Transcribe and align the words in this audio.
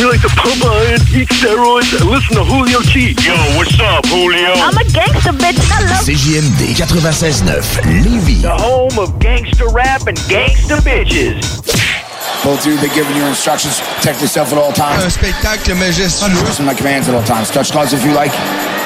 You 0.00 0.08
like 0.10 0.22
to 0.22 0.28
pump 0.34 0.64
iron, 0.64 0.98
eat 1.14 1.28
steroids, 1.28 1.92
and 1.94 2.08
listen 2.10 2.34
to 2.34 2.42
Julio 2.42 2.80
Cheat. 2.80 3.20
Yo, 3.22 3.36
what's 3.60 3.78
up, 3.78 4.02
Julio? 4.08 4.50
I'm 4.56 4.74
a 4.74 4.84
gangster, 4.90 5.30
bitch. 5.36 5.60
I 5.70 5.84
love 5.84 6.02
CJMD 6.02 6.74
96.9 6.74 7.44
Lévis. 8.02 8.40
The 8.42 8.50
home 8.56 8.98
of 8.98 9.18
gangster 9.20 9.68
rap 9.68 10.08
and 10.08 10.16
gangster 10.28 10.76
bitches. 10.82 11.44
Both 12.42 12.64
of 12.66 12.72
you, 12.72 12.76
they're 12.80 12.90
giving 12.96 13.14
you 13.14 13.22
instructions. 13.26 13.78
Protect 14.00 14.22
yourself 14.22 14.50
at 14.52 14.58
all 14.58 14.72
Un 14.72 14.74
times. 14.74 15.12
spectacle 15.14 15.76
majestueux. 15.76 16.40
Listen 16.42 16.64
to 16.66 16.72
my 16.72 16.74
commands 16.74 17.06
at 17.08 17.14
all 17.14 17.22
times. 17.22 17.50
Touch 17.52 17.70
gloves 17.70 17.92
if 17.92 18.02
you 18.04 18.12
like. 18.12 18.32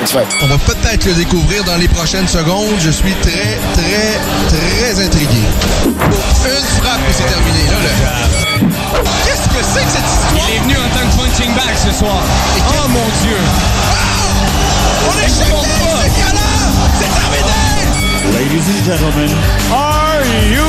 It's 0.03 0.13
right. 0.13 0.27
On 0.43 0.49
va 0.49 0.59
peut-être 0.59 1.07
le 1.07 1.15
découvrir 1.15 1.65
dans 1.65 1.77
les 1.79 1.89
prochaines 1.89 2.29
secondes. 2.29 2.77
Je 2.81 2.91
suis 2.91 3.15
très, 3.23 3.57
très, 3.73 4.19
très 4.51 5.07
intrigué. 5.07 5.41
Oh, 5.87 5.89
une 6.45 6.83
frappe 6.83 7.01
et 7.09 7.13
c'est 7.15 7.25
terminé. 7.31 7.65
Là. 7.71 9.07
Qu'est-ce 9.25 9.46
que 9.57 9.65
c'est 9.65 9.85
que 9.85 9.91
cette 9.91 10.05
histoire? 10.05 10.49
Il 10.49 10.55
est 10.55 10.61
venu 10.61 10.77
en 10.77 10.89
tant 10.93 11.07
que 11.09 11.17
punching 11.17 11.53
bag 11.55 11.75
ce 11.77 11.91
soir. 11.93 12.21
Oh 12.69 12.89
mon 12.89 13.09
Dieu! 13.23 13.39
Oh, 13.41 15.09
on 15.09 15.15
est 15.19 15.29
choqués! 15.29 15.71
C'est 16.03 16.13
violent! 16.15 16.67
C'est 16.99 17.13
terminé! 17.21 17.65
Ladies 18.35 18.69
and 18.69 18.83
gentlemen, 18.85 19.31
are 19.73 20.25
you 20.53 20.69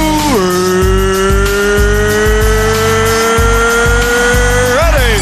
ready? 4.78 5.16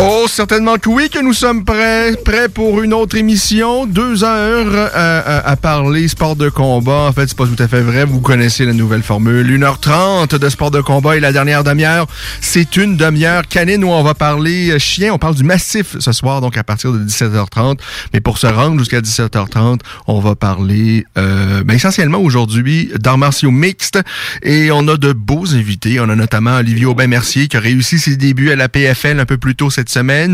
Oh, 0.00 0.17
certainement 0.38 0.76
que 0.76 0.88
oui, 0.88 1.10
que 1.10 1.18
nous 1.18 1.32
sommes 1.32 1.64
prêts, 1.64 2.14
prêts 2.24 2.48
pour 2.48 2.80
une 2.80 2.94
autre 2.94 3.16
émission. 3.16 3.86
Deux 3.86 4.22
heures 4.22 4.68
euh, 4.72 4.88
euh, 4.94 5.40
à 5.44 5.56
parler 5.56 6.06
sport 6.06 6.36
de 6.36 6.48
combat. 6.48 7.08
En 7.08 7.12
fait, 7.12 7.26
c'est 7.26 7.36
pas 7.36 7.46
tout 7.46 7.60
à 7.60 7.66
fait 7.66 7.80
vrai. 7.80 8.04
Vous 8.04 8.20
connaissez 8.20 8.64
la 8.64 8.72
nouvelle 8.72 9.02
formule. 9.02 9.44
1h30 9.58 10.38
de 10.38 10.48
sport 10.48 10.70
de 10.70 10.80
combat 10.80 11.16
et 11.16 11.20
la 11.20 11.32
dernière 11.32 11.64
demi-heure, 11.64 12.06
c'est 12.40 12.76
une 12.76 12.96
demi-heure 12.96 13.48
canine 13.48 13.82
où 13.82 13.88
on 13.88 14.04
va 14.04 14.14
parler 14.14 14.70
euh, 14.70 14.78
chien. 14.78 15.12
On 15.12 15.18
parle 15.18 15.34
du 15.34 15.42
massif 15.42 15.96
ce 15.98 16.12
soir, 16.12 16.40
donc 16.40 16.56
à 16.56 16.62
partir 16.62 16.92
de 16.92 17.00
17h30. 17.00 17.80
Mais 18.14 18.20
pour 18.20 18.38
se 18.38 18.46
rendre 18.46 18.78
jusqu'à 18.78 19.00
17h30, 19.00 19.80
on 20.06 20.20
va 20.20 20.36
parler 20.36 21.04
euh, 21.16 21.64
ben, 21.64 21.74
essentiellement 21.74 22.20
aujourd'hui 22.20 22.92
d'arts 22.94 23.18
martiaux 23.18 23.50
mixtes. 23.50 23.98
Et 24.44 24.70
on 24.70 24.86
a 24.86 24.96
de 24.96 25.12
beaux 25.12 25.52
invités. 25.52 25.98
On 25.98 26.08
a 26.08 26.14
notamment 26.14 26.58
Olivier 26.58 26.86
Aubin-Mercier 26.86 27.48
qui 27.48 27.56
a 27.56 27.60
réussi 27.60 27.98
ses 27.98 28.16
débuts 28.16 28.52
à 28.52 28.56
la 28.56 28.68
PFL 28.68 29.18
un 29.18 29.26
peu 29.26 29.36
plus 29.36 29.56
tôt 29.56 29.68
cette 29.70 29.88
semaine. 29.88 30.27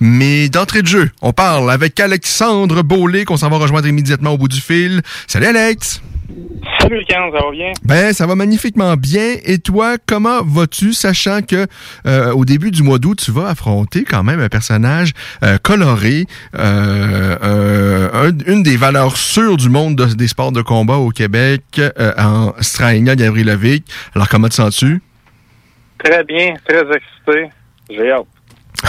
Mais 0.00 0.48
d'entrée 0.48 0.82
de 0.82 0.86
jeu, 0.88 1.10
on 1.22 1.32
parle 1.32 1.70
avec 1.70 1.98
Alexandre 2.00 2.82
Beaulé 2.82 3.24
qu'on 3.24 3.36
s'en 3.36 3.48
va 3.50 3.56
rejoindre 3.58 3.86
immédiatement 3.88 4.30
au 4.30 4.38
bout 4.38 4.48
du 4.48 4.60
fil. 4.60 5.00
Salut 5.26 5.46
Alex! 5.46 6.00
Salut, 6.80 7.02
Ken, 7.08 7.18
ça 7.32 7.40
va 7.44 7.50
bien? 7.50 7.72
Ben, 7.84 8.12
ça 8.12 8.26
va 8.26 8.34
magnifiquement 8.34 8.94
bien. 8.96 9.36
Et 9.44 9.58
toi, 9.58 9.96
comment 10.06 10.42
vas-tu, 10.44 10.92
sachant 10.92 11.40
que 11.42 11.66
euh, 12.06 12.32
au 12.32 12.44
début 12.44 12.70
du 12.70 12.82
mois 12.82 12.98
d'août, 12.98 13.18
tu 13.24 13.30
vas 13.32 13.48
affronter 13.48 14.04
quand 14.04 14.22
même 14.22 14.38
un 14.40 14.48
personnage 14.48 15.12
euh, 15.42 15.56
coloré, 15.58 16.26
euh, 16.56 18.08
un- 18.12 18.52
une 18.52 18.62
des 18.62 18.76
valeurs 18.76 19.16
sûres 19.16 19.56
du 19.56 19.68
monde 19.68 19.96
de- 19.96 20.14
des 20.14 20.28
sports 20.28 20.52
de 20.52 20.62
combat 20.62 20.96
au 20.96 21.10
Québec, 21.10 21.80
en 22.18 22.52
Straïna 22.60 23.16
Gavrilovic. 23.16 23.84
Alors, 24.14 24.28
comment 24.28 24.48
te 24.48 24.54
sens-tu? 24.54 25.00
Très 26.02 26.24
bien, 26.24 26.54
très 26.66 26.80
excité. 26.82 27.50
J'ai 27.90 28.12
hâte. 28.12 28.26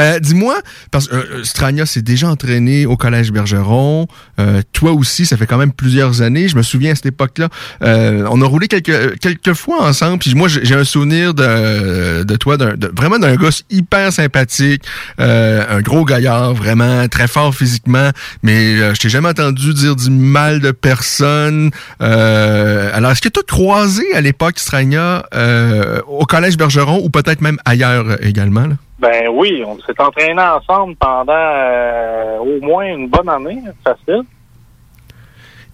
Euh, 0.00 0.18
Dis-moi, 0.18 0.56
parce 0.90 1.06
que 1.06 1.14
euh, 1.14 1.44
Strania 1.44 1.86
s'est 1.86 2.02
déjà 2.02 2.28
entraîné 2.28 2.84
au 2.84 2.96
Collège 2.96 3.30
Bergeron. 3.30 4.08
Euh, 4.40 4.60
toi 4.72 4.90
aussi, 4.92 5.24
ça 5.24 5.36
fait 5.36 5.46
quand 5.46 5.58
même 5.58 5.72
plusieurs 5.72 6.20
années. 6.20 6.48
Je 6.48 6.56
me 6.56 6.62
souviens 6.62 6.92
à 6.92 6.94
cette 6.96 7.06
époque-là, 7.06 7.48
euh, 7.82 8.26
on 8.28 8.42
a 8.42 8.46
roulé 8.46 8.66
quelques 8.66 9.18
quelques 9.20 9.52
fois 9.52 9.84
ensemble. 9.84 10.18
Puis 10.18 10.34
moi, 10.34 10.48
j'ai 10.48 10.74
un 10.74 10.84
souvenir 10.84 11.32
de, 11.32 12.24
de 12.24 12.36
toi, 12.36 12.56
vraiment 12.96 13.18
d'un 13.20 13.36
gosse 13.36 13.62
hyper 13.70 14.12
sympathique, 14.12 14.82
euh, 15.20 15.64
un 15.68 15.80
gros 15.80 16.04
gaillard, 16.04 16.54
vraiment 16.54 17.06
très 17.08 17.28
fort 17.28 17.54
physiquement. 17.54 18.10
Mais 18.42 18.80
euh, 18.80 18.94
je 18.94 19.00
t'ai 19.00 19.08
jamais 19.08 19.28
entendu 19.28 19.74
dire 19.74 19.94
du 19.94 20.10
mal 20.10 20.58
de 20.60 20.72
personne. 20.72 21.70
Euh, 22.02 22.90
alors, 22.92 23.12
est-ce 23.12 23.22
que 23.22 23.28
tu 23.28 23.40
as 23.40 23.44
croisé 23.44 24.04
à 24.14 24.20
l'époque 24.20 24.58
Strania 24.58 25.24
euh, 25.34 26.00
au 26.08 26.24
Collège 26.24 26.56
Bergeron 26.56 27.00
ou 27.04 27.10
peut-être 27.10 27.40
même 27.42 27.58
ailleurs 27.64 28.08
euh, 28.10 28.16
également? 28.22 28.66
Là? 28.66 28.74
Ben 28.98 29.28
oui, 29.28 29.62
on 29.66 29.76
s'est 29.80 30.00
entraînés 30.00 30.40
ensemble 30.40 30.94
pendant 30.96 31.32
euh, 31.34 32.38
au 32.38 32.60
moins 32.60 32.86
une 32.86 33.08
bonne 33.08 33.28
année, 33.28 33.60
facile. 33.82 34.22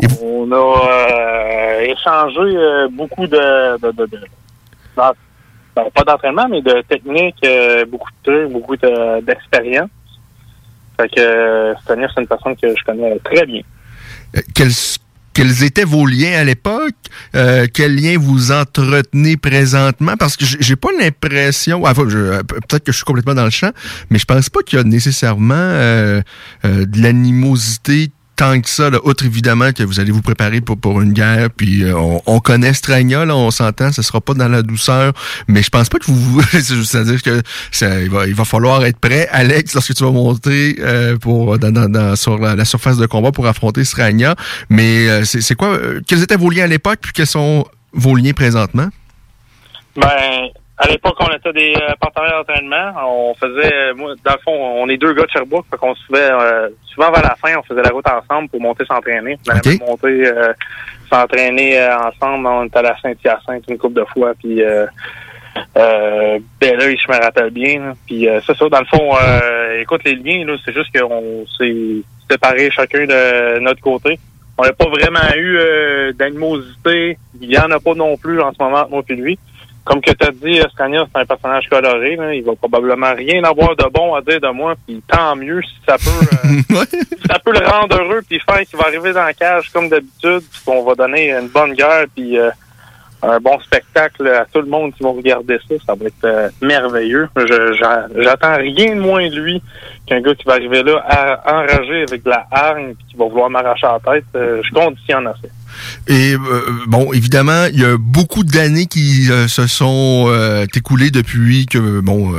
Et 0.02 0.06
vous- 0.06 0.46
On 0.48 0.52
a 0.52 0.56
euh, 0.56 1.80
échangé 1.82 2.40
euh, 2.56 2.88
beaucoup 2.90 3.26
de, 3.26 3.78
de, 3.78 3.92
de, 3.92 4.06
de- 4.06 4.24
ben, 4.96 5.12
pas 5.94 6.02
d'entraînement, 6.04 6.48
mais 6.48 6.62
de 6.62 6.80
techniques, 6.88 7.44
euh, 7.44 7.84
beaucoup 7.84 8.08
de 8.24 8.30
trucs, 8.30 8.52
beaucoup 8.52 8.76
de- 8.76 9.20
d'expérience. 9.20 9.90
Fait 10.98 11.08
que 11.08 11.20
euh, 11.20 11.74
Stania, 11.82 12.08
c'est 12.14 12.22
une 12.22 12.26
personne 12.26 12.56
que 12.56 12.74
je 12.74 12.84
connais 12.84 13.18
très 13.20 13.44
bien. 13.46 13.62
Euh, 14.36 14.40
quels, 14.54 14.70
quels 15.32 15.62
étaient 15.64 15.84
vos 15.84 16.06
liens 16.06 16.38
à 16.40 16.44
l'époque? 16.44 16.94
Euh, 17.34 17.66
quels 17.72 17.94
liens 17.96 18.18
vous 18.18 18.52
entretenez 18.52 19.36
présentement? 19.36 20.16
Parce 20.18 20.36
que 20.36 20.44
j'ai 20.44 20.76
pas 20.76 20.88
l'impression, 20.98 21.84
enfin, 21.84 22.04
je- 22.08 22.18
euh, 22.18 22.42
peut-être 22.42 22.84
que 22.84 22.92
je 22.92 22.96
suis 22.96 23.04
complètement 23.04 23.34
dans 23.34 23.44
le 23.44 23.50
champ, 23.50 23.70
mais 24.10 24.18
je 24.18 24.24
pense 24.24 24.48
pas 24.50 24.60
qu'il 24.62 24.78
y 24.78 24.80
a 24.80 24.84
nécessairement 24.84 25.54
euh, 25.54 26.20
euh, 26.64 26.86
de 26.86 27.00
l'animosité 27.02 28.10
tant 28.40 28.58
que 28.58 28.70
ça, 28.70 28.88
là, 28.88 28.98
outre 29.04 29.26
évidemment 29.26 29.70
que 29.72 29.82
vous 29.82 30.00
allez 30.00 30.12
vous 30.12 30.22
préparer 30.22 30.62
pour, 30.62 30.78
pour 30.78 31.02
une 31.02 31.12
guerre, 31.12 31.50
puis 31.54 31.84
euh, 31.84 31.94
on, 31.94 32.22
on 32.24 32.40
connaît 32.40 32.72
Stragna, 32.72 33.26
là, 33.26 33.36
on 33.36 33.50
s'entend, 33.50 33.92
ce 33.92 34.00
sera 34.00 34.22
pas 34.22 34.32
dans 34.32 34.48
la 34.48 34.62
douceur, 34.62 35.12
mais 35.46 35.62
je 35.62 35.68
pense 35.68 35.90
pas 35.90 35.98
que 35.98 36.06
vous, 36.10 36.40
c'est-à-dire 36.50 37.22
que 37.22 37.42
ça, 37.70 38.00
il, 38.00 38.08
va, 38.08 38.26
il 38.26 38.34
va 38.34 38.46
falloir 38.46 38.82
être 38.86 38.98
prêt, 38.98 39.28
Alex, 39.30 39.74
lorsque 39.74 39.92
tu 39.94 40.02
vas 40.02 40.10
monter 40.10 40.76
euh, 40.80 41.18
pour 41.18 41.58
dans, 41.58 41.70
dans- 41.70 41.90
dans- 41.90 42.16
sur 42.16 42.38
la, 42.38 42.56
la 42.56 42.64
surface 42.64 42.96
de 42.96 43.04
combat 43.04 43.30
pour 43.30 43.46
affronter 43.46 43.84
Stragna, 43.84 44.34
mais 44.70 45.06
euh, 45.10 45.24
c'est 45.26 45.54
quoi, 45.54 45.68
euh, 45.74 46.00
quels 46.06 46.22
étaient 46.22 46.36
vos 46.38 46.48
liens 46.48 46.64
à 46.64 46.66
l'époque, 46.66 47.00
puis 47.02 47.12
quels 47.12 47.26
sont 47.26 47.66
vos 47.92 48.16
liens 48.16 48.32
présentement? 48.32 48.88
Ben, 49.96 50.48
à 50.82 50.86
l'époque, 50.88 51.16
on 51.20 51.36
était 51.36 51.52
des 51.52 51.74
euh, 51.76 51.92
partenaires 52.00 52.38
d'entraînement. 52.38 52.92
On 53.06 53.34
faisait, 53.34 53.72
euh, 53.74 53.94
moi, 53.94 54.14
dans 54.24 54.32
le 54.32 54.38
fond, 54.42 54.52
on 54.52 54.88
est 54.88 54.96
deux 54.96 55.12
gars 55.12 55.24
de 55.24 55.30
Sherbrooke, 55.30 55.66
fait 55.70 55.76
qu'on 55.76 55.94
se 55.94 56.02
faisait, 56.10 56.30
euh, 56.32 56.68
souvent 56.86 57.10
vers 57.12 57.22
la 57.22 57.34
fin, 57.36 57.54
on 57.58 57.62
faisait 57.62 57.82
la 57.82 57.90
route 57.90 58.06
ensemble 58.08 58.48
pour 58.48 58.60
monter 58.62 58.84
s'entraîner. 58.86 59.36
On 59.46 59.50
allait 59.50 59.60
Ok. 59.60 59.66
même 59.66 59.88
monter 59.88 60.26
euh, 60.26 60.52
s'entraîner 61.10 61.78
euh, 61.78 61.96
ensemble. 61.98 62.46
On 62.46 62.64
était 62.64 62.78
à 62.78 62.82
la 62.82 62.96
Saint-Hyacinthe 63.00 63.64
une 63.68 63.76
couple 63.78 64.00
de 64.00 64.04
fois, 64.06 64.32
puis 64.38 64.62
euh, 64.62 64.86
euh, 65.76 66.38
ben 66.60 66.76
là, 66.78 66.84
je 66.88 67.12
me 67.12 67.22
rappelle 67.22 67.50
bien. 67.50 67.80
là. 67.80 67.92
Puis 68.06 68.28
euh, 68.28 68.40
c'est 68.46 68.56
ça, 68.56 68.68
dans 68.68 68.80
le 68.80 68.86
fond, 68.86 69.14
euh, 69.20 69.80
écoute, 69.80 70.02
les 70.04 70.14
liens, 70.14 70.46
là, 70.46 70.56
c'est 70.64 70.72
juste 70.72 70.96
qu'on 70.98 71.44
s'est 71.58 72.02
séparés 72.30 72.70
chacun 72.70 73.04
de 73.04 73.58
notre 73.58 73.80
côté. 73.80 74.18
On 74.56 74.62
n'a 74.62 74.72
pas 74.72 74.88
vraiment 74.88 75.34
eu 75.36 75.56
euh, 75.58 76.12
d'animosité. 76.12 77.16
Il 77.40 77.50
y 77.50 77.58
en 77.58 77.70
a 77.70 77.80
pas 77.80 77.94
non 77.94 78.16
plus 78.16 78.40
en 78.40 78.52
ce 78.52 78.62
moment, 78.62 78.86
moi 78.90 79.02
puis 79.02 79.16
lui. 79.16 79.38
Comme 79.90 80.00
que 80.02 80.12
tu 80.12 80.24
as 80.24 80.30
dit, 80.30 80.60
Scania, 80.72 81.04
c'est 81.12 81.20
un 81.20 81.26
personnage 81.26 81.68
coloré. 81.68 82.14
Là. 82.14 82.32
Il 82.32 82.44
va 82.44 82.54
probablement 82.54 83.12
rien 83.12 83.42
avoir 83.42 83.74
de 83.74 83.82
bon 83.92 84.14
à 84.14 84.20
dire 84.20 84.40
de 84.40 84.48
moi. 84.52 84.74
Puis 84.86 85.02
tant 85.08 85.34
mieux 85.34 85.60
si 85.62 85.74
ça 85.84 85.96
peut 85.96 86.36
euh, 86.70 86.84
si 86.88 87.26
ça 87.28 87.40
peut 87.40 87.52
le 87.52 87.66
rendre 87.66 88.00
heureux 88.00 88.20
puis 88.28 88.38
faire 88.38 88.60
qu'il 88.60 88.78
va 88.78 88.86
arriver 88.86 89.12
dans 89.12 89.24
la 89.24 89.34
cage 89.34 89.68
comme 89.70 89.88
d'habitude, 89.88 90.42
puis 90.48 90.60
qu'on 90.64 90.84
va 90.84 90.94
donner 90.94 91.32
une 91.32 91.48
bonne 91.48 91.74
guerre, 91.74 92.04
puis 92.14 92.38
euh, 92.38 92.50
un 93.22 93.40
bon 93.40 93.58
spectacle 93.60 94.28
à 94.28 94.46
tout 94.46 94.60
le 94.60 94.68
monde 94.68 94.94
qui 94.94 95.02
va 95.02 95.10
regarder 95.10 95.58
ça. 95.68 95.74
Ça 95.86 95.94
va 95.94 96.06
être 96.06 96.24
euh, 96.24 96.48
merveilleux. 96.62 97.28
J'attends 98.16 98.56
rien 98.58 98.94
de 98.94 99.00
moins 99.00 99.28
de 99.28 99.34
lui 99.34 99.62
qu'un 100.06 100.20
gars 100.20 100.34
qui 100.34 100.44
va 100.44 100.52
arriver 100.54 100.84
là 100.84 101.04
à, 101.04 101.60
enragé 101.62 102.04
avec 102.08 102.22
de 102.22 102.30
la 102.30 102.46
hargne 102.50 102.94
puis 102.94 103.06
qui 103.10 103.16
va 103.16 103.26
vouloir 103.26 103.50
m'arracher 103.50 103.86
la 103.86 104.12
tête. 104.12 104.24
Euh, 104.36 104.62
je 104.62 104.72
conditionne 104.72 105.26
à 105.26 105.32
ça. 105.32 105.48
Et 106.06 106.34
euh, 106.34 106.38
bon, 106.86 107.12
évidemment, 107.12 107.66
il 107.72 107.80
y 107.80 107.84
a 107.84 107.96
beaucoup 107.98 108.44
d'années 108.44 108.86
qui 108.86 109.30
euh, 109.30 109.48
se 109.48 109.66
sont 109.66 110.26
euh, 110.28 110.66
écoulées 110.74 111.10
depuis 111.10 111.66
que, 111.66 112.00
bon, 112.00 112.34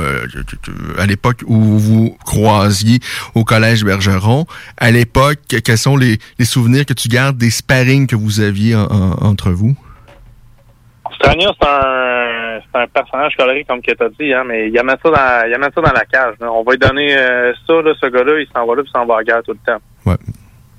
à 0.98 1.06
l'époque 1.06 1.42
où 1.46 1.60
vous 1.78 2.16
croisiez 2.24 2.98
au 3.34 3.44
collège 3.44 3.84
Bergeron. 3.84 4.46
À 4.78 4.90
l'époque, 4.90 5.38
quels 5.64 5.78
sont 5.78 5.96
les, 5.96 6.18
les 6.38 6.44
souvenirs 6.44 6.86
que 6.86 6.92
tu 6.94 7.08
gardes 7.08 7.36
des 7.36 7.50
sparring 7.50 8.06
que 8.06 8.16
vous 8.16 8.40
aviez 8.40 8.74
en- 8.76 8.84
en- 8.90 9.24
entre 9.26 9.50
vous? 9.50 9.74
Strania, 11.14 11.50
c'est 11.60 11.68
un, 11.68 12.82
un 12.82 12.86
personnage 12.88 13.34
coloré, 13.36 13.64
comme 13.68 13.82
que 13.82 13.92
tu 13.92 14.02
as 14.02 14.08
dit, 14.08 14.32
hein, 14.32 14.44
mais 14.46 14.68
il 14.70 14.78
amène 14.78 14.96
ça 15.02 15.10
dans, 15.10 15.48
il 15.48 15.54
amène 15.54 15.70
ça 15.74 15.80
dans 15.80 15.92
la 15.92 16.04
cage. 16.04 16.34
là. 16.40 16.50
On 16.50 16.62
va 16.64 16.72
lui 16.72 16.78
donner 16.78 17.14
ça, 17.14 17.74
là, 17.82 17.92
ce 18.00 18.06
gars-là, 18.06 18.40
il 18.40 18.46
s'en 18.52 18.66
va 18.66 18.74
là, 18.74 18.82
puis 18.82 18.90
il 18.94 18.98
s'en 18.98 19.06
va 19.06 19.14
à 19.14 19.18
la 19.18 19.24
guerre 19.24 19.42
tout 19.44 19.52
le 19.52 19.58
temps. 19.72 19.80
Ouais. 20.06 20.16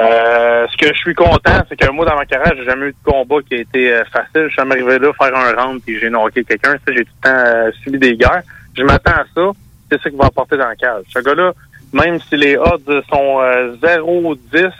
Euh, 0.02 0.68
ce 0.72 0.78
que 0.78 0.88
je 0.88 1.00
suis 1.00 1.14
content, 1.14 1.62
c'est 1.70 1.76
que 1.76 1.90
moi, 1.92 2.06
dans 2.06 2.16
ma 2.16 2.26
carrière, 2.26 2.54
j'ai 2.58 2.66
jamais 2.66 2.88
eu 2.88 2.92
de 2.92 3.12
combat 3.12 3.36
qui 3.48 3.56
a 3.56 3.58
été 3.60 3.94
euh, 3.94 4.04
facile. 4.06 4.48
Je 4.48 4.54
suis 4.54 4.62
arrivé 4.62 4.98
là, 5.00 5.12
faire 5.14 5.36
un 5.36 5.54
round, 5.54 5.82
puis 5.86 6.00
j'ai 6.00 6.10
knocké 6.10 6.44
quelqu'un. 6.44 6.74
Ça, 6.74 6.94
j'ai 6.94 7.06
tout 7.06 7.12
le 7.24 7.30
temps 7.30 7.38
euh, 7.38 7.72
subi 7.84 8.00
des 8.00 8.16
guerres. 8.16 8.42
Je 8.76 8.84
m'attends 8.84 9.12
à 9.12 9.26
ça. 9.36 9.52
C'est 9.92 10.02
ça 10.02 10.10
qu'il 10.10 10.18
va 10.18 10.26
apporter 10.26 10.58
dans 10.58 10.68
la 10.68 10.76
cage. 10.76 11.04
Ce 11.10 11.20
gars-là, 11.20 11.54
même 11.94 12.20
si 12.22 12.36
les 12.36 12.58
odds 12.58 13.04
sont 13.10 13.40
euh, 13.42 13.76
0-10 13.84 14.72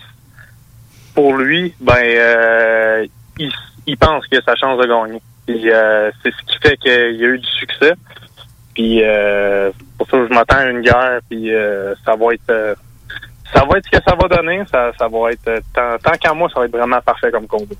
pour 1.14 1.38
lui, 1.38 1.76
ben, 1.80 1.94
euh, 2.00 3.06
il, 3.38 3.52
il 3.86 3.98
pense 3.98 4.26
qu'il 4.28 4.40
a 4.40 4.42
sa 4.42 4.56
chance 4.56 4.80
de 4.80 4.88
gagner. 4.88 5.22
Puis 5.46 5.72
euh, 5.72 6.10
c'est 6.24 6.32
ce 6.32 6.52
qui 6.52 6.58
fait 6.60 6.78
qu'il 6.78 6.92
y 6.92 7.26
a 7.26 7.28
eu 7.28 7.38
du 7.38 7.50
succès. 7.50 7.94
Puis 8.74 9.04
euh, 9.04 9.72
pour 9.98 10.10
ça, 10.10 10.18
je 10.28 10.34
m'attends 10.34 10.58
à 10.58 10.66
une 10.66 10.82
guerre. 10.82 11.20
Puis 11.30 11.54
euh, 11.54 11.94
ça 12.04 12.16
va 12.16 12.34
être, 12.34 12.50
euh, 12.50 12.76
ça 13.54 13.64
va 13.66 13.78
être 13.78 13.86
ce 13.92 13.98
que 13.98 14.04
ça 14.08 14.16
va 14.16 14.28
donner. 14.36 14.62
Ça, 14.72 14.92
ça 14.98 15.08
va 15.08 15.32
être 15.32 15.48
euh, 15.48 15.60
tant, 15.74 15.98
tant 16.12 16.18
qu'à 16.18 16.34
moi, 16.34 16.50
ça 16.54 16.60
va 16.60 16.66
être 16.66 16.76
vraiment 16.78 17.00
parfait 17.02 17.32
comme 17.32 17.48
combat. 17.48 17.76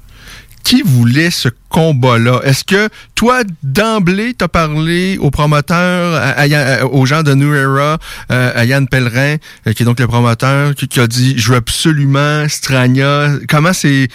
Qui 0.64 0.82
voulait 0.82 1.30
ce 1.30 1.50
combat-là? 1.70 2.40
Est-ce 2.46 2.64
que 2.64 2.88
toi, 3.16 3.42
d'emblée, 3.64 4.34
t'as 4.34 4.48
parlé 4.48 5.18
au 5.20 5.30
promoteur, 5.30 6.14
à- 6.16 6.30
à 6.40 6.48
Yann- 6.48 6.82
à- 6.82 6.86
aux 6.86 7.06
gens 7.06 7.22
de 7.22 7.34
New 7.34 7.54
Era, 7.54 7.98
euh, 8.32 8.52
à 8.56 8.64
Yann 8.64 8.88
Pellerin, 8.88 9.36
euh, 9.68 9.74
qui 9.74 9.84
est 9.84 9.86
donc 9.86 10.00
le 10.00 10.08
promoteur, 10.08 10.74
qui, 10.74 10.88
qui 10.88 11.02
a 11.02 11.08
dit, 11.08 11.38
je 11.38 11.52
veux 11.52 11.58
absolument 11.58 12.48
Strania. 12.48 13.28
Comment 13.50 13.74
c'est 13.74 14.08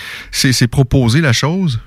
proposé 0.70 1.20
la 1.20 1.34
chose? 1.34 1.81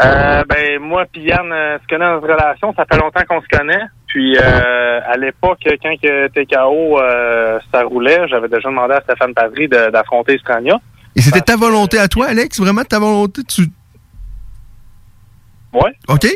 Euh, 0.00 0.44
ben 0.48 0.78
moi 0.80 1.04
puis 1.12 1.22
Yann, 1.24 1.50
euh, 1.52 1.76
se 1.82 1.86
connaît 1.88 2.08
notre 2.10 2.26
relation, 2.28 2.72
ça 2.76 2.84
fait 2.90 2.98
longtemps 2.98 3.22
qu'on 3.28 3.42
se 3.42 3.48
connaît. 3.48 3.82
Puis 4.08 4.36
euh, 4.36 5.00
à 5.06 5.16
l'époque, 5.16 5.58
quand 5.82 5.94
que 6.02 6.28
TKO 6.28 6.98
euh, 7.00 7.58
ça 7.72 7.82
roulait, 7.84 8.26
j'avais 8.28 8.48
déjà 8.48 8.68
demandé 8.68 8.94
à 8.94 9.00
Stéphane 9.02 9.34
Padry 9.34 9.68
de- 9.68 9.90
d'affronter 9.90 10.38
Strania. 10.38 10.76
Et 11.14 11.20
c'était 11.20 11.40
ta 11.40 11.56
volonté 11.56 11.98
à 11.98 12.08
toi, 12.08 12.26
Alex? 12.28 12.58
Vraiment 12.60 12.84
ta 12.84 12.98
volonté? 12.98 13.42
Tu... 13.44 13.62
Ouais. 15.72 15.92
OK? 16.08 16.26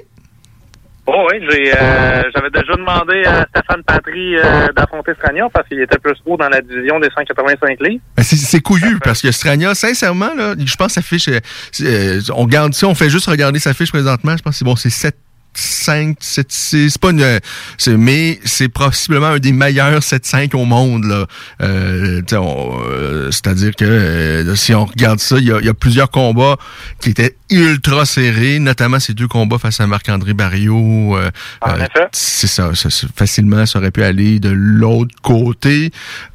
Oh 1.06 1.26
oui, 1.32 1.38
j'ai 1.50 1.72
euh, 1.76 2.22
j'avais 2.32 2.50
déjà 2.50 2.74
demandé 2.76 3.24
à 3.26 3.44
Stéphane 3.50 3.82
Patry 3.82 4.36
euh, 4.36 4.68
d'affronter 4.76 5.12
Strania 5.14 5.48
parce 5.52 5.66
qu'il 5.66 5.80
était 5.80 5.98
plus 5.98 6.14
haut 6.26 6.36
dans 6.36 6.48
la 6.48 6.60
division 6.60 7.00
des 7.00 7.08
185 7.12 7.80
livres. 7.80 8.02
Ben, 8.16 8.22
c'est- 8.22 8.60
couillu 8.60 8.98
parce 9.02 9.20
que 9.20 9.32
Strania, 9.32 9.74
sincèrement, 9.74 10.32
là, 10.36 10.54
je 10.56 10.76
pense 10.76 10.88
que 10.88 10.92
sa 10.92 11.02
fiche, 11.02 11.28
euh, 11.28 12.20
on 12.36 12.42
regarde 12.44 12.72
ça, 12.74 12.86
on 12.86 12.94
fait 12.94 13.10
juste 13.10 13.26
regarder 13.26 13.58
sa 13.58 13.74
fiche 13.74 13.90
présentement. 13.90 14.36
Je 14.36 14.42
pense 14.42 14.52
que 14.52 14.58
c'est 14.58 14.64
bon, 14.64 14.76
c'est 14.76 14.90
7 14.90 15.16
5, 15.54 16.16
7, 16.20 16.46
6, 16.50 16.90
c'est 16.90 17.00
pas 17.00 17.10
une, 17.10 17.40
c'est, 17.78 17.96
mais 17.96 18.38
c'est 18.44 18.68
possiblement 18.68 19.26
un 19.28 19.38
des 19.38 19.52
meilleurs 19.52 20.00
7-5 20.00 20.54
au 20.56 20.64
monde, 20.64 21.04
là. 21.04 21.26
Euh, 21.62 22.20
on, 22.32 22.80
euh, 22.88 23.30
c'est-à-dire 23.30 23.74
que 23.76 23.84
euh, 23.84 24.54
si 24.56 24.74
on 24.74 24.84
regarde 24.86 25.18
ça, 25.20 25.36
il 25.38 25.44
y 25.44 25.52
a, 25.52 25.60
y 25.60 25.68
a 25.68 25.74
plusieurs 25.74 26.10
combats 26.10 26.56
qui 27.00 27.10
étaient 27.10 27.36
ultra 27.50 28.06
serrés, 28.06 28.58
notamment 28.58 28.98
ces 29.00 29.12
deux 29.14 29.28
combats 29.28 29.58
face 29.58 29.80
à 29.80 29.86
Marc-André 29.86 30.32
Barriot. 30.34 31.16
euh, 31.16 31.30
En 31.60 31.72
euh, 31.72 31.84
effet. 31.84 32.06
c'est 32.12 32.46
ça, 32.46 32.70
facilement, 33.16 33.66
ça 33.66 33.78
aurait 33.78 33.90
pu 33.90 34.02
aller 34.02 34.40
de 34.40 34.48
l'autre 34.50 35.14
côté. 35.22 35.90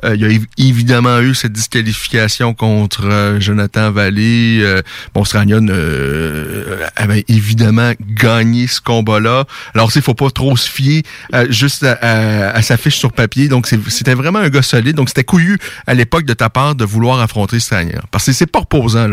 Euh, 0.06 0.16
il 0.16 0.22
y 0.22 0.26
a 0.26 0.30
év- 0.30 0.46
évidemment 0.58 1.20
eu 1.22 1.34
cette 1.34 1.54
disqualification 1.54 2.54
contre 2.54 3.38
Jonathan 3.40 3.92
Vallée. 3.92 4.60
Euh, 4.62 4.82
bon, 5.14 5.24
Stranion 5.24 5.66
euh, 5.70 6.86
avait 6.96 7.26
évidemment 7.28 7.92
gagné 8.00 8.68
ce 8.68 8.82
combat-là. 9.08 9.46
Alors, 9.74 9.92
il 9.96 10.02
faut 10.02 10.14
pas 10.14 10.30
trop 10.30 10.56
se 10.58 10.70
fier 10.70 11.04
euh, 11.34 11.46
juste 11.50 11.84
à, 11.84 12.62
sa 12.62 12.78
fiche 12.78 12.98
sur 12.98 13.12
papier. 13.12 13.48
Donc, 13.48 13.68
c'était 13.68 14.14
vraiment 14.14 14.40
un 14.40 14.50
gars 14.50 14.62
solide. 14.62 14.96
Donc, 14.96 15.10
c'était 15.10 15.24
couillu 15.24 15.58
à 15.86 15.94
l'époque 15.94 16.26
de 16.26 16.34
ta 16.34 16.50
part 16.50 16.76
de 16.76 16.86
vouloir 16.86 17.20
affronter 17.20 17.60
Stranion. 17.60 18.02
Parce 18.12 18.26
que 18.26 18.32
c'est 18.34 18.52
pas 18.52 18.60
reposant. 18.60 19.08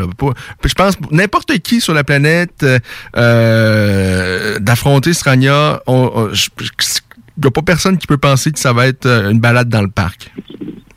Je 0.64 0.75
pense 0.75 0.94
n'importe 1.11 1.58
qui 1.58 1.81
sur 1.81 1.94
la 1.94 2.05
planète 2.05 2.62
euh, 2.62 2.79
euh, 3.17 4.58
d'affronter 4.58 5.12
Strania, 5.12 5.81
il 5.87 7.43
n'y 7.43 7.46
a 7.46 7.50
pas 7.50 7.62
personne 7.62 7.99
qui 7.99 8.06
peut 8.06 8.19
penser 8.19 8.52
que 8.52 8.58
ça 8.58 8.73
va 8.73 8.87
être 8.87 9.06
une 9.06 9.41
balade 9.41 9.69
dans 9.69 9.82
le 9.82 9.91
parc. 9.91 10.31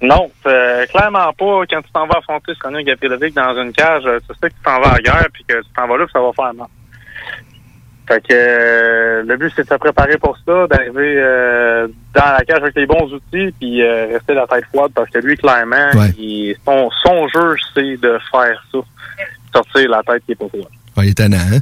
Non, 0.01 0.29
clairement 0.43 1.33
pas. 1.33 1.61
Quand 1.69 1.81
tu 1.81 1.91
t'en 1.91 2.05
vas 2.05 2.19
affronter 2.19 2.53
Strania 2.53 2.83
Gapilovic 2.83 3.33
dans 3.33 3.61
une 3.61 3.73
cage, 3.73 4.03
tu 4.03 4.35
sais 4.41 4.49
que 4.49 4.55
tu 4.55 4.61
t'en 4.63 4.79
vas 4.79 4.93
à 4.93 4.99
guerre 4.99 5.27
puis 5.33 5.43
que 5.47 5.55
tu 5.55 5.69
t'en 5.75 5.87
vas 5.87 5.97
là 5.97 6.05
puis 6.05 6.13
ça 6.13 6.21
va 6.21 6.31
faire 6.33 6.53
mal. 6.53 6.67
Fait 8.07 8.21
que 8.21 8.27
euh, 8.31 9.23
le 9.23 9.35
but 9.37 9.51
c'est 9.55 9.63
de 9.63 9.67
se 9.69 9.73
préparer 9.75 10.17
pour 10.17 10.37
ça, 10.45 10.65
d'arriver 10.67 11.15
euh, 11.17 11.87
dans 12.15 12.31
la 12.37 12.45
cage 12.45 12.61
avec 12.61 12.75
les 12.75 12.85
bons 12.85 13.11
outils 13.13 13.53
puis 13.59 13.81
euh, 13.81 14.07
rester 14.13 14.33
la 14.33 14.47
tête 14.47 14.63
froide 14.73 14.91
parce 14.95 15.09
que 15.09 15.19
lui 15.19 15.35
clairement, 15.35 15.89
Ouais. 15.93 16.11
il- 16.17 16.55
son, 16.65 16.89
son 17.03 17.27
jeu 17.27 17.55
c'est 17.73 17.97
de 17.97 18.17
faire 18.31 18.63
ça, 18.71 18.79
sortir 19.53 19.89
la 19.89 20.01
tête 20.03 20.23
qui 20.25 20.31
est 20.31 20.35
pas 20.35 20.47
froide. 20.47 20.67
Ah, 20.95 21.01
il 21.03 21.09
est 21.09 21.19
hein? 21.19 21.59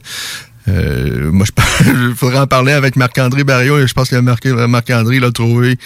Euh, 0.67 1.31
moi, 1.31 1.45
je 1.45 2.13
faudrait 2.15 2.39
en 2.39 2.47
parler 2.47 2.71
avec 2.73 2.95
Marc-André 2.95 3.43
Barriot. 3.43 3.79
et 3.79 3.87
Je 3.87 3.93
pense 3.93 4.09
que 4.09 4.15
Marc- 4.15 4.45
Marc-André 4.45 5.19
l'a 5.19 5.31
trouvé 5.31 5.77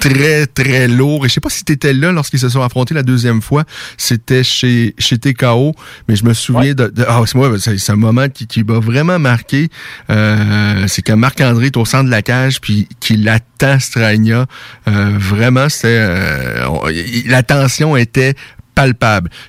très, 0.00 0.46
très 0.46 0.86
lourd. 0.88 1.24
Et 1.26 1.28
je 1.28 1.34
sais 1.34 1.40
pas 1.40 1.50
si 1.50 1.64
tu 1.64 1.72
étais 1.72 1.92
là 1.92 2.12
lorsqu'ils 2.12 2.38
se 2.38 2.48
sont 2.48 2.62
affrontés 2.62 2.94
la 2.94 3.02
deuxième 3.02 3.42
fois. 3.42 3.64
C'était 3.96 4.44
chez, 4.44 4.94
chez 4.98 5.18
TKO. 5.18 5.74
Mais 6.08 6.16
je 6.16 6.24
me 6.24 6.34
souviens 6.34 6.74
de... 6.74 6.86
de- 6.88 7.04
ah, 7.08 7.20
c'est 7.26 7.34
moi, 7.34 7.50
c'est 7.58 7.90
un 7.90 7.96
moment 7.96 8.28
qui, 8.28 8.46
qui 8.46 8.62
m'a 8.64 8.78
vraiment 8.78 9.18
marqué. 9.18 9.68
Euh, 10.10 10.84
c'est 10.86 11.02
que 11.02 11.12
Marc-André 11.12 11.66
est 11.66 11.76
au 11.76 11.84
centre 11.84 12.04
de 12.04 12.10
la 12.10 12.22
cage 12.22 12.60
puis 12.60 12.88
qu'il 13.00 13.28
attend 13.28 13.78
Strania. 13.80 14.46
Euh, 14.86 15.12
vraiment, 15.18 15.68
c'était... 15.68 15.88
euh, 16.00 16.66
la 17.26 17.42
tension 17.42 17.96
était 17.96 18.34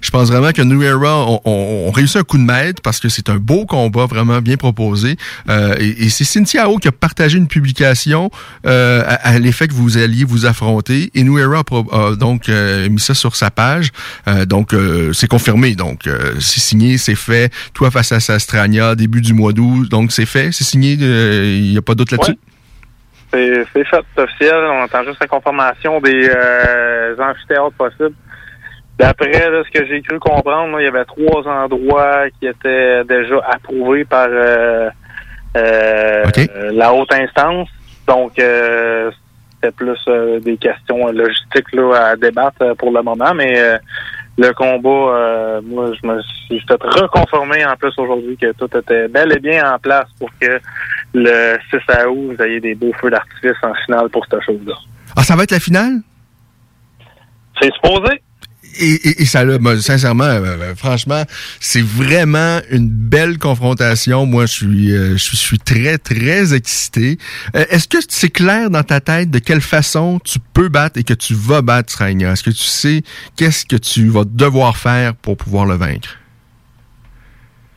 Je 0.02 0.10
pense 0.10 0.30
vraiment 0.32 0.52
que 0.52 0.62
New 0.62 0.82
Era 0.82 1.26
ont 1.26 1.42
on, 1.46 1.92
réussi 1.92 2.18
un 2.18 2.24
coup 2.24 2.38
de 2.38 2.44
maître 2.44 2.82
parce 2.82 3.00
que 3.00 3.10
c'est 3.10 3.30
un 3.30 3.36
beau 3.36 3.66
combat 3.66 4.06
vraiment 4.06 4.42
bien 4.42 4.58
proposé. 4.58 5.18
Euh, 5.50 5.76
et 5.80 6.10
c'est 6.10 6.24
Cynthia 6.24 6.70
O 6.70 6.78
qui 6.78 6.88
a 6.88 6.92
partagé 6.92 7.38
une 7.38 7.48
publication 7.48 8.32
euh, 8.66 9.04
à, 9.06 9.38
l'effet 9.40 9.68
que 9.68 9.74
vous 9.74 9.98
alliez 9.98 10.24
vous 10.24 10.46
affronter. 10.46 11.12
Et 11.14 11.24
New 11.24 11.38
Era 11.38 11.60
a, 11.60 12.16
donc 12.16 12.50
euh, 12.50 12.90
mis 12.90 13.00
ça 13.00 13.14
sur 13.14 13.36
sa 13.36 13.52
page. 13.52 13.90
Euh, 14.28 14.46
donc 14.46 14.74
euh, 14.74 15.14
c'est 15.14 15.28
confirmé. 15.28 15.76
Donc 15.76 16.10
c'est 16.40 16.60
signé, 16.60 16.98
c'est 16.98 17.16
fait. 17.16 17.52
Toi 17.74 17.92
face 17.92 18.12
à 18.12 18.20
Sastrania, 18.20 18.96
début 18.96 19.22
du 19.22 19.34
mois 19.34 19.54
d'août. 19.54 19.90
Donc 19.90 20.12
c'est 20.12 20.26
fait, 20.26 20.52
c'est 20.52 20.64
signé. 20.64 20.94
Il 20.94 21.72
n'y 21.72 21.78
a 21.78 21.82
pas 21.82 21.96
d'autre 21.96 22.16
là-dessus? 22.16 22.38
C'est 23.32 23.64
fait, 23.74 23.86
c'est 24.16 24.24
officiel. 24.24 24.56
On 24.56 24.84
attend 24.84 25.04
juste 25.04 25.20
la 25.22 25.28
confirmation 25.28 26.02
des 26.02 26.30
amphithéâtres 27.20 27.76
possibles. 27.78 28.16
D'après 29.00 29.50
là, 29.50 29.63
ce 29.63 29.79
que 29.79 29.88
j'ai 29.88 30.01
cru 30.01 30.20
comprendre, 30.20 30.75
là, 30.75 30.82
il 30.82 30.86
y 30.86 30.88
avait 30.88 31.06
trois 31.06 31.48
endroits 31.48 32.29
qui 32.38 32.48
étaient 32.48 33.06
déjà 33.06 33.39
approuvés 33.50 34.03
par 34.03 34.27
euh, 34.29 34.89
euh, 35.56 36.25
la 36.74 36.94
haute 36.94 37.13
instance. 37.13 37.70
Donc, 38.06 38.38
euh, 38.39 39.10
c'était 39.53 39.72
plus 39.72 39.98
euh, 40.10 40.41
des 40.41 40.58
questions 40.58 41.08
logistiques 41.13 41.72
là, 41.72 42.10
à 42.10 42.15
débattre 42.18 42.62
euh, 42.62 42.75
pour 42.75 42.91
le 42.91 43.01
moment. 43.01 43.34
Mais 43.34 43.58
euh, 43.58 43.77
le 44.38 44.51
combat, 44.51 44.89
euh, 44.89 45.62
moi, 45.63 45.91
je 45.94 46.06
me 46.06 46.22
suis 46.22 46.60
fait 46.68 46.82
reconfirmer 46.82 47.65
en 47.65 47.77
plus 47.77 47.94
aujourd'hui 47.98 48.36
que 48.36 48.51
tout 48.51 48.70
était 48.77 49.08
bel 49.08 49.32
et 49.32 49.39
bien 49.39 49.74
en 49.74 49.79
place 49.79 50.08
pour 50.20 50.29
que 50.41 50.60
le 51.13 51.58
6 51.70 51.77
août, 52.06 52.36
vous 52.36 52.44
ayez 52.44 52.60
des 52.60 52.75
beaux 52.75 52.91
feux 53.00 53.10
d'artifice 53.10 53.58
en 53.63 53.74
finale 53.86 54.10
pour 54.10 54.25
cette 54.29 54.41
chose-là. 54.44 54.75
Ah, 55.15 55.24
ça 55.24 55.38
va 55.38 55.44
être 55.44 55.51
la 55.51 55.60
finale? 55.62 56.01
C'est 57.62 57.74
supposé. 57.74 58.22
Et, 58.78 59.10
et, 59.10 59.22
et 59.22 59.26
ça, 59.26 59.44
moi, 59.46 59.78
sincèrement, 59.80 60.24
euh, 60.26 60.58
euh, 60.60 60.76
franchement, 60.76 61.24
c'est 61.60 61.82
vraiment 61.82 62.60
une 62.70 62.90
belle 62.90 63.38
confrontation. 63.38 64.26
Moi, 64.26 64.46
je 64.46 64.52
suis, 64.54 64.92
euh, 64.92 65.12
je 65.14 65.18
suis, 65.18 65.38
je 65.38 65.42
suis 65.42 65.60
très, 65.60 65.98
très 65.98 66.54
excité. 66.54 67.18
Euh, 67.56 67.66
Est-ce 67.70 67.88
que 67.88 67.98
c'est 68.08 68.30
clair 68.30 68.70
dans 68.70 68.84
ta 68.84 69.00
tête 69.02 69.32
de 69.32 69.40
quelle 69.40 69.62
façon 69.62 70.20
tu 70.24 70.40
peux 70.54 70.70
battre 70.70 71.00
et 71.00 71.04
que 71.04 71.14
tu 71.14 71.34
vas 71.34 71.62
battre 71.62 71.92
Sragna? 71.92 72.32
Est-ce 72.32 72.44
que 72.44 72.52
tu 72.52 72.64
sais 72.64 73.02
qu'est-ce 73.36 73.66
que 73.66 73.76
tu 73.76 74.10
vas 74.10 74.24
devoir 74.26 74.78
faire 74.78 75.16
pour 75.16 75.38
pouvoir 75.38 75.66
le 75.66 75.76
vaincre? 75.76 76.18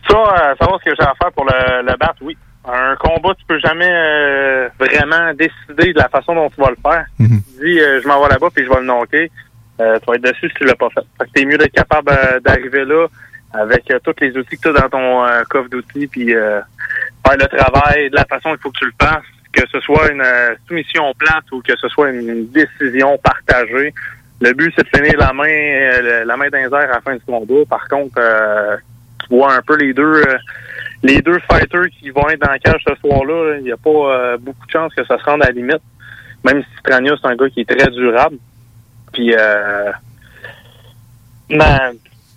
Ça, 0.08 0.16
euh, 0.16 0.54
savoir 0.60 0.78
ce 0.80 0.90
que 0.90 0.96
j'ai 0.98 1.06
à 1.06 1.14
faire 1.20 1.32
pour 1.32 1.44
le, 1.44 1.82
le 1.82 1.96
battre, 1.96 2.16
oui. 2.22 2.36
Un 2.64 2.94
combat, 2.94 3.34
tu 3.36 3.44
peux 3.48 3.58
jamais 3.58 3.90
euh, 3.90 4.68
vraiment 4.78 5.32
décider 5.34 5.92
de 5.92 5.98
la 5.98 6.08
façon 6.08 6.32
dont 6.34 6.48
tu 6.50 6.60
vas 6.60 6.70
le 6.70 6.76
faire. 6.80 7.06
Mhm. 7.18 7.42
Tu 7.58 7.64
dis, 7.66 7.80
euh, 7.80 8.00
je 8.00 8.06
m'en 8.06 8.22
vais 8.22 8.28
là-bas 8.28 8.48
puis 8.54 8.64
je 8.64 8.68
vais 8.70 8.80
le 8.80 8.86
knocker. 8.86 9.28
Euh, 9.80 9.98
tu 9.98 10.06
vas 10.06 10.14
être 10.14 10.22
dessus 10.22 10.48
si 10.48 10.54
tu 10.54 10.64
l'as 10.64 10.74
pas 10.74 10.90
fait. 10.90 11.04
Fait 11.18 11.26
que 11.26 11.30
t'es 11.32 11.44
mieux 11.44 11.58
d'être 11.58 11.72
capable 11.72 12.10
euh, 12.10 12.40
d'arriver 12.40 12.84
là 12.84 13.06
avec 13.54 13.90
euh, 13.90 13.98
tous 14.04 14.14
les 14.20 14.36
outils 14.36 14.56
que 14.56 14.62
tu 14.62 14.68
as 14.68 14.80
dans 14.80 14.88
ton 14.88 15.24
coffre 15.48 15.68
d'outils 15.68 16.06
puis 16.06 16.26
faire 16.26 17.36
le 17.38 17.46
travail 17.46 18.10
de 18.10 18.16
la 18.16 18.24
façon 18.24 18.50
qu'il 18.50 18.60
faut 18.60 18.70
que 18.70 18.78
tu 18.78 18.86
le 18.86 18.92
fasses. 19.00 19.22
Que 19.52 19.68
ce 19.70 19.80
soit 19.80 20.10
une 20.10 20.24
soumission 20.66 21.12
plate 21.18 21.44
ou 21.52 21.60
que 21.60 21.76
ce 21.76 21.86
soit 21.88 22.10
une 22.10 22.48
décision 22.48 23.18
partagée. 23.18 23.92
Le 24.40 24.54
but, 24.54 24.72
c'est 24.74 24.82
de 24.82 24.96
finir 24.96 25.18
la 25.18 25.34
main, 25.34 26.24
la 26.24 26.36
main 26.38 26.48
dans 26.48 26.72
à 26.74 26.86
la 26.86 27.00
fin 27.02 27.14
du 27.14 27.20
combat. 27.20 27.66
Par 27.68 27.86
contre, 27.86 28.18
tu 29.20 29.36
vois 29.36 29.54
un 29.54 29.60
peu 29.60 29.76
les 29.76 29.92
deux 29.92 30.24
les 31.02 31.20
deux 31.20 31.38
fighters 31.50 31.90
qui 32.00 32.08
vont 32.08 32.30
être 32.30 32.40
dans 32.40 32.50
la 32.50 32.58
cage 32.58 32.82
ce 32.88 32.94
soir-là, 32.94 33.50
là, 33.50 33.56
il 33.58 33.64
n'y 33.64 33.72
a 33.72 33.76
pas 33.76 34.38
beaucoup 34.38 34.64
de 34.64 34.70
chances 34.70 34.94
que 34.94 35.04
ça 35.04 35.18
se 35.18 35.24
rende 35.24 35.42
à 35.42 35.48
la 35.48 35.52
limite. 35.52 35.82
Même 36.44 36.62
si 36.62 36.78
Strania, 36.78 37.14
c'est 37.20 37.28
un 37.28 37.36
gars 37.36 37.50
qui 37.50 37.60
est 37.60 37.68
très 37.68 37.90
durable. 37.90 38.38
Puis 39.12 39.34
euh, 39.34 39.92
ma, 41.50 41.90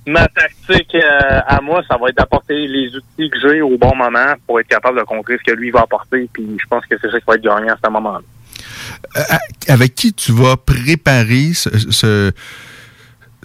ma 0.06 0.28
tactique 0.28 0.96
euh, 0.96 1.40
à 1.48 1.62
moi, 1.62 1.82
ça 1.90 1.98
va 1.98 2.10
être 2.10 2.18
d'apporter 2.18 2.68
les 2.68 2.96
outils 2.96 3.30
que 3.30 3.40
j'ai 3.40 3.62
au 3.62 3.78
bon 3.78 3.96
moment 3.96 4.34
pour 4.46 4.60
être 4.60 4.68
capable 4.68 5.00
de 5.00 5.04
contrer 5.04 5.38
ce 5.38 5.52
que 5.52 5.56
lui 5.56 5.72
va 5.72 5.82
apporter. 5.82 6.30
Puis 6.32 6.58
je 6.62 6.68
pense 6.68 6.86
que 6.86 6.96
c'est 7.02 7.10
ça 7.10 7.20
qui 7.20 7.26
va 7.26 7.36
être 7.36 7.42
gagnant 7.42 7.74
à 7.74 7.78
ce 7.84 7.90
moment-là. 7.90 8.22
Euh, 9.18 9.22
avec 9.68 9.96
qui 9.96 10.14
tu 10.14 10.32
vas 10.32 10.58
préparer 10.58 11.54
ce, 11.54 11.70
ce, 11.92 12.32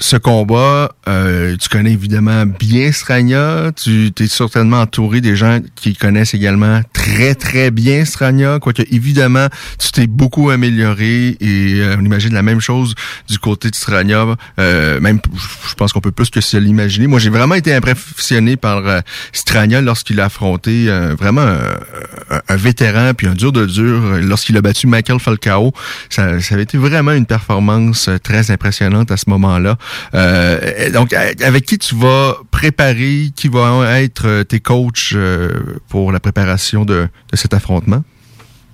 ce 0.00 0.16
combat? 0.16 0.92
Euh, 1.08 1.56
tu 1.56 1.68
connais 1.68 1.92
évidemment 1.92 2.46
bien 2.46 2.90
Strania. 2.90 3.70
Tu 3.76 4.10
es 4.18 4.26
certainement 4.26 4.80
entouré 4.80 5.20
des 5.20 5.36
gens 5.36 5.60
qui 5.76 5.94
connaissent 5.94 6.34
également 6.34 6.80
très, 6.92 7.34
très 7.34 7.70
bien 7.70 8.04
Strania. 8.04 8.58
Quoique, 8.58 8.82
évidemment, 8.90 9.46
tu 9.78 9.92
t'es 9.92 10.06
beaucoup 10.06 10.50
amélioré 10.50 11.36
et 11.40 11.80
euh, 11.80 11.96
on 11.98 12.04
imagine 12.04 12.32
la 12.32 12.42
même 12.42 12.60
chose 12.60 12.94
du 13.28 13.38
côté 13.38 13.70
de 13.70 13.74
Strania. 13.74 14.26
Euh, 14.58 15.00
même, 15.00 15.20
je 15.68 15.74
pense 15.74 15.92
qu'on 15.92 16.00
peut 16.00 16.10
plus 16.10 16.30
que 16.30 16.40
se 16.40 16.56
l'imaginer. 16.56 17.06
Moi, 17.06 17.18
j'ai 17.18 17.30
vraiment 17.30 17.54
été 17.54 17.74
impressionné 17.74 18.56
par 18.56 18.82
Strania 19.32 19.80
lorsqu'il 19.80 20.20
a 20.20 20.24
affronté 20.26 20.88
vraiment 21.18 21.46
un, 22.48 22.56
vétéran 22.56 23.12
puis 23.14 23.26
un 23.26 23.34
dur 23.34 23.52
de 23.52 23.66
dur 23.66 24.18
lorsqu'il 24.22 24.56
a 24.56 24.62
battu 24.62 24.86
Michael 24.86 25.20
Falcao. 25.20 25.72
Ça, 26.08 26.40
ça 26.40 26.54
avait 26.54 26.64
été 26.64 26.78
vraiment 26.78 27.12
une 27.12 27.26
performance 27.26 28.08
très 28.22 28.50
impressionnante 28.50 29.10
à 29.10 29.16
ce 29.16 29.28
moment-là. 29.28 29.76
Euh, 30.14 30.90
donc, 30.92 31.12
avec 31.12 31.64
qui 31.64 31.78
tu 31.78 31.94
vas 31.94 32.34
préparer, 32.50 33.30
qui 33.34 33.48
vont 33.48 33.84
être 33.84 34.26
euh, 34.26 34.44
tes 34.44 34.60
coachs 34.60 35.12
euh, 35.14 35.50
pour 35.88 36.12
la 36.12 36.20
préparation 36.20 36.84
de, 36.84 37.08
de 37.30 37.36
cet 37.36 37.54
affrontement? 37.54 38.02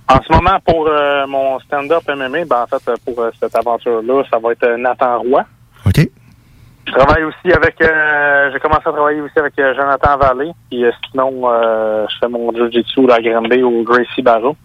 En 0.08 0.20
ce 0.23 0.32
moment, 0.32 0.58
pour 0.64 0.87
euh, 0.88 1.26
mon 1.26 1.58
stand-up 1.61 2.04
MMA, 2.08 2.44
ben, 2.44 2.62
en 2.62 2.66
fait, 2.66 2.92
pour 3.04 3.20
euh, 3.20 3.30
cette 3.40 3.56
aventure-là, 3.56 4.23
ça 4.30 4.38
va 4.38 4.52
être 4.52 4.76
Nathan 4.76 5.18
Roy. 5.20 5.44
OK. 5.85 6.08
Je 6.87 6.92
travaille 6.92 7.25
aussi 7.25 7.52
avec, 7.52 7.75
euh, 7.82 8.50
j'ai 8.52 8.61
commencé 8.61 8.82
à 8.87 8.92
travailler 8.92 9.20
aussi 9.20 9.37
avec 9.37 9.54
Jonathan 9.56 10.16
Vallée. 10.16 10.52
Puis 10.70 10.85
sinon, 11.11 11.50
je 12.08 12.14
fais 12.20 12.28
mon 12.28 12.52
jiu-jitsu 12.52 13.11
à 13.11 13.20
Granby 13.20 13.64
au 13.64 13.82
Gracie 13.82 14.23
Barrow. 14.23 14.56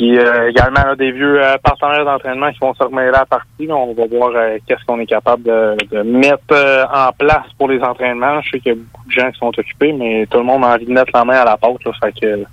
Puis 0.00 0.18
euh, 0.18 0.48
également 0.48 0.82
là, 0.82 0.96
des 0.96 1.12
vieux 1.12 1.44
euh, 1.44 1.58
partenaires 1.58 2.06
d'entraînement 2.06 2.50
qui 2.52 2.58
vont 2.58 2.72
se 2.72 2.82
remêler 2.82 3.08
à 3.08 3.18
la 3.18 3.26
partie. 3.26 3.68
On 3.70 3.92
va 3.92 4.06
voir 4.06 4.30
euh, 4.34 4.56
qu'est-ce 4.66 4.82
qu'on 4.86 4.98
est 4.98 5.04
capable 5.04 5.42
de, 5.42 6.02
mettre 6.02 6.88
en 6.90 7.12
place 7.12 7.44
pour 7.58 7.68
les 7.68 7.82
entraînements. 7.82 8.40
Je 8.40 8.52
sais 8.52 8.60
qu'il 8.60 8.72
y 8.72 8.76
a 8.76 8.78
beaucoup 8.78 9.06
de 9.06 9.12
gens 9.12 9.30
qui 9.30 9.38
sont 9.38 9.48
occupés, 9.48 9.92
mais 9.92 10.26
tout 10.30 10.38
le 10.38 10.44
monde 10.44 10.64
a 10.64 10.68
envie 10.68 10.86
de 10.86 10.92
mettre 10.92 11.10
la 11.12 11.22
main 11.26 11.36
à 11.40 11.44
la 11.44 11.58
pâte. 11.58 11.84
Là, 11.84 11.92
fait 12.02 12.18
que 12.18 12.44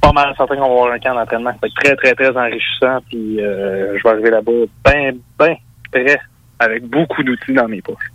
pas 0.00 0.12
mal 0.12 0.32
certain 0.34 0.54
qu'on 0.54 0.62
va 0.62 0.66
avoir 0.66 0.92
un 0.92 0.98
camp 0.98 1.14
d'entraînement 1.14 1.52
qui 1.52 1.58
va 1.60 1.68
être 1.68 1.74
très, 1.74 1.96
très, 1.96 2.14
très 2.14 2.34
enrichissant. 2.34 2.98
Puis 3.10 3.36
je 3.36 4.02
vais 4.02 4.10
arriver 4.10 4.30
là-bas 4.30 4.52
bien, 4.86 5.12
bien 5.38 5.56
prêt 5.92 6.20
avec 6.58 6.86
beaucoup 6.86 7.22
d'outils 7.22 7.52
dans 7.52 7.68
mes 7.68 7.82
poches. 7.82 8.10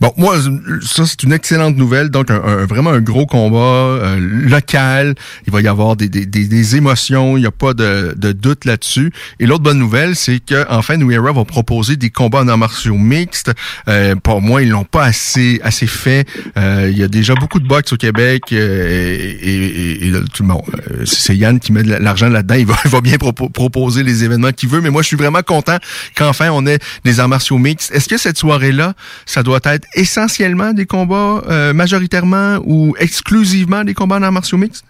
Bon, 0.00 0.12
moi, 0.16 0.36
ça, 0.82 1.06
c'est 1.06 1.22
une 1.22 1.32
excellente 1.32 1.76
nouvelle. 1.76 2.10
Donc, 2.10 2.30
un, 2.30 2.42
un- 2.42 2.66
vraiment 2.66 2.90
un 2.90 3.00
gros 3.00 3.26
combat 3.26 3.58
euh, 3.58 4.16
local. 4.20 5.14
Il 5.46 5.52
va 5.52 5.60
y 5.60 5.68
avoir 5.68 5.96
des, 5.96 6.08
des, 6.08 6.26
des, 6.26 6.46
des 6.46 6.76
émotions. 6.76 7.36
Il 7.36 7.40
n'y 7.40 7.46
a 7.46 7.50
pas 7.50 7.74
de, 7.74 8.14
de 8.16 8.32
doute 8.32 8.64
là-dessus. 8.64 9.12
Et 9.38 9.46
l'autre 9.46 9.62
bonne 9.62 9.78
nouvelle, 9.78 10.16
c'est 10.16 10.40
que 10.40 10.64
enfin, 10.70 10.96
New 10.96 11.10
Era 11.10 11.32
va 11.32 11.44
proposer 11.44 11.96
des 11.96 12.10
combats 12.10 12.40
en 12.40 12.48
arts 12.48 12.58
martiaux 12.58 12.96
mixtes. 12.96 13.52
Euh, 13.88 14.14
pour 14.16 14.40
moi, 14.40 14.62
ils 14.62 14.68
l'ont 14.70 14.84
pas 14.84 15.04
assez 15.04 15.60
assez 15.62 15.86
fait. 15.86 16.26
Euh, 16.56 16.88
il 16.90 16.98
y 16.98 17.02
a 17.02 17.08
déjà 17.08 17.34
beaucoup 17.34 17.60
de 17.60 17.66
boxe 17.66 17.92
au 17.92 17.96
Québec. 17.96 18.44
euh, 18.52 19.36
et, 19.40 19.50
et, 19.50 20.08
et, 20.08 20.12
tout 20.32 20.42
le 20.42 20.48
monde. 20.48 20.62
euh, 20.90 21.04
c'est 21.04 21.36
Yann 21.36 21.58
qui 21.58 21.72
met 21.72 21.82
de 21.82 21.94
l'argent 21.94 22.28
là-dedans. 22.28 22.54
Il 22.54 22.66
va, 22.66 22.76
il 22.84 22.90
va 22.90 23.00
bien 23.00 23.16
propo- 23.16 23.50
proposer 23.50 24.02
les 24.02 24.24
événements 24.24 24.52
qu'il 24.52 24.68
veut. 24.68 24.80
Mais 24.80 24.90
moi, 24.90 25.02
je 25.02 25.08
suis 25.08 25.16
vraiment 25.16 25.42
content 25.42 25.78
qu'enfin 26.14 26.50
on 26.50 26.66
ait 26.66 26.78
des 27.04 27.20
arts 27.20 27.28
martiaux 27.28 27.58
mixtes. 27.58 27.90
Est-ce 27.92 28.08
que 28.08 28.16
cette 28.18 28.38
soirée-là, 28.38 28.94
ça 29.26 29.42
doit 29.42 29.49
être 29.64 29.86
essentiellement 29.94 30.72
des 30.72 30.86
combats 30.86 31.42
euh, 31.48 31.72
majoritairement 31.72 32.58
ou 32.64 32.94
exclusivement 32.98 33.84
des 33.84 33.94
combats 33.94 34.16
en 34.16 34.22
arts 34.22 34.32
martiaux 34.32 34.58
mixtes? 34.58 34.84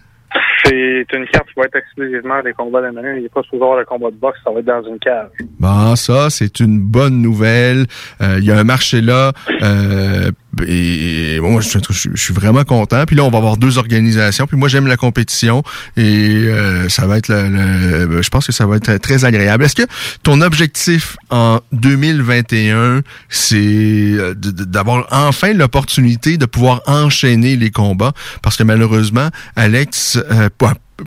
C'est 0.63 1.05
une 1.13 1.25
carte 1.27 1.47
qui 1.47 1.53
va 1.57 1.63
être 1.65 1.75
exclusivement 1.75 2.41
des 2.43 2.53
combats 2.53 2.81
d'MMA. 2.81 3.15
Il 3.17 3.23
n'est 3.23 3.29
pas 3.29 3.41
souvent 3.49 3.75
le 3.77 3.83
combat 3.83 4.11
de 4.11 4.15
boxe, 4.15 4.37
ça 4.43 4.51
va 4.51 4.59
être 4.59 4.65
dans 4.65 4.83
une 4.83 4.99
cage. 4.99 5.27
Bon, 5.59 5.95
ça, 5.95 6.29
c'est 6.29 6.59
une 6.59 6.79
bonne 6.79 7.21
nouvelle. 7.21 7.85
Euh, 8.21 8.35
Il 8.37 8.45
y 8.45 8.51
a 8.51 8.57
un 8.59 8.63
marché 8.63 9.01
là. 9.01 9.31
euh, 9.63 10.31
et, 10.67 11.35
et 11.35 11.39
moi, 11.39 11.61
je, 11.61 11.77
je- 11.89 12.09
suis 12.15 12.33
vraiment 12.33 12.63
content. 12.63 13.03
Puis 13.05 13.15
là, 13.15 13.23
on 13.23 13.29
va 13.29 13.37
avoir 13.37 13.57
deux 13.57 13.77
organisations. 13.77 14.47
Puis 14.47 14.57
moi, 14.57 14.67
j'aime 14.69 14.87
la 14.87 14.97
compétition. 14.97 15.63
Et 15.97 16.03
euh, 16.47 16.89
ça 16.89 17.07
va 17.07 17.17
être... 17.17 17.29
Le, 17.29 18.05
le- 18.07 18.21
je 18.21 18.29
pense 18.29 18.45
que 18.47 18.51
ça 18.51 18.65
va 18.65 18.75
être 18.77 18.97
très 18.97 19.25
agréable. 19.25 19.63
Est-ce 19.63 19.75
que 19.75 19.87
ton 20.23 20.41
objectif 20.41 21.17
en 21.29 21.59
2021, 21.71 23.01
c'est 23.29 23.55
euh, 23.57 24.33
d'avoir 24.35 25.07
enfin 25.11 25.53
l'opportunité 25.53 26.37
de 26.37 26.45
pouvoir 26.45 26.81
enchaîner 26.87 27.55
les 27.55 27.71
combats? 27.71 28.13
Parce 28.41 28.57
que 28.57 28.63
malheureusement, 28.63 29.29
Alex... 29.55 30.17
euh, 30.31 30.49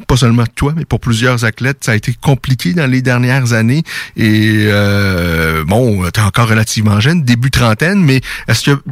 pas- 0.09 0.17
seulement 0.17 0.45
toi, 0.55 0.73
mais 0.77 0.85
pour 0.85 1.01
plusieurs 1.01 1.45
athlètes, 1.45 1.79
ça 1.83 1.93
a 1.93 1.95
été 1.97 2.13
compliqué 2.15 2.73
dans 2.73 2.91
les 2.91 3.03
dernières 3.03 3.53
années. 3.53 3.83
Et 4.17 4.67
euh, 4.69 5.65
bon, 5.67 6.03
tu 6.13 6.21
es 6.21 6.23
encore 6.23 6.49
relativement 6.49 7.01
jeune, 7.01 7.23
début 7.23 7.51
trentaine, 7.51 8.01
mais 8.03 8.21
est-ce 8.49 8.71
que 8.71 8.83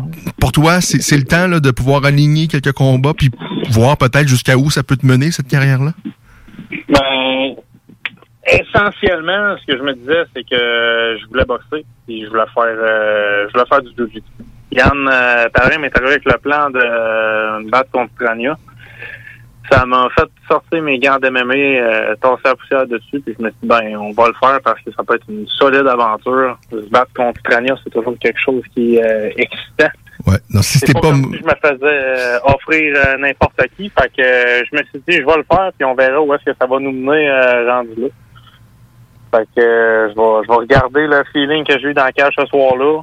pour 0.40 0.52
toi, 0.52 0.80
c'est 0.80 1.16
le 1.16 1.24
temps 1.24 1.46
là, 1.46 1.60
de 1.60 1.70
pouvoir 1.70 2.04
aligner 2.04 2.48
quelques 2.48 2.72
combats 2.72 3.14
puis 3.14 3.30
voir 3.70 3.96
peut-être 3.96 4.28
jusqu'à 4.28 4.56
où 4.56 4.70
ça 4.70 4.82
peut 4.82 4.96
te 4.96 5.06
mener, 5.06 5.30
cette 5.30 5.48
carrière-là? 5.48 5.92
Ben, 6.88 7.54
essentiellement, 8.46 9.56
ce 9.60 9.72
que 9.72 9.78
je 9.78 9.82
me 9.82 9.94
disais, 9.94 10.24
c'est 10.34 10.42
que 10.42 11.16
je 11.20 11.26
voulais 11.28 11.44
boxer 11.44 11.84
et 12.08 12.24
je 12.24 12.28
voulais 12.28 12.42
faire, 12.54 12.64
euh, 12.66 13.46
je 13.48 13.52
voulais 13.52 13.68
faire 13.68 13.82
du 13.82 13.90
jiu-jitsu. 13.96 14.30
Yann 14.72 15.08
euh, 15.10 15.48
Perrin 15.50 15.78
m'est 15.78 15.94
arrivé 15.96 16.12
avec 16.12 16.24
le 16.24 16.38
plan 16.38 16.70
de 16.70 16.78
euh, 16.82 17.60
me 17.60 17.70
battre 17.70 17.90
contre 17.90 18.12
Trania. 18.18 18.56
Ça 19.70 19.86
m'a 19.86 20.08
fait 20.18 20.28
sortir 20.48 20.82
mes 20.82 20.98
gants 20.98 21.18
d'MMA, 21.18 21.54
euh, 21.54 22.14
tasser 22.16 22.42
la 22.44 22.56
poussière 22.56 22.86
dessus, 22.86 23.20
puis 23.20 23.34
je 23.38 23.42
me 23.42 23.48
suis 23.50 23.58
dit, 23.62 23.68
ben, 23.68 23.96
on 23.96 24.12
va 24.12 24.26
le 24.28 24.34
faire 24.34 24.60
parce 24.62 24.80
que 24.82 24.90
ça 24.92 25.02
peut 25.04 25.14
être 25.14 25.24
une 25.28 25.46
solide 25.48 25.86
aventure. 25.86 26.58
Se 26.70 26.88
battre 26.90 27.12
contre 27.14 27.40
Trania, 27.42 27.74
c'est 27.82 27.90
toujours 27.90 28.18
quelque 28.18 28.40
chose 28.40 28.62
qui 28.74 28.96
est 28.96 29.04
euh, 29.04 29.30
excitant. 29.36 29.90
Ouais. 30.26 30.38
Non, 30.50 30.62
si 30.62 30.78
c'était 30.78 30.92
pas, 30.92 31.00
pas... 31.00 31.10
comme 31.10 31.32
si 31.32 31.38
je 31.38 31.44
me 31.44 31.54
faisais 31.60 31.78
euh, 31.82 32.38
offrir 32.44 32.96
euh, 32.96 33.16
n'importe 33.18 33.60
qui. 33.76 33.88
Fait 33.88 34.08
que 34.08 34.22
euh, 34.22 34.62
je 34.70 34.76
me 34.76 34.82
suis 34.84 35.02
dit, 35.08 35.16
je 35.16 35.26
vais 35.26 35.36
le 35.36 35.44
faire, 35.50 35.70
puis 35.76 35.84
on 35.84 35.94
verra 35.94 36.20
où 36.20 36.32
est-ce 36.34 36.44
que 36.44 36.56
ça 36.60 36.66
va 36.66 36.78
nous 36.78 36.92
mener 36.92 37.28
euh, 37.28 37.72
rendu 37.72 37.94
là. 37.96 38.08
Fait 39.34 39.48
que 39.56 40.10
je 40.10 40.14
vais 40.14 40.42
je 40.44 40.48
vais 40.48 40.54
regarder 40.54 41.06
le 41.06 41.24
feeling 41.32 41.64
que 41.64 41.78
j'ai 41.78 41.88
eu 41.88 41.94
dans 41.94 42.04
la 42.04 42.12
cage 42.12 42.34
ce 42.38 42.46
soir-là. 42.46 43.00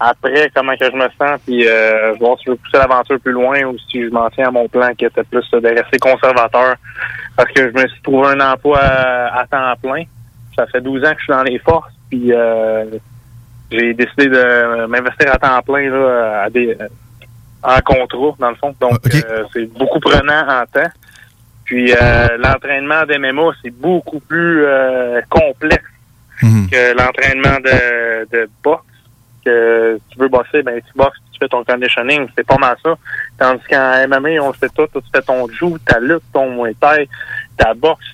Après, 0.00 0.50
comment 0.54 0.76
que 0.76 0.86
je 0.86 0.96
me 0.96 1.08
sens, 1.18 1.40
puis 1.46 1.66
euh, 1.66 2.12
voir 2.18 2.36
si 2.38 2.44
je 2.46 2.50
veux 2.50 2.56
pousser 2.56 2.78
l'aventure 2.78 3.20
plus 3.20 3.32
loin 3.32 3.60
ou 3.64 3.76
si 3.90 4.02
je 4.02 4.08
m'en 4.10 4.28
tiens 4.30 4.48
à 4.48 4.50
mon 4.50 4.66
plan 4.68 4.92
qui 4.94 5.04
était 5.04 5.22
plus 5.24 5.48
de 5.52 5.68
rester 5.68 5.98
conservateur. 5.98 6.76
Parce 7.36 7.50
que 7.52 7.70
je 7.70 7.74
me 7.82 7.86
suis 7.88 8.02
trouvé 8.02 8.28
un 8.28 8.40
emploi 8.40 8.78
à, 8.80 9.40
à 9.40 9.46
temps 9.46 9.74
plein. 9.82 10.04
Ça 10.56 10.66
fait 10.66 10.80
12 10.80 11.04
ans 11.04 11.12
que 11.12 11.18
je 11.18 11.24
suis 11.24 11.32
dans 11.32 11.42
les 11.44 11.58
forces, 11.60 11.92
puis 12.10 12.32
euh, 12.32 12.84
j'ai 13.70 13.94
décidé 13.94 14.28
de 14.28 14.86
m'investir 14.86 15.32
à 15.32 15.38
temps 15.38 15.62
plein 15.62 15.88
là, 15.90 16.42
à 16.42 16.50
des, 16.50 16.76
en 17.62 17.80
contrat, 17.80 18.36
dans 18.38 18.50
le 18.50 18.56
fond. 18.56 18.74
Donc, 18.80 18.98
euh, 19.14 19.44
c'est 19.52 19.66
beaucoup 19.72 20.00
prenant 20.00 20.42
en 20.48 20.64
temps. 20.66 20.90
Puis, 21.64 21.92
euh, 21.92 22.36
l'entraînement 22.38 23.04
d'MMA, 23.06 23.52
c'est 23.62 23.70
beaucoup 23.70 24.20
plus 24.20 24.64
euh, 24.64 25.20
complexe 25.30 25.84
Mhm. 26.42 26.68
que 26.70 26.96
l'entraînement 26.98 27.60
de, 27.60 28.26
de 28.36 28.50
boxe. 28.64 28.82
Que 29.44 29.98
tu 30.10 30.18
veux 30.18 30.28
boxer, 30.28 30.62
ben 30.62 30.80
tu 30.80 30.92
boxes, 30.96 31.18
tu 31.32 31.38
fais 31.38 31.48
ton 31.48 31.64
conditioning, 31.64 32.28
c'est 32.36 32.46
pas 32.46 32.58
mal 32.58 32.76
ça. 32.82 32.94
Tandis 33.38 33.62
qu'en 33.68 34.06
MMA, 34.06 34.40
on 34.40 34.48
le 34.48 34.54
fait 34.54 34.68
tout, 34.74 34.86
tu 34.94 35.00
fais 35.12 35.22
ton 35.22 35.48
jiu, 35.48 35.74
ta 35.86 35.98
lutte, 35.98 36.22
ton 36.32 36.50
muay 36.50 36.74
thai, 36.80 37.08
ta 37.56 37.74
boxe. 37.74 38.04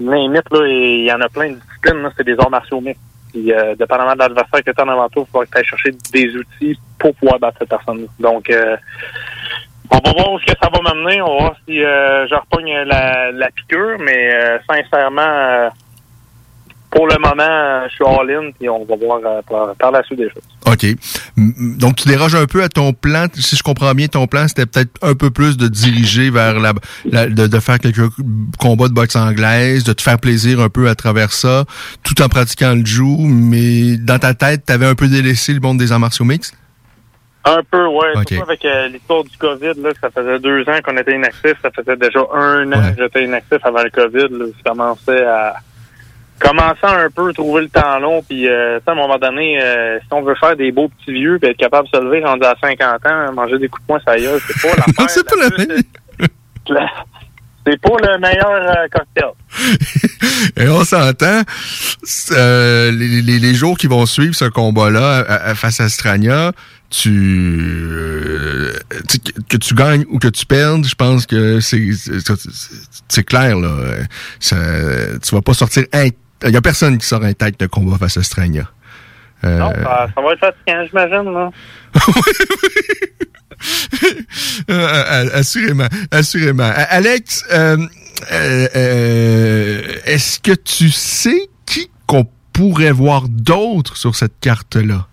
Limite, 0.00 0.50
là, 0.50 0.66
il 0.66 1.04
y 1.04 1.12
en 1.12 1.20
a 1.20 1.28
plein 1.28 1.50
de 1.50 1.54
disciplines, 1.56 2.08
c'est 2.16 2.24
des 2.24 2.38
arts 2.38 2.50
martiaux 2.50 2.80
mixtes. 2.80 3.00
Puis, 3.32 3.52
euh, 3.52 3.74
dépendamment 3.74 4.14
de 4.14 4.18
l'adversaire 4.20 4.62
que 4.64 4.70
tu 4.70 4.80
as 4.80 4.84
en 4.84 4.88
avant 4.88 5.08
toi, 5.08 5.24
il 5.26 5.30
faut 5.30 5.40
que 5.40 5.50
tu 5.50 5.58
ailles 5.58 5.64
chercher 5.64 5.90
des 6.12 6.36
outils 6.36 6.78
pour 6.98 7.14
pouvoir 7.16 7.38
battre 7.38 7.58
cette 7.60 7.68
personne-là. 7.68 8.06
Donc, 8.18 8.48
euh, 8.50 8.76
On 9.90 9.96
va 9.98 10.12
voir 10.12 10.32
où 10.32 10.38
que 10.38 10.52
ça 10.62 10.68
va 10.72 10.80
m'amener. 10.82 11.20
On 11.22 11.26
va 11.26 11.38
voir 11.38 11.56
si 11.66 11.82
euh, 11.82 12.26
je 12.28 12.34
repogne 12.34 12.72
la, 12.84 13.32
la 13.32 13.50
piqûre, 13.50 13.96
mais 14.00 14.34
euh, 14.34 14.58
sincèrement, 14.70 15.22
euh, 15.22 15.68
pour 16.90 17.06
le 17.06 17.16
moment, 17.18 17.86
je 17.88 17.94
suis 17.94 18.04
all-in, 18.04 18.50
puis 18.58 18.68
on 18.68 18.84
va 18.84 18.96
voir 18.96 19.20
euh, 19.24 19.42
par, 19.48 19.74
par 19.76 19.90
la 19.90 20.02
suite 20.04 20.18
des 20.18 20.30
choses. 20.30 20.42
OK. 20.66 20.86
Donc, 21.78 21.96
tu 21.96 22.08
déroges 22.08 22.34
un 22.34 22.46
peu 22.46 22.62
à 22.62 22.68
ton 22.68 22.92
plan. 22.92 23.26
Si 23.34 23.56
je 23.56 23.62
comprends 23.62 23.92
bien, 23.94 24.06
ton 24.06 24.26
plan, 24.26 24.48
c'était 24.48 24.66
peut-être 24.66 24.90
un 25.02 25.14
peu 25.14 25.30
plus 25.30 25.56
de 25.56 25.68
diriger 25.68 26.30
vers 26.30 26.58
la, 26.60 26.72
la- 27.04 27.26
de, 27.26 27.46
de 27.46 27.60
faire 27.60 27.78
quelques 27.78 28.08
combats 28.58 28.88
de 28.88 28.94
boxe 28.94 29.16
anglaise, 29.16 29.84
de 29.84 29.92
te 29.92 30.00
faire 30.02 30.18
plaisir 30.18 30.60
un 30.60 30.68
peu 30.70 30.88
à 30.88 30.94
travers 30.94 31.32
ça, 31.32 31.64
tout 32.02 32.20
en 32.22 32.28
pratiquant 32.28 32.74
le 32.74 32.84
jiu, 32.84 33.18
mais 33.26 33.96
dans 33.98 34.18
ta 34.18 34.34
tête, 34.34 34.64
tu 34.66 34.72
avais 34.72 34.86
un 34.86 34.94
peu 34.94 35.08
délaissé 35.08 35.52
le 35.52 35.60
monde 35.60 35.78
des 35.78 35.92
arts 35.92 36.00
martiaux 36.00 36.24
mixtes? 36.24 36.54
Un 37.44 37.62
peu, 37.70 37.86
ouais. 37.86 38.08
Ok. 38.16 38.28
Surtout 38.28 38.42
avec 38.42 38.64
euh, 38.64 38.88
l'histoire 38.88 39.24
du 39.24 39.36
COVID, 39.38 39.80
là, 39.82 39.90
ça 40.02 40.10
faisait 40.10 40.38
deux 40.38 40.62
ans 40.68 40.78
qu'on 40.84 40.96
était 40.98 41.14
inactif. 41.14 41.54
Ça 41.62 41.70
faisait 41.74 41.96
déjà 41.96 42.20
un 42.34 42.70
an 42.72 42.92
que 42.94 43.02
j'étais 43.02 43.24
inactif 43.24 43.58
avant 43.62 43.82
le 43.82 43.90
COVID. 43.90 44.28
Là, 44.38 44.44
je 44.58 44.62
commençais 44.70 45.24
à 45.24 45.54
commencer 46.38 46.78
à 46.84 46.96
un 47.04 47.10
peu 47.10 47.32
trouver 47.32 47.62
le 47.62 47.68
temps 47.68 47.98
long. 47.98 48.22
Puis, 48.22 48.48
euh, 48.48 48.78
à 48.86 48.90
un 48.90 48.94
moment 48.94 49.18
donné, 49.18 49.60
euh, 49.62 49.98
si 50.00 50.06
on 50.12 50.22
veut 50.22 50.34
faire 50.36 50.56
des 50.56 50.72
beaux 50.72 50.88
petits 50.88 51.12
vieux 51.12 51.38
puis 51.40 51.50
être 51.50 51.56
capable 51.56 51.88
de 51.92 51.96
se 51.98 52.02
lever 52.02 52.24
rendu 52.24 52.44
à 52.44 52.54
50 52.60 53.06
ans, 53.06 53.32
manger 53.32 53.58
des 53.58 53.68
coups 53.68 53.82
de 53.82 53.86
poing, 53.86 54.00
ça 54.06 54.18
y 54.18 54.24
est, 54.24 54.38
c'est 54.46 54.60
pas 54.62 54.76
l'affaire. 54.76 55.10
c'est 55.10 55.26
pas 55.28 55.36
la 55.36 55.50
même. 55.66 55.82
La- 56.68 56.90
C'est 57.66 57.80
pas 57.82 57.96
le 58.00 58.18
meilleur 58.18 58.50
euh, 58.50 58.86
cocktail. 58.90 59.32
Et 60.56 60.68
on 60.68 60.84
s'entend, 60.84 61.42
euh, 62.32 62.90
les, 62.92 63.20
les- 63.20 63.38
les 63.38 63.54
jours 63.54 63.76
qui 63.76 63.86
vont 63.88 64.06
suivre 64.06 64.34
ce 64.34 64.46
combat-là 64.46 65.18
à- 65.28 65.54
face 65.54 65.80
à 65.80 65.88
Strania, 65.90 66.52
tu, 66.90 67.10
euh, 67.12 68.72
tu- 69.08 69.18
que- 69.48 69.56
tu 69.58 69.74
gagnes 69.74 70.04
ou 70.08 70.18
que 70.18 70.28
tu 70.28 70.46
perdes, 70.46 70.86
je 70.86 70.94
pense 70.94 71.26
que 71.26 71.58
c'est 71.60 73.24
clair 73.24 73.56
là. 73.58 73.68
Euh, 73.68 74.02
Ça, 74.40 74.56
tu 75.22 75.34
vas 75.34 75.42
pas 75.42 75.52
sortir. 75.54 75.84
Il 76.44 76.50
y 76.52 76.56
a 76.56 76.60
personne 76.60 76.98
qui 76.98 77.06
sort 77.06 77.24
intact 77.24 77.60
de 77.60 77.66
combat 77.66 77.98
face 77.98 78.16
à 78.16 78.22
Strania. 78.22 78.70
Euh, 79.44 79.58
Non, 79.58 79.72
ça, 79.72 80.06
ça 80.14 80.20
va 80.20 80.32
être 80.32 80.40
fatigant, 80.40 80.84
j'imagine. 80.86 81.32
Là. 81.32 81.50
Euh, 84.70 84.72
euh, 84.72 85.28
assurément, 85.34 85.88
assurément. 86.12 86.70
Alex, 86.90 87.44
est-ce 90.04 90.38
que 90.40 90.52
tu 90.52 90.90
sais 90.90 91.48
qui 91.66 91.90
qu'on 92.06 92.26
pourrait 92.52 92.92
voir 92.92 93.28
d'autres 93.28 93.96
sur 93.96 94.14
cette 94.14 94.38
carte-là? 94.40 95.06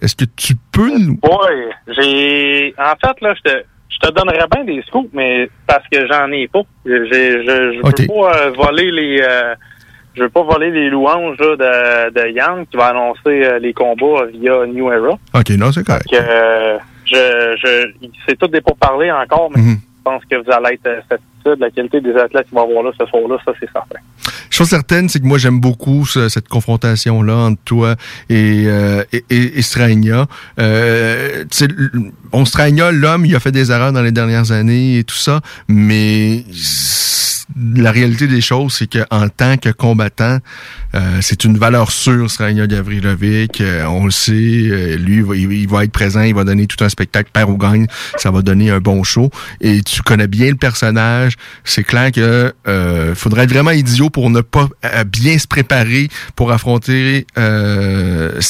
Est-ce 0.00 0.16
que 0.16 0.24
tu 0.24 0.54
peux 0.72 0.96
nous... 0.98 1.18
Ouais, 1.22 1.68
j'ai. 1.88 2.74
En 2.78 2.94
fait, 3.06 3.20
là, 3.20 3.34
je 3.36 3.42
te, 3.50 3.56
je 3.90 3.98
te 3.98 4.12
donnerais 4.12 4.46
bien 4.50 4.64
des 4.64 4.82
scoops, 4.86 5.10
mais 5.12 5.48
parce 5.66 5.84
que 5.92 6.06
j'en 6.08 6.30
ai 6.32 6.48
pas. 6.48 6.62
Je, 6.86 6.90
je 6.90 7.76
veux 7.76 8.06
pas 8.06 8.36
euh, 8.46 8.50
voler 8.52 8.90
les. 8.90 9.20
euh, 9.22 9.54
je 10.14 10.22
veux 10.22 10.28
pas 10.30 10.42
voler 10.42 10.70
les 10.70 10.90
louanges 10.90 11.38
là, 11.38 11.56
de, 11.56 12.10
de 12.10 12.28
Yann 12.32 12.66
qui 12.70 12.76
va 12.76 12.86
annoncer 12.88 13.20
euh, 13.44 13.58
les 13.58 13.72
combats 13.72 14.26
via 14.32 14.66
New 14.66 14.90
Era. 14.92 15.10
OK, 15.34 15.50
non, 15.58 15.72
c'est 15.72 15.84
correct. 15.84 16.06
Que, 16.10 16.16
euh, 16.16 16.78
je, 17.06 17.56
je, 17.62 18.08
c'est 18.28 18.38
tout 18.38 18.48
des 18.48 18.60
pourparlers 18.60 19.10
encore, 19.12 19.50
mais 19.54 19.62
Mhm. 19.62 19.76
je 19.80 20.02
pense 20.04 20.22
que 20.30 20.36
vous 20.36 20.50
allez 20.52 20.74
être 20.74 20.86
euh, 20.86 21.00
satisfait 21.08 21.56
de 21.56 21.60
la 21.60 21.70
qualité 21.70 22.00
des 22.00 22.14
athlètes 22.14 22.48
qui 22.48 22.54
vont 22.54 22.62
avoir 22.62 22.82
là 22.84 22.90
ce 22.98 23.04
soir-là, 23.06 23.36
ça 23.44 23.52
c'est 23.60 23.70
certain. 23.72 23.98
Chose 24.50 24.68
certaine, 24.68 25.08
c'est 25.08 25.18
que 25.20 25.24
moi 25.26 25.38
j'aime 25.38 25.60
beaucoup 25.60 26.04
ce- 26.06 26.28
cette 26.28 26.46
confrontation-là 26.48 27.34
entre 27.48 27.62
toi 27.64 27.94
et, 28.28 28.64
euh, 28.66 29.02
et, 29.12 29.24
et, 29.30 29.58
et 29.58 29.62
Strania. 29.62 30.26
Euh, 30.60 31.44
on 32.32 32.44
Strania, 32.44 32.92
l'homme, 32.92 33.26
il 33.26 33.34
a 33.34 33.40
fait 33.40 33.52
des 33.52 33.70
erreurs 33.70 33.92
dans 33.92 34.02
les 34.02 34.12
dernières 34.12 34.52
années 34.52 34.98
et 34.98 35.04
tout 35.04 35.16
ça, 35.16 35.40
mais 35.68 36.44
la 37.56 37.90
réalité 37.90 38.26
des 38.26 38.40
choses, 38.40 38.74
c'est 38.74 38.86
qu'en 38.86 39.28
tant 39.28 39.56
que 39.56 39.70
combattant, 39.70 40.38
euh, 40.94 41.18
c'est 41.20 41.44
une 41.44 41.58
valeur 41.58 41.90
sûre, 41.90 42.30
Strania 42.30 42.66
Gavrilovic. 42.66 43.60
Euh, 43.60 43.84
on 43.86 44.04
le 44.04 44.10
sait, 44.10 44.32
euh, 44.32 44.96
lui, 44.96 45.22
il 45.34 45.68
va, 45.68 45.84
être 45.84 45.92
présent, 45.92 46.22
il 46.22 46.34
va 46.34 46.44
donner 46.44 46.66
tout 46.66 46.82
un 46.84 46.88
spectacle, 46.88 47.30
père 47.32 47.48
ou 47.48 47.56
gagne, 47.56 47.86
ça 48.16 48.30
va 48.30 48.42
donner 48.42 48.70
un 48.70 48.78
bon 48.78 49.02
show. 49.02 49.30
Et 49.60 49.82
tu 49.82 50.02
connais 50.02 50.26
bien 50.26 50.50
le 50.50 50.56
personnage. 50.56 51.34
C'est 51.64 51.84
clair 51.84 52.12
que 52.12 52.52
faudrait 53.14 53.44
être 53.44 53.52
vraiment 53.52 53.70
idiot 53.70 54.10
pour 54.10 54.30
ne 54.30 54.40
pas 54.40 54.68
bien 55.06 55.38
se 55.38 55.46
préparer 55.46 56.08
pour 56.36 56.52
affronter 56.52 57.26
euh. 57.38 58.40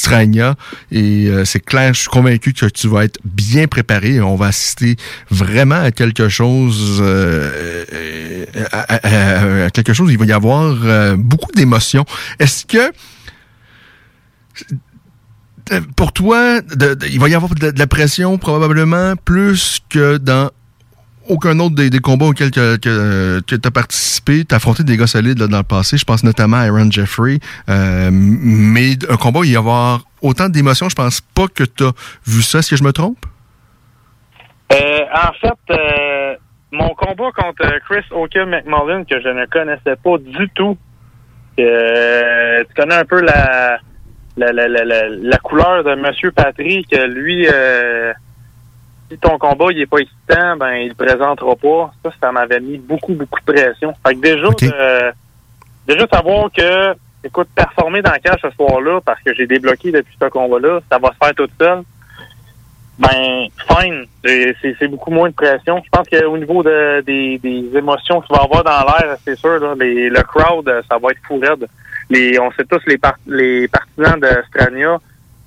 Et 0.90 1.30
c'est 1.44 1.64
clair, 1.64 1.94
je 1.94 2.00
suis 2.00 2.08
convaincu 2.08 2.52
que 2.52 2.66
tu 2.66 2.88
vas 2.88 3.04
être 3.04 3.18
bien 3.24 3.66
préparé. 3.72 4.20
On 4.20 4.36
va 4.36 4.48
assister 4.48 4.96
vraiment 5.30 5.80
à 5.80 5.92
quelque 5.92 6.28
chose, 6.28 6.98
euh, 7.00 7.84
euh, 8.54 9.66
à, 9.66 9.70
quelque 9.70 9.94
chose. 9.94 10.12
Il 10.12 10.18
va 10.18 10.26
y 10.26 10.32
avoir 10.32 10.76
euh, 10.84 11.16
beaucoup 11.16 11.50
d'émotions. 11.52 12.04
Est-ce 12.38 12.66
que 12.66 12.92
pour 15.96 16.12
toi, 16.12 16.60
il 17.10 17.18
va 17.18 17.28
y 17.30 17.34
avoir 17.34 17.54
de, 17.54 17.72
la 17.74 17.86
pression 17.86 18.36
probablement 18.36 19.14
plus 19.16 19.80
que 19.88 20.18
dans 20.18 20.50
aucun 21.28 21.58
autre 21.60 21.76
des, 21.76 22.00
combats 22.00 22.26
auxquels 22.26 22.50
que, 22.50 23.40
tu 23.46 23.58
as 23.64 23.70
participé? 23.70 24.44
Tu 24.44 24.54
as 24.54 24.56
affronté 24.56 24.84
des 24.84 24.98
gars 24.98 25.06
solides 25.06 25.38
dans 25.38 25.56
le 25.56 25.62
passé. 25.62 25.96
Je 25.96 26.04
pense 26.04 26.24
notamment 26.24 26.58
à 26.58 26.64
Aaron 26.64 26.90
Jeffrey. 26.90 27.38
Mais 27.68 28.98
un 29.08 29.16
combat, 29.16 29.40
il 29.44 29.52
y 29.52 29.56
avoir 29.56 30.04
autant 30.20 30.50
d'émotions. 30.50 30.90
Je 30.90 30.94
pense 30.94 31.22
pas 31.34 31.46
que 31.48 31.64
tu 31.64 31.84
as 31.84 31.92
vu 32.26 32.42
ça. 32.42 32.58
Est-ce 32.58 32.68
que 32.68 32.76
je 32.76 32.84
me 32.84 32.92
trompe? 32.92 33.24
Euh, 34.72 35.00
en 35.12 35.32
fait, 35.34 35.74
euh, 35.76 36.36
mon 36.70 36.88
combat 36.90 37.30
contre 37.32 37.66
Chris 37.88 38.04
O'Kill 38.10 38.46
McMullen, 38.46 39.04
que 39.04 39.20
je 39.20 39.28
ne 39.28 39.44
connaissais 39.46 39.96
pas 40.02 40.18
du 40.18 40.48
tout, 40.54 40.76
euh, 41.60 42.64
tu 42.68 42.74
connais 42.74 42.94
un 42.94 43.04
peu 43.04 43.20
la, 43.20 43.78
la, 44.36 44.52
la, 44.52 44.68
la, 44.68 45.08
la, 45.08 45.36
couleur 45.38 45.84
de 45.84 45.94
Monsieur 45.94 46.30
Patrick. 46.30 46.90
Lui, 47.08 47.46
euh, 47.52 48.12
si 49.10 49.18
ton 49.18 49.36
combat 49.38 49.66
il 49.70 49.80
est 49.82 49.86
pas 49.86 49.98
excitant, 49.98 50.56
ben 50.56 50.72
il 50.76 50.88
le 50.88 50.94
présentera 50.94 51.54
pas. 51.56 51.92
Ça, 52.02 52.10
ça 52.20 52.32
m'avait 52.32 52.60
mis 52.60 52.78
beaucoup, 52.78 53.12
beaucoup 53.14 53.40
de 53.40 53.52
pression. 53.52 53.92
Fait 54.06 54.14
que 54.14 54.20
déjà, 54.20 54.48
de- 54.48 55.12
déjà 55.86 56.06
savoir 56.10 56.50
que, 56.50 56.94
écoute, 57.22 57.48
performer 57.54 58.00
dans 58.00 58.12
le 58.12 58.18
cage 58.20 58.40
ce 58.40 58.50
soir-là, 58.52 59.00
parce 59.04 59.20
que 59.22 59.34
j'ai 59.34 59.46
débloqué 59.46 59.92
depuis 59.92 60.16
ce 60.20 60.28
combat-là, 60.28 60.80
ça 60.90 60.98
va 60.98 61.08
se 61.10 61.16
faire 61.22 61.34
tout 61.34 61.48
seul. 61.60 61.82
Ben, 62.98 63.48
fine. 63.68 64.04
C'est- 64.24 64.88
beaucoup 64.88 65.10
moins 65.10 65.28
de 65.30 65.34
pression. 65.34 65.82
Je 65.84 65.88
pense 65.90 66.08
qu'au 66.08 66.36
niveau 66.38 66.62
de, 66.62 67.00
des, 67.02 67.38
des 67.38 67.70
émotions 67.76 68.20
qu'il 68.20 68.36
va 68.36 68.42
y 68.42 68.44
avoir 68.44 68.62
dans 68.64 68.84
l'air, 68.92 69.16
c'est 69.24 69.36
sûr, 69.36 69.58
là, 69.58 69.74
les, 69.78 70.08
le 70.10 70.22
crowd, 70.22 70.66
ça 70.90 70.98
va 70.98 71.10
être 71.10 71.18
fou 71.26 71.38
raide. 71.40 71.66
Les, 72.10 72.38
on 72.38 72.50
sait 72.52 72.64
tous 72.64 72.80
les, 72.86 72.98
par- 72.98 73.18
les 73.26 73.66
partisans 73.68 74.20
de 74.20 74.28
Strania, 74.48 74.98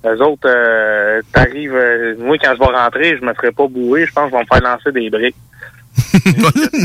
eux 0.04 0.22
autres, 0.22 0.46
euh, 0.48 1.22
t'arrives, 1.32 1.74
euh, 1.74 2.14
moi, 2.18 2.36
quand 2.42 2.52
je 2.54 2.58
vais 2.58 2.76
rentrer, 2.78 3.16
je 3.16 3.24
me 3.24 3.32
ferai 3.34 3.52
pas 3.52 3.66
bouer. 3.68 4.06
Je 4.06 4.12
pense 4.12 4.24
qu'ils 4.30 4.34
vont 4.38 4.40
me 4.42 4.46
faire 4.46 4.62
lancer 4.72 4.92
des 4.92 5.08
briques. 5.10 5.36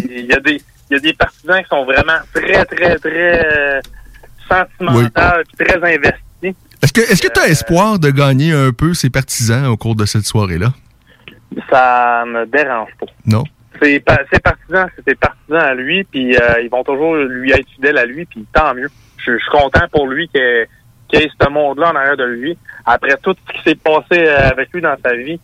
Il 0.09 0.25
y 0.27 0.33
a 0.33 0.39
des, 0.39 0.61
il 0.89 0.93
y 0.93 0.95
a 0.95 0.99
des 0.99 1.13
partisans 1.13 1.61
qui 1.61 1.69
sont 1.69 1.85
vraiment 1.85 2.19
très, 2.33 2.63
très, 2.65 2.95
très 2.97 3.45
euh, 3.45 3.81
sentimentaux, 4.47 5.43
très 5.57 5.75
investis. 5.75 6.21
Est-ce 6.83 6.93
que 6.93 7.01
est-ce 7.01 7.21
que 7.21 7.31
tu 7.31 7.39
as 7.39 7.47
espoir 7.47 7.99
de 7.99 8.09
gagner 8.09 8.53
un 8.53 8.71
peu 8.71 8.93
ses 8.93 9.09
partisans 9.09 9.65
au 9.67 9.77
cours 9.77 9.95
de 9.95 10.05
cette 10.05 10.25
soirée-là? 10.25 10.69
Ça 11.69 12.23
me 12.27 12.45
dérange 12.45 12.89
pas. 12.99 13.05
Non? 13.25 13.43
Ses, 13.81 13.99
pa- 13.99 14.21
ses 14.31 14.39
partisans, 14.39 14.87
c'est 14.95 15.03
ses 15.09 15.15
partisans 15.15 15.59
à 15.59 15.73
lui, 15.73 16.03
puis 16.03 16.35
euh, 16.35 16.61
ils 16.63 16.69
vont 16.69 16.83
toujours 16.83 17.15
lui 17.15 17.51
être 17.51 17.67
fidèles 17.75 17.97
à 17.97 18.05
lui, 18.05 18.25
puis 18.25 18.45
tant 18.53 18.73
mieux. 18.73 18.89
Je, 19.17 19.31
je 19.33 19.37
suis 19.37 19.51
content 19.51 19.87
pour 19.91 20.07
lui 20.07 20.27
qu'il 20.29 20.41
ait, 20.41 20.67
qu'il 21.07 21.21
ait 21.21 21.29
ce 21.41 21.49
monde-là 21.49 21.91
en 21.91 21.95
arrière 21.95 22.17
de 22.17 22.25
lui. 22.25 22.57
Après 22.85 23.15
tout 23.21 23.35
ce 23.47 23.53
qui 23.53 23.63
s'est 23.69 23.75
passé 23.75 24.27
euh, 24.27 24.49
avec 24.49 24.71
lui 24.73 24.81
dans 24.81 24.95
sa 25.03 25.13
vie, 25.15 25.39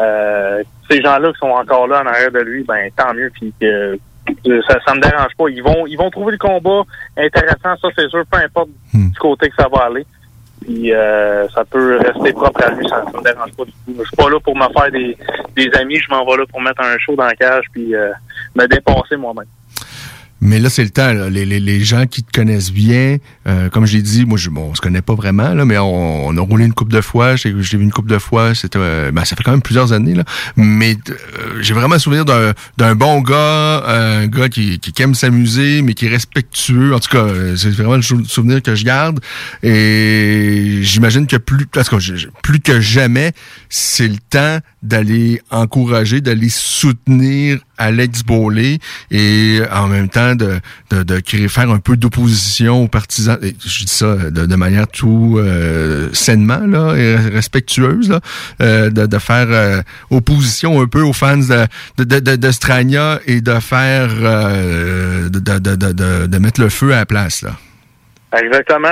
euh, 0.00 0.62
ces 0.90 1.00
gens-là 1.02 1.32
qui 1.32 1.38
sont 1.38 1.46
encore 1.52 1.86
là 1.86 2.02
en 2.02 2.06
arrière 2.06 2.32
de 2.32 2.40
lui, 2.40 2.64
ben 2.64 2.90
tant 2.96 3.14
mieux, 3.14 3.30
puis 3.32 3.52
que 3.60 3.98
que 4.42 4.62
ça, 4.62 4.78
ça 4.86 4.94
me 4.94 5.00
dérange 5.00 5.32
pas. 5.36 5.44
Ils 5.50 5.62
vont, 5.62 5.86
ils 5.86 5.96
vont 5.96 6.08
trouver 6.10 6.32
le 6.32 6.38
combat 6.38 6.82
intéressant, 7.18 7.76
ça 7.80 7.88
c'est 7.96 8.08
sûr, 8.08 8.24
peu 8.30 8.38
importe 8.38 8.70
du 8.94 9.18
côté 9.18 9.50
que 9.50 9.56
ça 9.56 9.68
va 9.68 9.84
aller. 9.84 10.06
Puis 10.62 10.92
euh, 10.92 11.46
ça 11.48 11.64
peut 11.64 11.98
rester 11.98 12.32
propre 12.32 12.64
à 12.64 12.70
lui, 12.70 12.88
ça, 12.88 13.04
me 13.14 13.22
dérange 13.22 13.52
pas 13.52 13.64
du 13.64 13.72
tout. 13.72 13.94
Je 13.98 14.04
suis 14.04 14.16
pas 14.16 14.30
là 14.30 14.40
pour 14.40 14.56
me 14.56 14.66
faire 14.72 14.90
des, 14.90 15.16
des 15.56 15.70
amis, 15.78 15.96
je 15.96 16.10
m'en 16.10 16.24
vais 16.24 16.38
là 16.38 16.46
pour 16.46 16.60
mettre 16.60 16.80
un 16.80 16.96
show 16.98 17.14
dans 17.16 17.24
la 17.24 17.34
cage 17.34 17.64
puis 17.72 17.94
euh, 17.94 18.12
me 18.54 18.66
dépasser 18.66 19.16
moi-même. 19.16 19.46
Mais 20.44 20.58
là, 20.60 20.68
c'est 20.70 20.84
le 20.84 20.90
temps. 20.90 21.12
là. 21.12 21.30
Les, 21.30 21.44
les, 21.46 21.58
les 21.58 21.80
gens 21.82 22.06
qui 22.06 22.22
te 22.22 22.30
connaissent 22.30 22.70
bien, 22.70 23.16
euh, 23.48 23.68
comme 23.70 23.86
je 23.86 23.96
l'ai 23.96 24.02
dit, 24.02 24.24
moi, 24.26 24.38
je, 24.38 24.50
bon, 24.50 24.68
on 24.70 24.74
se 24.74 24.80
connaît 24.80 25.02
pas 25.02 25.14
vraiment, 25.14 25.54
là, 25.54 25.64
mais 25.64 25.78
on, 25.78 26.26
on 26.26 26.36
a 26.36 26.40
roulé 26.40 26.66
une 26.66 26.74
coupe 26.74 26.92
de 26.92 27.00
fois. 27.00 27.34
J'ai 27.34 27.54
j'ai 27.60 27.78
vu 27.78 27.82
une 27.84 27.90
coupe 27.92 28.08
de 28.08 28.18
fois. 28.18 28.54
C'était, 28.54 28.78
euh, 28.78 29.10
ben, 29.10 29.24
ça 29.24 29.34
fait 29.36 29.42
quand 29.42 29.50
même 29.52 29.62
plusieurs 29.62 29.92
années. 29.92 30.14
Là. 30.14 30.24
Mais 30.56 30.96
euh, 31.08 31.14
j'ai 31.62 31.72
vraiment 31.74 31.98
souvenir 31.98 32.24
d'un 32.24 32.94
bon 32.94 33.20
gars, 33.22 33.82
un 33.86 34.26
gars 34.26 34.48
qui, 34.50 34.78
qui 34.78 35.02
aime 35.02 35.14
s'amuser, 35.14 35.80
mais 35.82 35.94
qui 35.94 36.06
est 36.06 36.10
respectueux. 36.10 36.94
En 36.94 37.00
tout 37.00 37.10
cas, 37.10 37.24
euh, 37.24 37.56
c'est 37.56 37.70
vraiment 37.70 37.96
le 37.96 38.02
sou- 38.02 38.24
souvenir 38.26 38.60
que 38.62 38.74
je 38.74 38.84
garde. 38.84 39.20
Et 39.62 40.80
j'imagine 40.82 41.26
que 41.26 41.36
plus, 41.36 41.66
parce 41.66 41.88
que 41.88 41.96
plus 42.42 42.60
que 42.60 42.80
jamais, 42.80 43.32
c'est 43.70 44.08
le 44.08 44.18
temps 44.30 44.58
d'aller 44.82 45.40
encourager, 45.50 46.20
d'aller 46.20 46.50
soutenir 46.50 47.58
Alex 47.78 48.22
Beaulé 48.22 48.78
et 49.10 49.60
en 49.72 49.88
même 49.88 50.08
temps 50.08 50.33
de, 50.34 50.60
de, 50.90 51.20
créer, 51.20 51.48
faire 51.48 51.70
un 51.70 51.78
peu 51.78 51.96
d'opposition 51.96 52.84
aux 52.84 52.88
partisans. 52.88 53.38
Et 53.42 53.54
je 53.64 53.84
dis 53.84 53.92
ça 53.92 54.16
de, 54.30 54.56
manière 54.56 54.88
tout 54.88 55.36
euh, 55.38 56.08
sainement 56.12 56.66
là, 56.66 56.94
et 56.96 57.16
respectueuse, 57.16 58.10
là, 58.10 58.20
euh, 58.62 58.90
de, 58.90 59.18
faire 59.18 59.46
euh, 59.50 59.82
opposition 60.10 60.80
un 60.80 60.86
peu 60.86 61.02
aux 61.02 61.12
fans 61.12 61.36
de, 61.36 62.04
de, 62.04 62.50
Strania 62.50 63.20
et 63.26 63.40
de 63.40 63.54
faire 63.60 64.08
de, 65.30 66.26
de, 66.26 66.38
mettre 66.38 66.60
le 66.60 66.68
feu 66.68 66.92
à 66.92 66.96
la 66.96 67.06
place. 67.06 67.42
Là. 67.42 67.50
Exactement. 68.36 68.88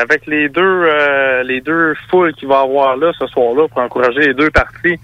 avec 0.00 0.26
les 0.26 0.48
deux 0.48 0.86
les 1.44 1.60
deux 1.60 1.94
foules 2.08 2.32
qu'il 2.34 2.48
va 2.48 2.60
avoir 2.60 2.96
là 2.96 3.12
ce 3.18 3.26
soir-là 3.26 3.66
pour 3.68 3.78
encourager 3.78 4.20
les 4.20 4.34
deux 4.34 4.50
parties. 4.50 4.98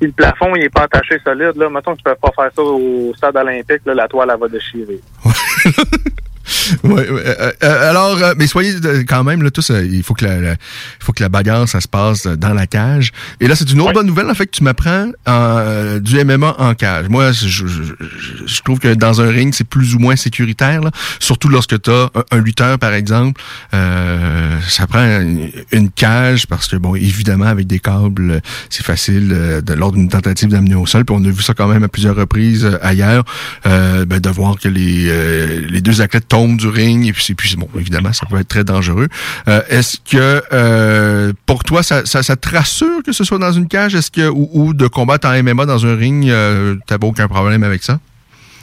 Le 0.00 0.12
plafond 0.12 0.54
il 0.54 0.64
est 0.64 0.70
pas 0.70 0.82
attaché 0.82 1.18
solide, 1.24 1.56
là, 1.56 1.68
mettons 1.68 1.92
que 1.92 1.98
tu 1.98 2.04
peux 2.04 2.14
pas 2.14 2.30
faire 2.36 2.50
ça 2.54 2.62
au 2.62 3.12
stade 3.16 3.36
olympique, 3.36 3.82
là, 3.84 3.94
la 3.94 4.08
toile 4.08 4.30
elle 4.32 4.40
va 4.40 4.48
déchirer. 4.48 5.00
Ouais, 6.84 7.08
ouais, 7.10 7.22
euh, 7.26 7.52
euh, 7.62 7.90
alors, 7.90 8.16
euh, 8.22 8.34
mais 8.38 8.46
soyez 8.46 8.74
euh, 8.84 9.04
quand 9.06 9.24
même 9.24 9.42
là 9.42 9.50
tous, 9.50 9.70
il 9.70 10.02
faut 10.02 10.14
que 10.14 10.24
la, 10.24 10.56
faut 11.00 11.12
que 11.12 11.22
la 11.22 11.28
bagarre 11.28 11.68
ça 11.68 11.80
se 11.80 11.88
passe 11.88 12.26
dans 12.26 12.54
la 12.54 12.66
cage. 12.66 13.12
Et 13.40 13.48
là, 13.48 13.54
c'est 13.56 13.70
une 13.70 13.80
autre 13.80 13.92
bonne 13.92 14.06
nouvelle 14.06 14.30
en 14.30 14.34
fait 14.34 14.46
que 14.46 14.56
tu 14.56 14.64
m'apprends 14.64 15.10
euh, 15.28 15.98
du 16.00 16.22
MMA 16.24 16.54
en 16.58 16.74
cage. 16.74 17.08
Moi, 17.08 17.32
je, 17.32 17.46
je, 17.48 17.66
je- 17.66 17.82
je 18.46 18.62
trouve 18.62 18.78
que 18.78 18.94
dans 18.94 19.20
un 19.20 19.28
ring, 19.28 19.52
c'est 19.54 19.64
plus 19.68 19.94
ou 19.94 19.98
moins 19.98 20.16
sécuritaire, 20.16 20.80
là. 20.80 20.90
surtout 21.20 21.48
lorsque 21.48 21.80
tu 21.80 21.90
as 21.90 22.10
un, 22.14 22.24
un 22.30 22.38
lutteur 22.40 22.78
par 22.78 22.92
exemple. 22.94 23.40
Euh, 23.74 24.58
ça 24.68 24.86
prend 24.86 25.02
une, 25.04 25.50
une 25.72 25.90
cage 25.90 26.46
parce 26.46 26.68
que 26.68 26.76
bon, 26.76 26.94
évidemment 26.94 27.46
avec 27.46 27.66
des 27.66 27.78
câbles, 27.78 28.40
c'est 28.70 28.84
facile 28.84 29.30
euh, 29.32 29.60
de 29.60 29.74
lors 29.74 29.92
d'une 29.92 30.08
tentative 30.08 30.48
d'amener 30.48 30.74
au 30.74 30.86
sol. 30.86 31.04
Puis 31.04 31.14
on 31.18 31.24
a 31.24 31.30
vu 31.30 31.42
ça 31.42 31.54
quand 31.54 31.68
même 31.68 31.82
à 31.84 31.88
plusieurs 31.88 32.16
reprises 32.16 32.68
ailleurs, 32.82 33.24
euh, 33.66 34.04
ben, 34.04 34.20
de 34.20 34.28
voir 34.28 34.56
que 34.58 34.68
les 34.68 35.06
euh, 35.08 35.60
les 35.68 35.80
deux 35.80 36.00
athlètes 36.00 36.28
tombent 36.28 36.37
du 36.46 36.68
ring 36.68 37.06
et 37.06 37.12
puis, 37.12 37.34
puis 37.34 37.56
bon, 37.56 37.68
évidemment, 37.76 38.12
ça 38.12 38.26
peut 38.26 38.38
être 38.38 38.48
très 38.48 38.64
dangereux. 38.64 39.08
Euh, 39.48 39.60
Est-ce 39.68 39.98
que 39.98 40.42
euh, 40.52 41.32
pour 41.46 41.64
toi, 41.64 41.82
ça, 41.82 42.06
ça, 42.06 42.22
ça 42.22 42.36
te 42.36 42.48
rassure 42.48 43.02
que 43.04 43.12
ce 43.12 43.24
soit 43.24 43.38
dans 43.38 43.52
une 43.52 43.68
cage, 43.68 43.94
est-ce 43.94 44.10
que 44.10 44.28
ou, 44.28 44.48
ou 44.52 44.74
de 44.74 44.86
combattre 44.86 45.28
en 45.28 45.42
MMA 45.42 45.66
dans 45.66 45.86
un 45.86 45.96
ring, 45.96 46.28
euh, 46.28 46.76
t'as 46.86 46.96
aucun 47.02 47.28
problème 47.28 47.62
avec 47.62 47.82
ça? 47.82 47.98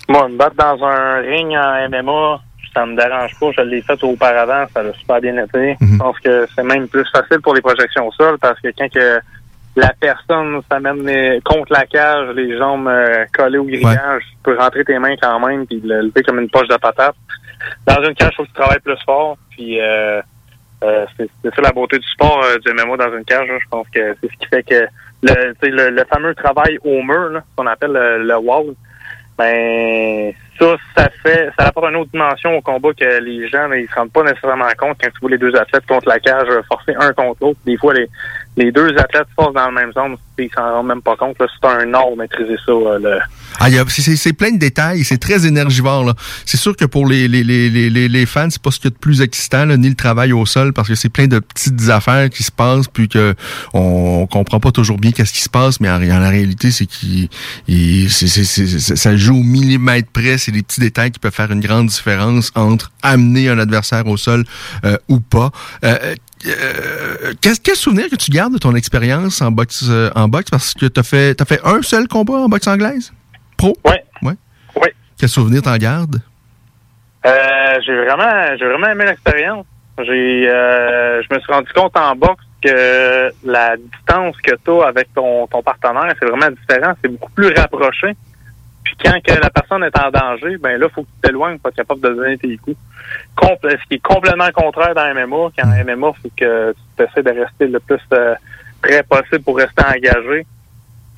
Moi, 0.08 0.28
me 0.30 0.38
battre 0.38 0.56
dans 0.56 0.86
un 0.86 1.20
ring 1.22 1.52
en 1.52 1.90
MMA, 1.90 2.42
ça 2.74 2.86
me 2.86 2.96
dérange 2.96 3.32
pas. 3.40 3.52
Je 3.58 3.62
l'ai 3.62 3.82
fait 3.82 4.02
auparavant, 4.04 4.66
ça 4.74 4.82
a 4.82 4.94
super 4.94 5.22
bien 5.22 5.44
été. 5.44 5.78
Je 5.82 5.98
pense 5.98 6.20
que 6.20 6.48
c'est 6.56 6.64
même 6.64 6.88
plus 6.88 7.06
facile 7.12 7.40
pour 7.42 7.56
les 7.56 7.62
projections 7.62 8.08
au 8.08 8.12
sol 8.12 8.38
parce 8.40 8.60
que 8.60 8.68
quand 8.78 8.90
que 8.92 9.20
la 9.76 9.92
personne 10.00 10.62
s'amène 10.72 11.06
les- 11.06 11.42
contre 11.44 11.72
la 11.74 11.86
cage, 11.86 12.30
les 12.36 12.58
jambes 12.58 12.88
euh, 12.88 13.26
collées 13.34 13.58
au 13.58 13.66
grillage, 13.66 14.24
tu 14.32 14.38
peux 14.44 14.58
rentrer 14.58 14.84
tes 14.86 14.98
mains 15.00 15.16
quand 15.22 15.40
même 15.46 15.66
puis 15.68 15.82
le 15.84 16.02
lever 16.04 16.24
comme 16.24 16.40
une 16.40 16.50
poche 16.50 16.68
de 16.68 16.78
patate. 16.78 17.16
Dans 17.86 18.02
une 18.04 18.14
cage, 18.16 18.30
il 18.34 18.36
faut 18.38 18.44
que 18.44 18.48
tu 18.50 18.54
travailles 18.54 18.80
plus 18.80 18.98
fort. 19.06 19.38
Puis 19.52 19.82
euh, 19.82 20.22
euh, 20.84 21.06
c'est 21.18 21.30
ça 21.56 21.62
la 21.62 21.72
beauté 21.72 21.98
du 21.98 22.08
sport 22.08 22.42
euh, 22.44 22.58
du 22.60 22.72
MMA 22.74 22.98
dans 22.98 23.18
une 23.18 23.26
cage. 23.26 23.48
là. 23.48 23.58
Je 23.62 23.68
pense 23.70 23.88
que 23.90 24.16
c'est 24.22 24.28
ce 24.32 24.38
qui 24.38 24.46
fait 24.48 24.64
que 24.64 24.88
le, 25.24 25.54
tu 25.54 25.60
sais, 25.64 25.70
le, 25.70 25.90
le 25.90 26.04
fameux 26.06 26.36
travail 26.36 26.78
au 26.84 27.02
mur, 27.02 27.30
là, 27.30 27.44
qu'on 27.56 27.66
appelle 27.68 27.92
le, 27.94 28.24
le 28.24 28.38
wall, 28.38 28.76
ben 29.38 30.32
ça, 30.60 30.76
ça 30.96 31.10
fait 31.22 31.50
ça 31.60 31.68
apporte 31.68 31.90
une 31.90 31.98
autre 31.98 32.12
dimension 32.12 32.56
au 32.56 32.62
combat 32.62 32.90
que 32.98 33.20
les 33.20 33.48
gens 33.50 33.68
là, 33.68 33.78
ils 33.78 33.88
se 33.90 33.96
rendent 33.96 34.12
pas 34.12 34.24
nécessairement 34.24 34.68
compte 34.78 34.98
quand 35.02 35.10
tu 35.10 35.20
vois 35.20 35.32
les 35.32 35.38
deux 35.38 35.54
athlètes 35.56 35.86
contre 35.88 36.08
la 36.08 36.20
cage 36.20 36.48
euh, 36.50 36.62
forcer 36.70 36.94
un 36.98 37.12
contre 37.14 37.38
l'autre. 37.42 37.60
Des 37.66 37.78
fois 37.78 37.94
les, 37.94 38.08
les 38.58 38.72
deux 38.72 38.90
athlètes 38.98 39.28
se 39.30 39.34
forcent 39.34 39.54
dans 39.54 39.66
la 39.66 39.72
même 39.72 39.92
zone, 39.94 40.16
ils 40.38 40.50
s'en 40.52 40.76
rendent 40.76 40.88
même 40.88 41.02
pas 41.02 41.16
compte. 41.16 41.36
C'est 41.40 41.68
un 41.68 41.94
art 41.94 42.16
maîtriser 42.18 42.56
ça. 42.66 42.72
euh, 42.72 43.00
le, 43.00 43.20
Ah, 43.60 43.70
c'est- 43.90 44.34
plein 44.34 44.52
de 44.52 44.58
détails, 44.58 45.04
c'est 45.04 45.18
très 45.18 45.46
énergivore. 45.46 46.14
C'est 46.46 46.58
sûr 46.58 46.76
que 46.76 46.86
pour 46.86 47.08
les, 47.08 47.28
les, 47.28 47.44
les, 47.44 47.70
les, 47.70 47.90
les- 48.10 48.26
fans, 48.26 48.48
c'est 48.50 48.62
pas 48.62 48.72
ce 48.72 48.78
qu'il 48.80 48.86
y 48.86 48.88
a 48.88 48.92
de 48.92 48.98
plus 48.98 49.22
excitant, 49.22 49.66
là, 49.66 49.78
ni 49.78 49.88
le 49.90 49.96
travail 49.96 50.34
au 50.34 50.46
sol, 50.46 50.74
parce 50.74 50.88
que 50.88 50.96
c'est 50.96 51.10
plein 51.10 51.28
de 51.28 51.40
petites 51.40 51.90
affaires 51.90 52.30
qui 52.30 52.44
se 52.44 52.52
passent, 52.52 52.88
puis 52.92 53.08
que 53.08 53.36
on, 53.74 54.28
comprend 54.28 54.60
pas 54.60 54.72
toujours 54.72 54.98
bien 54.98 55.12
qu'est-ce 55.12 55.32
qui 55.34 55.42
se 55.42 55.50
passe, 55.50 55.80
mais 55.80 55.90
en, 55.90 55.96
en 56.02 56.20
la 56.20 56.30
réalité, 56.30 56.72
c'est 56.72 56.86
qu'il 56.86 57.30
ça 58.10 59.16
joue 59.18 59.36
au 59.38 59.44
millimètre 59.44 60.10
près. 60.12 60.38
C'est 60.38 60.52
les 60.52 60.64
petits 60.64 60.80
détails 60.80 61.12
qui 61.12 61.20
peuvent 61.20 61.34
faire 61.34 61.52
une 61.52 61.60
grande 61.62 61.88
différence 61.88 62.52
entre 62.56 62.92
amener 63.02 63.50
un 63.50 63.60
adversaire 63.60 64.08
au 64.08 64.18
sol 64.18 64.44
euh, 64.84 64.98
ou 65.08 65.20
pas. 65.20 65.52
Euh, 65.84 66.16
euh, 66.48 67.34
qu'est- 67.42 67.62
quel 67.62 67.76
souvenir 67.76 68.10
que 68.10 68.16
tu 68.16 68.32
gardes 68.32 68.54
de 68.54 68.58
ton 68.58 68.76
expérience 68.76 69.42
en 69.42 69.52
boxe 69.52 69.86
euh, 69.88 70.10
en 70.16 70.28
boxe? 70.28 70.50
Parce 70.50 70.74
que 70.74 70.86
t'as 70.88 71.04
fait 71.04 71.36
t'as 71.36 71.46
fait 71.46 71.60
un 71.64 71.82
seul 71.82 72.08
combat 72.08 72.36
en 72.36 72.50
boxe 72.50 72.68
anglaise? 72.68 73.12
Pro? 73.58 73.76
Ouais 73.86 74.04
ouais 74.22 74.34
ouais 74.76 74.94
quel 75.18 75.30
souvenir 75.30 75.62
t'en 75.62 75.78
gardes? 75.78 76.18
Euh, 77.26 77.80
j'ai 77.86 77.96
vraiment, 78.06 78.56
j'ai 78.58 78.66
vraiment 78.66 78.88
aimé 78.88 79.06
l'expérience. 79.06 79.66
J'ai, 79.98 80.48
euh, 80.50 81.22
je 81.24 81.34
me 81.34 81.40
suis 81.40 81.52
rendu 81.52 81.72
compte 81.74 81.96
en 81.98 82.16
boxe 82.16 82.44
que 82.62 83.32
la 83.44 83.78
distance 83.78 84.36
que 84.44 84.52
tu 84.64 84.82
as 84.84 84.88
avec 84.88 85.14
ton, 85.14 85.48
ton 85.48 85.64
partenaire, 85.64 86.14
c'est 86.20 86.26
vraiment 86.28 86.52
différent. 86.52 86.94
C'est 87.02 87.08
beaucoup 87.10 87.32
plus 87.32 87.52
rapproché. 87.56 88.16
Puis 88.84 88.96
quand 89.04 89.20
que 89.24 89.32
la 89.42 89.50
personne 89.50 89.84
est 89.84 89.98
en 89.98 90.12
danger, 90.12 90.58
ben 90.58 90.80
là, 90.80 90.88
faut 90.94 91.02
que 91.02 91.08
tu 91.08 91.22
t'éloignes 91.30 91.58
pour 91.58 91.70
être 91.70 91.78
capable 91.78 92.02
de 92.02 92.10
donner 92.10 92.38
tes 92.38 92.58
coups. 92.58 92.78
Compl- 93.36 93.72
ce 93.72 93.88
qui 93.88 93.96
est 93.96 94.00
complètement 94.04 94.50
contraire 94.54 94.94
dans 94.94 95.12
MMA. 95.16 95.52
Qu'en 95.58 95.68
MMA, 95.84 96.14
faut 96.22 96.30
que 96.38 96.74
tu 96.98 97.04
essaies 97.04 97.24
de 97.24 97.40
rester 97.42 97.68
le 97.68 97.80
plus 97.80 98.00
euh, 98.14 98.36
près 98.82 99.02
possible 99.04 99.42
pour 99.44 99.58
rester 99.58 99.84
engagé. 99.84 100.46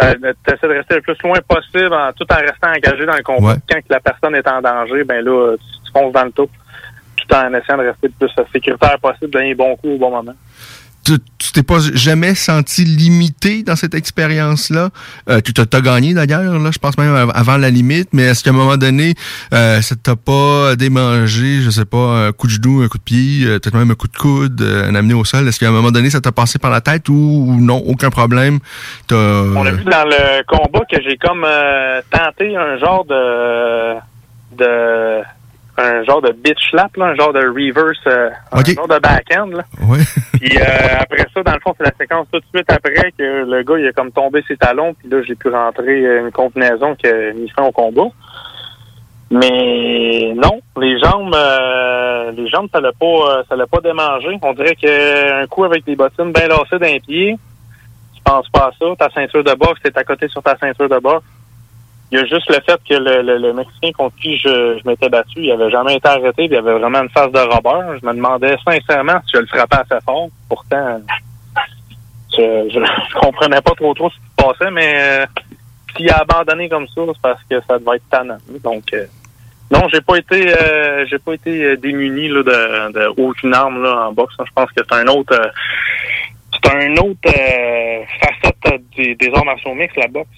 Euh, 0.04 0.34
tu 0.46 0.54
essaies 0.54 0.68
de 0.68 0.74
rester 0.74 0.96
le 0.96 1.02
plus 1.02 1.18
loin 1.24 1.40
possible 1.48 1.94
en, 1.94 2.12
tout 2.14 2.26
en 2.32 2.36
restant 2.36 2.70
engagé 2.70 3.06
dans 3.06 3.16
le 3.16 3.24
combat. 3.24 3.54
Ouais. 3.54 3.60
Quand 3.70 3.80
la 3.90 4.00
personne 4.00 4.36
est 4.36 4.48
en 4.48 4.62
danger, 4.62 5.04
ben 5.04 5.24
là, 5.26 5.56
tu, 5.58 5.66
tu 5.86 5.92
fonces 5.92 6.14
dans 6.14 6.26
le 6.26 6.32
top 6.32 6.52
tout 7.18 7.36
en 7.36 7.54
essayant 7.54 7.80
de 7.80 7.88
rester 7.88 8.08
le 8.08 8.28
plus 8.28 8.44
sécuritaire 8.54 9.00
possible, 9.00 9.32
donner 9.32 9.50
les 9.50 9.56
bons 9.56 9.76
coups 9.76 9.96
au 9.96 9.98
bon 9.98 10.12
moment. 10.12 10.36
Tu 11.38 11.52
t'es 11.54 11.64
pas 11.64 11.80
jamais 11.94 12.36
senti 12.36 12.84
limité 12.84 13.64
dans 13.64 13.76
cette 13.76 13.94
expérience-là? 13.94 14.90
Euh, 15.30 15.42
tu 15.42 15.54
t'as 15.54 15.82
gagné 15.82 16.14
d'ailleurs, 16.14 16.60
là, 16.60 16.70
je 16.72 16.80
pense 16.80 16.98
même 16.98 17.14
av- 17.16 17.32
avant 17.34 17.58
la 17.58 17.70
limite, 17.70 18.10
mais 18.14 18.24
est-ce 18.24 18.44
qu'à 18.44 18.50
un 18.50 18.54
moment 18.54 18.78
donné, 18.78 19.14
euh, 19.54 19.82
ça 19.82 19.96
t'a 19.96 20.16
pas 20.16 20.76
démangé, 20.76 21.62
je 21.62 21.70
sais 21.70 21.86
pas, 21.86 22.28
un 22.28 22.32
coup 22.32 22.48
de 22.48 22.52
genou, 22.54 22.82
un 22.82 22.88
coup 22.88 22.98
de 22.98 23.04
pied, 23.04 23.46
euh, 23.46 23.60
peut-être 23.60 23.76
même 23.78 23.92
un 23.92 23.96
coup 23.96 24.08
de 24.08 24.18
coude, 24.18 24.62
euh, 24.62 24.90
un 24.90 24.96
amené 24.96 25.14
au 25.14 25.24
sol? 25.26 25.48
Est-ce 25.48 25.60
qu'à 25.60 25.68
un 25.70 25.72
moment 25.72 25.92
donné, 25.92 26.10
ça 26.10 26.22
t'a 26.22 26.32
passé 26.32 26.60
par 26.60 26.72
la 26.72 26.82
tête 26.82 27.10
ou, 27.10 27.14
ou 27.48 27.60
non, 27.60 27.78
aucun 27.86 28.10
problème? 28.10 28.60
T'as, 29.08 29.16
On 29.16 29.66
a 29.66 29.72
vu 29.72 29.84
dans 29.84 30.06
le 30.06 30.44
combat 30.48 30.82
que 30.92 30.98
j'ai 31.04 31.18
comme 31.18 31.44
euh, 31.46 32.02
tenté 32.12 32.56
un 32.56 32.78
genre 32.78 33.06
de 33.06 33.96
de 34.58 35.22
un 35.78 36.04
genre 36.04 36.22
de 36.22 36.32
bitch 36.32 36.72
slap, 36.72 36.96
là, 36.98 37.06
un 37.08 37.16
genre 37.16 37.34
de 37.34 37.40
reverse, 37.40 38.00
euh, 38.08 38.30
un 38.52 38.64
genre 38.64 38.88
de 38.88 39.00
backhand. 39.00 39.52
Là. 39.52 39.64
Ouais. 39.88 40.00
Puis 40.34 40.58
euh, 40.58 41.00
après 41.00 41.26
ça, 41.34 41.44
dans 41.44 41.54
le 41.54 41.60
fond, 41.60 41.74
c'est 41.78 41.86
la 41.86 41.94
séquence 42.00 42.28
tout 42.32 42.40
de 42.40 42.46
suite 42.54 42.72
après 42.72 43.12
que 43.18 43.46
le 43.46 43.64
gars 43.64 43.78
il 43.78 43.88
a 43.88 43.92
comme 43.92 44.12
tombé 44.12 44.44
ses 44.48 44.58
talons, 44.58 44.94
puis 44.96 45.08
là 45.10 45.22
j'ai 45.24 45.36
pu 45.36 45.50
rentrer 45.50 46.06
euh, 46.06 46.26
une 46.26 46.32
combinaison 46.32 46.96
qui 46.96 47.08
a 47.08 47.34
mis 47.34 47.50
fin 47.50 47.64
au 47.64 47.72
combat. 47.72 48.08
Mais 49.30 50.34
non, 50.36 50.62
les 50.80 50.98
jambes, 51.00 51.36
euh, 51.36 52.32
les 52.32 52.48
jambes, 52.50 52.70
ça 52.74 52.80
l'a 52.80 52.94
pas, 52.94 53.44
ça 53.50 53.56
l'a 53.56 53.68
pas 53.68 53.82
démangé. 53.82 54.40
On 54.42 54.54
dirait 54.54 54.76
qu'un 54.76 55.46
coup 55.48 55.66
avec 55.66 55.86
des 55.86 55.96
bottines 55.96 56.32
bien 56.32 56.48
lancées 56.48 56.80
d'un 56.80 56.98
pied, 57.00 57.38
tu 58.16 58.22
penses 58.24 58.48
pas 58.50 58.68
à 58.68 58.72
ça. 58.80 58.86
Ta 58.98 59.10
ceinture 59.14 59.44
de 59.44 59.54
boxe, 59.54 59.82
t'es 59.84 59.98
à 59.98 60.04
côté 60.04 60.28
sur 60.30 60.42
ta 60.42 60.58
ceinture 60.58 60.88
de 60.88 60.98
boxe. 61.00 61.26
Il 62.10 62.18
y 62.18 62.22
a 62.22 62.26
juste 62.26 62.50
le 62.50 62.62
fait 62.66 62.80
que 62.88 62.94
le, 62.94 63.22
le, 63.22 63.38
le 63.38 63.54
Mexicain 63.54 63.92
contre 63.92 64.16
qui 64.16 64.38
je, 64.38 64.80
je 64.80 64.90
m'étais 64.90 65.10
battu, 65.10 65.42
il 65.42 65.52
avait 65.52 65.70
jamais 65.70 65.96
été 65.96 66.08
arrêté, 66.08 66.46
il 66.46 66.56
avait 66.56 66.80
vraiment 66.80 67.02
une 67.02 67.10
face 67.10 67.32
de 67.34 67.40
robeur. 67.40 67.98
Je 68.02 68.06
me 68.08 68.14
demandais 68.14 68.56
sincèrement 68.66 69.20
si 69.26 69.32
je 69.34 69.40
le 69.40 69.48
frappais 69.48 69.76
assez 69.76 70.02
fort. 70.06 70.30
Pourtant, 70.48 71.02
je, 72.32 72.70
je, 72.70 72.80
je 72.80 73.14
comprenais 73.20 73.62
pas 73.62 73.72
trop 73.76 73.94
trop 73.94 74.10
ce 74.10 74.16
qui 74.16 74.22
se 74.22 74.46
passait, 74.46 74.72
mais 74.72 74.94
euh, 74.96 75.26
s'il 75.98 76.10
a 76.10 76.20
abandonné 76.20 76.70
comme 76.70 76.88
ça, 76.88 77.02
c'est 77.08 77.22
parce 77.22 77.44
que 77.50 77.60
ça 77.68 77.78
devait 77.78 77.98
être 77.98 78.10
tannant. 78.10 78.38
Donc 78.64 78.86
euh, 78.94 79.06
non, 79.70 79.82
j'ai 79.92 80.00
pas 80.00 80.16
été 80.16 80.50
euh, 80.58 81.06
j'ai 81.08 81.20
pas 81.20 81.34
été 81.34 81.62
euh, 81.66 81.76
démuni 81.76 82.30
là, 82.30 82.42
de, 82.42 82.94
de 82.94 83.22
aucune 83.22 83.54
arme 83.54 83.84
là, 83.84 84.08
en 84.08 84.14
boxe. 84.14 84.34
Je 84.40 84.52
pense 84.56 84.72
que 84.72 84.82
c'est 84.90 84.96
un 84.96 85.08
autre 85.08 85.34
euh, 85.34 85.50
c'est 86.54 86.74
un 86.74 86.96
autre 86.98 87.20
euh, 87.38 88.04
facette 88.22 88.82
des, 88.96 89.14
des 89.16 89.32
arts 89.36 89.44
martiaux 89.44 89.74
mixtes, 89.74 89.98
la 89.98 90.08
boxe. 90.08 90.30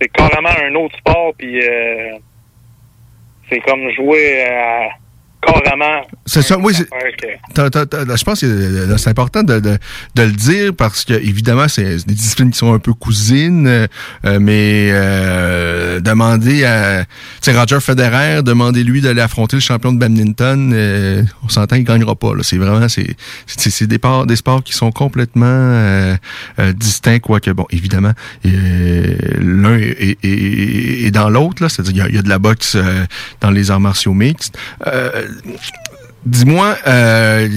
C'est 0.00 0.08
carrément 0.08 0.48
un 0.48 0.74
autre 0.76 0.96
sport, 0.96 1.34
puis 1.36 1.60
euh, 1.62 2.18
c'est 3.48 3.60
comme 3.60 3.90
jouer 3.90 4.42
à 4.42 4.90
carrément. 5.46 6.02
C'est 6.26 6.42
ça, 6.42 6.58
oui. 6.58 6.74
je 6.74 8.24
pense 8.24 8.40
que 8.40 8.46
euh, 8.46 8.96
c'est 8.98 9.10
important 9.10 9.42
de, 9.42 9.58
de, 9.60 9.78
de 10.14 10.22
le 10.22 10.32
dire 10.32 10.72
parce 10.76 11.04
que 11.04 11.14
évidemment 11.14 11.66
c'est 11.68 12.04
des 12.06 12.14
disciplines 12.14 12.50
qui 12.50 12.58
sont 12.58 12.72
un 12.72 12.78
peu 12.78 12.92
cousines, 12.92 13.66
euh, 13.66 13.86
mais 14.40 14.90
euh, 14.92 16.00
demander 16.00 16.64
à 16.64 17.04
Roger 17.46 17.80
Federer, 17.80 18.42
demandez-lui 18.42 19.00
d'aller 19.00 19.20
affronter 19.20 19.56
le 19.56 19.60
champion 19.60 19.92
de 19.92 19.98
badminton, 19.98 20.72
euh, 20.74 21.22
on 21.44 21.48
s'entend 21.48 21.76
qu'il 21.76 21.84
gagnera 21.84 22.14
pas. 22.14 22.34
là. 22.34 22.42
C'est 22.42 22.58
vraiment 22.58 22.86
c'est 22.88 23.86
des, 23.86 23.96
sports- 23.96 24.26
des 24.26 24.36
sports 24.36 24.62
qui 24.62 24.72
sont 24.72 24.92
complètement 24.92 25.46
euh, 25.46 26.16
euh, 26.58 26.72
distincts, 26.72 27.18
quoique 27.18 27.50
bon 27.50 27.66
évidemment 27.70 28.12
l'un 28.44 29.76
est, 29.78 30.18
est- 30.22 30.24
est- 30.24 31.06
est 31.06 31.10
dans 31.10 31.28
l'autre 31.30 31.62
là, 31.62 31.68
c'est-à-dire 31.68 32.06
il 32.08 32.12
y 32.12 32.16
y, 32.16 32.18
a 32.18 32.22
de 32.22 32.28
la 32.28 32.38
boxe 32.38 32.74
euh, 32.76 33.04
dans 33.40 33.50
les 33.50 33.70
arts 33.70 33.80
martiaux 33.80 34.12
mixtes. 34.14 34.56
Dis-moi, 36.26 36.76
euh, 36.86 37.48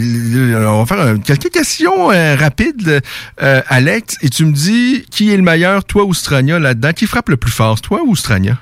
on 0.67 0.83
va 0.83 0.85
faire 0.85 1.15
quelques 1.23 1.49
questions 1.51 2.11
euh, 2.11 2.35
rapides, 2.35 3.01
euh, 3.41 3.61
Alex, 3.67 4.15
et 4.21 4.29
tu 4.29 4.45
me 4.45 4.53
dis 4.53 5.05
qui 5.11 5.33
est 5.33 5.35
le 5.37 5.43
meilleur, 5.43 5.83
toi 5.83 6.05
ou 6.05 6.13
Strania, 6.13 6.59
là-dedans? 6.59 6.93
Qui 6.93 7.05
frappe 7.05 7.27
le 7.29 7.35
plus 7.37 7.51
fort, 7.51 7.81
toi 7.81 7.99
ou 8.05 8.15
Strania? 8.15 8.57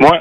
Moi, 0.00 0.18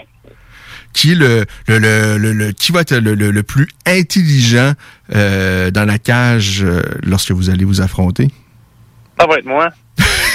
Qui 0.94 1.14
est 1.14 1.16
le, 1.16 1.46
le, 1.68 1.78
le, 1.80 2.18
le- 2.18 2.34
le- 2.34 2.52
qui 2.52 2.72
va 2.74 2.82
être 2.82 2.96
le, 2.98 3.14
le- 3.14 3.32
le 3.32 3.44
plus 3.44 3.68
intelligent 3.86 4.74
dans 5.10 5.86
la 5.88 6.00
cage 6.00 6.66
lorsque 7.04 7.32
vous 7.32 7.50
allez 7.50 7.64
vous 7.66 7.80
affronter? 7.82 8.30
ça 9.20 9.26
va 9.26 9.36
être 9.38 9.46
moi. 9.46 9.70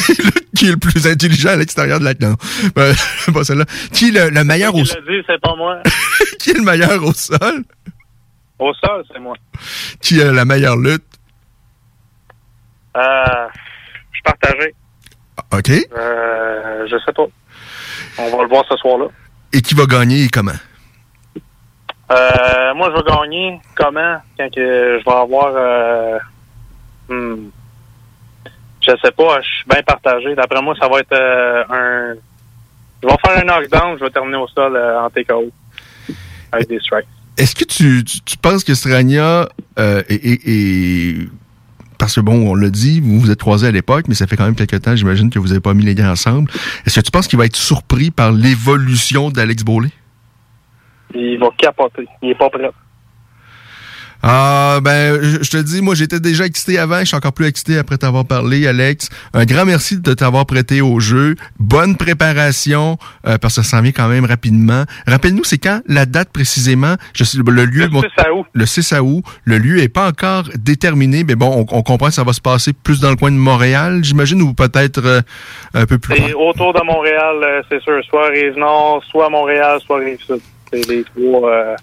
qui 0.57 0.69
est 0.69 0.73
le 0.73 0.77
plus 0.77 1.07
intelligent 1.07 1.51
à 1.51 1.57
l'extérieur 1.57 1.99
de 1.99 2.05
la 2.05 2.15
cage? 2.15 2.35
Ben, 2.75 2.95
pas 3.33 3.45
celle-là. 3.45 3.65
Qui 3.93 4.09
est 4.09 4.13
le, 4.13 4.31
le 4.31 4.45
meilleur 4.45 4.75
au 4.75 4.83
dit, 4.83 5.23
c'est 5.27 5.41
pas 5.41 5.55
moi. 5.57 5.83
qui 6.39 6.51
est 6.51 6.55
le 6.55 6.63
meilleur 6.63 7.03
au 7.03 7.13
sol? 7.13 7.65
Au 8.59 8.73
sol, 8.75 9.05
c'est 9.13 9.21
moi. 9.21 9.37
Qui 10.01 10.23
a 10.23 10.33
la 10.33 10.45
meilleure 10.45 10.77
lutte? 10.77 11.05
Euh, 12.97 13.49
je 14.11 14.17
suis 14.17 14.23
partagé. 14.23 14.75
OK. 15.53 15.71
Euh, 15.97 16.87
je 16.91 16.97
sais 17.05 17.13
pas. 17.13 17.27
On 18.19 18.37
va 18.37 18.43
le 18.43 18.49
voir 18.49 18.65
ce 18.69 18.77
soir-là. 18.77 19.07
Et 19.53 19.63
qui 19.63 19.75
va 19.75 19.87
gagner 19.87 20.25
et 20.25 20.29
comment? 20.29 20.53
Euh, 22.11 22.75
moi, 22.75 22.91
je 22.91 22.97
vais 22.97 23.11
gagner. 23.11 23.61
Comment? 23.75 24.19
Quand 24.39 24.49
que 24.55 25.01
je 25.01 25.05
vais 25.05 25.17
avoir... 25.17 25.53
Euh, 25.57 26.19
hmm, 27.09 27.51
je 28.83 28.91
sais 29.03 29.13
pas. 29.13 29.41
Je 29.41 29.47
suis 29.49 29.65
bien 29.69 29.83
partagé. 29.83 30.35
D'après 30.35 30.61
moi, 30.63 30.75
ça 30.81 30.89
va 30.89 30.99
être 31.01 31.13
euh, 31.13 31.65
un... 31.71 32.15
Je 33.03 33.09
vais 33.09 33.17
faire 33.25 33.39
un 33.39 33.45
knockdown. 33.45 33.99
Je 33.99 34.05
vais 34.05 34.11
terminer 34.11 34.37
au 34.39 34.47
sol 34.49 34.77
euh, 34.77 35.01
en 35.01 35.11
TKO. 35.11 35.51
Avec 36.53 36.69
des 36.69 36.79
strikes. 36.81 37.07
Est-ce 37.39 37.55
que 37.55 37.65
tu, 37.65 38.05
tu, 38.05 38.21
tu 38.21 38.37
penses 38.37 38.63
que 38.63 38.75
Strania 38.75 39.49
euh, 39.79 40.03
est, 40.09 40.25
est- 40.25 40.49
est- 40.49 41.29
Parce 41.99 42.15
que 42.17 42.21
bon, 42.21 42.51
on 42.51 42.55
l'a 42.55 42.69
dit, 42.69 43.01
vous 43.01 43.19
vous 43.21 43.31
êtes 43.31 43.41
croisés 43.41 43.67
à 43.69 43.71
l'époque, 43.71 44.05
mais 44.09 44.15
ça 44.15 44.27
fait 44.27 44.37
quand 44.37 44.45
même 44.45 44.55
quelques 44.55 44.83
temps, 44.83 44.95
j'imagine 44.95 45.31
que 45.31 45.39
vous 45.39 45.49
n'avez 45.49 45.61
pas 45.61 45.73
mis 45.73 45.83
les 45.85 45.95
gants 45.95 46.11
ensemble. 46.11 46.51
Est-ce 46.85 47.01
que 47.01 47.05
tu 47.07 47.11
penses 47.11 47.27
qu'il 47.29 47.39
va 47.39 47.47
être 47.47 47.57
surpris 47.57 48.11
par 48.11 48.33
l'évolution 48.33 49.31
d'Alex 49.31 49.65
Bowley? 49.65 49.89
Il 51.15 51.39
va 51.39 51.49
capoter. 51.57 52.07
Il 52.23 52.31
est 52.31 52.35
pas 52.35 52.51
prêt. 52.51 52.71
Ah, 54.23 54.79
ben, 54.83 55.21
je, 55.21 55.43
je 55.43 55.51
te 55.51 55.57
dis, 55.57 55.83
moi, 55.83 55.95
j'étais 55.95 56.21
déjà 56.21 56.47
excité 56.47 56.79
avant, 56.79 57.01
je 57.01 57.07
suis 57.07 57.17
encore 57.17 57.33
plus 57.33 57.47
excité 57.47 57.77
après 57.79 57.99
t'avoir 57.99 58.25
parlé, 58.25 58.67
Alex. 58.69 59.09
Un 59.35 59.45
grand 59.45 59.65
merci 59.65 59.99
de 59.99 60.15
t'avoir 60.15 60.47
prêté 60.47 60.81
au 60.81 61.01
jeu. 61.01 61.35
Bonne 61.59 61.97
préparation, 61.97 62.99
euh, 63.27 63.39
parce 63.39 63.57
que 63.57 63.63
ça 63.63 63.69
s'en 63.69 63.83
vient 63.83 63.91
quand 63.93 64.09
même 64.09 64.25
rapidement. 64.25 64.85
Rappelle-nous, 65.09 65.45
c'est 65.45 65.59
quand 65.59 65.81
la 65.87 66.07
date 66.07 66.31
précisément? 66.33 66.95
Je 67.15 67.25
sais, 67.25 67.39
le 67.39 67.65
lieu. 67.65 67.89
Le 67.93 68.01
6 68.01 68.31
août. 68.33 68.47
Le 68.53 68.67
6 68.67 68.93
août. 69.01 69.25
Le 69.45 69.59
lieu 69.59 69.79
est 69.81 69.89
pas 69.89 70.09
encore 70.09 70.45
déterminé, 70.57 71.25
mais 71.25 71.35
bon, 71.35 71.67
on, 71.69 71.77
on 71.77 71.83
comprend 71.83 72.07
que 72.07 72.15
ça 72.15 72.25
va 72.25 72.33
se 72.33 72.41
passer 72.41 72.73
plus 72.73 73.01
dans 73.01 73.11
le 73.11 73.17
coin 73.17 73.31
de 73.33 73.37
Montréal, 73.37 74.01
j'imagine, 74.05 74.41
ou 74.43 74.55
peut-être 74.55 75.01
euh, 75.05 75.21
un 75.75 75.87
peu 75.87 75.99
plus. 75.99 76.15
C'est 76.17 76.35
autour 76.35 76.73
de 76.75 76.81
Montréal, 76.85 77.37
euh, 77.43 77.63
c'est 77.69 77.83
sûr. 77.83 78.01
Soit 78.09 78.29
Rive-Nord, 78.29 79.03
soit 79.11 79.29
Montréal, 79.31 79.81
soit 79.85 79.99
Rive-Sud. 79.99 80.41
C'est 80.73 80.89
les 80.89 81.03
trois... 81.05 81.51
euh, 81.51 81.77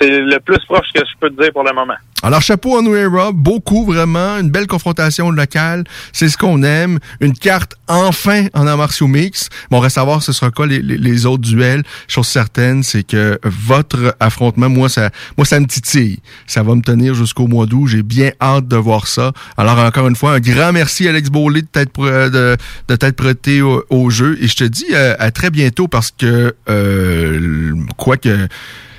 c'est 0.00 0.20
le 0.20 0.38
plus 0.40 0.58
proche 0.66 0.86
que 0.94 1.00
je 1.00 1.12
peux 1.20 1.30
te 1.30 1.40
dire 1.42 1.52
pour 1.52 1.64
le 1.64 1.72
moment. 1.72 1.94
Alors, 2.22 2.42
chapeau 2.42 2.76
à 2.76 2.82
nous, 2.82 2.94
Rob. 3.16 3.36
Beaucoup, 3.36 3.84
vraiment. 3.84 4.38
Une 4.38 4.50
belle 4.50 4.66
confrontation 4.66 5.30
locale. 5.30 5.84
C'est 6.12 6.28
ce 6.28 6.36
qu'on 6.36 6.64
aime. 6.64 6.98
Une 7.20 7.32
carte, 7.32 7.76
enfin, 7.86 8.46
en 8.54 8.66
arts 8.66 8.76
martiaux 8.76 9.06
mix. 9.06 9.48
Bon, 9.70 9.76
on 9.76 9.80
reste 9.80 9.98
à 9.98 10.04
voir 10.04 10.20
ce 10.20 10.32
sera 10.32 10.50
quoi 10.50 10.66
les, 10.66 10.82
les- 10.82 11.26
autres 11.26 11.42
duels. 11.44 11.84
Chose 12.08 12.26
certaine, 12.26 12.82
c'est 12.82 13.04
que 13.04 13.38
votre 13.44 14.16
affrontement, 14.18 14.68
moi, 14.68 14.88
ça, 14.88 15.10
moi, 15.36 15.44
ça 15.44 15.60
me 15.60 15.66
titille. 15.66 16.18
Ça 16.48 16.64
va 16.64 16.74
me 16.74 16.82
tenir 16.82 17.14
jusqu'au 17.14 17.46
mois 17.46 17.66
d'août. 17.66 17.86
J'ai 17.86 18.02
bien 18.02 18.32
hâte 18.40 18.66
de 18.66 18.76
voir 18.76 19.06
ça. 19.06 19.32
Alors, 19.56 19.78
encore 19.78 20.08
une 20.08 20.16
fois, 20.16 20.32
un 20.32 20.40
grand 20.40 20.72
merci, 20.72 21.06
Alex 21.06 21.28
Beaulé, 21.30 21.62
de 21.62 21.66
t'être, 21.68 22.00
de, 22.00 22.56
de 22.88 22.96
t'être 22.96 23.16
prêté 23.16 23.62
au, 23.62 24.10
jeu. 24.10 24.36
Et 24.40 24.48
je 24.48 24.56
te 24.56 24.64
dis 24.64 24.86
euh, 24.92 25.14
à 25.20 25.30
très 25.30 25.50
bientôt 25.50 25.86
parce 25.86 26.10
que, 26.10 26.52
euh, 26.68 27.74
quoi 27.96 28.16
que, 28.16 28.48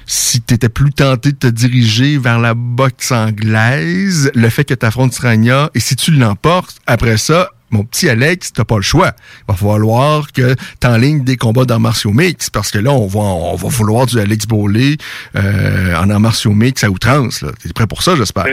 si 0.09 0.41
tu 0.41 0.55
étais 0.55 0.69
plus 0.69 0.91
tenté 0.91 1.31
de 1.33 1.37
te 1.37 1.45
diriger 1.45 2.17
vers 2.17 2.39
la 2.39 2.55
boxe 2.55 3.11
anglaise, 3.11 4.31
le 4.33 4.49
fait 4.49 4.65
que 4.65 4.73
tu 4.73 4.83
affrontes 4.83 5.13
et 5.75 5.79
si 5.79 5.95
tu 5.95 6.11
l'emportes, 6.11 6.77
après 6.87 7.17
ça, 7.17 7.49
mon 7.69 7.83
petit 7.83 8.09
Alex, 8.09 8.51
t'as 8.53 8.63
pas 8.63 8.77
le 8.77 8.81
choix. 8.81 9.11
Il 9.41 9.51
va 9.51 9.53
falloir 9.53 10.31
que 10.31 10.55
t'enlignes 10.79 11.23
des 11.23 11.37
combats 11.37 11.65
dans 11.65 11.79
martiaux 11.79 12.11
mix, 12.11 12.49
parce 12.49 12.71
que 12.71 12.79
là, 12.79 12.91
on 12.91 13.05
va, 13.05 13.19
on 13.19 13.55
va 13.55 13.67
vouloir 13.69 14.07
du 14.07 14.19
Alex 14.19 14.47
Bowley 14.47 14.97
euh, 15.35 15.95
en 15.95 16.09
arts 16.09 16.19
martiaux 16.19 16.53
mix 16.53 16.83
à 16.83 16.89
outrance. 16.89 17.43
là. 17.43 17.51
T'es 17.61 17.71
prêt 17.71 17.85
pour 17.85 18.01
ça, 18.01 18.15
j'espère? 18.15 18.45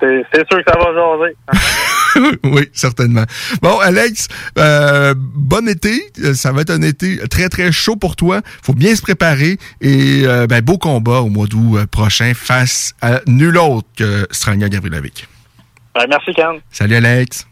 C'est 0.00 0.48
sûr 0.50 0.64
que 0.64 0.72
ça 0.72 0.78
va 0.78 0.92
jaser. 0.94 1.36
oui, 2.44 2.68
certainement. 2.72 3.24
Bon, 3.62 3.78
Alex, 3.78 4.28
euh, 4.58 5.14
bon 5.16 5.68
été. 5.68 6.02
Euh, 6.22 6.34
Ça 6.34 6.52
va 6.52 6.62
être 6.62 6.70
un 6.70 6.82
été 6.82 7.18
très, 7.28 7.48
très 7.48 7.72
chaud 7.72 7.96
pour 7.96 8.16
toi. 8.16 8.40
faut 8.62 8.74
bien 8.74 8.94
se 8.94 9.02
préparer. 9.02 9.58
Et 9.80 10.22
euh, 10.24 10.46
ben, 10.46 10.62
beau 10.62 10.78
combat 10.78 11.20
au 11.20 11.28
mois 11.28 11.46
d'août 11.46 11.86
prochain 11.86 12.32
face 12.34 12.94
à 13.00 13.20
nul 13.26 13.56
autre 13.58 13.88
que 13.96 14.26
Strania 14.30 14.68
Gavrilovic. 14.68 15.28
Ben, 15.94 16.06
merci, 16.08 16.32
Ken. 16.34 16.60
Salut, 16.70 16.96
Alex. 16.96 17.46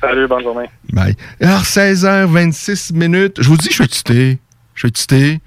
Salut, 0.00 0.26
bonne 0.26 0.42
journée. 0.42 0.66
Bye. 0.92 1.14
Alors, 1.40 1.62
16h26 1.62 2.92
minutes. 2.92 3.36
Je 3.40 3.48
vous 3.48 3.56
dis, 3.56 3.68
je 3.68 3.74
suis 3.74 3.84
excité. 3.84 4.38
Je 4.74 4.88
suis 4.88 5.40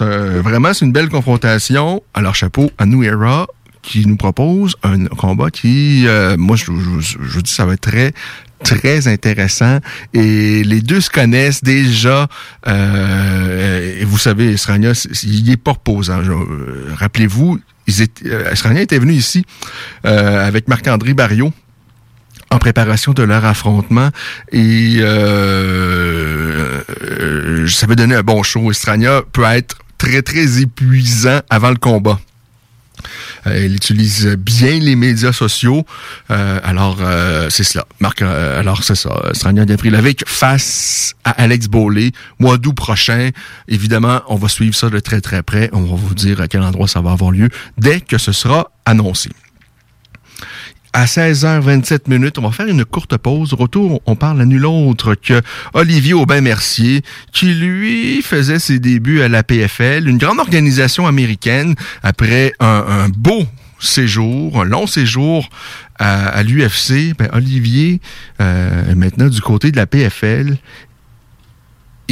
euh, 0.00 0.40
vraiment, 0.42 0.72
c'est 0.72 0.84
une 0.84 0.92
belle 0.92 1.08
confrontation. 1.08 2.02
Alors, 2.14 2.34
chapeau 2.34 2.70
à 2.78 2.86
New 2.86 3.02
Era 3.02 3.46
qui 3.82 4.06
nous 4.06 4.16
propose 4.16 4.76
un 4.82 5.06
combat 5.06 5.50
qui, 5.50 6.06
euh, 6.06 6.36
moi, 6.38 6.56
je, 6.56 6.64
je, 6.66 7.00
je 7.00 7.18
vous 7.18 7.42
dis, 7.42 7.50
ça 7.50 7.66
va 7.66 7.74
être 7.74 7.80
très, 7.80 8.14
très 8.62 9.08
intéressant. 9.08 9.78
Et 10.14 10.62
les 10.64 10.80
deux 10.80 11.00
se 11.00 11.10
connaissent 11.10 11.62
déjà. 11.62 12.28
Euh, 12.66 14.00
et 14.00 14.04
vous 14.04 14.18
savez, 14.18 14.56
Srania, 14.56 14.92
il 15.24 15.50
est 15.50 15.56
pas 15.56 15.72
reposant. 15.72 16.20
Euh, 16.20 16.94
Rappelez-vous, 16.96 17.60
ils 17.86 18.02
étaient, 18.02 18.28
euh, 18.28 18.54
Srania 18.54 18.82
était 18.82 18.98
venu 18.98 19.12
ici 19.12 19.44
euh, 20.06 20.46
avec 20.46 20.68
Marc-André 20.68 21.14
Barriot 21.14 21.52
en 22.50 22.58
préparation 22.58 23.12
de 23.12 23.22
leur 23.22 23.44
affrontement 23.46 24.10
et 24.52 24.98
ça 27.68 27.86
veut 27.86 27.96
donner 27.96 28.14
un 28.14 28.22
bon 28.22 28.42
show. 28.42 28.70
Estrania 28.70 29.22
peut 29.32 29.44
être 29.44 29.78
très 29.96 30.20
très 30.20 30.60
épuisant 30.60 31.40
avant 31.48 31.70
le 31.70 31.76
combat. 31.76 32.20
Euh, 33.46 33.64
il 33.64 33.74
utilise 33.74 34.26
bien 34.38 34.78
les 34.78 34.96
médias 34.96 35.32
sociaux. 35.32 35.84
Euh, 36.30 36.60
alors, 36.62 36.98
euh, 37.00 37.48
c'est 37.50 37.64
cela. 37.64 37.84
Marc, 38.00 38.22
alors 38.22 38.82
c'est 38.82 38.94
ça. 38.94 39.10
Strania 39.32 39.64
Gavril 39.64 40.00
face 40.26 41.14
à 41.24 41.30
Alex 41.30 41.68
Bowley, 41.68 42.12
mois 42.38 42.58
d'août 42.58 42.74
prochain. 42.74 43.30
Évidemment, 43.68 44.22
on 44.28 44.36
va 44.36 44.48
suivre 44.48 44.74
ça 44.74 44.90
de 44.90 44.98
très 45.00 45.20
très 45.20 45.42
près. 45.42 45.70
On 45.72 45.82
va 45.82 45.96
vous 45.96 46.14
dire 46.14 46.40
à 46.40 46.48
quel 46.48 46.62
endroit 46.62 46.88
ça 46.88 47.00
va 47.00 47.12
avoir 47.12 47.30
lieu 47.30 47.48
dès 47.78 48.00
que 48.00 48.18
ce 48.18 48.32
sera 48.32 48.70
annoncé. 48.84 49.30
À 50.94 51.06
16h27 51.06 52.00
minutes, 52.08 52.38
on 52.38 52.42
va 52.42 52.50
faire 52.50 52.66
une 52.66 52.84
courte 52.84 53.16
pause. 53.16 53.54
Retour, 53.54 54.02
on 54.04 54.14
parle 54.14 54.42
à 54.42 54.44
nul 54.44 54.66
autre 54.66 55.14
que 55.14 55.40
Olivier 55.72 56.12
Aubin-Mercier, 56.12 57.00
qui 57.32 57.46
lui 57.54 58.20
faisait 58.20 58.58
ses 58.58 58.78
débuts 58.78 59.22
à 59.22 59.28
la 59.28 59.42
PFL, 59.42 60.06
une 60.06 60.18
grande 60.18 60.38
organisation 60.38 61.06
américaine, 61.06 61.76
après 62.02 62.52
un, 62.60 63.08
beau 63.08 63.46
séjour, 63.78 64.60
un 64.60 64.64
long 64.64 64.86
séjour 64.86 65.48
à, 65.98 66.26
à 66.26 66.42
l'UFC. 66.42 67.16
Ben, 67.18 67.30
Olivier 67.32 68.02
euh, 68.42 68.90
est 68.90 68.94
maintenant 68.94 69.28
du 69.28 69.40
côté 69.40 69.70
de 69.70 69.76
la 69.78 69.86
PFL. 69.86 70.58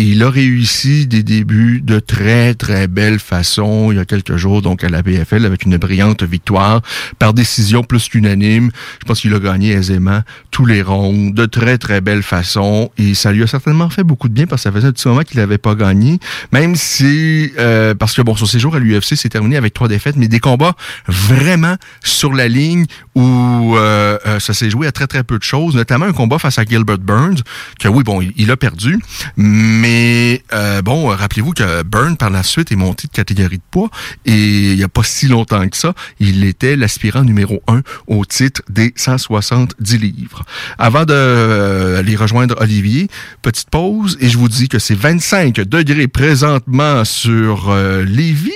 Et 0.00 0.02
il 0.02 0.22
a 0.22 0.30
réussi 0.30 1.06
des 1.06 1.22
débuts 1.22 1.82
de 1.84 1.98
très, 1.98 2.54
très 2.54 2.88
belle 2.88 3.18
façon 3.18 3.92
il 3.92 3.96
y 3.96 3.98
a 3.98 4.06
quelques 4.06 4.36
jours, 4.36 4.62
donc 4.62 4.82
à 4.82 4.88
la 4.88 5.02
BFL, 5.02 5.44
avec 5.44 5.66
une 5.66 5.76
brillante 5.76 6.22
victoire 6.22 6.80
par 7.18 7.34
décision 7.34 7.82
plus 7.82 8.08
qu'unanime. 8.08 8.70
Je 9.02 9.04
pense 9.04 9.20
qu'il 9.20 9.34
a 9.34 9.38
gagné 9.38 9.72
aisément 9.72 10.22
tous 10.50 10.64
les 10.64 10.80
ronds 10.80 11.28
de 11.28 11.44
très, 11.44 11.76
très 11.76 12.00
belle 12.00 12.22
façon. 12.22 12.90
Et 12.96 13.12
ça 13.12 13.30
lui 13.30 13.42
a 13.42 13.46
certainement 13.46 13.90
fait 13.90 14.02
beaucoup 14.02 14.30
de 14.30 14.32
bien 14.32 14.46
parce 14.46 14.62
que 14.62 14.70
ça 14.70 14.72
faisait 14.72 14.88
un 14.88 14.92
petit 14.92 15.06
moment 15.06 15.20
qu'il 15.20 15.38
n'avait 15.38 15.58
pas 15.58 15.74
gagné. 15.74 16.18
Même 16.50 16.76
si, 16.76 17.52
euh, 17.58 17.94
parce 17.94 18.14
que 18.14 18.22
bon, 18.22 18.34
son 18.34 18.46
séjour 18.46 18.74
à 18.76 18.78
l'UFC 18.78 19.16
s'est 19.16 19.28
terminé 19.28 19.58
avec 19.58 19.74
trois 19.74 19.88
défaites, 19.88 20.16
mais 20.16 20.28
des 20.28 20.40
combats 20.40 20.76
vraiment 21.08 21.76
sur 22.02 22.32
la 22.32 22.48
ligne 22.48 22.86
où 23.14 23.76
euh, 23.76 24.16
euh, 24.26 24.40
ça 24.40 24.54
s'est 24.54 24.70
joué 24.70 24.86
à 24.86 24.92
très, 24.92 25.06
très 25.06 25.24
peu 25.24 25.36
de 25.36 25.42
choses, 25.42 25.74
notamment 25.74 26.06
un 26.06 26.12
combat 26.12 26.38
face 26.38 26.58
à 26.58 26.64
Gilbert 26.64 26.96
Burns, 26.96 27.42
que 27.78 27.88
oui, 27.88 28.02
bon, 28.02 28.22
il, 28.22 28.32
il 28.38 28.50
a 28.50 28.56
perdu, 28.56 28.98
mais 29.36 29.89
euh, 30.52 30.82
bon, 30.82 31.06
rappelez-vous 31.08 31.52
que 31.52 31.82
Burns, 31.82 32.16
par 32.16 32.30
la 32.30 32.42
suite, 32.42 32.72
est 32.72 32.76
monté 32.76 33.08
de 33.08 33.12
catégorie 33.12 33.58
de 33.58 33.62
poids, 33.70 33.90
et 34.24 34.72
il 34.72 34.76
n'y 34.76 34.82
a 34.82 34.88
pas 34.88 35.02
si 35.02 35.28
longtemps 35.28 35.66
que 35.68 35.76
ça, 35.76 35.94
il 36.18 36.44
était 36.44 36.76
l'aspirant 36.76 37.22
numéro 37.22 37.62
un 37.66 37.82
au 38.06 38.24
titre 38.24 38.62
des 38.68 38.92
170 38.96 39.98
livres. 39.98 40.44
Avant 40.78 41.04
de 41.04 41.14
euh, 41.14 41.98
aller 41.98 42.16
rejoindre 42.16 42.56
Olivier, 42.60 43.08
petite 43.42 43.70
pause, 43.70 44.16
et 44.20 44.28
je 44.28 44.38
vous 44.38 44.48
dis 44.48 44.68
que 44.68 44.78
c'est 44.78 44.94
25 44.94 45.60
degrés 45.60 46.08
présentement 46.08 47.04
sur 47.04 47.70
euh, 47.70 48.04
Lévis. 48.04 48.52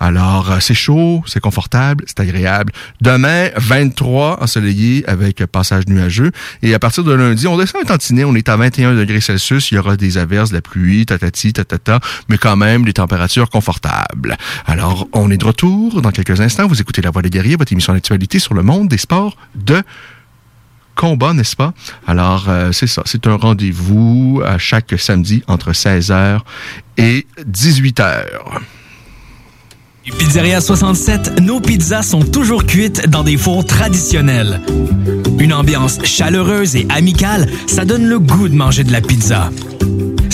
Alors, 0.00 0.52
euh, 0.52 0.56
c'est 0.60 0.74
chaud, 0.74 1.22
c'est 1.26 1.40
confortable, 1.40 2.04
c'est 2.06 2.20
agréable. 2.20 2.72
Demain, 3.00 3.48
23 3.56 4.42
ensoleillé 4.42 5.04
avec 5.08 5.44
passage 5.46 5.86
nuageux. 5.86 6.32
Et 6.62 6.74
à 6.74 6.78
partir 6.78 7.04
de 7.04 7.12
lundi, 7.12 7.46
on 7.46 7.56
descend 7.56 7.82
un 7.82 7.86
tantinet, 7.86 8.24
on 8.24 8.34
est 8.34 8.48
à 8.48 8.56
21 8.56 8.94
degrés 8.94 9.20
Celsius, 9.20 9.70
il 9.70 9.74
y 9.76 9.78
aura 9.78 9.96
des 9.96 10.18
averses, 10.18 10.50
de 10.50 10.54
la 10.54 10.62
pluie, 10.68 11.06
tatati, 11.06 11.52
tatata, 11.52 12.00
mais 12.28 12.38
quand 12.38 12.56
même 12.56 12.84
des 12.84 12.92
températures 12.92 13.50
confortables. 13.50 14.36
Alors, 14.66 15.08
on 15.12 15.30
est 15.30 15.36
de 15.36 15.44
retour 15.44 16.02
dans 16.02 16.10
quelques 16.10 16.40
instants. 16.40 16.66
Vous 16.66 16.80
écoutez 16.80 17.02
La 17.02 17.10
Voix 17.10 17.22
des 17.22 17.30
guerriers, 17.30 17.56
votre 17.56 17.72
émission 17.72 17.92
d'actualité 17.92 18.38
sur 18.38 18.54
le 18.54 18.62
monde 18.62 18.88
des 18.88 18.98
sports 18.98 19.36
de 19.54 19.82
combat, 20.94 21.32
n'est-ce 21.32 21.56
pas? 21.56 21.72
Alors, 22.06 22.46
euh, 22.48 22.72
c'est 22.72 22.88
ça. 22.88 23.02
C'est 23.06 23.26
un 23.26 23.36
rendez-vous 23.36 24.42
à 24.44 24.58
chaque 24.58 24.94
samedi 24.98 25.42
entre 25.46 25.72
16h 25.72 26.40
et 26.96 27.26
18h. 27.48 28.24
Pizzeria 30.18 30.60
67, 30.60 31.40
nos 31.40 31.60
pizzas 31.60 32.02
sont 32.02 32.22
toujours 32.22 32.64
cuites 32.64 33.08
dans 33.08 33.22
des 33.22 33.36
fours 33.36 33.64
traditionnels. 33.64 34.60
Une 35.38 35.52
ambiance 35.52 36.02
chaleureuse 36.04 36.76
et 36.76 36.86
amicale, 36.88 37.48
ça 37.66 37.84
donne 37.84 38.06
le 38.06 38.18
goût 38.18 38.48
de 38.48 38.54
manger 38.54 38.84
de 38.84 38.92
la 38.92 39.00
pizza. 39.00 39.50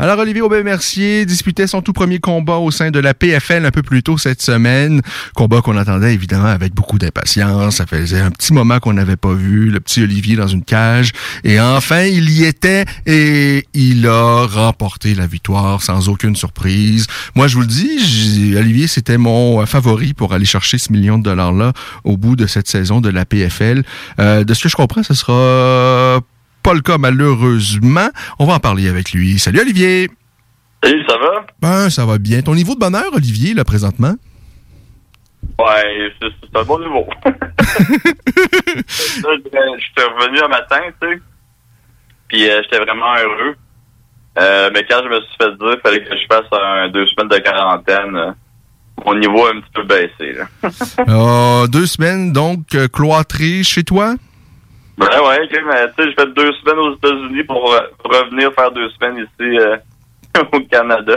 Alors, 0.00 0.20
Olivier 0.20 0.42
Aubin-Mercier 0.42 1.26
disputait 1.26 1.66
son 1.66 1.82
tout 1.82 1.92
premier 1.92 2.20
combat 2.20 2.58
au 2.58 2.70
sein 2.70 2.92
de 2.92 3.00
la 3.00 3.14
PFL 3.14 3.66
un 3.66 3.72
peu 3.72 3.82
plus 3.82 4.04
tôt 4.04 4.16
cette 4.16 4.40
semaine. 4.40 5.02
Combat 5.34 5.60
qu'on 5.60 5.76
attendait 5.76 6.14
évidemment 6.14 6.46
avec 6.46 6.72
beaucoup 6.72 6.98
d'impatience. 6.98 7.76
Ça 7.76 7.86
faisait 7.86 8.20
un 8.20 8.30
petit 8.30 8.52
moment 8.52 8.78
qu'on 8.78 8.92
n'avait 8.92 9.16
pas 9.16 9.32
vu 9.32 9.70
le 9.70 9.80
petit 9.80 10.00
Olivier 10.00 10.36
dans 10.36 10.46
une 10.46 10.62
cage. 10.62 11.10
Et 11.42 11.60
enfin, 11.60 12.02
il 12.02 12.30
y 12.30 12.44
était 12.44 12.84
et 13.06 13.66
il 13.74 14.06
a 14.06 14.46
remporté 14.46 15.16
la 15.16 15.26
victoire 15.26 15.82
sans 15.82 16.08
aucune 16.08 16.36
surprise. 16.36 17.08
Moi, 17.34 17.48
je 17.48 17.56
vous 17.56 17.62
le 17.62 17.66
dis, 17.66 18.54
Olivier, 18.56 18.86
c'était 18.86 19.18
mon 19.18 19.66
favori 19.66 20.14
pour 20.14 20.32
aller 20.32 20.44
chercher 20.46 20.78
ce 20.78 20.92
million 20.92 21.18
de 21.18 21.24
dollars-là 21.24 21.72
au 22.04 22.16
bout 22.16 22.36
de 22.36 22.46
cette 22.46 22.68
saison 22.68 23.00
de 23.00 23.08
la 23.08 23.24
PFL. 23.24 23.82
Euh, 24.20 24.44
de 24.44 24.54
ce 24.54 24.62
que 24.62 24.68
je 24.68 24.76
comprends, 24.76 25.02
ce 25.02 25.14
sera 25.14 26.20
pas 26.68 26.74
le 26.74 26.82
cas 26.82 26.98
malheureusement. 26.98 28.10
On 28.38 28.44
va 28.44 28.54
en 28.54 28.58
parler 28.58 28.90
avec 28.90 29.12
lui. 29.12 29.38
Salut 29.38 29.60
Olivier. 29.60 30.10
Salut, 30.84 31.02
ça 31.08 31.16
va? 31.16 31.46
Ben, 31.62 31.88
ça 31.88 32.04
va 32.04 32.18
bien. 32.18 32.42
Ton 32.42 32.54
niveau 32.54 32.74
de 32.74 32.80
bonheur, 32.80 33.06
Olivier, 33.14 33.54
là, 33.54 33.64
présentement? 33.64 34.14
Ouais, 35.58 36.12
c'est 36.20 36.58
un 36.58 36.64
bon 36.64 36.78
niveau. 36.80 37.08
J'étais 38.84 40.04
revenu 40.04 40.40
un 40.40 40.48
matin, 40.48 40.80
tu 41.00 41.08
sais. 41.08 41.18
Puis 42.28 42.50
euh, 42.50 42.60
j'étais 42.64 42.84
vraiment 42.84 43.14
heureux. 43.16 43.56
Euh, 44.38 44.70
mais 44.74 44.84
quand 44.90 45.00
je 45.04 45.08
me 45.08 45.20
suis 45.22 45.36
fait 45.40 45.56
dire 45.56 45.72
qu'il 45.72 45.80
fallait 45.82 46.04
que 46.04 46.14
je 46.14 46.26
fasse 46.30 46.52
un, 46.52 46.90
deux 46.90 47.06
semaines 47.06 47.28
de 47.28 47.38
quarantaine, 47.38 48.14
euh, 48.14 48.32
mon 49.06 49.14
niveau 49.14 49.46
a 49.46 49.52
un 49.52 49.60
petit 49.60 49.72
peu 49.72 49.84
baissé. 49.84 50.34
Là. 50.34 50.48
Euh, 51.08 51.66
deux 51.68 51.86
semaines, 51.86 52.30
donc, 52.34 52.74
euh, 52.74 52.88
cloîtré 52.88 53.62
chez 53.62 53.84
toi? 53.84 54.16
Ben 54.98 55.06
ouais, 55.06 55.38
ok, 55.44 55.60
mais 55.66 55.86
tu 55.96 56.02
sais, 56.02 56.08
j'ai 56.08 56.14
fait 56.14 56.34
deux 56.34 56.52
semaines 56.54 56.78
aux 56.78 56.96
États-Unis 56.96 57.44
pour, 57.44 57.72
euh, 57.72 57.80
pour 58.02 58.12
revenir 58.12 58.52
faire 58.52 58.72
deux 58.72 58.88
semaines 58.90 59.18
ici 59.18 59.58
euh, 59.58 59.76
au 60.52 60.60
Canada. 60.60 61.16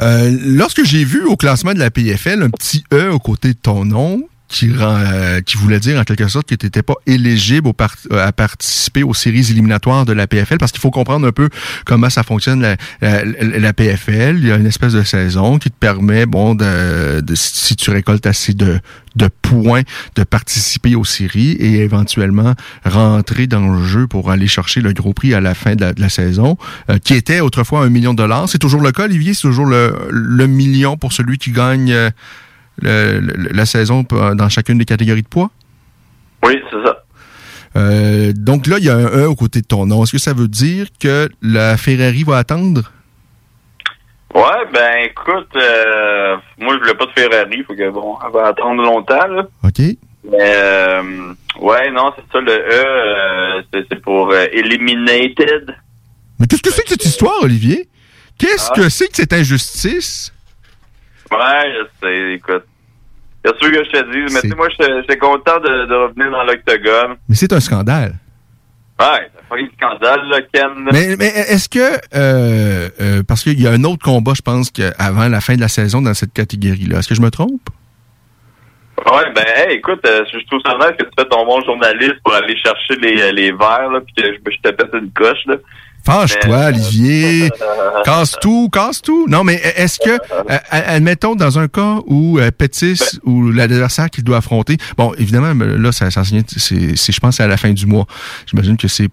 Euh, 0.00 0.30
lorsque 0.44 0.84
j'ai 0.84 1.04
vu 1.04 1.24
au 1.24 1.36
classement 1.36 1.74
de 1.74 1.78
la 1.80 1.90
PFL 1.90 2.42
un 2.42 2.50
petit 2.50 2.84
E 2.92 3.10
au 3.10 3.18
côté 3.18 3.48
de 3.48 3.58
ton 3.58 3.84
nom, 3.84 4.28
qui, 4.54 4.70
euh, 4.72 5.40
qui 5.40 5.56
voulait 5.56 5.80
dire 5.80 5.98
en 5.98 6.04
quelque 6.04 6.28
sorte 6.28 6.48
que 6.48 6.54
tu 6.54 6.66
n'étais 6.66 6.84
pas 6.84 6.94
éligible 7.06 7.66
au 7.66 7.74
euh, 8.12 8.24
à 8.24 8.30
participer 8.30 9.02
aux 9.02 9.12
séries 9.12 9.50
éliminatoires 9.50 10.06
de 10.06 10.12
la 10.12 10.28
PFL, 10.28 10.58
parce 10.58 10.70
qu'il 10.70 10.80
faut 10.80 10.92
comprendre 10.92 11.26
un 11.26 11.32
peu 11.32 11.48
comment 11.84 12.08
ça 12.08 12.22
fonctionne 12.22 12.62
la, 12.62 12.76
la, 13.02 13.24
la 13.24 13.72
PFL. 13.72 14.38
Il 14.38 14.46
y 14.46 14.52
a 14.52 14.56
une 14.56 14.66
espèce 14.66 14.92
de 14.92 15.02
saison 15.02 15.58
qui 15.58 15.70
te 15.70 15.76
permet, 15.76 16.24
bon, 16.24 16.54
de, 16.54 17.20
de 17.20 17.34
si 17.34 17.74
tu 17.74 17.90
récoltes 17.90 18.26
assez 18.26 18.54
de, 18.54 18.78
de 19.16 19.28
points, 19.42 19.82
de 20.14 20.22
participer 20.22 20.94
aux 20.94 21.04
séries 21.04 21.52
et 21.52 21.80
éventuellement 21.80 22.54
rentrer 22.84 23.48
dans 23.48 23.72
le 23.72 23.84
jeu 23.84 24.06
pour 24.06 24.30
aller 24.30 24.46
chercher 24.46 24.80
le 24.80 24.92
gros 24.92 25.14
prix 25.14 25.34
à 25.34 25.40
la 25.40 25.54
fin 25.54 25.74
de 25.74 25.80
la, 25.80 25.92
de 25.94 26.00
la 26.00 26.08
saison, 26.08 26.56
euh, 26.90 26.98
qui 26.98 27.14
était 27.14 27.40
autrefois 27.40 27.84
un 27.84 27.90
million 27.90 28.12
de 28.12 28.18
dollars. 28.18 28.48
C'est 28.48 28.58
toujours 28.58 28.82
le 28.82 28.92
cas, 28.92 29.06
Olivier? 29.06 29.34
C'est 29.34 29.42
toujours 29.48 29.66
le, 29.66 29.96
le 30.10 30.46
million 30.46 30.96
pour 30.96 31.12
celui 31.12 31.38
qui 31.38 31.50
gagne 31.50 31.90
euh, 31.90 32.10
le- 32.82 33.20
le- 33.20 33.50
la 33.52 33.66
saison 33.66 34.04
dans 34.10 34.48
chacune 34.48 34.78
des 34.78 34.84
catégories 34.84 35.22
de 35.22 35.28
poids? 35.28 35.50
Oui, 36.44 36.54
c'est 36.70 36.84
ça. 36.84 36.98
Euh, 37.76 38.32
donc 38.34 38.66
là, 38.66 38.76
il 38.78 38.84
y 38.84 38.90
a 38.90 38.94
un 38.96 39.06
E 39.06 39.26
au 39.28 39.34
côté 39.34 39.60
de 39.60 39.66
ton 39.66 39.86
nom. 39.86 40.04
Est-ce 40.04 40.12
que 40.12 40.18
ça 40.18 40.32
veut 40.32 40.46
dire 40.48 40.86
que 41.00 41.28
la 41.42 41.76
Ferrari 41.76 42.22
va 42.22 42.38
attendre? 42.38 42.92
Ouais, 44.34 44.42
ben 44.72 45.04
écoute, 45.04 45.48
euh, 45.56 46.36
moi 46.58 46.74
je 46.74 46.80
voulais 46.80 46.94
pas 46.94 47.06
de 47.06 47.12
Ferrari, 47.12 47.62
faut 47.64 47.74
que 47.76 47.88
bon, 47.90 48.16
elle 48.26 48.32
va 48.32 48.48
attendre 48.48 48.82
longtemps 48.82 49.26
là. 49.28 49.46
OK. 49.62 49.78
Mais 50.28 50.38
euh, 50.56 51.32
ouais, 51.60 51.90
non, 51.92 52.12
c'est 52.16 52.24
ça, 52.32 52.40
le 52.40 52.50
E, 52.52 53.62
c'est 53.72 54.00
pour 54.02 54.34
Eliminated. 54.34 55.76
Mais 56.40 56.48
qu'est-ce 56.48 56.62
que 56.62 56.70
c'est 56.72 56.82
que 56.82 56.88
cette 56.90 57.04
histoire, 57.04 57.42
Olivier? 57.42 57.88
Qu'est-ce 58.36 58.70
Ah. 58.72 58.74
que 58.74 58.88
c'est 58.88 59.06
que 59.06 59.14
cette 59.16 59.32
injustice? 59.32 60.33
Ouais, 61.38 61.72
je 61.72 62.06
sais, 62.06 62.32
écoute. 62.34 62.64
C'est 63.44 63.58
sûr 63.58 63.70
que 63.72 63.84
je 63.84 63.90
te 63.90 64.12
dis, 64.12 64.34
mais 64.34 64.40
tu 64.40 64.48
sais, 64.48 64.54
moi 64.56 64.68
j'étais 64.70 65.18
content 65.18 65.58
de, 65.60 65.86
de 65.86 65.94
revenir 65.94 66.30
dans 66.30 66.44
l'octogone. 66.44 67.16
Mais 67.28 67.34
c'est 67.34 67.52
un 67.52 67.60
scandale. 67.60 68.14
Ouais, 68.98 69.28
ça 69.34 69.40
fait 69.50 69.62
un 69.62 69.68
scandale, 69.76 70.28
là, 70.28 70.40
Ken. 70.52 70.88
Mais, 70.92 71.16
mais 71.18 71.26
est-ce 71.26 71.68
que, 71.68 71.98
euh, 72.14 72.88
euh, 73.00 73.22
parce 73.26 73.42
qu'il 73.42 73.60
y 73.60 73.66
a 73.66 73.72
un 73.72 73.84
autre 73.84 74.02
combat, 74.02 74.32
je 74.34 74.40
pense, 74.40 74.72
avant 74.98 75.28
la 75.28 75.40
fin 75.40 75.56
de 75.56 75.60
la 75.60 75.68
saison 75.68 76.00
dans 76.00 76.14
cette 76.14 76.32
catégorie-là. 76.32 77.00
Est-ce 77.00 77.08
que 77.08 77.14
je 77.14 77.20
me 77.20 77.30
trompe? 77.30 77.68
Ouais, 79.04 79.32
ben, 79.34 79.44
hey, 79.56 79.76
écoute, 79.76 80.00
euh, 80.06 80.24
je 80.32 80.46
trouve 80.46 80.60
ça 80.64 80.78
nice 80.78 80.96
que 80.96 81.04
tu 81.04 81.10
fais 81.18 81.24
ton 81.26 81.44
bon 81.44 81.60
journaliste 81.62 82.14
pour 82.24 82.32
aller 82.34 82.56
chercher 82.56 82.94
les, 83.02 83.32
les 83.32 83.52
verres, 83.52 83.90
là, 83.90 84.00
puis 84.00 84.14
que 84.14 84.32
je, 84.32 84.38
je 84.52 84.60
te 84.62 84.74
pète 84.74 84.94
une 84.94 85.10
coche, 85.10 85.44
là. 85.46 85.56
Fâche-toi, 86.04 86.56
Mais, 86.58 86.64
euh, 86.64 86.68
Olivier. 86.68 87.50
casse 88.04 88.34
tout, 88.40 88.68
casse 88.70 89.00
tout. 89.00 89.26
Non, 89.28 89.44
mais 89.44 89.54
est-ce 89.76 89.98
que, 89.98 90.10
euh, 90.10 90.58
admettons, 90.70 91.34
dans 91.34 91.58
un 91.58 91.68
cas 91.68 91.98
où 92.06 92.38
euh, 92.38 92.50
Pétis 92.50 93.00
ou 93.24 93.50
l'adversaire 93.50 94.10
qu'il 94.10 94.24
doit 94.24 94.38
affronter, 94.38 94.76
bon, 94.98 95.14
évidemment, 95.18 95.54
là, 95.64 95.92
ça, 95.92 96.10
ça 96.10 96.22
c'est, 96.24 96.96
c'est, 96.96 97.12
je 97.12 97.20
pense, 97.20 97.36
c'est 97.36 97.42
à 97.42 97.46
la 97.48 97.56
fin 97.56 97.72
du 97.72 97.86
mois. 97.86 98.06
J'imagine 98.46 98.76
que 98.76 98.88
c'est 98.88 99.08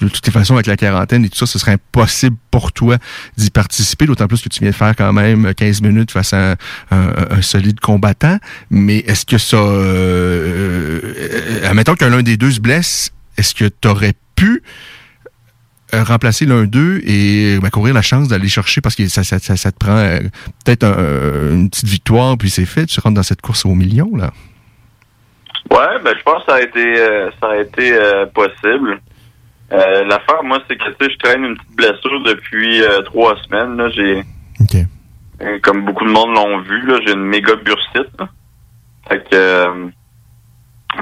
de 0.00 0.08
toutes 0.08 0.24
les 0.26 0.32
façons, 0.32 0.54
avec 0.54 0.66
la 0.66 0.78
quarantaine 0.78 1.26
et 1.26 1.28
tout 1.28 1.36
ça, 1.36 1.44
ce 1.44 1.58
serait 1.58 1.72
impossible 1.72 2.36
pour 2.50 2.72
toi 2.72 2.96
d'y 3.36 3.50
participer, 3.50 4.06
d'autant 4.06 4.26
plus 4.26 4.40
que 4.40 4.48
tu 4.48 4.60
viens 4.60 4.70
de 4.70 4.74
faire 4.74 4.94
quand 4.96 5.12
même 5.12 5.52
15 5.52 5.82
minutes 5.82 6.10
face 6.10 6.32
à 6.32 6.52
un, 6.52 6.56
un- 6.90 7.12
un 7.36 7.42
solide 7.42 7.78
combattant. 7.80 8.38
Mais 8.70 8.98
est-ce 9.00 9.26
que 9.26 9.36
ça... 9.36 9.58
Euh, 9.58 11.60
admettons 11.64 11.96
que 11.96 12.04
l'un 12.04 12.22
des 12.22 12.36
deux 12.36 12.52
se 12.52 12.60
blesse, 12.60 13.10
est-ce 13.36 13.54
que 13.54 13.64
tu 13.66 13.88
aurais 13.88 14.14
pu 14.36 14.62
remplacer 15.92 16.44
l'un 16.46 16.64
d'eux 16.64 17.00
et 17.06 17.58
ben, 17.60 17.70
courir 17.70 17.94
la 17.94 18.02
chance 18.02 18.28
d'aller 18.28 18.48
chercher 18.48 18.80
parce 18.80 18.94
que 18.94 19.06
ça, 19.08 19.24
ça, 19.24 19.38
ça, 19.38 19.56
ça 19.56 19.72
te 19.72 19.78
prend 19.78 19.96
euh, 19.96 20.18
peut-être 20.64 20.84
un- 20.84 20.98
euh, 20.98 21.54
une 21.54 21.70
petite 21.70 21.86
victoire 21.88 22.36
puis 22.36 22.50
c'est 22.50 22.66
fait, 22.66 22.86
tu 22.86 23.00
rentres 23.00 23.14
dans 23.16 23.22
cette 23.22 23.40
course 23.42 23.64
au 23.64 23.74
million 23.74 24.10
là. 24.16 24.30
Ouais, 25.70 26.02
ben 26.04 26.14
je 26.16 26.22
pense 26.22 26.44
que 26.44 26.50
ça 26.52 26.56
a 26.58 26.60
été 26.62 26.98
euh, 27.00 27.30
ça 27.40 27.48
a 27.50 27.56
été 27.58 27.92
euh, 27.92 28.26
possible. 28.26 29.00
Euh, 29.70 30.04
L'affaire, 30.04 30.42
moi, 30.42 30.60
c'est 30.66 30.76
que 30.78 30.84
tu 30.84 31.04
sais, 31.04 31.10
je 31.12 31.18
traîne 31.18 31.44
une 31.44 31.54
petite 31.56 31.76
blessure 31.76 32.22
depuis 32.24 32.82
euh, 32.82 33.02
trois 33.02 33.36
semaines. 33.44 33.76
Là, 33.76 33.90
j'ai 33.90 34.24
euh, 35.42 35.58
comme 35.62 35.84
beaucoup 35.84 36.04
de 36.06 36.10
monde 36.10 36.34
l'ont 36.34 36.60
vu, 36.62 36.86
là, 36.86 36.98
j'ai 37.06 37.12
une 37.12 37.24
méga 37.24 37.54
bursite. 37.56 38.08
là. 38.18 38.28
Fait 39.08 39.18
que 39.18 39.34
euh, 39.36 39.88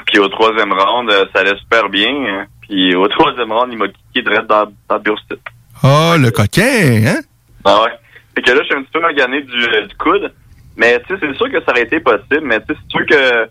puis 0.07 0.19
au 0.19 0.29
troisième 0.29 0.73
round, 0.73 1.09
euh, 1.11 1.25
ça 1.33 1.41
allait 1.41 1.57
super 1.59 1.89
bien. 1.89 2.47
Puis 2.69 2.95
au 2.95 3.07
troisième 3.09 3.53
round, 3.53 3.73
il 3.73 3.79
m'a 3.79 3.89
kické 3.89 4.23
direct 4.23 4.47
dans, 4.47 4.67
dans 4.89 4.99
bursite. 4.99 5.41
Oh, 5.85 6.15
le 6.19 6.31
coquin, 6.31 7.07
hein? 7.07 7.21
Ah 7.65 7.83
ouais. 7.85 7.93
Fait 8.35 8.43
que 8.43 8.51
là, 8.51 8.59
je 8.63 8.67
suis 8.67 8.75
un 8.75 8.83
petit 8.83 8.93
peu 8.93 9.01
magané 9.01 9.43
du, 9.43 9.65
euh, 9.69 9.87
du 9.87 9.97
coude. 9.97 10.33
Mais 10.77 11.01
tu 11.01 11.15
sais, 11.15 11.21
c'est 11.21 11.37
sûr 11.37 11.51
que 11.51 11.61
ça 11.65 11.71
aurait 11.71 11.83
été 11.83 12.01
possible. 12.01 12.43
Mais 12.43 12.61
tu 12.61 12.75
sais, 12.75 12.81
si 12.81 12.89
tu 12.89 12.99
veux 12.99 13.07
que 13.07 13.45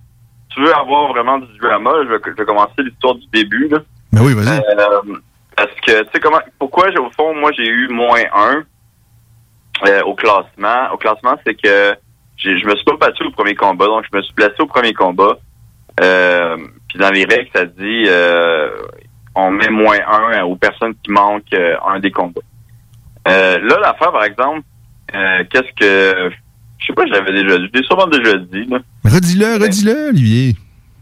tu 0.54 0.62
veux 0.62 0.74
avoir 0.76 1.14
vraiment 1.14 1.40
du 1.40 1.58
drama, 1.60 1.92
je 2.04 2.10
vais, 2.10 2.20
je 2.26 2.32
vais 2.32 2.46
commencer 2.46 2.74
l'histoire 2.80 3.16
du 3.16 3.28
début. 3.34 3.68
Là. 3.68 3.80
Ben 4.12 4.22
oui, 4.22 4.34
vas-y. 4.34 4.60
Euh, 4.60 5.16
parce 5.56 5.72
que, 5.86 6.04
tu 6.04 6.10
sais, 6.14 6.20
comment, 6.20 6.40
pourquoi, 6.60 6.90
au 7.00 7.10
fond, 7.12 7.34
moi, 7.36 7.52
j'ai 7.58 7.68
eu 7.68 7.88
moins 7.88 8.22
un 8.34 8.64
euh, 9.88 10.02
au 10.04 10.16
classement? 10.16 10.92
Au 10.94 10.98
classement, 10.98 11.36
c'est 11.46 11.56
que 11.56 11.96
je 12.38 12.66
me 12.66 12.76
suis 12.76 12.86
pas 12.86 12.98
battu 12.98 13.24
au 13.24 13.32
premier 13.32 13.56
combat, 13.56 13.86
donc 13.86 14.06
je 14.12 14.18
me 14.18 14.22
suis 14.22 14.34
blessé 14.34 14.56
au 14.60 14.68
premier 14.68 14.94
combat. 14.94 15.38
Euh, 16.02 16.58
Puis 16.90 17.00
dans 17.00 17.10
les 17.10 17.24
règles, 17.26 17.50
ça 17.56 17.66
dit 17.66 18.04
euh, 18.08 18.70
on 19.36 19.52
met 19.52 19.70
moins 19.70 19.98
un 20.08 20.44
aux 20.44 20.56
personnes 20.56 20.94
qui 21.04 21.12
manquent 21.12 21.54
euh, 21.54 21.76
un 21.86 22.00
des 22.00 22.12
combats. 22.12 22.42
Euh, 23.28 23.60
là, 23.60 23.78
l'affaire, 23.82 24.12
par 24.12 24.24
exemple, 24.24 24.62
euh, 25.14 25.44
qu'est-ce 25.50 25.74
que... 25.80 26.32
Je 26.78 26.86
sais 26.86 26.94
pas, 26.94 27.06
j'avais 27.08 27.32
déjà 27.32 27.58
dit. 27.58 27.70
Je 27.74 27.80
l'ai 27.80 27.86
sûrement 27.86 28.08
déjà 28.08 28.38
dit, 28.38 28.66
là. 28.66 28.80
Mais 29.04 29.12
Redis-le, 29.12 29.64
redis-le, 29.64 30.10
Olivier. 30.10 30.56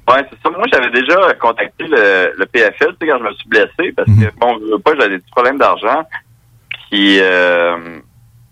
Ouais, 0.08 0.26
c'est 0.30 0.38
ça. 0.42 0.50
Moi, 0.50 0.66
j'avais 0.72 0.92
déjà 0.92 1.34
contacté 1.40 1.86
le, 1.88 2.34
le 2.38 2.46
PFL, 2.46 2.96
tu 3.00 3.06
sais, 3.06 3.08
quand 3.08 3.20
je 3.20 3.24
me 3.24 3.34
suis 3.34 3.50
blessé, 3.50 3.94
parce 3.96 4.08
que, 4.08 4.40
bon, 4.40 4.60
je 4.60 4.74
veux 4.74 4.80
pas, 4.80 4.92
j'avais 4.98 5.16
des 5.16 5.20
petits 5.20 5.32
problèmes 5.32 5.58
d'argent. 5.58 6.04
Puis, 6.92 7.20
euh, 7.20 8.00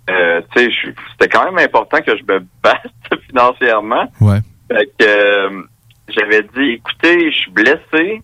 euh, 0.09 0.41
tu 0.55 0.71
sais, 0.71 0.93
c'était 1.11 1.29
quand 1.29 1.45
même 1.45 1.57
important 1.57 2.01
que 2.01 2.17
je 2.17 2.23
me 2.23 2.39
batte 2.63 2.91
financièrement. 3.27 4.11
Ouais. 4.19 4.39
Fait 4.71 4.85
que, 4.97 5.05
euh, 5.05 5.61
j'avais 6.09 6.41
dit, 6.55 6.71
écoutez, 6.71 7.31
je 7.31 7.37
suis 7.37 7.51
blessé, 7.51 8.21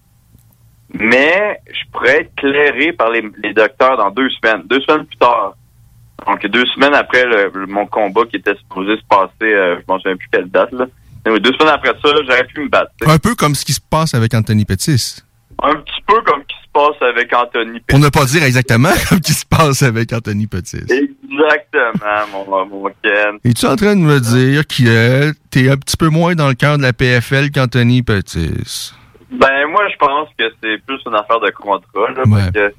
mais 0.94 1.60
je 1.68 1.92
pourrais 1.92 2.22
être 2.22 2.36
clairé 2.36 2.94
par 2.94 3.12
les, 3.12 3.24
les 3.44 3.54
docteurs 3.54 3.98
dans 3.98 4.12
deux 4.12 4.30
semaines. 4.30 4.64
Deux 4.66 4.82
semaines 4.82 5.06
plus 5.06 5.18
tard. 5.18 5.56
Donc, 6.26 6.46
deux 6.48 6.66
semaines 6.68 6.94
après 6.96 7.26
le- 7.26 7.52
le- 7.54 7.68
mon 7.68 7.86
combat 7.86 8.22
qui 8.30 8.38
était 8.38 8.56
supposé 8.56 8.96
se 8.98 9.04
passer, 9.08 9.32
euh, 9.54 9.76
je 9.80 9.84
m'en 9.88 10.00
souviens 10.00 10.18
plus 10.18 10.28
quelle 10.32 10.50
date, 10.50 10.72
là. 10.72 10.86
Mais 11.26 11.40
deux 11.40 11.52
semaines 11.54 11.74
après 11.74 11.90
ça, 11.90 12.10
j'aurais 12.26 12.46
pu 12.46 12.62
me 12.62 12.70
battre. 12.70 12.92
Un 13.06 13.18
peu 13.20 13.36
comme 13.36 13.54
ce 13.54 13.66
qui 13.66 13.74
se 13.74 13.82
passe 13.82 14.14
avec 14.14 14.34
Anthony 14.34 14.66
Pettis. 14.66 15.18
Un 15.62 15.76
petit 15.76 16.02
peu 16.08 16.22
comme 16.22 16.42
ce 16.42 16.48
qui 16.48 16.62
se 16.64 16.70
passe 16.72 17.02
avec 17.10 17.34
Anthony 17.34 17.80
Pour 17.88 18.00
ne 18.00 18.10
pas 18.10 18.26
dire 18.26 18.44
exactement 18.44 18.90
comme 19.10 19.18
ce 19.18 19.24
qui 19.24 19.34
se 19.34 19.46
passe 19.46 19.82
avec 19.84 20.14
Anthony 20.14 20.48
Pettis. 20.48 20.78
Exactement, 20.90 22.46
mon, 22.48 22.66
mon 22.66 22.90
Ken. 23.04 23.38
Es-tu 23.44 23.66
en 23.66 23.76
train 23.76 23.96
de 23.96 24.02
me 24.02 24.20
dire 24.20 24.66
que 24.68 25.32
t'es 25.52 25.70
un 25.70 25.78
petit 25.78 25.98
peu 25.98 26.10
moins 26.10 26.36
dans 26.36 26.48
le 26.48 26.54
cœur 26.56 26.78
de 26.78 26.84
la 26.84 26.94
PFL 26.94 27.52
qu'Anthony 27.52 28.04
Pettis? 28.04 28.94
Ben, 29.32 29.68
moi, 29.70 29.82
je 29.92 29.98
pense 29.98 30.30
que 30.38 30.46
c'est 30.64 30.78
plus 30.86 31.00
une 31.06 31.16
affaire 31.16 31.40
de 31.40 31.52
contrat, 31.52 32.12
là, 32.16 32.24
Ouais. 32.28 32.40
parce 32.42 32.52
que 32.52 32.74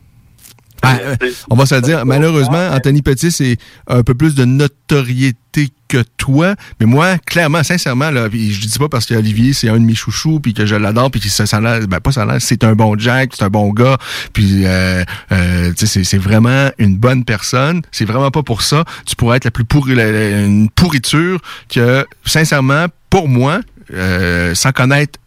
Ah, 0.81 0.97
euh, 1.03 1.17
on 1.51 1.57
va 1.57 1.67
se 1.67 1.75
le 1.75 1.81
dire, 1.83 2.07
malheureusement, 2.07 2.69
Anthony 2.73 3.03
Pettis 3.03 3.59
a 3.89 3.97
un 3.97 4.03
peu 4.05 4.15
plus 4.15 4.37
de 4.37 4.45
notoriété 4.45 5.71
que 5.89 6.05
toi. 6.19 6.55
Mais 6.79 6.87
moi, 6.87 7.19
clairement, 7.19 7.65
sincèrement, 7.65 8.11
là, 8.11 8.29
je 8.33 8.61
dis 8.67 8.79
pas 8.79 8.89
parce 8.89 9.05
qu'Olivier, 9.05 9.53
c'est 9.55 9.69
un 9.69 9.75
de 9.81 9.85
mes 9.85 9.97
chouchous, 9.97 10.39
puis 10.39 10.55
que 10.55 10.67
je 10.67 10.77
l'adore, 10.77 11.11
puis 11.11 11.21
que 11.21 11.29
ça, 11.29 11.47
ça 11.47 11.61
ben 11.61 12.01
pas 12.01 12.13
ça 12.13 12.25
c'est 12.39 12.63
un 12.63 12.75
bon 12.75 12.97
Jack, 12.97 13.31
c'est 13.35 13.43
un 13.45 13.49
bon 13.51 13.73
gars, 13.73 13.97
puis 14.33 14.67
euh, 14.67 15.03
euh, 15.33 15.73
c'est- 15.77 16.05
c'est 16.05 16.19
vraiment 16.19 16.71
une 16.79 16.97
bonne 16.97 17.25
personne. 17.25 17.83
C'est 17.91 18.05
vraiment 18.05 18.31
pas 18.31 18.45
pour 18.45 18.63
ça. 18.63 18.85
Tu 19.05 19.17
pourrais 19.17 19.39
être 19.39 19.45
la 19.47 19.51
plus 19.51 19.65
pourri, 19.65 19.97
la- 19.97 20.13
la- 20.13 20.41
une 20.43 20.71
pourriture 20.71 21.41
que, 21.69 22.07
sincèrement, 22.25 22.87
pour 23.11 23.29
moi, 23.29 23.61
euh, 23.95 24.55
sans 24.55 24.71
connaître 24.71 25.19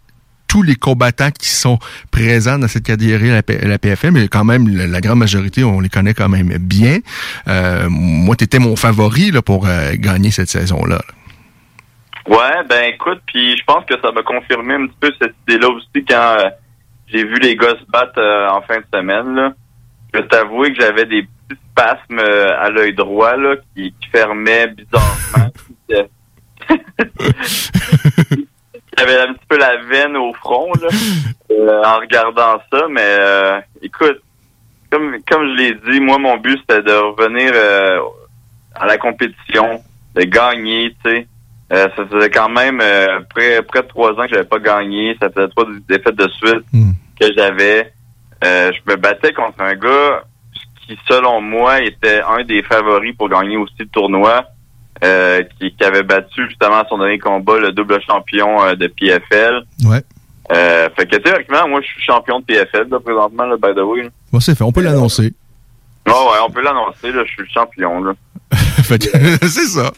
tous 0.52 0.64
les 0.64 0.76
combattants 0.76 1.32
qui 1.32 1.48
sont 1.48 1.80
présents 2.12 2.60
dans 2.60 2.68
cette 2.68 2.84
catégorie 2.84 3.30
la, 3.30 3.42
la 3.66 3.80
PFL, 3.80 4.12
mais 4.12 4.28
quand 4.28 4.44
même, 4.44 4.68
la, 4.68 4.86
la 4.86 5.00
grande 5.00 5.20
majorité, 5.20 5.64
on 5.64 5.80
les 5.80 5.88
connaît 5.88 6.14
quand 6.14 6.28
même 6.28 6.50
bien. 6.60 6.98
Euh, 7.48 7.88
moi, 7.90 8.36
tu 8.36 8.44
étais 8.44 8.60
mon 8.60 8.76
favori 8.76 9.32
là, 9.32 9.42
pour 9.42 9.66
euh, 9.66 9.94
gagner 9.94 10.30
cette 10.30 10.50
saison-là. 10.50 11.00
Ouais, 12.28 12.66
ben 12.70 12.84
écoute, 12.94 13.22
puis 13.28 13.56
je 13.56 13.64
pense 13.64 13.86
que 13.86 13.94
ça 14.02 14.12
m'a 14.12 14.24
confirmé 14.24 14.74
un 14.74 14.88
petit 14.88 14.98
peu 15.00 15.14
cette 15.22 15.36
idée-là 15.48 15.70
aussi 15.70 16.06
quand 16.06 16.36
euh, 16.40 16.50
j'ai 17.08 17.24
vu 17.24 17.36
les 17.36 17.56
gars 17.56 17.78
se 17.80 17.90
battre 17.90 18.20
en 18.52 18.62
fin 18.64 18.80
de 18.80 18.86
semaine. 18.94 19.34
Là. 19.34 19.54
Je 20.14 20.20
vais 20.20 20.28
t'avouer 20.28 20.74
que 20.74 20.82
j'avais 20.82 21.06
des 21.06 21.30
petits 21.48 21.62
spasmes 21.72 22.20
à 22.20 22.70
l'œil 22.70 22.94
droit 22.94 23.38
là, 23.38 23.56
qui, 23.74 23.96
qui 24.02 24.10
fermaient 24.10 24.68
bizarrement. 24.68 25.50
J'avais 29.02 29.20
un 29.20 29.34
petit 29.34 29.46
peu 29.50 29.58
la 29.58 29.78
veine 29.78 30.16
au 30.16 30.32
front 30.34 30.72
là, 30.80 30.88
euh, 31.52 31.84
en 31.84 32.00
regardant 32.00 32.62
ça, 32.72 32.86
mais 32.90 33.02
euh, 33.02 33.60
écoute, 33.82 34.22
comme 34.92 35.18
comme 35.28 35.48
je 35.50 35.56
l'ai 35.56 35.74
dit, 35.74 36.00
moi 36.00 36.20
mon 36.20 36.38
but 36.38 36.60
c'était 36.60 36.84
de 36.84 36.92
revenir 36.92 37.52
euh, 37.56 38.00
à 38.76 38.86
la 38.86 38.98
compétition, 38.98 39.82
de 40.16 40.22
gagner, 40.24 40.96
tu 41.04 41.10
sais. 41.10 41.28
Euh, 41.74 41.88
ça 41.96 42.06
faisait 42.06 42.30
quand 42.30 42.50
même 42.50 42.80
euh, 42.82 43.22
près, 43.34 43.62
près 43.64 43.82
de 43.82 43.88
trois 43.88 44.12
ans 44.12 44.24
que 44.24 44.30
j'avais 44.34 44.44
pas 44.44 44.60
gagné. 44.60 45.16
Ça 45.22 45.30
faisait 45.30 45.48
trois 45.48 45.66
défaites 45.88 46.16
de 46.16 46.28
suite 46.28 46.66
que 47.20 47.28
j'avais. 47.36 47.94
Je 48.44 48.92
me 48.92 48.98
battais 48.98 49.32
contre 49.32 49.62
un 49.62 49.76
gars 49.76 50.24
qui, 50.82 51.00
selon 51.08 51.40
moi, 51.40 51.82
était 51.82 52.22
un 52.22 52.44
des 52.44 52.62
favoris 52.64 53.16
pour 53.16 53.30
gagner 53.30 53.56
aussi 53.56 53.74
le 53.80 53.88
tournoi. 53.88 54.46
Euh, 55.04 55.42
qui, 55.60 55.74
qui 55.76 55.84
avait 55.84 56.04
battu 56.04 56.48
justement 56.48 56.80
à 56.80 56.86
son 56.90 56.98
dernier 56.98 57.20
combat 57.20 57.58
le 57.60 57.72
double 57.72 58.00
champion 58.06 58.64
euh, 58.64 58.76
de 58.76 58.88
PFL. 58.88 59.62
Ouais. 59.86 60.04
Euh, 60.52 60.90
fait 60.98 61.06
que 61.06 61.16
théoriquement, 61.18 61.68
moi 61.68 61.80
je 61.82 61.88
suis 61.88 62.02
champion 62.02 62.40
de 62.40 62.46
PFL 62.46 62.88
là, 62.90 63.00
présentement, 63.00 63.46
là, 63.46 63.56
by 63.56 63.74
the 63.76 63.84
way. 63.84 64.10
Bon, 64.32 64.40
c'est 64.40 64.56
fait, 64.56 64.64
on 64.64 64.72
peut 64.72 64.82
l'annoncer. 64.82 65.34
Ouais, 66.08 66.14
ouais, 66.14 66.40
on 66.46 66.50
peut 66.50 66.62
l'annoncer, 66.64 67.12
là, 67.12 67.24
je 67.26 67.32
suis 67.32 67.44
le 67.44 67.48
champion. 67.54 68.04
Là. 68.04 68.14
C'est 69.42 69.68
ça. 69.68 69.92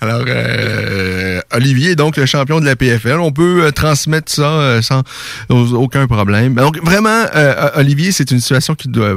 Alors, 0.00 0.22
euh, 0.26 1.40
Olivier 1.52 1.90
est 1.90 1.96
donc 1.96 2.16
le 2.16 2.26
champion 2.26 2.60
de 2.60 2.64
la 2.64 2.76
PFL. 2.76 3.18
On 3.18 3.32
peut 3.32 3.64
euh, 3.64 3.70
transmettre 3.72 4.30
ça 4.32 4.48
euh, 4.50 4.82
sans 4.82 5.02
au- 5.50 5.74
aucun 5.74 6.06
problème. 6.06 6.54
Donc, 6.54 6.78
vraiment, 6.82 7.24
euh, 7.34 7.70
Olivier, 7.74 8.12
c'est 8.12 8.30
une 8.30 8.40
situation 8.40 8.74
qui, 8.74 8.88
doit, 8.88 9.16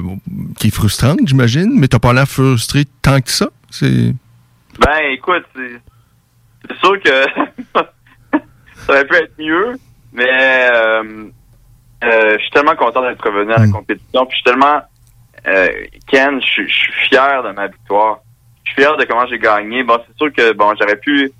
qui 0.57 0.67
est 0.67 0.71
frustrante, 0.71 1.19
j'imagine, 1.25 1.71
mais 1.75 1.87
t'as 1.87 1.99
pas 1.99 2.11
l'air 2.11 2.27
frustré 2.27 2.85
tant 3.01 3.21
que 3.21 3.29
ça? 3.31 3.47
C'est... 3.69 4.13
Ben, 4.79 5.11
écoute, 5.11 5.43
c'est 5.55 6.77
sûr 6.79 6.99
que 7.01 7.09
ça 8.85 8.89
aurait 8.93 9.05
pu 9.05 9.15
être 9.15 9.33
mieux, 9.37 9.73
mais 10.13 10.29
euh, 10.29 11.03
euh, 12.03 12.33
je 12.37 12.41
suis 12.41 12.51
tellement 12.51 12.75
content 12.75 13.01
d'être 13.01 13.23
revenu 13.23 13.51
à 13.53 13.57
la 13.59 13.67
compétition. 13.67 14.25
Puis 14.25 14.37
je 14.37 14.41
suis 14.41 14.43
tellement, 14.43 14.81
euh, 15.47 15.67
Ken, 16.07 16.41
je 16.41 16.45
suis- 16.45 16.67
je 16.69 16.73
suis 16.73 16.93
fier 17.09 17.43
de 17.43 17.51
ma 17.51 17.67
victoire. 17.67 18.19
Je 18.63 18.71
suis 18.71 18.81
fier 18.81 18.95
de 18.97 19.03
comment 19.05 19.25
j'ai 19.27 19.39
gagné. 19.39 19.83
Bon, 19.83 19.97
c'est 20.07 20.17
sûr 20.17 20.33
que 20.33 20.53
bon, 20.53 20.73
j'aurais 20.79 20.97
pu, 20.97 21.31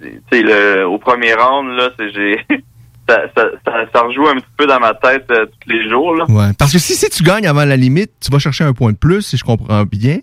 tu 0.00 0.20
sais, 0.32 0.42
le- 0.42 0.86
au 0.86 0.98
premier 0.98 1.34
round 1.34 1.70
là, 1.76 1.90
c'est 1.98 2.10
j'ai 2.12 2.44
ça, 3.08 3.22
ça, 3.36 3.46
ça, 3.64 3.72
ça 3.92 4.00
rejoue 4.02 4.26
un 4.28 4.34
petit 4.34 4.46
peu 4.56 4.66
dans 4.66 4.80
ma 4.80 4.94
tête 4.94 5.26
tous 5.28 5.68
les 5.68 5.88
jours 5.88 6.14
là. 6.14 6.24
Ouais. 6.28 6.50
Parce 6.58 6.72
que 6.72 6.78
si, 6.78 6.94
si 6.94 7.08
tu 7.10 7.22
gagnes 7.22 7.46
avant 7.46 7.64
la 7.64 7.76
limite, 7.76 8.12
tu 8.20 8.30
vas 8.30 8.38
chercher 8.38 8.64
un 8.64 8.72
point 8.72 8.92
de 8.92 8.96
plus, 8.98 9.22
si 9.22 9.36
je 9.36 9.44
comprends 9.44 9.84
bien. 9.84 10.18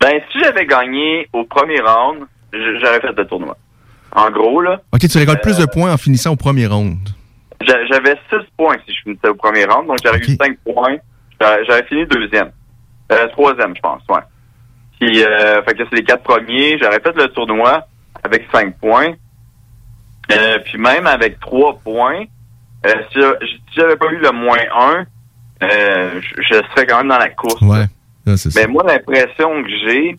Ben, 0.00 0.20
si 0.30 0.38
j'avais 0.42 0.66
gagné 0.66 1.28
au 1.32 1.44
premier 1.44 1.80
round, 1.80 2.26
j'aurais 2.52 3.00
fait 3.00 3.12
le 3.16 3.26
tournoi. 3.26 3.56
En 4.12 4.30
gros 4.30 4.60
là. 4.60 4.80
OK, 4.92 5.00
tu 5.08 5.18
récoltes 5.18 5.42
plus 5.42 5.58
Euh, 5.58 5.66
de 5.66 5.70
points 5.70 5.92
en 5.92 5.96
finissant 5.96 6.32
au 6.32 6.36
premier 6.36 6.66
round. 6.66 6.98
J'a- 7.60 7.84
J'avais 7.86 8.14
6 8.30 8.46
points 8.56 8.76
si 8.86 8.94
je 8.94 9.00
finissais 9.02 9.28
au 9.28 9.34
premier 9.34 9.64
round, 9.64 9.86
donc 9.86 9.98
j'aurais 10.04 10.18
eu 10.18 10.36
5 10.36 10.58
points. 10.64 10.96
J'aurais 11.40 11.64
j'aurais 11.66 11.84
fini 11.84 12.06
deuxième. 12.06 12.50
Euh, 13.12 13.26
troisième, 13.28 13.74
je 13.76 13.80
pense, 13.80 14.02
ouais. 14.08 14.20
Puis, 15.00 15.22
euh, 15.22 15.62
fait 15.64 15.74
que 15.74 15.82
c'est 15.90 15.96
les 15.96 16.04
quatre 16.04 16.22
premiers. 16.22 16.78
J'aurais 16.78 17.00
fait 17.00 17.14
le 17.16 17.28
tournoi 17.28 17.86
avec 18.24 18.46
cinq 18.52 18.78
points. 18.78 19.12
Euh, 20.32 20.58
puis 20.64 20.78
même 20.78 21.06
avec 21.06 21.38
trois 21.38 21.78
points, 21.78 22.24
euh, 22.86 22.92
si 23.12 23.20
j'avais 23.76 23.96
pas 23.96 24.06
eu 24.10 24.16
le 24.18 24.32
moins 24.32 24.58
un, 24.76 25.04
euh, 25.62 26.20
je, 26.20 26.42
je 26.42 26.54
serais 26.70 26.86
quand 26.86 26.98
même 26.98 27.08
dans 27.08 27.18
la 27.18 27.28
course. 27.28 27.60
Ouais. 27.62 27.84
Ça. 28.34 28.48
Mais 28.56 28.66
moi, 28.66 28.82
l'impression 28.86 29.62
que 29.62 29.68
j'ai, 29.84 30.18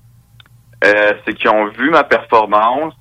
euh, 0.85 1.13
c'est 1.25 1.33
qu'ils 1.33 1.49
ont 1.49 1.67
vu 1.69 1.89
ma 1.89 2.03
performance. 2.03 2.93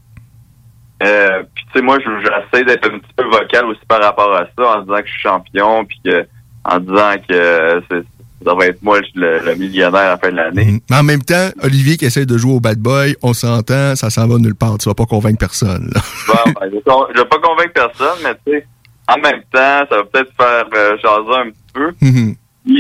Euh, 1.03 1.43
puis 1.55 1.65
tu 1.67 1.73
sais, 1.79 1.83
moi, 1.85 1.99
je- 2.05 2.21
j'essaie 2.25 2.65
d'être 2.65 2.87
un 2.91 2.99
petit 2.99 3.13
peu 3.17 3.25
vocal 3.25 3.67
aussi 3.67 3.81
par 3.87 4.03
rapport 4.03 4.35
à 4.35 4.47
ça, 4.59 4.79
en 4.79 4.81
disant 4.83 4.97
que 4.97 5.07
je 5.07 5.13
suis 5.13 5.21
champion, 5.23 5.85
puis 5.85 6.01
que, 6.05 6.27
en 6.65 6.79
disant 6.81 7.15
que 7.29 7.35
euh, 7.35 7.81
c'est- 7.91 8.05
ça 8.45 8.55
va 8.55 8.67
être 8.67 8.83
moi 8.83 8.99
le, 9.15 9.39
le 9.45 9.55
millionnaire 9.57 10.01
à 10.01 10.09
la 10.11 10.19
fin 10.19 10.31
de 10.31 10.37
l'année. 10.37 10.65
Mhm. 10.65 10.81
Mais 10.91 10.97
en 10.97 11.03
même 11.03 11.23
temps, 11.23 11.49
Olivier 11.63 11.97
qui 11.99 12.07
essaie 12.07 12.25
de 12.27 12.37
jouer 12.39 12.53
au 12.55 12.61
bad 12.61 12.79
boy, 12.79 13.15
on 13.23 13.33
s'entend, 13.35 13.95
ça 13.95 14.09
s'en 14.11 14.27
va 14.27 14.39
nulle 14.39 14.55
part. 14.55 14.79
Tu 14.79 14.89
vas 14.89 14.95
pas 14.95 15.05
convaincre 15.07 15.39
personne. 15.39 15.91
là. 15.95 16.01
Bon, 16.29 16.53
ben, 16.61 16.71
je 16.71 17.19
vais 17.21 17.29
pas 17.29 17.39
convaincre 17.39 17.73
personne, 17.75 18.19
mais 18.25 18.35
tu 18.47 18.53
sais, 18.59 18.67
en 19.09 19.19
même 19.19 19.43
temps, 19.53 19.85
ça 19.91 19.97
va 19.97 20.05
peut-être 20.05 20.33
faire 20.37 20.65
euh, 20.75 20.97
jaser 20.99 21.41
un 21.41 21.51
petit 21.51 21.73
peu. 21.75 21.93
Mhm. 22.01 22.35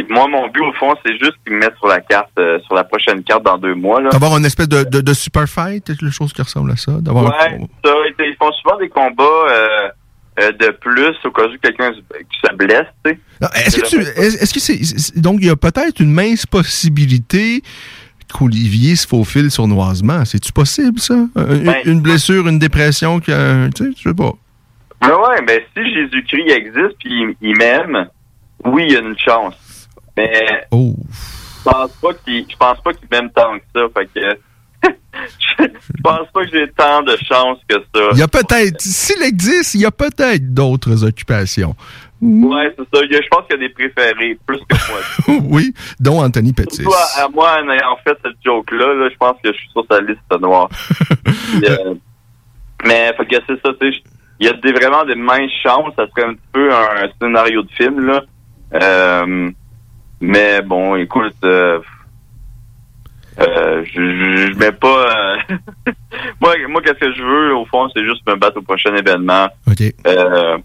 Moi, 0.09 0.27
mon 0.29 0.49
but, 0.49 0.63
au 0.63 0.73
fond, 0.73 0.95
c'est 1.05 1.13
juste 1.13 1.35
qu'ils 1.45 1.55
me 1.55 1.61
mettent 1.61 1.77
sur 1.79 1.87
la 1.87 2.01
carte, 2.01 2.31
euh, 2.39 2.59
sur 2.67 2.75
la 2.75 2.83
prochaine 2.85 3.23
carte 3.23 3.45
dans 3.45 3.57
deux 3.57 3.75
mois. 3.75 4.03
D'avoir 4.03 4.37
une 4.37 4.45
espèce 4.45 4.69
de, 4.69 4.83
de, 4.83 5.01
de 5.01 5.15
super 5.15 5.47
fight, 5.49 5.85
quelque 5.85 6.11
chose 6.11 6.33
qui 6.33 6.43
ressemble 6.43 6.73
à 6.73 6.77
ça. 6.77 6.93
D'avoir 7.01 7.27
un- 7.27 7.59
ça, 7.85 7.93
ils 8.19 8.37
font 8.39 8.51
souvent 8.53 8.79
des 8.79 8.89
combats 8.89 9.23
euh, 9.25 9.89
euh, 10.41 10.53
de 10.53 10.71
plus 10.81 11.15
au 11.25 11.31
cas 11.31 11.45
où 11.45 11.57
quelqu'un 11.63 11.93
se- 11.93 12.01
qui 12.19 12.39
se 12.45 12.55
blesse. 12.57 12.87
Non, 13.41 13.49
Est-ce 13.55 13.81
que 13.81 13.87
tu, 13.87 14.01
est-ce 14.01 14.53
que 14.53 14.61
c'est, 14.61 15.21
donc 15.21 15.39
il 15.41 15.47
y 15.47 15.51
a 15.51 15.57
peut-être 15.57 16.01
une 16.01 16.13
mince 16.13 16.47
possibilité 16.47 17.63
qu'Olivier 18.33 18.97
se 18.97 19.07
faufile 19.07 19.51
sournoisement. 19.53 20.25
C'est-tu 20.25 20.53
possible, 20.53 20.99
ça? 20.99 21.15
Ben, 21.37 21.77
une 21.85 22.01
blessure, 22.01 22.49
une 22.49 22.59
dépression, 22.59 23.21
tu 23.21 23.31
sais, 23.31 23.91
je 23.97 24.03
sais 24.09 24.15
pas. 24.15 24.33
Mais 25.03 25.13
ouais, 25.13 25.43
mais 25.47 25.65
si 25.77 25.95
Jésus-Christ 25.95 26.51
existe 26.51 26.97
puis 26.99 27.11
il, 27.11 27.37
il 27.41 27.57
m'aime, 27.57 28.09
oui, 28.65 28.87
il 28.89 28.93
y 28.95 28.97
a 28.97 29.01
une 29.01 29.17
chance. 29.19 29.55
Mais 30.17 30.67
Oh. 30.71 30.95
je 31.59 31.71
pense 31.71 31.93
pas 31.93 32.15
qu'il 32.25 32.47
je 32.49 32.57
pense 32.57 32.81
pas 32.81 32.93
qu'il 32.93 33.09
m'aime 33.11 33.31
tant 33.31 33.59
que 33.59 33.65
ça. 33.75 33.87
Fait 33.95 34.07
que 34.15 34.39
je 35.59 36.03
pense 36.03 36.29
pas 36.33 36.45
que 36.45 36.51
j'ai 36.53 36.71
tant 36.73 37.03
de 37.03 37.17
chance 37.17 37.59
que 37.69 37.77
ça. 37.95 38.09
Il 38.13 38.19
y 38.19 38.23
a 38.23 38.29
peut-être, 38.29 38.81
s'il 38.81 39.23
existe, 39.23 39.75
il 39.75 39.81
y 39.81 39.87
a 39.87 39.91
peut-être 39.91 40.53
d'autres 40.55 41.05
occupations. 41.05 41.75
Ouais, 42.21 42.75
c'est 42.77 42.85
ça. 42.97 43.05
Je 43.05 43.29
pense 43.29 43.47
qu'il 43.47 43.61
y 43.61 43.65
a 43.65 43.69
des 43.69 43.75
préférés 43.75 44.39
plus 44.47 44.59
que 44.69 44.77
moi. 44.91 45.41
oui, 45.51 45.75
dont 46.01 46.23
Anthony 46.23 46.53
Pettis. 46.53 46.83
Surtout 46.83 46.97
à, 47.19 47.29
moi, 47.29 47.59
en 47.61 47.97
fait 47.97 48.17
cette 48.25 48.37
joke-là, 48.45 48.95
là, 48.95 49.09
je 49.11 49.17
pense 49.17 49.37
que 49.43 49.53
je 49.53 49.59
suis 49.59 49.69
sur 49.71 49.85
sa 49.91 50.01
liste 50.01 50.41
noire. 50.41 50.69
Puis, 51.25 51.65
euh, 51.69 51.95
mais 52.85 53.13
que 53.19 53.37
c'est 53.47 53.61
ça, 53.63 53.73
tu 53.81 53.93
sais, 53.93 54.03
il 54.39 54.47
y 54.47 54.49
a 54.49 54.53
des, 54.55 54.73
vraiment 54.73 55.05
des 55.05 55.15
minces 55.15 55.51
chances, 55.63 55.95
ça 55.97 56.07
serait 56.09 56.29
un 56.29 56.35
petit 56.35 56.49
peu 56.53 56.73
un, 56.73 57.09
scénario 57.21 57.63
de 57.63 57.71
film, 57.73 58.07
là. 58.07 58.23
Euh, 58.75 59.51
mais 60.21 60.63
bon, 60.63 60.97
écoute, 60.97 61.35
euh, 61.45 61.81
euh, 63.39 63.85
je, 63.85 64.01
je, 64.01 64.53
je 64.53 64.59
mets 64.59 64.73
pas... 64.73 65.37
euh, 65.49 65.57
moi, 66.41 66.55
moi 66.69 66.81
qu'est-ce 66.83 66.99
que 66.99 67.13
je 67.13 67.23
veux, 67.23 67.55
au 67.55 67.67
fond, 67.67 67.89
c'est 67.95 68.05
juste 68.05 68.27
me 68.27 68.37
battre 68.37 68.59
au 68.59 68.63
prochain 68.63 68.95
événement. 68.95 69.49
OK. 69.67 69.83
Euh, 70.07 70.59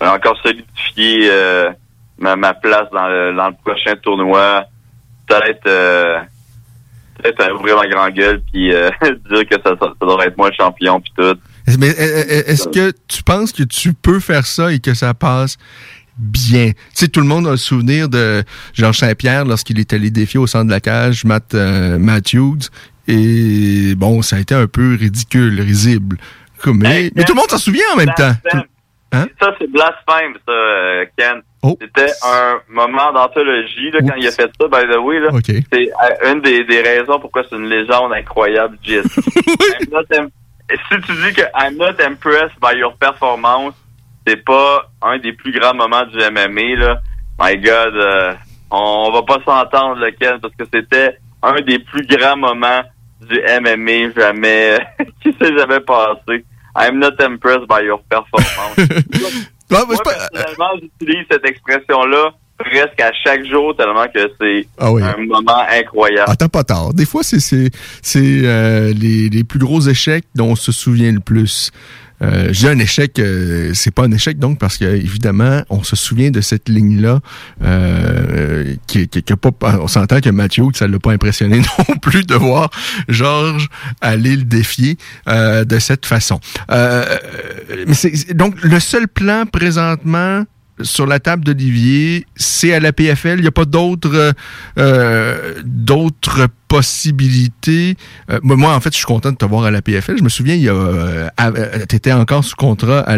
encore 0.00 0.38
solidifier 0.42 1.30
ma, 2.18 2.36
ma 2.36 2.54
place 2.54 2.88
dans 2.92 3.08
le, 3.08 3.34
dans 3.34 3.48
le 3.48 3.54
prochain 3.62 3.94
tournoi. 3.96 4.64
Peut-être 5.26 6.28
peut-être 7.22 7.52
ouvrir 7.52 7.76
ma 7.76 7.88
grande 7.88 8.14
gueule 8.14 8.40
puis 8.52 8.70
dire 9.30 9.46
que 9.50 9.56
ça, 9.62 9.74
ça, 9.78 9.92
ça 10.00 10.06
devrait 10.06 10.28
être 10.28 10.38
moi 10.38 10.48
le 10.48 10.54
champion 10.54 11.00
puis 11.00 11.12
tout. 11.16 11.36
Mais 11.78 11.88
est-ce 11.88 12.68
que 12.68 12.92
tu 13.08 13.22
penses 13.24 13.52
que 13.52 13.64
tu 13.64 13.92
peux 13.92 14.20
faire 14.20 14.46
ça 14.46 14.72
et 14.72 14.78
que 14.78 14.94
ça 14.94 15.12
passe 15.12 15.58
bien? 16.18 16.70
Tu 16.72 16.74
sais, 16.94 17.08
tout 17.08 17.20
le 17.20 17.26
monde 17.26 17.46
a 17.46 17.52
le 17.52 17.56
souvenir 17.56 18.08
de 18.08 18.42
Georges 18.74 18.98
Saint-Pierre 18.98 19.44
lorsqu'il 19.44 19.78
est 19.78 19.92
allé 19.92 20.10
défier 20.10 20.38
au 20.40 20.46
centre 20.46 20.66
de 20.66 20.70
la 20.70 20.80
cage 20.80 21.24
Matt 21.24 21.54
euh, 21.54 21.98
Matthews. 21.98 22.58
Et 23.06 23.94
bon, 23.96 24.20
ça 24.22 24.36
a 24.36 24.38
été 24.40 24.54
un 24.54 24.66
peu 24.66 24.96
ridicule, 25.00 25.60
risible. 25.60 26.18
Comme- 26.62 26.78
Mais, 26.78 27.10
mais 27.14 27.24
tout 27.24 27.32
le 27.34 27.38
monde 27.40 27.50
s'en 27.50 27.58
souvient 27.58 27.84
en 27.94 27.96
même 27.96 28.12
temps. 28.16 28.32
Hein? 29.10 29.26
Ça, 29.40 29.54
c'est 29.58 29.70
blasphème, 29.72 30.34
ça, 30.46 30.52
euh, 30.52 31.04
Ken. 31.16 31.40
Oh. 31.62 31.78
C'était 31.80 32.12
un 32.24 32.58
moment 32.68 33.10
d'anthologie 33.14 33.90
quand 33.92 34.14
il 34.18 34.26
a 34.28 34.30
fait 34.30 34.50
ça, 34.60 34.68
by 34.68 34.86
the 34.92 34.98
way. 34.98 35.16
C'est 35.72 35.88
euh, 35.88 36.32
une 36.32 36.42
des, 36.42 36.62
des 36.64 36.82
raisons 36.82 37.18
pourquoi 37.18 37.42
c'est 37.48 37.56
une 37.56 37.68
légende 37.68 38.12
incroyable 38.12 38.76
im- 38.86 40.28
si 40.70 41.00
tu 41.00 41.12
dis 41.12 41.32
que 41.34 41.40
I'm 41.58 41.76
not 41.78 41.98
impressed 42.04 42.60
by 42.60 42.76
your 42.78 42.94
performance, 42.98 43.74
c'est 44.28 44.44
pas 44.44 44.90
un 45.02 45.18
des 45.18 45.32
plus 45.32 45.52
grands 45.58 45.74
moments 45.74 46.04
du 46.06 46.18
MMA, 46.18 46.76
là. 46.84 47.00
My 47.40 47.56
God, 47.56 47.94
euh, 47.94 48.34
on 48.70 49.10
va 49.12 49.22
pas 49.22 49.38
s'entendre, 49.44 50.00
lequel, 50.04 50.38
parce 50.40 50.54
que 50.54 50.64
c'était 50.72 51.16
un 51.42 51.60
des 51.62 51.78
plus 51.78 52.06
grands 52.06 52.36
moments 52.36 52.82
du 53.20 53.36
MMA 53.40 54.12
jamais, 54.16 54.78
qui 55.22 55.32
s'est 55.40 55.56
jamais 55.56 55.80
passé. 55.80 56.44
I'm 56.76 56.98
not 56.98 57.14
impressed 57.20 57.66
by 57.68 57.84
your 57.84 58.00
performance. 58.08 58.76
Moi, 59.70 59.84
personnellement, 60.02 60.70
j'utilise 60.80 61.24
cette 61.30 61.44
expression-là 61.46 62.30
presque 62.58 63.00
à 63.00 63.12
chaque 63.24 63.44
jour 63.44 63.76
tellement 63.76 64.06
que 64.12 64.30
c'est 64.40 64.66
Ah 64.78 64.90
oui. 64.92 65.02
un 65.02 65.16
moment 65.26 65.62
incroyable. 65.70 66.32
T'as 66.38 66.48
pas 66.48 66.64
tort. 66.64 66.92
Des 66.94 67.06
fois, 67.06 67.22
c'est 67.22 67.38
c'est 67.40 67.70
c'est 68.02 68.40
euh, 68.44 68.92
les, 68.94 69.28
les 69.28 69.44
plus 69.44 69.58
gros 69.58 69.80
échecs 69.80 70.24
dont 70.34 70.50
on 70.52 70.56
se 70.56 70.72
souvient 70.72 71.12
le 71.12 71.20
plus. 71.20 71.70
Euh, 72.22 72.48
j'ai 72.50 72.68
un 72.68 72.78
échec, 72.78 73.18
euh, 73.18 73.72
c'est 73.74 73.92
pas 73.92 74.04
un 74.04 74.12
échec 74.12 74.38
donc 74.38 74.58
parce 74.58 74.76
que 74.76 74.84
évidemment 74.84 75.62
on 75.70 75.82
se 75.82 75.94
souvient 75.94 76.30
de 76.30 76.40
cette 76.40 76.68
ligne 76.68 77.00
là 77.00 77.20
euh, 77.62 78.74
qui, 78.86 79.08
qui, 79.08 79.22
qui 79.22 79.32
a 79.32 79.36
pas, 79.36 79.78
on 79.80 79.86
s'entend 79.86 80.20
que 80.20 80.30
Mathieu 80.30 80.64
ça 80.74 80.88
l'a 80.88 80.98
pas 80.98 81.12
impressionné 81.12 81.58
non 81.88 81.96
plus 81.96 82.24
de 82.24 82.34
voir 82.34 82.70
Georges 83.08 83.68
aller 84.00 84.36
le 84.36 84.42
défier 84.42 84.98
euh, 85.28 85.64
de 85.64 85.78
cette 85.78 86.06
façon. 86.06 86.40
Euh, 86.70 87.04
mais 87.86 88.34
donc 88.34 88.60
le 88.62 88.80
seul 88.80 89.06
plan 89.08 89.44
présentement 89.46 90.44
sur 90.80 91.06
la 91.06 91.18
table 91.18 91.44
d'Olivier, 91.44 92.26
c'est 92.36 92.72
à 92.72 92.80
la 92.80 92.92
PFL. 92.92 93.38
Il 93.38 93.42
n'y 93.42 93.48
a 93.48 93.52
pas 93.52 93.64
d'autres 93.64 94.34
euh, 94.78 95.54
d'autres 95.64 96.48
possibilités. 96.68 97.96
Euh, 98.30 98.38
moi, 98.42 98.74
en 98.74 98.80
fait, 98.80 98.90
je 98.92 98.98
suis 98.98 99.06
content 99.06 99.32
de 99.32 99.36
te 99.36 99.44
voir 99.44 99.64
à 99.64 99.70
la 99.70 99.82
PFL. 99.82 100.18
Je 100.18 100.22
me 100.22 100.28
souviens, 100.28 100.54
il 100.54 100.62
y 100.62 100.68
a, 100.68 100.72
euh, 100.74 101.28
tu 101.88 101.96
étais 101.96 102.12
encore 102.12 102.44
sous 102.44 102.56
contrat 102.56 103.00
à 103.00 103.16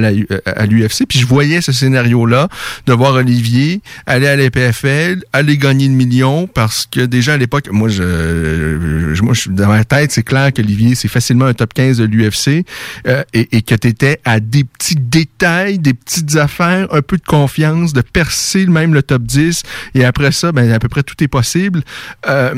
l'UFC, 0.67 1.05
puis 1.09 1.19
je 1.19 1.27
voyais 1.27 1.61
ce 1.61 1.73
scénario-là 1.73 2.49
de 2.87 2.93
voir 2.93 3.15
Olivier 3.15 3.81
aller 4.07 4.27
à 4.29 4.37
la 4.37 4.51
PFL, 4.51 5.23
aller 5.33 5.59
gagner 5.59 5.89
le 5.89 5.95
million, 5.95 6.47
parce 6.47 6.87
que 6.91 7.01
déjà 7.01 7.35
à 7.35 7.37
l'époque, 7.37 7.69
moi, 7.71 7.89
je, 7.89 9.15
je- 9.15 9.23
moi, 9.23 9.35
je, 9.35 9.49
dans 9.51 9.69
ma 9.69 9.85
tête, 9.85 10.13
c'est 10.13 10.23
clair 10.23 10.53
qu'Olivier, 10.53 10.95
c'est 10.95 11.09
facilement 11.09 11.47
un 11.47 11.55
top 11.55 11.75
15 11.75 11.99
de 11.99 12.05
l'UFC 12.05 12.65
euh, 13.07 13.23
et, 13.35 13.57
et 13.57 13.63
que 13.63 13.75
tu 13.75 13.89
étais 13.89 14.21
à 14.25 14.41
des 14.41 14.65
petits 14.65 14.97
détails, 14.97 15.79
des 15.79 15.95
petites 15.95 16.37
affaires, 16.37 16.87
un 16.93 17.03
peu 17.03 17.17
de 17.17 17.25
confiance, 17.25 17.93
de 17.93 18.01
percer 18.01 18.67
même 18.67 18.95
le 18.95 19.03
top 19.03 19.23
10 19.23 19.63
et 19.95 20.05
après 20.05 20.33
ça, 20.33 20.53
ben, 20.53 20.71
à 20.73 20.79
peu 20.79 20.89
près 20.89 21.03
tout 21.03 21.23
est 21.23 21.29
possible. 21.29 21.83
Euh, 22.29 22.55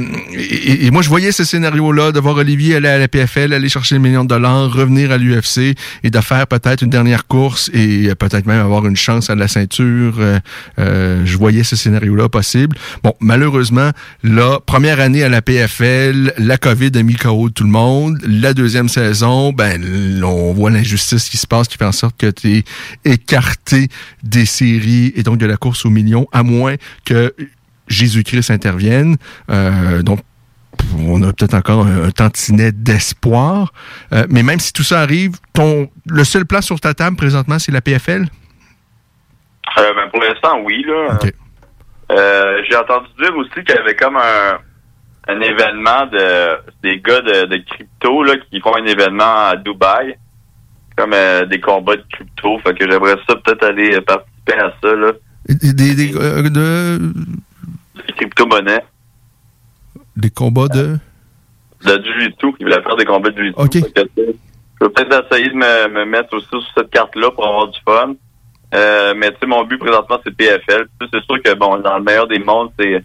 et 0.85 0.91
moi, 0.91 1.01
je 1.01 1.09
voyais 1.09 1.30
ce 1.30 1.45
scénario-là, 1.45 2.11
de 2.11 2.18
voir 2.18 2.35
Olivier 2.35 2.74
aller 2.74 2.89
à 2.89 2.99
la 2.99 3.07
PFL, 3.07 3.53
aller 3.53 3.68
chercher 3.68 3.95
le 3.95 4.01
million 4.01 4.24
de 4.24 4.28
dollars, 4.28 4.72
revenir 4.72 5.12
à 5.12 5.16
l'UFC 5.16 5.76
et 6.03 6.11
de 6.11 6.20
faire 6.20 6.49
peut-être 6.49 6.83
une 6.83 6.91
dernière 6.91 7.28
course 7.28 7.70
et 7.72 8.09
euh, 8.09 8.16
peut-être 8.16 8.47
même 8.47 8.59
avoir 8.59 8.85
une 8.87 8.97
chance 8.97 9.30
à 9.30 9.37
la 9.37 9.47
ceinture. 9.47 10.16
Euh, 10.18 10.41
euh, 10.80 11.22
je 11.24 11.39
voyais 11.39 11.62
ce 11.62 11.76
scénario-là 11.76 12.28
possible. 12.28 12.76
Bon, 13.05 13.14
malheureusement, 13.20 13.93
là, 14.24 14.59
première 14.66 14.99
année 14.99 15.22
à 15.22 15.28
la 15.28 15.41
PFL, 15.41 16.35
la 16.37 16.59
COVID 16.59 16.91
a 16.97 17.03
mis 17.05 17.14
KO 17.14 17.49
tout 17.51 17.62
le 17.62 17.70
monde. 17.70 18.18
La 18.26 18.53
deuxième 18.53 18.89
saison, 18.89 19.53
ben, 19.53 19.80
on 20.24 20.53
voit 20.53 20.72
l'injustice 20.72 21.28
qui 21.28 21.37
se 21.37 21.47
passe 21.47 21.68
qui 21.68 21.78
fait 21.78 21.85
en 21.85 21.93
sorte 21.93 22.16
que 22.16 22.28
tu 22.28 22.57
es 22.57 22.64
écarté 23.05 23.87
des 24.24 24.47
séries 24.47 25.12
et 25.14 25.22
donc 25.22 25.39
de 25.39 25.47
la 25.47 25.57
course 25.57 25.87
aux 25.87 25.91
millions, 25.91 26.26
à 26.33 26.43
moins 26.43 26.74
que 27.05 27.33
Jésus-Christ 27.89 28.51
intervienne. 28.51 29.16
Euh, 29.51 30.03
donc, 30.03 30.20
on 30.98 31.22
a 31.22 31.32
peut-être 31.32 31.54
encore 31.54 31.86
un, 31.86 32.04
un 32.04 32.10
tantinet 32.10 32.72
d'espoir. 32.72 33.72
Euh, 34.12 34.26
mais 34.30 34.42
même 34.42 34.58
si 34.60 34.72
tout 34.72 34.82
ça 34.82 35.00
arrive, 35.00 35.32
ton 35.52 35.88
le 36.06 36.24
seul 36.24 36.44
plan 36.46 36.60
sur 36.60 36.80
ta 36.80 36.94
table 36.94 37.16
présentement, 37.16 37.58
c'est 37.58 37.72
la 37.72 37.80
PFL? 37.80 38.26
Euh, 39.78 39.94
ben, 39.94 40.08
pour 40.10 40.20
l'instant, 40.22 40.58
oui. 40.64 40.84
Là. 40.86 41.18
Euh, 42.10 42.62
J'ai 42.68 42.76
entendu 42.76 43.06
dire 43.22 43.34
aussi 43.36 43.50
qu'il 43.64 43.74
y 43.74 43.78
avait 43.78 43.96
comme 43.96 44.16
un, 44.16 44.58
un 45.28 45.40
événement 45.40 46.06
de 46.12 46.58
des 46.82 47.00
gars 47.00 47.20
de, 47.20 47.46
de 47.46 47.56
crypto 47.68 48.22
là, 48.24 48.34
qui 48.50 48.60
font 48.60 48.76
un 48.76 48.84
événement 48.84 49.48
à 49.48 49.56
Dubaï. 49.56 50.16
Comme 50.94 51.14
des 51.48 51.58
combats 51.58 51.96
de 51.96 52.04
crypto. 52.12 52.58
Fait 52.58 52.74
que 52.76 52.84
j'aimerais 52.90 53.16
ça 53.26 53.34
peut-être 53.36 53.64
aller 53.64 53.98
participer 54.02 54.58
à 54.58 54.72
ça, 54.82 54.94
là. 54.94 55.12
Des, 55.48 55.72
des- 55.72 55.94
de... 56.12 56.98
Des 58.06 58.12
crypto-monnaies. 58.14 58.84
Des 60.16 60.30
combats 60.30 60.68
de... 60.68 60.98
De 61.84 62.02
Jiu-Jitsu. 62.04 62.54
Il 62.60 62.66
voulait 62.66 62.82
faire 62.82 62.96
des 62.96 63.04
combats 63.04 63.30
de 63.30 63.36
Jiu-Jitsu. 63.36 63.60
OK. 63.60 63.74
Je 63.76 64.86
vais 64.86 64.92
peut-être 64.92 65.26
essayer 65.26 65.48
de 65.48 65.54
me, 65.54 65.88
me 65.88 66.04
mettre 66.04 66.36
aussi 66.36 66.48
sur 66.48 66.62
cette 66.76 66.90
carte-là 66.90 67.30
pour 67.30 67.46
avoir 67.46 67.68
du 67.68 67.78
fun. 67.86 68.14
Euh, 68.74 69.14
mais 69.16 69.30
tu 69.32 69.38
sais, 69.40 69.46
mon 69.46 69.64
but 69.64 69.78
présentement, 69.78 70.18
c'est 70.24 70.34
PFL. 70.34 70.86
C'est 71.00 71.22
sûr 71.24 71.42
que, 71.42 71.54
bon, 71.54 71.78
dans 71.78 71.98
le 71.98 72.04
meilleur 72.04 72.26
des 72.26 72.38
mondes, 72.38 72.70
c'est 72.78 73.04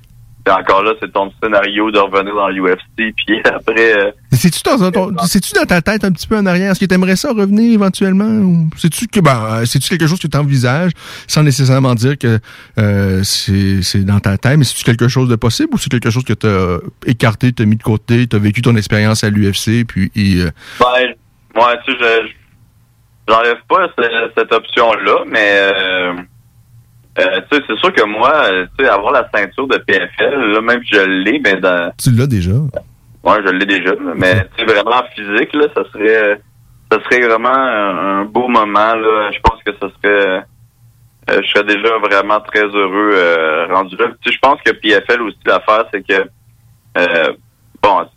encore 0.50 0.84
là, 0.84 0.94
c'est 1.02 1.12
ton 1.12 1.32
scénario 1.42 1.92
de 1.92 2.00
revenir 2.00 2.34
dans 2.36 2.50
l'UFC. 2.50 3.14
Puis 3.16 3.42
après... 3.46 3.98
euh, 3.98 4.12
C'est-tu 4.32 4.62
dans, 4.64 4.92
ton- 4.92 5.14
c'est-tu 5.26 5.54
dans 5.54 5.66
ta 5.66 5.82
tête 5.82 6.04
un 6.04 6.12
petit 6.12 6.28
peu 6.28 6.38
en 6.38 6.46
arrière? 6.46 6.72
Est-ce 6.72 6.80
que 6.80 6.86
tu 6.86 6.94
aimerais 6.94 7.16
ça 7.16 7.30
revenir 7.32 7.74
éventuellement? 7.74 8.68
C'est-tu 8.78 9.08
que 9.08 9.20
ben, 9.20 9.62
euh, 9.62 9.66
quelque 9.90 10.08
chose 10.08 10.20
que 10.20 10.28
tu 10.28 10.38
envisages 10.38 10.92
sans 11.28 11.44
nécessairement 11.44 11.96
dire 11.96 12.18
que 12.18 12.40
euh, 12.80 13.22
c'est, 13.24 14.04
dans 14.06 14.20
ta 14.20 14.38
tête, 14.38 14.58
mais 14.58 14.64
c'est-tu 14.64 14.84
quelque 14.84 15.08
chose 15.08 15.30
de 15.30 15.36
possible 15.36 15.70
ou 15.74 15.78
c'est 15.78 15.90
quelque 15.90 16.10
chose 16.10 16.24
que 16.24 16.34
tu 16.34 16.48
as 16.48 16.80
écarté, 17.06 17.54
tu 17.54 17.64
as 17.64 17.66
mis 17.66 17.76
de 17.78 17.84
côté, 17.84 18.28
tu 18.28 18.36
as 18.36 18.40
vécu 18.40 18.62
ton 18.62 18.76
expérience 18.76 19.24
à 19.24 19.30
l'UFC, 19.30 19.86
puis 19.88 20.12
et, 20.16 20.42
euh, 20.42 20.52
Ben, 20.80 21.14
moi, 21.56 21.76
tu 21.86 21.92
sais, 21.94 21.98
je, 22.00 22.28
je- 22.28 22.34
j'enlève 23.34 23.58
pas 23.68 23.88
ce- 23.98 24.32
cette 24.38 24.52
option-là, 24.54 25.24
mais 25.28 25.72
euh, 27.20 27.42
tu 27.50 27.58
sais, 27.58 27.64
c'est 27.68 27.78
sûr 27.78 27.94
que 27.94 28.04
moi, 28.04 28.32
euh, 28.52 28.66
tu 28.78 28.86
sais, 28.86 28.92
avoir 28.92 29.12
la 29.12 29.30
ceinture 29.34 29.68
de 29.68 29.78
PFL, 29.78 30.54
là, 30.54 30.62
même 30.62 30.82
si 30.84 30.96
je 30.96 31.02
l'ai, 31.02 31.40
mais 31.40 31.56
dans, 31.56 31.92
tu 31.98 32.12
l'as 32.12 32.28
déjà. 32.28 32.52
ouais, 32.52 33.38
je 33.46 33.52
l'ai 33.52 33.66
déjà, 33.66 33.94
mais 34.16 34.48
tu 34.56 34.66
sais, 34.66 34.66
vraiment 34.66 35.04
physique, 35.16 35.54
là, 35.54 35.66
ça 35.76 35.84
serait, 35.92 36.42
ça 36.92 37.00
serait 37.04 37.28
vraiment 37.28 37.50
un, 37.50 38.22
un 38.22 38.26
beau 38.26 38.48
moment, 38.48 38.96
là. 38.96 39.32
Je 39.32 39.40
pense 39.40 39.62
que 39.64 39.72
ça 39.74 39.88
serait, 40.02 40.44
euh, 41.30 41.42
je 41.44 41.48
serais 41.50 41.66
déjà 41.66 41.98
vraiment 41.98 42.40
très 42.40 42.64
heureux 42.64 43.12
euh, 43.14 43.68
rendu 43.68 43.96
là. 43.98 44.06
Tu 44.22 44.30
sais, 44.30 44.36
je 44.36 44.40
pense 44.40 44.62
que 44.62 44.72
PFL 44.72 45.22
aussi 45.24 45.38
l'affaire, 45.46 45.86
c'est 45.92 46.08
que, 46.08 46.30
euh, 46.98 47.34
bon, 47.82 48.08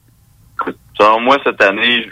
selon 0.99 1.21
moi 1.21 1.39
cette 1.45 1.61
année, 1.63 2.07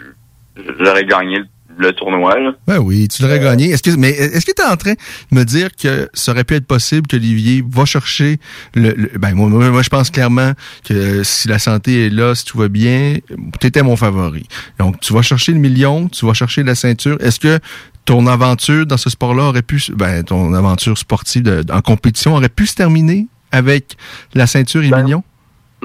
j'aurais 0.79 1.05
gagné 1.05 1.37
le, 1.37 1.45
le 1.79 1.93
tournoi. 1.93 2.37
Là. 2.39 2.51
Ben 2.67 2.77
oui, 2.79 3.07
tu 3.07 3.21
l'aurais 3.23 3.39
gagné. 3.39 3.69
Est-ce 3.71 3.81
que, 3.83 3.95
mais 3.95 4.09
est-ce 4.09 4.45
que 4.45 4.51
tu 4.51 4.61
es 4.61 4.65
en 4.65 4.75
train 4.75 4.93
de 4.93 5.35
me 5.37 5.43
dire 5.45 5.69
que 5.75 6.09
ça 6.13 6.31
aurait 6.33 6.43
pu 6.43 6.55
être 6.55 6.67
possible 6.67 7.07
qu'Olivier 7.07 7.63
va 7.67 7.85
chercher 7.85 8.37
le, 8.75 8.91
le- 8.91 9.11
ben 9.17 9.33
moi, 9.33 9.47
moi, 9.49 9.69
moi, 9.69 9.81
je 9.81 9.89
pense 9.89 10.09
clairement 10.09 10.51
que 10.87 11.23
si 11.23 11.47
la 11.47 11.57
santé 11.59 12.05
est 12.07 12.09
là, 12.09 12.35
si 12.35 12.45
tout 12.45 12.57
va 12.57 12.67
bien, 12.67 13.15
tu 13.59 13.67
étais 13.67 13.81
mon 13.81 13.95
favori. 13.95 14.47
Donc 14.77 14.99
tu 14.99 15.13
vas 15.13 15.21
chercher 15.21 15.53
le 15.53 15.59
million, 15.59 16.07
tu 16.09 16.25
vas 16.25 16.33
chercher 16.33 16.63
la 16.63 16.75
ceinture. 16.75 17.17
Est-ce 17.21 17.39
que 17.39 17.59
ton 18.05 18.27
aventure 18.27 18.85
dans 18.85 18.97
ce 18.97 19.09
sport-là 19.09 19.43
aurait 19.43 19.61
pu, 19.61 19.79
se- 19.79 19.91
ben 19.93 20.23
ton 20.23 20.53
aventure 20.53 20.97
sportive 20.97 21.43
de- 21.43 21.63
en 21.71 21.81
compétition 21.81 22.35
aurait 22.35 22.49
pu 22.49 22.65
se 22.67 22.75
terminer 22.75 23.27
avec 23.51 23.95
la 24.33 24.47
ceinture 24.47 24.83
et 24.83 24.89
le 24.89 24.97
million? 24.97 25.23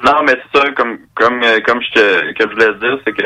Non, 0.05 0.13
mais 0.27 0.33
c'est 0.53 0.59
ça, 0.59 0.65
comme 0.77 0.99
comme 1.15 1.41
euh, 1.45 1.61
comme 1.65 1.79
je 1.81 1.93
te 1.95 2.33
que 2.37 2.49
je 2.49 2.53
voulais 2.53 2.67
te 2.75 2.81
dire, 2.81 2.99
c'est 3.07 3.13
que 3.13 3.23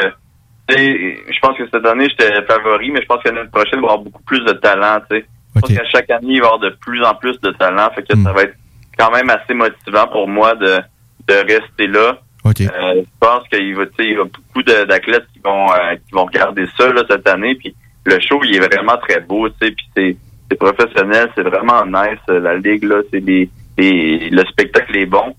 sais, 0.74 1.18
je 1.28 1.38
pense 1.40 1.56
que 1.56 1.68
cette 1.70 1.86
année 1.86 2.08
j'étais 2.08 2.42
favori, 2.46 2.90
mais 2.90 3.00
je 3.02 3.06
pense 3.06 3.22
que 3.22 3.28
l'année 3.28 3.48
prochaine 3.50 3.78
il 3.78 3.80
va 3.80 3.88
y 3.88 3.90
avoir 3.90 3.98
beaucoup 3.98 4.22
plus 4.22 4.44
de 4.44 4.52
talent, 4.52 5.00
tu 5.10 5.16
sais. 5.16 5.26
Je 5.54 5.60
pense 5.60 5.74
qu'à 5.74 5.84
chaque 5.86 6.10
année, 6.10 6.34
il 6.34 6.40
va 6.40 6.46
y 6.46 6.50
avoir 6.50 6.58
de 6.58 6.70
plus 6.80 7.02
en 7.04 7.14
plus 7.14 7.40
de 7.40 7.50
talent, 7.52 7.90
fait 7.94 8.02
que 8.02 8.16
ça 8.22 8.32
va 8.32 8.42
être 8.42 8.54
quand 8.96 9.10
même 9.10 9.30
assez 9.30 9.54
motivant 9.54 10.06
pour 10.08 10.28
moi 10.28 10.54
de 10.54 10.80
de 11.26 11.34
rester 11.34 11.86
là. 11.86 12.18
Euh, 12.46 13.02
je 13.02 13.10
pense 13.20 13.46
qu'il 13.48 13.76
va, 13.76 13.86
tu 13.86 13.92
sais, 13.98 14.04
il 14.04 14.12
y 14.12 14.16
a 14.16 14.24
beaucoup 14.24 14.62
d'athlètes 14.62 15.26
qui 15.32 15.40
vont 15.44 15.72
euh, 15.72 15.94
qui 15.96 16.12
vont 16.12 16.24
regarder 16.24 16.66
ça 16.76 16.92
là, 16.92 17.02
cette 17.08 17.28
année, 17.28 17.54
puis 17.56 17.74
le 18.04 18.18
show 18.20 18.40
il 18.44 18.56
est 18.56 18.60
vraiment 18.60 18.96
très 18.96 19.20
beau, 19.20 19.48
tu 19.48 19.54
sais, 19.60 19.72
puis 19.72 20.16
c'est 20.48 20.56
professionnel, 20.56 21.30
c'est 21.34 21.42
vraiment 21.42 21.84
nice 21.84 22.20
la 22.28 22.56
ligue 22.56 22.84
là, 22.84 23.02
c'est 23.10 23.20
les 23.20 23.50
le 23.78 24.44
spectacle 24.46 24.96
est 24.96 25.06
bon. 25.06 25.34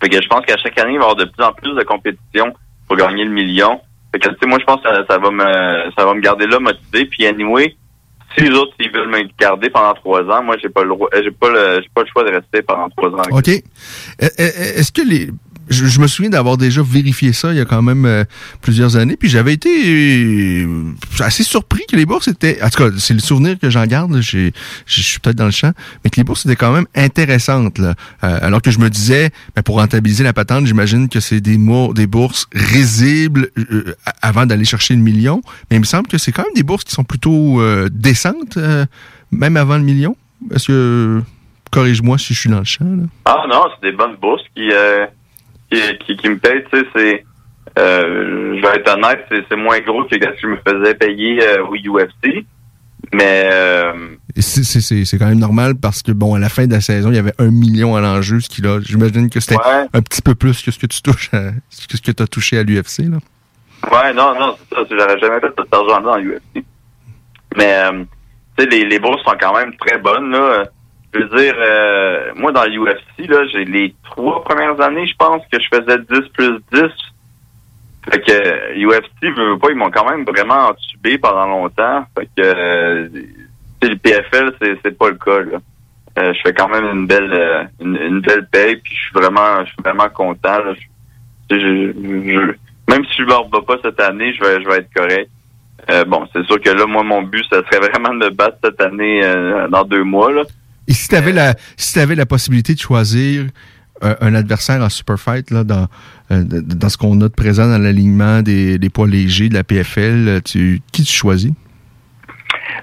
Fait 0.00 0.08
que 0.08 0.20
je 0.20 0.28
pense 0.28 0.44
qu'à 0.44 0.56
chaque 0.56 0.78
année, 0.78 0.94
il 0.94 0.98
va 0.98 1.06
y 1.06 1.10
avoir 1.10 1.16
de 1.16 1.24
plus 1.24 1.44
en 1.44 1.52
plus 1.52 1.74
de 1.74 1.82
compétition 1.82 2.52
pour 2.86 2.96
gagner 2.96 3.24
le 3.24 3.30
million. 3.30 3.80
Fait 4.14 4.20
que, 4.20 4.28
tu 4.28 4.36
sais, 4.40 4.46
moi, 4.46 4.58
je 4.60 4.64
pense 4.64 4.80
que 4.80 4.88
ça, 5.10 5.18
va 5.18 5.30
me, 5.32 5.90
ça 5.98 6.04
va 6.04 6.14
me 6.14 6.20
garder 6.20 6.46
là 6.46 6.60
motivé. 6.60 7.06
Puis, 7.06 7.26
anyway, 7.26 7.74
si 8.36 8.44
les 8.44 8.50
autres, 8.50 8.72
ils 8.78 8.88
veulent 8.88 9.08
me 9.08 9.24
garder 9.40 9.70
pendant 9.70 9.92
trois 9.94 10.22
ans, 10.22 10.40
moi, 10.40 10.56
j'ai 10.62 10.68
pas 10.68 10.84
le 10.84 10.90
droit, 10.90 11.08
j'ai 11.12 11.32
pas 11.32 11.50
le, 11.50 11.80
j'ai 11.82 11.88
pas 11.92 12.02
le 12.02 12.06
choix 12.12 12.22
de 12.22 12.30
rester 12.30 12.62
pendant 12.62 12.88
trois 12.90 13.08
ans. 13.10 13.24
OK. 13.32 13.48
E- 13.48 13.62
e- 14.22 14.78
Est-ce 14.78 14.92
que 14.92 15.02
les. 15.02 15.30
Je, 15.68 15.86
je 15.86 16.00
me 16.00 16.06
souviens 16.06 16.30
d'avoir 16.30 16.56
déjà 16.56 16.82
vérifié 16.82 17.32
ça 17.32 17.52
il 17.52 17.56
y 17.56 17.60
a 17.60 17.64
quand 17.64 17.82
même 17.82 18.04
euh, 18.04 18.24
plusieurs 18.60 18.96
années, 18.96 19.16
puis 19.16 19.28
j'avais 19.28 19.54
été 19.54 19.68
euh, 20.64 20.92
assez 21.20 21.42
surpris 21.42 21.84
que 21.88 21.96
les 21.96 22.06
bourses 22.06 22.28
étaient. 22.28 22.62
En 22.62 22.68
tout 22.68 22.82
cas, 22.84 22.90
c'est 22.98 23.14
le 23.14 23.20
souvenir 23.20 23.58
que 23.58 23.70
j'en 23.70 23.86
garde. 23.86 24.20
Je 24.20 24.50
suis 24.86 25.20
peut-être 25.20 25.36
dans 25.36 25.46
le 25.46 25.50
champ, 25.50 25.72
mais 26.02 26.10
que 26.10 26.16
les 26.16 26.24
bourses 26.24 26.44
étaient 26.46 26.56
quand 26.56 26.72
même 26.72 26.86
intéressantes. 26.94 27.78
Là. 27.78 27.94
Euh, 28.22 28.38
alors 28.42 28.62
que 28.62 28.70
je 28.70 28.78
me 28.78 28.90
disais, 28.90 29.30
ben, 29.54 29.62
pour 29.62 29.76
rentabiliser 29.76 30.24
la 30.24 30.32
patente, 30.32 30.66
j'imagine 30.66 31.08
que 31.08 31.20
c'est 31.20 31.40
des 31.40 31.58
mots, 31.58 31.94
des 31.94 32.06
bourses 32.06 32.46
risibles 32.52 33.48
euh, 33.58 33.94
avant 34.22 34.46
d'aller 34.46 34.64
chercher 34.64 34.94
le 34.94 35.00
million. 35.00 35.42
Mais 35.70 35.76
il 35.76 35.80
me 35.80 35.84
semble 35.84 36.08
que 36.08 36.18
c'est 36.18 36.32
quand 36.32 36.42
même 36.42 36.54
des 36.54 36.62
bourses 36.62 36.84
qui 36.84 36.92
sont 36.92 37.04
plutôt 37.04 37.60
euh, 37.60 37.88
décentes, 37.90 38.56
euh, 38.56 38.84
même 39.30 39.56
avant 39.56 39.76
le 39.76 39.82
million. 39.82 40.16
Est-ce 40.54 40.68
que 40.68 41.22
corrige-moi 41.70 42.18
si 42.18 42.34
je 42.34 42.40
suis 42.40 42.50
dans 42.50 42.58
le 42.58 42.64
champ? 42.64 42.84
Là? 42.84 43.04
Ah 43.24 43.44
non, 43.48 43.62
c'est 43.74 43.90
des 43.90 43.96
bonnes 43.96 44.16
bourses 44.20 44.42
qui, 44.54 44.68
euh, 44.70 45.06
qui, 45.74 45.98
qui, 45.98 46.16
qui 46.16 46.28
me 46.28 46.38
payent, 46.38 46.64
tu 46.72 46.78
sais, 46.78 46.86
c'est, 46.94 47.24
euh, 47.78 48.56
je 48.56 48.62
vais 48.62 48.76
être 48.76 48.94
honnête, 48.94 49.24
c'est, 49.30 49.56
moins 49.56 49.80
gros 49.80 50.04
que 50.04 50.14
ce 50.14 50.18
que 50.18 50.26
je 50.42 50.46
me 50.46 50.56
faisais 50.66 50.94
payer 50.94 51.42
euh, 51.42 51.64
au 51.66 51.74
UFC. 51.76 52.44
Mais, 53.12 53.48
euh, 53.52 53.92
c'est- 54.38 55.18
quand 55.18 55.26
même 55.26 55.38
normal 55.38 55.74
parce 55.74 56.02
que, 56.02 56.10
bon, 56.12 56.34
à 56.34 56.38
la 56.38 56.48
fin 56.48 56.66
de 56.66 56.72
la 56.72 56.80
saison, 56.80 57.10
il 57.10 57.16
y 57.16 57.18
avait 57.18 57.34
un 57.38 57.50
million 57.50 57.94
à 57.96 58.00
l'enjeu, 58.00 58.40
ce 58.40 58.48
qui, 58.48 58.62
là, 58.62 58.78
j'imagine 58.82 59.28
que 59.30 59.40
c'était 59.40 59.56
Ouais. 59.56 59.86
un 59.92 60.00
petit 60.02 60.22
peu 60.22 60.34
plus 60.34 60.62
que 60.62 60.70
ce 60.70 60.78
que 60.78 60.86
tu 60.86 61.02
touches, 61.02 61.28
à, 61.34 61.50
que 61.50 61.96
ce 61.96 62.02
que 62.02 62.10
tu 62.12 62.22
as 62.22 62.26
touché 62.26 62.58
à 62.58 62.62
l'UFC, 62.62 63.00
là. 63.10 63.18
Ouais, 63.92 64.14
non, 64.14 64.34
non, 64.40 64.56
c'est 64.70 64.74
ça. 64.76 64.82
J'aurais 64.90 65.18
jamais 65.18 65.40
fait 65.40 65.52
cet 65.58 65.72
argent-là 65.74 66.00
dans 66.00 66.16
l'UFC. 66.16 66.64
Mais, 67.56 67.82
tu 68.56 68.64
sais, 68.64 68.70
les, 68.70 68.84
les 68.86 68.98
bourses 68.98 69.22
sont 69.22 69.36
quand 69.38 69.54
même 69.54 69.76
très 69.76 69.98
bonnes, 69.98 70.30
là. 70.30 70.64
Je 71.14 71.20
veux 71.20 71.28
dire, 71.36 71.54
euh, 71.56 72.32
moi, 72.36 72.50
dans 72.50 72.64
l'UFC, 72.64 73.30
j'ai 73.52 73.64
les 73.64 73.94
trois 74.04 74.42
premières 74.42 74.80
années, 74.80 75.06
je 75.06 75.14
pense, 75.16 75.42
que 75.50 75.60
je 75.60 75.68
faisais 75.68 75.98
10 75.98 76.28
plus 76.30 76.58
10. 76.72 76.82
Fait 78.10 78.20
que 78.20 78.32
euh, 78.32 78.88
UFC, 78.88 79.36
veut 79.36 79.58
pas, 79.58 79.70
ils 79.70 79.76
m'ont 79.76 79.90
quand 79.90 80.08
même 80.10 80.24
vraiment 80.24 80.70
entubé 80.70 81.16
pendant 81.18 81.46
longtemps. 81.46 82.04
Fait 82.18 82.26
que, 82.36 82.42
euh, 82.42 83.08
le 83.82 83.96
PFL, 83.96 84.54
c'est, 84.82 84.98
pas 84.98 85.10
le 85.10 85.16
cas, 85.16 85.40
là. 85.40 85.58
Euh, 86.16 86.32
je 86.32 86.40
fais 86.42 86.52
quand 86.52 86.68
même 86.68 86.84
une 86.84 87.06
belle 87.08 87.32
euh, 87.32 87.64
une, 87.80 88.20
belle 88.20 88.46
paye, 88.46 88.76
puis 88.76 88.94
je 88.94 89.00
suis 89.00 89.12
vraiment 89.14 89.64
je 89.64 89.72
suis 89.72 89.82
vraiment 89.82 90.08
content. 90.08 90.58
Même 91.50 93.04
si 93.06 93.16
je 93.18 93.24
me 93.24 93.34
rebats 93.34 93.62
pas 93.62 93.78
cette 93.82 93.98
année, 93.98 94.32
je 94.32 94.44
vais 94.44 94.62
je 94.62 94.68
vais 94.68 94.76
être 94.76 94.94
correct. 94.94 95.28
Euh, 95.90 96.04
bon, 96.04 96.26
c'est 96.32 96.44
sûr 96.46 96.60
que 96.60 96.70
là, 96.70 96.86
moi, 96.86 97.02
mon 97.02 97.22
but, 97.22 97.44
ça 97.50 97.62
serait 97.64 97.80
vraiment 97.88 98.14
de 98.14 98.26
me 98.26 98.30
battre 98.30 98.58
cette 98.62 98.80
année 98.80 99.22
euh, 99.24 99.68
dans 99.68 99.84
deux 99.84 100.04
mois. 100.04 100.30
Et 100.88 100.92
si 100.92 101.08
tu 101.08 101.14
avais 101.16 101.32
la, 101.32 101.54
si 101.76 101.98
avais 101.98 102.14
la 102.14 102.26
possibilité 102.26 102.74
de 102.74 102.78
choisir 102.80 103.46
euh, 104.02 104.14
un 104.20 104.34
adversaire 104.34 104.82
en 104.82 104.88
super 104.88 105.18
fight, 105.18 105.50
là, 105.50 105.64
dans, 105.64 105.86
euh, 106.30 106.42
dans 106.44 106.88
ce 106.88 106.96
qu'on 106.98 107.18
a 107.20 107.24
de 107.24 107.34
présent 107.34 107.68
dans 107.68 107.78
l'alignement 107.78 108.42
des, 108.42 108.78
des 108.78 108.90
poids 108.90 109.06
légers 109.06 109.48
de 109.48 109.54
la 109.54 109.64
PFL, 109.64 110.28
euh, 110.28 110.40
tu, 110.44 110.82
qui 110.92 111.04
tu 111.04 111.12
choisis? 111.12 111.52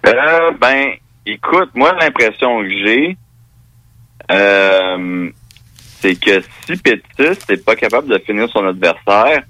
Euh, 0.07 0.51
ben, 0.59 0.93
écoute, 1.25 1.69
moi, 1.75 1.95
l'impression 1.99 2.61
que 2.61 2.69
j'ai, 2.69 3.17
euh, 4.31 5.29
c'est 5.99 6.15
que 6.19 6.41
si 6.65 6.77
Pétis 6.77 7.37
n'est 7.49 7.57
pas 7.57 7.75
capable 7.75 8.07
de 8.07 8.17
finir 8.19 8.49
son 8.49 8.65
adversaire 8.65 9.43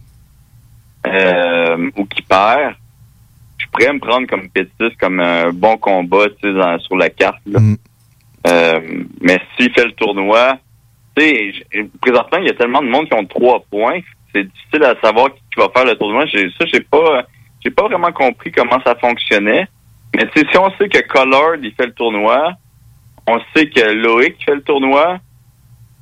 euh, 1.08 1.90
ou 1.96 2.06
qu'il 2.06 2.24
perd, 2.26 2.76
je 3.58 3.66
pourrais 3.72 3.94
me 3.94 4.00
prendre 4.00 4.28
comme 4.28 4.50
Pétis 4.50 4.96
comme 5.00 5.20
un 5.20 5.52
bon 5.52 5.78
combat 5.78 6.26
dans- 6.44 6.80
sur 6.80 6.98
la 6.98 7.10
carte. 7.10 7.40
Là. 7.46 7.60
Euh, 8.48 9.04
mais 9.22 9.40
s'il 9.56 9.72
fait 9.74 9.86
le 9.86 9.92
tournoi, 9.94 10.58
tu 11.16 11.24
sais, 11.24 11.90
présentement, 12.02 12.40
il 12.40 12.48
y 12.48 12.50
a 12.50 12.54
tellement 12.54 12.82
de 12.82 12.88
monde 12.88 13.08
qui 13.08 13.16
ont 13.16 13.26
trois 13.26 13.64
points. 13.70 14.00
C'est 14.34 14.44
difficile 14.44 14.84
à 14.84 14.96
savoir 15.02 15.30
qui 15.34 15.42
va 15.58 15.70
faire 15.76 15.86
le 15.86 15.96
tournoi. 15.96 16.26
Ça, 16.28 16.66
j'ai 16.66 16.80
pas, 16.80 17.26
j'ai 17.64 17.72
pas 17.72 17.84
vraiment 17.84 18.12
compris 18.12 18.52
comment 18.52 18.80
ça 18.86 18.96
fonctionnait. 18.96 19.68
Mais 20.16 20.28
tu 20.28 20.42
sais, 20.42 20.48
si 20.52 20.58
on 20.58 20.70
sait 20.78 20.90
que 20.90 21.06
Collard, 21.08 21.56
il 21.62 21.74
fait 21.74 21.86
le 21.86 21.94
tournoi, 21.94 22.54
on 23.28 23.40
sait 23.56 23.70
que 23.70 23.94
Loïc 23.94 24.44
fait 24.46 24.56
le 24.56 24.64
tournoi, 24.64 25.20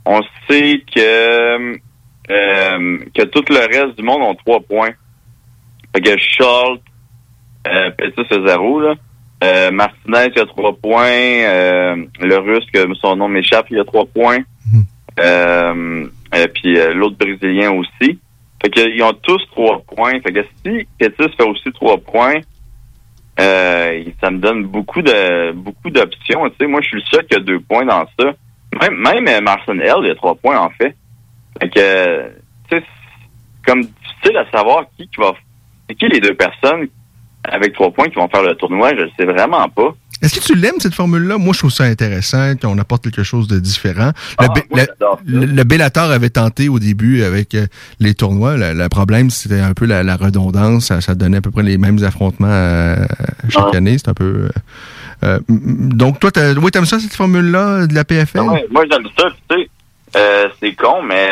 on 0.05 0.21
sait 0.49 0.83
que, 0.95 1.77
euh, 2.31 2.97
que 3.13 3.23
tout 3.25 3.43
le 3.49 3.59
reste 3.59 3.97
du 3.97 4.03
monde 4.03 4.21
ont 4.21 4.35
trois 4.35 4.61
points. 4.61 4.91
Fait 5.93 6.01
que 6.01 6.17
Schultz, 6.17 6.83
euh, 7.67 7.91
Petit 7.91 8.23
c'est 8.29 8.47
zéro, 8.47 8.79
là. 8.79 8.95
Euh, 9.43 9.71
Martinez, 9.71 10.31
il 10.35 10.41
a 10.41 10.45
trois 10.45 10.73
points. 10.73 11.05
Euh, 11.05 11.95
le 12.19 12.37
russe, 12.37 12.65
que 12.73 12.93
son 12.95 13.15
nom 13.15 13.27
m'échappe, 13.27 13.67
il 13.69 13.79
a 13.79 13.85
trois 13.85 14.05
points. 14.05 14.39
Euh, 15.19 16.05
et 16.35 16.47
puis 16.47 16.77
euh, 16.77 16.93
l'autre 16.93 17.17
brésilien 17.17 17.71
aussi. 17.71 18.19
Fait 18.61 18.69
que, 18.69 18.89
ils 18.93 19.01
ont 19.03 19.13
tous 19.13 19.41
trois 19.51 19.81
points. 19.81 20.19
Fait 20.21 20.33
que 20.33 20.45
si 20.65 20.87
Pétis 20.97 21.35
fait 21.37 21.43
aussi 21.43 21.71
trois 21.73 21.97
points, 21.97 22.39
euh, 23.39 24.03
ça 24.21 24.31
me 24.31 24.39
donne 24.39 24.65
beaucoup 24.65 25.01
de 25.01 25.51
beaucoup 25.53 25.89
d'options. 25.89 26.49
Tu 26.49 26.55
sais, 26.59 26.67
moi, 26.67 26.81
je 26.81 26.87
suis 26.87 26.97
le 26.97 27.03
seul 27.09 27.25
qui 27.25 27.35
a 27.35 27.39
deux 27.39 27.59
points 27.61 27.85
dans 27.85 28.05
ça. 28.19 28.33
Même, 28.81 28.97
même 28.97 29.27
euh, 29.27 29.41
Marcin 29.41 29.79
L, 29.79 29.95
il 30.03 30.11
a 30.11 30.15
trois 30.15 30.35
points 30.35 30.59
en 30.59 30.69
fait. 30.71 30.95
Fait 31.61 31.69
que, 31.69 32.31
tu 32.69 32.77
sais, 32.77 32.83
comme 33.65 33.81
difficile 33.81 34.37
à 34.37 34.49
savoir 34.51 34.85
qui, 34.97 35.07
qui 35.07 35.19
va. 35.19 35.33
Qui 35.97 36.07
les 36.07 36.19
deux 36.19 36.35
personnes 36.35 36.87
avec 37.51 37.73
trois 37.73 37.91
points 37.91 38.07
qui 38.09 38.15
vont 38.15 38.27
faire 38.29 38.43
le 38.43 38.55
tournoi, 38.55 38.91
je 38.95 39.01
ne 39.03 39.09
sais 39.17 39.25
vraiment 39.25 39.67
pas. 39.69 39.93
Est-ce 40.21 40.37
que 40.37 40.45
tu 40.45 40.55
l'aimes, 40.55 40.79
cette 40.79 40.95
formule-là? 40.95 41.37
Moi, 41.37 41.53
je 41.53 41.59
trouve 41.59 41.71
ça 41.71 41.85
intéressant, 41.85 42.53
qu'on 42.57 42.77
apporte 42.77 43.03
quelque 43.03 43.23
chose 43.23 43.47
de 43.47 43.57
différent. 43.57 44.11
Le, 44.41 44.47
Ah, 44.47 44.53
le- 45.25 45.39
le- 45.39 45.45
le 45.45 45.63
Bellator 45.63 46.11
avait 46.11 46.29
tenté 46.29 46.67
au 46.67 46.77
début 46.77 47.23
avec 47.23 47.55
euh, 47.55 47.67
les 48.01 48.13
tournois. 48.15 48.57
Le, 48.57 48.73
le 48.73 48.89
problème, 48.89 49.29
c'était 49.29 49.61
un 49.61 49.73
peu 49.73 49.85
la, 49.85 50.03
la 50.03 50.17
redondance. 50.17 50.87
Ça, 50.87 50.99
ça 50.99 51.15
donnait 51.15 51.37
à 51.37 51.41
peu 51.41 51.51
près 51.51 51.63
les 51.63 51.77
mêmes 51.77 52.03
affrontements 52.03 52.47
euh, 52.49 52.97
chaque 53.47 53.73
année. 53.75 53.97
C'est 53.97 54.09
un 54.09 54.13
peu... 54.13 54.49
euh, 55.23 55.39
donc, 55.47 56.19
toi, 56.19 56.31
t'as- 56.31 56.53
oui, 56.53 56.69
t'aimes 56.69 56.85
ça, 56.85 56.99
cette 56.99 57.15
formule-là 57.15 57.87
de 57.87 57.95
la 57.95 58.03
PFL? 58.03 58.41
Ouais, 58.41 58.65
moi, 58.71 58.83
j'aime 58.91 59.07
ça. 59.17 59.27
Tu 59.49 59.55
sais, 60.13 60.49
c'est 60.59 60.73
con, 60.75 61.01
mais 61.01 61.29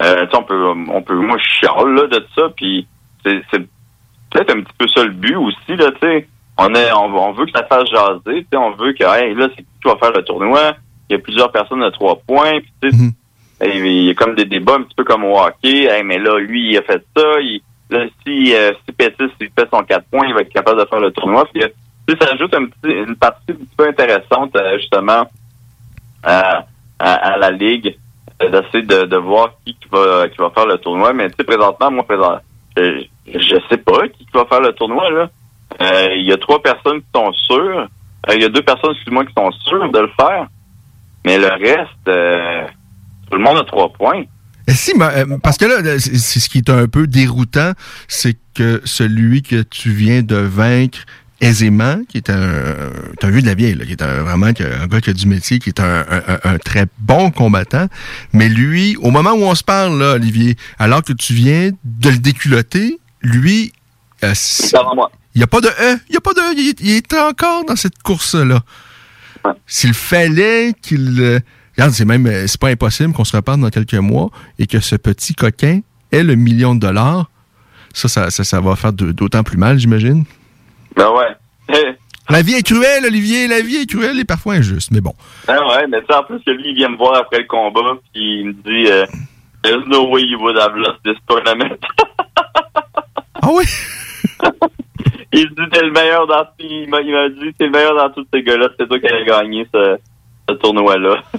tu 0.00 0.06
sais, 0.06 0.28
on 0.36 0.42
peut, 0.44 0.64
on 0.92 1.02
peut, 1.02 1.16
moi, 1.20 1.38
je 1.38 1.48
chiale 1.58 1.92
là, 1.94 2.06
de 2.06 2.24
ça. 2.36 2.42
Puis 2.56 2.86
c'est 3.24 3.66
peut-être 4.30 4.54
un 4.54 4.60
petit 4.60 4.74
peu 4.78 4.86
ça 4.88 5.04
le 5.04 5.10
but 5.10 5.36
aussi. 5.36 5.76
Là, 5.76 5.90
tu 5.92 6.06
sais. 6.06 6.28
on, 6.58 6.74
est, 6.74 6.92
on, 6.92 7.04
on 7.04 7.32
veut 7.32 7.46
que 7.46 7.52
ça 7.52 7.64
fasse 7.64 7.88
jaser. 7.90 8.20
tu 8.24 8.46
sais, 8.50 8.56
On 8.56 8.72
veut 8.72 8.92
que, 8.92 9.04
hey, 9.04 9.34
là, 9.34 9.48
c'est 9.50 9.62
qui 9.62 9.68
qui 9.82 9.88
va 9.88 9.96
faire 9.96 10.12
le 10.12 10.22
tournoi? 10.22 10.76
Il 11.08 11.12
y 11.12 11.16
a 11.16 11.22
plusieurs 11.22 11.52
personnes 11.52 11.82
de 11.82 11.90
trois 11.90 12.16
points. 12.26 12.60
Puis, 12.60 12.72
tu 12.82 12.90
sais, 12.90 13.12
et 13.60 13.78
il 13.78 14.04
y 14.04 14.10
a 14.10 14.14
comme 14.14 14.34
des 14.34 14.44
débats 14.44 14.74
un 14.74 14.82
petit 14.82 14.94
peu 14.94 15.04
comme 15.04 15.24
au 15.24 15.38
hockey. 15.38 15.84
Hey, 15.84 16.02
mais 16.02 16.18
là, 16.18 16.38
lui, 16.38 16.72
il 16.72 16.78
a 16.78 16.82
fait 16.82 17.04
ça. 17.16 17.40
Il, 17.40 17.62
là, 17.90 18.04
si, 18.24 18.54
euh, 18.54 18.72
si 18.84 18.92
Pétis 18.92 19.32
il 19.40 19.50
fait 19.58 19.68
son 19.72 19.82
4 19.82 20.04
points, 20.10 20.26
il 20.26 20.34
va 20.34 20.40
être 20.40 20.52
capable 20.52 20.80
de 20.80 20.86
faire 20.86 21.00
le 21.00 21.10
tournoi. 21.12 21.46
Puis, 21.52 21.62
tu 21.62 22.14
sais, 22.14 22.24
ça 22.24 22.32
ajoute 22.34 22.54
un 22.54 22.66
petit, 22.66 22.92
une 22.92 23.16
partie 23.16 23.50
un 23.50 23.54
petit 23.54 23.76
peu 23.76 23.88
intéressante, 23.88 24.54
euh, 24.56 24.78
justement, 24.78 25.26
à, 26.22 26.66
à, 26.98 27.12
à 27.12 27.36
la 27.38 27.50
Ligue, 27.50 27.96
euh, 28.42 28.50
d'essayer 28.50 28.84
de, 28.84 29.06
de 29.06 29.16
voir 29.16 29.52
qui, 29.64 29.74
qui 29.74 29.88
va 29.90 30.28
qui 30.28 30.36
va 30.36 30.50
faire 30.50 30.66
le 30.66 30.78
tournoi. 30.78 31.12
Mais 31.14 31.30
tu 31.30 31.36
sais, 31.38 31.44
présentement, 31.44 31.90
moi, 31.90 32.04
présent, 32.04 32.38
je, 32.76 33.04
je 33.34 33.56
sais 33.68 33.76
pas 33.78 34.08
qui 34.08 34.26
va 34.34 34.44
faire 34.46 34.60
le 34.60 34.72
tournoi, 34.72 35.10
là. 35.10 35.30
Euh, 35.80 36.14
Il 36.16 36.26
y 36.26 36.32
a 36.32 36.36
trois 36.38 36.62
personnes 36.62 37.00
qui 37.00 37.06
sont 37.14 37.32
sûres. 37.32 37.88
Euh, 38.28 38.34
Il 38.34 38.42
y 38.42 38.44
a 38.44 38.48
deux 38.48 38.62
personnes, 38.62 38.92
excuse-moi, 38.94 39.24
qui 39.26 39.32
sont 39.36 39.50
sûres 39.66 39.90
de 39.92 39.98
le 40.00 40.10
faire. 40.18 40.46
Mais 41.24 41.38
le 41.38 41.48
reste, 41.48 42.08
euh, 42.08 42.66
tout 43.30 43.36
le 43.36 43.42
monde 43.42 43.58
a 43.58 43.64
trois 43.64 43.92
points. 43.92 44.22
Eh, 44.68 44.72
Si, 44.72 44.92
euh, 45.00 45.38
parce 45.42 45.58
que 45.58 45.64
là, 45.64 45.74
euh, 45.84 45.98
c'est 45.98 46.40
ce 46.40 46.48
qui 46.48 46.58
est 46.58 46.70
un 46.70 46.86
peu 46.88 47.06
déroutant, 47.06 47.72
c'est 48.08 48.36
que 48.54 48.80
celui 48.84 49.42
que 49.42 49.62
tu 49.62 49.90
viens 49.90 50.22
de 50.22 50.36
vaincre 50.36 50.98
aisément, 51.40 51.98
qui 52.08 52.16
est 52.16 52.30
un, 52.30 52.64
un 53.22 53.30
vieux 53.30 53.42
de 53.42 53.46
la 53.46 53.54
vieille, 53.54 53.74
là, 53.74 53.84
qui 53.84 53.92
est 53.92 54.02
vraiment 54.02 54.46
un 54.46 54.52
gars 54.86 55.00
qui 55.02 55.10
a 55.10 55.12
du 55.12 55.26
métier, 55.26 55.58
qui 55.58 55.68
est 55.68 55.80
un, 55.80 56.00
un- 56.10 56.38
un- 56.44 56.58
très 56.58 56.86
bon 56.98 57.30
combattant, 57.30 57.88
mais 58.32 58.48
lui, 58.48 58.96
au 59.02 59.10
moment 59.10 59.32
où 59.32 59.42
on 59.42 59.54
se 59.54 59.62
parle, 59.62 59.98
là, 59.98 60.14
Olivier, 60.14 60.56
alors 60.78 61.02
que 61.02 61.12
tu 61.12 61.34
viens 61.34 61.70
de 61.84 62.08
le 62.08 62.16
déculotter, 62.18 62.98
lui, 63.26 63.72
euh, 64.24 64.32
il 65.34 65.38
n'y 65.38 65.42
a 65.42 65.46
pas 65.46 65.60
de 65.60 65.68
E, 65.68 65.98
il 66.08 66.14
y 66.14 66.16
a 66.16 66.20
pas 66.20 66.32
de, 66.32 66.40
il, 66.58 66.68
est- 66.70 66.80
il 66.80 66.90
est 66.92 67.12
encore 67.14 67.64
dans 67.64 67.76
cette 67.76 68.02
course-là. 68.02 68.60
S'il 69.66 69.94
fallait 69.94 70.72
qu'il, 70.82 71.20
euh, 71.20 71.38
regarde, 71.76 71.92
c'est 71.92 72.04
même, 72.04 72.26
euh, 72.26 72.46
c'est 72.46 72.60
pas 72.60 72.68
impossible 72.68 73.12
qu'on 73.12 73.24
se 73.24 73.36
reparle 73.36 73.60
dans 73.60 73.70
quelques 73.70 73.94
mois 73.94 74.30
et 74.58 74.66
que 74.66 74.80
ce 74.80 74.96
petit 74.96 75.34
coquin 75.34 75.80
ait 76.10 76.22
le 76.24 76.34
million 76.34 76.74
de 76.74 76.80
dollars, 76.80 77.30
ça, 77.92 78.08
ça, 78.08 78.30
ça, 78.30 78.44
ça 78.44 78.60
va 78.60 78.74
faire 78.76 78.92
d'autant 78.92 79.42
plus 79.42 79.56
mal, 79.56 79.78
j'imagine. 79.78 80.24
Ben 80.96 81.08
ouais. 81.10 81.36
La 82.28 82.42
vie 82.42 82.54
est 82.54 82.62
cruelle, 82.66 83.04
Olivier, 83.06 83.46
la 83.46 83.60
vie 83.60 83.76
est 83.76 83.86
cruelle 83.86 84.18
et 84.18 84.24
parfois 84.24 84.54
injuste, 84.54 84.90
mais 84.90 85.00
bon. 85.00 85.14
Ben 85.46 85.58
ouais, 85.64 85.86
mais 85.88 85.98
sais, 86.08 86.12
en 86.16 86.24
plus 86.24 86.40
que 86.44 86.50
lui, 86.50 86.70
il 86.70 86.74
vient 86.74 86.88
me 86.88 86.96
voir 86.96 87.14
après 87.14 87.38
le 87.38 87.44
combat, 87.44 87.98
puis 88.12 88.40
il 88.40 88.46
me 88.46 88.52
dit 88.52 88.90
euh, 88.90 89.06
There's 89.62 89.86
no 89.86 90.08
way 90.10 90.22
you 90.24 90.36
would 90.40 90.56
have 90.58 90.74
lost 90.74 90.98
this 91.04 91.14
tournament. 91.28 91.78
Ah 93.46 93.50
oui? 93.52 93.64
il 95.32 95.48
dit 95.50 95.68
T'es 95.72 95.82
le 95.82 95.92
meilleur 95.92 96.26
dans 96.26 96.44
il 96.58 96.90
m'a 96.90 97.00
il 97.00 97.12
m'a 97.12 97.28
dit 97.28 97.54
T'es 97.56 97.66
le 97.66 97.70
meilleur 97.70 97.94
dans 97.94 98.10
tous 98.10 98.26
ces 98.34 98.42
gars-là, 98.42 98.68
c'est 98.76 98.88
toi 98.88 98.98
qui 98.98 99.06
allais 99.06 99.24
gagner 99.24 99.68
ce, 99.72 99.98
ce 100.48 100.54
tournoi-là. 100.54 101.22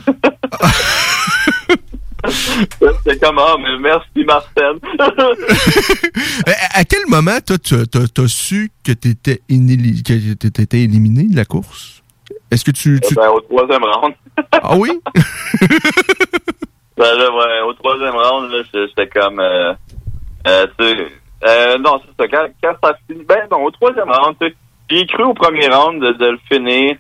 C'est 3.06 3.20
comme 3.22 3.40
Ah, 3.40 3.56
mais 3.60 3.78
merci 3.78 4.24
Marcel. 4.26 4.78
À, 6.74 6.86
quel 6.86 7.06
moment, 7.08 7.40
toi, 7.46 7.58
tu 7.58 7.76
as, 7.76 8.28
su 8.28 8.72
que 8.84 8.92
tu 8.94 9.10
étais, 9.10 9.42
éliminé 9.50 11.24
de 11.24 11.36
la 11.36 11.46
course? 11.46 12.04
Est-ce 12.50 12.64
que 12.64 12.72
tu. 12.72 13.00
tu... 13.02 13.16
Ben, 13.16 13.30
au 13.30 13.42
troisième 13.42 13.84
round. 13.84 14.14
ah 14.52 14.78
oui? 14.78 14.92
Ben 16.98 17.16
là, 17.16 17.32
ouais, 17.32 17.62
au 17.68 17.74
troisième 17.74 18.16
round, 18.16 18.52
là, 18.52 18.64
j'étais 18.74 19.08
comme, 19.08 19.40
euh, 19.40 19.74
euh, 20.48 20.68
tu 20.80 20.86
sais, 20.86 21.08
euh, 21.46 21.78
non, 21.78 22.02
c'est 22.02 22.24
ça, 22.24 22.28
quand, 22.28 22.48
quand 22.64 22.76
ça 22.84 22.98
finit, 23.08 23.24
ben 23.24 23.48
non, 23.52 23.64
au 23.64 23.72
troisième 23.72 24.10
round, 24.10 24.36
tu 24.40 24.48
sais, 24.48 24.56
j'ai 24.90 25.06
cru 25.06 25.24
au 25.24 25.34
premier 25.34 25.68
round 25.68 26.02
de, 26.02 26.14
de 26.14 26.26
le 26.32 26.40
finir, 26.52 26.96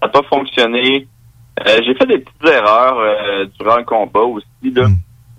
ça 0.00 0.06
n'a 0.06 0.08
pas 0.08 0.22
fonctionné, 0.28 1.06
euh, 1.66 1.80
j'ai 1.84 1.94
fait 1.94 2.06
des 2.06 2.18
petites 2.18 2.46
erreurs 2.46 2.98
euh, 2.98 3.46
durant 3.58 3.76
le 3.76 3.84
combat 3.84 4.20
aussi, 4.20 4.46
là. 4.74 4.86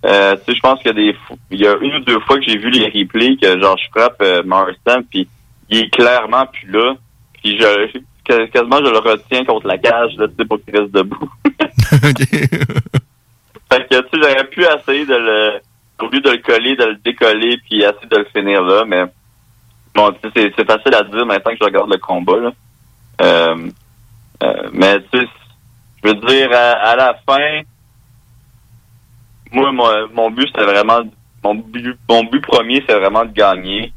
Euh, 0.03 0.35
tu 0.37 0.45
sais, 0.45 0.55
je 0.55 0.59
pense 0.61 0.79
qu'il 0.79 0.87
y 0.87 0.89
a 0.89 0.93
des, 0.93 1.15
il 1.51 1.61
y 1.61 1.67
a 1.67 1.77
une 1.79 1.95
ou 1.95 1.99
deux 1.99 2.19
fois 2.21 2.37
que 2.37 2.43
j'ai 2.45 2.57
vu 2.57 2.71
les 2.71 2.85
replays 2.85 3.37
que, 3.37 3.59
genre, 3.61 3.77
je 3.77 3.87
frappe 3.91 4.21
euh, 4.21 4.41
Marston, 4.43 5.03
puis 5.09 5.27
il 5.69 5.79
est 5.79 5.89
clairement 5.93 6.47
plus 6.47 6.71
là, 6.71 6.95
puis 7.33 7.59
je, 7.59 7.99
quasiment 8.47 8.77
je 8.77 8.91
le 8.91 8.97
retiens 8.97 9.45
contre 9.45 9.67
la 9.67 9.77
cage, 9.77 10.15
là, 10.17 10.27
tu 10.27 10.35
sais, 10.39 10.45
pour 10.45 10.59
qu'il 10.63 10.75
reste 10.75 10.91
debout. 10.91 11.29
Fait 13.71 13.87
que, 13.87 14.01
tu 14.01 14.07
sais, 14.07 14.07
j'aurais 14.13 14.47
pu 14.47 14.63
essayer 14.63 15.05
de 15.05 15.13
le, 15.15 15.61
au 16.03 16.09
lieu 16.09 16.21
de 16.21 16.29
le 16.29 16.37
coller, 16.37 16.75
de 16.75 16.85
le 16.85 16.95
décoller, 16.95 17.57
puis 17.57 17.81
essayer 17.81 18.07
de 18.09 18.17
le 18.17 18.25
finir 18.35 18.61
là, 18.63 18.83
mais 18.85 19.03
bon, 19.95 20.13
c'est- 20.35 20.53
c'est 20.57 20.65
facile 20.67 20.95
à 20.95 21.03
dire 21.03 21.25
maintenant 21.25 21.51
que 21.51 21.57
je 21.59 21.65
regarde 21.65 21.91
le 21.91 21.97
combat, 21.97 22.37
là. 22.37 22.51
Euh, 23.21 23.69
euh, 24.43 24.69
mais, 24.73 24.99
tu 25.11 25.19
sais, 25.19 25.27
je 26.03 26.09
veux 26.09 26.15
dire, 26.15 26.49
à, 26.53 26.71
à 26.91 26.95
la 26.95 27.13
fin, 27.27 27.61
moi, 29.51 29.71
mon, 29.71 30.07
mon 30.13 30.31
but, 30.31 30.47
c'était 30.47 30.65
vraiment, 30.65 31.01
mon 31.43 31.55
but, 31.55 31.97
mon 32.09 32.23
but 32.23 32.41
premier, 32.41 32.83
c'est 32.87 32.97
vraiment 32.97 33.25
de 33.25 33.31
gagner. 33.31 33.93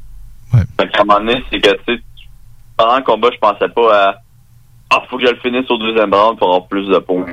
Fait 0.79 0.89
qu'à 0.89 1.01
un 1.01 1.05
moment 1.05 1.19
donné, 1.19 1.43
c'est 1.49 1.59
que, 1.59 1.71
tu 1.85 1.95
sais, 1.95 2.01
pendant 2.77 2.97
le 2.97 3.03
combat, 3.03 3.29
je 3.33 3.39
pensais 3.39 3.69
pas 3.69 4.07
à, 4.09 4.15
ah, 4.91 5.03
faut 5.09 5.17
que 5.17 5.25
je 5.25 5.31
le 5.31 5.39
finisse 5.39 5.69
au 5.71 5.77
deuxième 5.77 6.13
round 6.13 6.37
pour 6.37 6.47
avoir 6.49 6.67
plus 6.67 6.87
de 6.87 6.97
points. 6.99 7.25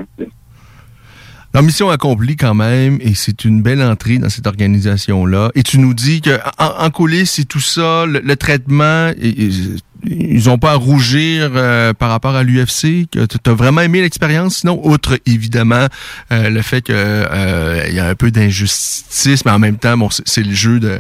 La 1.55 1.61
mission 1.61 1.91
accomplie 1.91 2.37
quand 2.37 2.55
même, 2.55 2.97
et 3.01 3.15
c'est 3.15 3.45
une 3.45 3.61
belle 3.61 3.83
entrée 3.83 4.17
dans 4.17 4.31
cette 4.31 4.47
organisation-là. 4.47 5.51
Et 5.55 5.63
tu 5.63 5.79
nous 5.79 5.93
dis 5.93 6.23
que 6.23 6.39
en, 6.59 6.85
en 6.87 6.91
coulisses 6.91 7.39
et 7.39 7.45
tout 7.45 7.61
ça, 7.61 8.07
le, 8.07 8.37
traitement, 8.37 9.11
ils 9.19 10.51
ont 10.51 10.57
pas 10.57 10.73
à 10.73 10.77
rougir 10.77 11.51
euh, 11.55 11.93
par 11.93 12.09
rapport 12.09 12.35
à 12.35 12.43
l'UFC. 12.43 13.07
Que 13.11 13.27
tu 13.27 13.51
as 13.51 13.53
vraiment 13.53 13.83
aimé 13.83 14.01
l'expérience, 14.01 14.59
sinon, 14.59 14.81
outre 14.83 15.19
évidemment 15.27 15.89
euh, 16.33 16.49
le 16.49 16.63
fait 16.63 16.81
que 16.81 16.93
euh, 16.95 17.85
il 17.87 17.95
y 17.95 18.01
a 18.01 18.09
un 18.09 18.15
peu 18.15 18.31
d'injustice, 18.31 19.45
mais 19.45 19.51
en 19.51 19.59
même 19.59 19.77
temps, 19.77 19.99
bon, 19.99 20.09
c'est 20.11 20.43
le 20.43 20.55
jeu 20.55 20.81
de. 20.81 20.99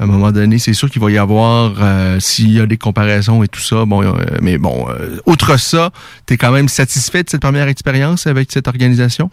À 0.00 0.04
un 0.04 0.06
moment 0.06 0.30
donné, 0.30 0.60
c'est 0.60 0.74
sûr 0.74 0.88
qu'il 0.88 1.02
va 1.02 1.10
y 1.10 1.18
avoir, 1.18 1.72
s'il 2.20 2.52
y 2.52 2.60
a 2.60 2.66
des 2.66 2.76
comparaisons 2.76 3.42
et 3.42 3.48
tout 3.48 3.60
ça, 3.60 3.84
bon, 3.84 4.04
euh, 4.04 4.12
mais 4.40 4.56
bon, 4.56 4.86
euh, 4.88 5.18
outre 5.26 5.56
ça, 5.58 5.90
tu 6.24 6.34
es 6.34 6.36
quand 6.36 6.52
même 6.52 6.68
satisfait 6.68 7.24
de 7.24 7.30
cette 7.30 7.40
première 7.40 7.66
expérience 7.66 8.28
avec 8.28 8.52
cette 8.52 8.68
organisation? 8.68 9.28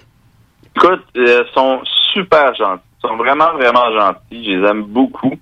Écoute, 0.76 1.04
euh, 1.18 1.44
ils 1.48 1.54
sont 1.54 1.82
super 2.14 2.54
gentils. 2.56 2.84
Ils 3.04 3.08
sont 3.08 3.18
vraiment, 3.18 3.54
vraiment 3.54 3.92
gentils. 3.98 4.44
Je 4.46 4.60
les 4.60 4.68
aime 4.68 4.84
beaucoup. 4.84 5.34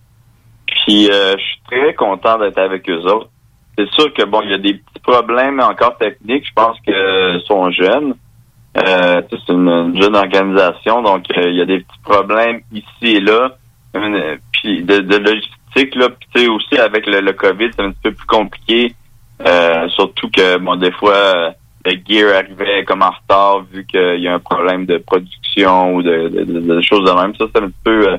Puis, 0.67 1.09
euh, 1.09 1.35
je 1.37 1.43
suis 1.43 1.61
très 1.69 1.93
content 1.93 2.37
d'être 2.37 2.57
avec 2.57 2.89
eux 2.89 3.01
autres. 3.01 3.29
C'est 3.77 3.89
sûr 3.93 4.13
que, 4.13 4.23
bon, 4.23 4.41
il 4.43 4.51
y 4.51 4.53
a 4.53 4.59
des 4.59 4.73
petits 4.75 4.99
problèmes 5.01 5.59
encore 5.59 5.97
techniques. 5.97 6.47
Je 6.47 6.53
pense 6.53 6.77
qu'ils 6.81 7.41
sont 7.47 7.71
jeunes. 7.71 8.15
Euh, 8.75 9.21
c'est 9.29 9.53
une, 9.53 9.69
une 9.69 10.01
jeune 10.01 10.15
organisation, 10.15 11.03
donc 11.03 11.25
euh, 11.37 11.47
il 11.47 11.55
y 11.55 11.61
a 11.61 11.65
des 11.65 11.79
petits 11.79 11.99
problèmes 12.03 12.61
ici 12.71 13.17
et 13.17 13.19
là. 13.19 13.55
Puis 14.51 14.81
de, 14.83 14.99
de 14.99 15.17
logistique, 15.17 15.93
là, 15.93 16.07
puis 16.33 16.47
aussi 16.47 16.79
avec 16.79 17.05
le, 17.05 17.21
le 17.21 17.33
COVID, 17.33 17.69
c'est 17.75 17.83
un 17.83 17.91
petit 17.91 18.01
peu 18.01 18.13
plus 18.13 18.25
compliqué. 18.25 18.95
Euh, 19.45 19.87
surtout 19.89 20.27
que, 20.31 20.57
bon, 20.57 20.75
des 20.77 20.91
fois, 20.91 21.13
euh, 21.13 21.51
le 21.85 21.91
gear 22.07 22.35
arrivait 22.35 22.85
comme 22.85 23.01
en 23.01 23.11
retard 23.11 23.63
vu 23.71 23.85
qu'il 23.85 24.19
y 24.19 24.27
a 24.27 24.33
un 24.33 24.39
problème 24.39 24.85
de 24.85 24.97
production 24.97 25.95
ou 25.95 26.01
de, 26.01 26.81
choses 26.81 27.09
de 27.09 27.11
même. 27.11 27.35
Ça, 27.35 27.45
c'est 27.53 27.61
un 27.61 27.67
petit 27.67 27.83
peu 27.83 28.09
euh, 28.09 28.17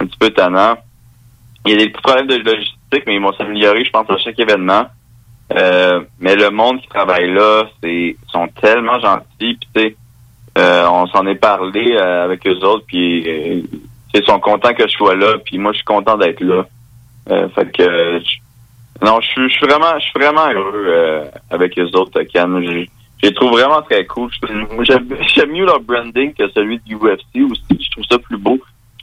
un 0.00 0.06
petit 0.06 0.18
peu 0.18 0.30
tannant. 0.30 0.76
Il 1.66 1.72
y 1.72 1.74
a 1.74 1.78
des 1.78 1.90
petits 1.90 2.02
problèmes 2.02 2.26
de 2.26 2.36
logistique, 2.36 3.04
mais 3.06 3.16
ils 3.16 3.20
vont 3.20 3.32
s'améliorer, 3.34 3.84
je 3.84 3.90
pense, 3.90 4.08
à 4.08 4.16
chaque 4.18 4.38
événement. 4.38 4.86
Euh, 5.52 6.00
mais 6.20 6.36
le 6.36 6.50
monde 6.50 6.80
qui 6.80 6.88
travaille 6.88 7.32
là, 7.32 7.64
c'est 7.82 8.16
sont 8.28 8.48
tellement 8.60 8.98
gentils. 9.00 9.58
Tu 9.58 9.68
sais, 9.74 9.96
euh, 10.58 10.86
on 10.88 11.06
s'en 11.08 11.26
est 11.26 11.36
parlé 11.36 11.96
euh, 11.96 12.24
avec 12.24 12.46
eux 12.46 12.58
autres, 12.64 12.84
puis 12.86 13.66
ils 14.14 14.24
sont 14.24 14.40
contents 14.40 14.74
que 14.74 14.86
je 14.86 14.92
sois 14.92 15.16
là, 15.16 15.38
puis 15.44 15.58
moi 15.58 15.72
je 15.72 15.78
suis 15.78 15.84
content 15.84 16.16
d'être 16.16 16.40
là. 16.40 16.66
Fait 17.54 17.70
que 17.70 18.18
non, 19.04 19.20
je 19.20 19.48
suis 19.48 19.66
vraiment 19.66 19.98
je 19.98 20.04
suis 20.04 20.18
vraiment 20.18 20.50
heureux 20.50 21.30
avec 21.50 21.78
eux 21.78 21.90
autres, 21.94 22.22
Ken. 22.22 22.86
Je, 23.22 23.28
les 23.28 23.34
trouve 23.34 23.52
vraiment 23.52 23.82
très 23.82 24.06
cool. 24.06 24.30
J'aime 24.84 25.50
mieux 25.50 25.64
leur 25.64 25.80
branding 25.80 26.32
que 26.34 26.48
celui 26.50 26.78
du 26.80 26.96
UFC 26.96 27.42
aussi. 27.50 27.84
Je 27.84 27.90
trouve 27.90 28.04
ça 28.10 28.18
plus 28.18 28.38
beau. 28.38 28.58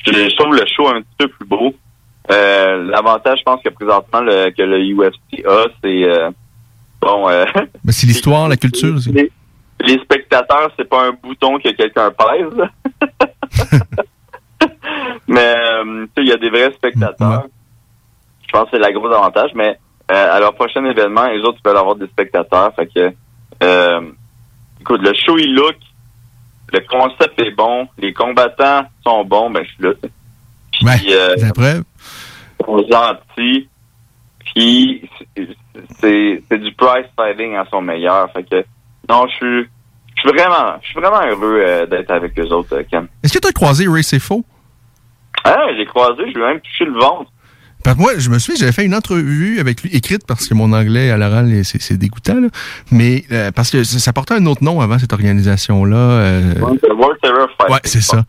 je, 0.05 0.35
trouve 0.35 0.55
le 0.55 0.65
show 0.65 0.87
un 0.87 1.01
petit 1.01 1.15
peu 1.17 1.27
plus 1.27 1.45
beau. 1.47 1.73
Euh, 2.31 2.83
L'avantage, 2.89 3.39
je 3.39 3.43
pense 3.43 3.61
que 3.61 3.69
présentement 3.69 4.21
le, 4.21 4.49
que 4.51 4.61
le 4.61 4.79
UFC 4.79 5.45
a, 5.45 5.65
c'est 5.81 6.03
euh, 6.03 6.29
bon. 7.01 7.29
Euh, 7.29 7.45
Ben, 7.55 7.91
c'est 7.91 8.07
l'histoire, 8.07 8.49
la 8.49 8.57
culture 8.57 8.95
aussi. 8.95 9.11
les, 9.11 9.31
les 9.81 9.99
spectateurs, 9.99 10.71
c'est 10.77 10.89
pas 10.89 11.07
un 11.07 11.11
bouton 11.11 11.57
que 11.57 11.69
quelqu'un 11.69 12.11
pèse. 12.11 12.69
mais 15.27 15.55
euh, 15.55 16.05
tu 16.05 16.09
sais, 16.15 16.21
il 16.23 16.27
y 16.27 16.33
a 16.33 16.37
des 16.37 16.49
vrais 16.49 16.71
spectateurs. 16.73 17.45
Je 18.45 18.51
pense 18.51 18.63
que 18.63 18.69
c'est 18.73 18.79
la 18.79 18.91
grosse 18.91 19.13
avantage. 19.15 19.51
Mais 19.55 19.77
à 20.09 20.39
leur 20.39 20.53
prochain 20.55 20.83
événement, 20.85 21.27
les 21.27 21.39
autres 21.41 21.57
ils 21.59 21.63
peuvent 21.63 21.77
avoir 21.77 21.95
des 21.95 22.07
spectateurs. 22.07 22.73
Fait 22.75 22.87
que 22.87 23.13
euh, 23.63 24.01
écoute, 24.81 25.01
le 25.01 25.13
show 25.13 25.37
il 25.37 25.53
look, 25.53 25.75
le 26.73 26.79
concept 26.81 27.39
est 27.41 27.51
bon, 27.51 27.87
les 27.97 28.13
combattants 28.13 28.83
sont 29.03 29.23
bons, 29.25 29.49
ben 29.49 29.63
je 29.65 29.71
suis 29.71 29.83
là. 29.83 29.93
Puis, 30.97 31.13
euh, 31.13 31.35
La 31.37 31.51
preuve. 31.53 31.83
aux 32.67 32.83
gentils. 32.89 33.67
Puis 34.55 35.09
c'est 35.99 36.41
c'est 36.49 36.57
du 36.57 36.71
price 36.73 37.05
fighting 37.15 37.55
à 37.55 37.65
son 37.69 37.81
meilleur. 37.81 38.31
Fait 38.31 38.43
que 38.43 38.63
non, 39.09 39.27
je 39.27 39.35
suis 39.35 39.69
je 40.15 40.21
suis 40.21 40.29
vraiment 40.37 40.77
je 40.81 40.87
suis 40.87 40.99
vraiment 40.99 41.21
heureux 41.25 41.61
euh, 41.65 41.85
d'être 41.85 42.11
avec 42.11 42.37
eux 42.39 42.47
autres, 42.53 42.75
euh, 42.77 42.83
Ken. 42.89 43.07
Est-ce 43.23 43.33
que 43.33 43.39
tu 43.39 43.47
as 43.47 43.51
croisé 43.51 43.87
Ray 43.87 44.03
Sefo? 44.03 44.43
Ah, 45.43 45.67
j'ai 45.77 45.85
croisé, 45.85 46.23
je 46.31 46.33
lui 46.37 46.43
ai 46.43 46.47
même 46.47 46.61
touché 46.61 46.85
le 46.85 46.99
ventre. 46.99 47.31
Moi, 47.95 48.13
je 48.17 48.29
me 48.29 48.39
souviens, 48.39 48.59
j'avais 48.59 48.71
fait 48.71 48.85
une 48.85 48.95
entrevue 48.95 49.59
avec 49.59 49.81
lui, 49.83 49.89
écrite 49.95 50.25
parce 50.27 50.47
que 50.47 50.53
mon 50.53 50.73
anglais 50.73 51.09
à 51.11 51.17
l'oral, 51.17 51.51
est- 51.53 51.63
c'est 51.63 51.81
c'est 51.81 51.97
dégoûtant, 51.97 52.39
là. 52.41 52.47
mais 52.91 53.23
euh, 53.31 53.51
parce 53.51 53.69
que 53.69 53.83
ça 53.83 54.11
portait 54.13 54.33
un 54.33 54.45
autre 54.45 54.63
nom 54.63 54.81
avant 54.81 54.99
cette 54.99 55.13
organisation-là. 55.13 55.95
euh. 55.97 56.53
Ouais, 57.69 57.79
c'est 57.85 58.01
ça. 58.01 58.25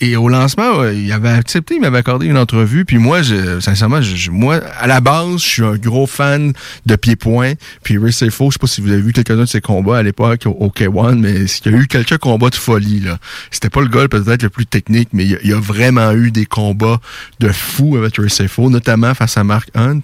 Et 0.00 0.16
au 0.16 0.28
lancement, 0.28 0.78
ouais, 0.78 0.96
il 0.98 1.10
avait 1.12 1.28
accepté, 1.30 1.76
il 1.76 1.80
m'avait 1.80 1.98
accordé 1.98 2.26
une 2.26 2.36
entrevue. 2.36 2.84
Puis 2.84 2.98
moi, 2.98 3.22
je, 3.22 3.60
sincèrement, 3.60 4.00
je, 4.02 4.14
je- 4.16 4.30
moi, 4.30 4.56
à 4.78 4.86
la 4.86 5.00
base, 5.00 5.38
je 5.38 5.46
suis 5.46 5.62
un 5.64 5.76
gros 5.76 6.06
fan 6.06 6.52
de 6.86 6.96
pied-point. 6.96 7.52
Puis 7.82 7.96
Ray 7.98 8.12
Sefo, 8.12 8.46
je 8.50 8.54
sais 8.54 8.58
pas 8.58 8.66
si 8.66 8.80
vous 8.80 8.90
avez 8.90 9.00
vu 9.02 9.12
quelques-uns 9.12 9.36
de 9.42 9.44
ses 9.46 9.60
combats 9.60 9.98
à 9.98 10.02
l'époque 10.02 10.42
au, 10.46 10.50
au 10.50 10.68
K1, 10.68 11.18
mais 11.18 11.32
il 11.32 11.72
y 11.72 11.74
a 11.74 11.78
eu 11.78 11.86
quelques 11.86 12.18
combats 12.18 12.50
de 12.50 12.54
folie. 12.56 13.00
là. 13.00 13.18
C'était 13.50 13.70
pas 13.70 13.80
le 13.80 13.88
gars 13.88 14.08
peut-être 14.08 14.42
le 14.42 14.50
plus 14.50 14.66
technique, 14.66 15.08
mais 15.12 15.24
il 15.24 15.30
y, 15.30 15.34
a, 15.34 15.38
il 15.44 15.50
y 15.50 15.52
a 15.52 15.60
vraiment 15.60 16.12
eu 16.12 16.30
des 16.30 16.46
combats 16.46 16.98
de 17.40 17.48
fou 17.48 17.96
avec 17.96 18.16
Ray 18.18 18.30
Sefo, 18.30 18.68
notamment 18.80 19.14
face 19.14 19.36
à 19.36 19.44
Mark 19.44 19.68
Hunt. 19.74 20.00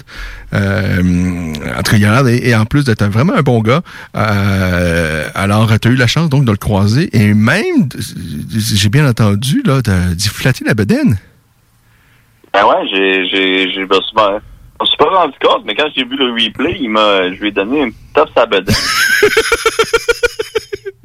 Euh, 0.53 1.53
entre 1.79 1.95
regarde, 1.95 2.29
et, 2.29 2.51
et 2.51 2.55
en 2.55 2.66
plus 2.66 2.85
d'être 2.85 3.05
vraiment 3.07 3.33
un 3.35 3.43
bon 3.43 3.61
gars, 3.61 3.81
euh, 4.16 5.29
alors 5.35 5.72
tu 5.81 5.89
as 5.89 5.91
eu 5.91 5.97
la 5.97 6.07
chance 6.07 6.29
donc 6.29 6.45
de 6.45 6.51
le 6.51 6.57
croiser 6.57 7.09
et 7.16 7.35
même, 7.35 7.89
j'ai 8.55 8.89
bien 8.89 9.09
entendu, 9.09 9.62
là, 9.64 9.81
d'y 10.14 10.29
flatter 10.29 10.64
la 10.64 10.74
bedaine. 10.74 11.18
Ben 12.53 12.64
ouais, 12.64 12.89
j'ai 12.91 13.29
j'ai 13.29 13.70
j'ai 13.70 13.81
suis 13.81 13.87
pas 14.14 14.41
je 14.79 14.85
me 14.85 14.87
suis 14.87 14.97
pas 14.99 15.11
rendu 15.11 15.35
compte, 15.43 15.64
mais 15.64 15.74
quand 15.74 15.89
j'ai 15.95 16.05
vu 16.05 16.16
le 16.16 16.33
replay, 16.33 16.77
il 16.81 16.91
m'a 16.91 17.31
je 17.33 17.41
lui 17.41 17.49
ai 17.49 17.53
donné 17.53 17.83
une 17.83 17.93
tape 18.14 18.29
sa 18.35 18.47
bedaine. 18.47 18.74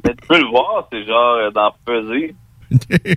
mais 0.04 0.10
tu 0.10 0.26
peux 0.28 0.38
le 0.38 0.46
voir, 0.46 0.88
c'est 0.90 1.04
genre 1.06 1.36
euh, 1.36 1.50
dans 1.50 1.74
peser. 1.84 2.34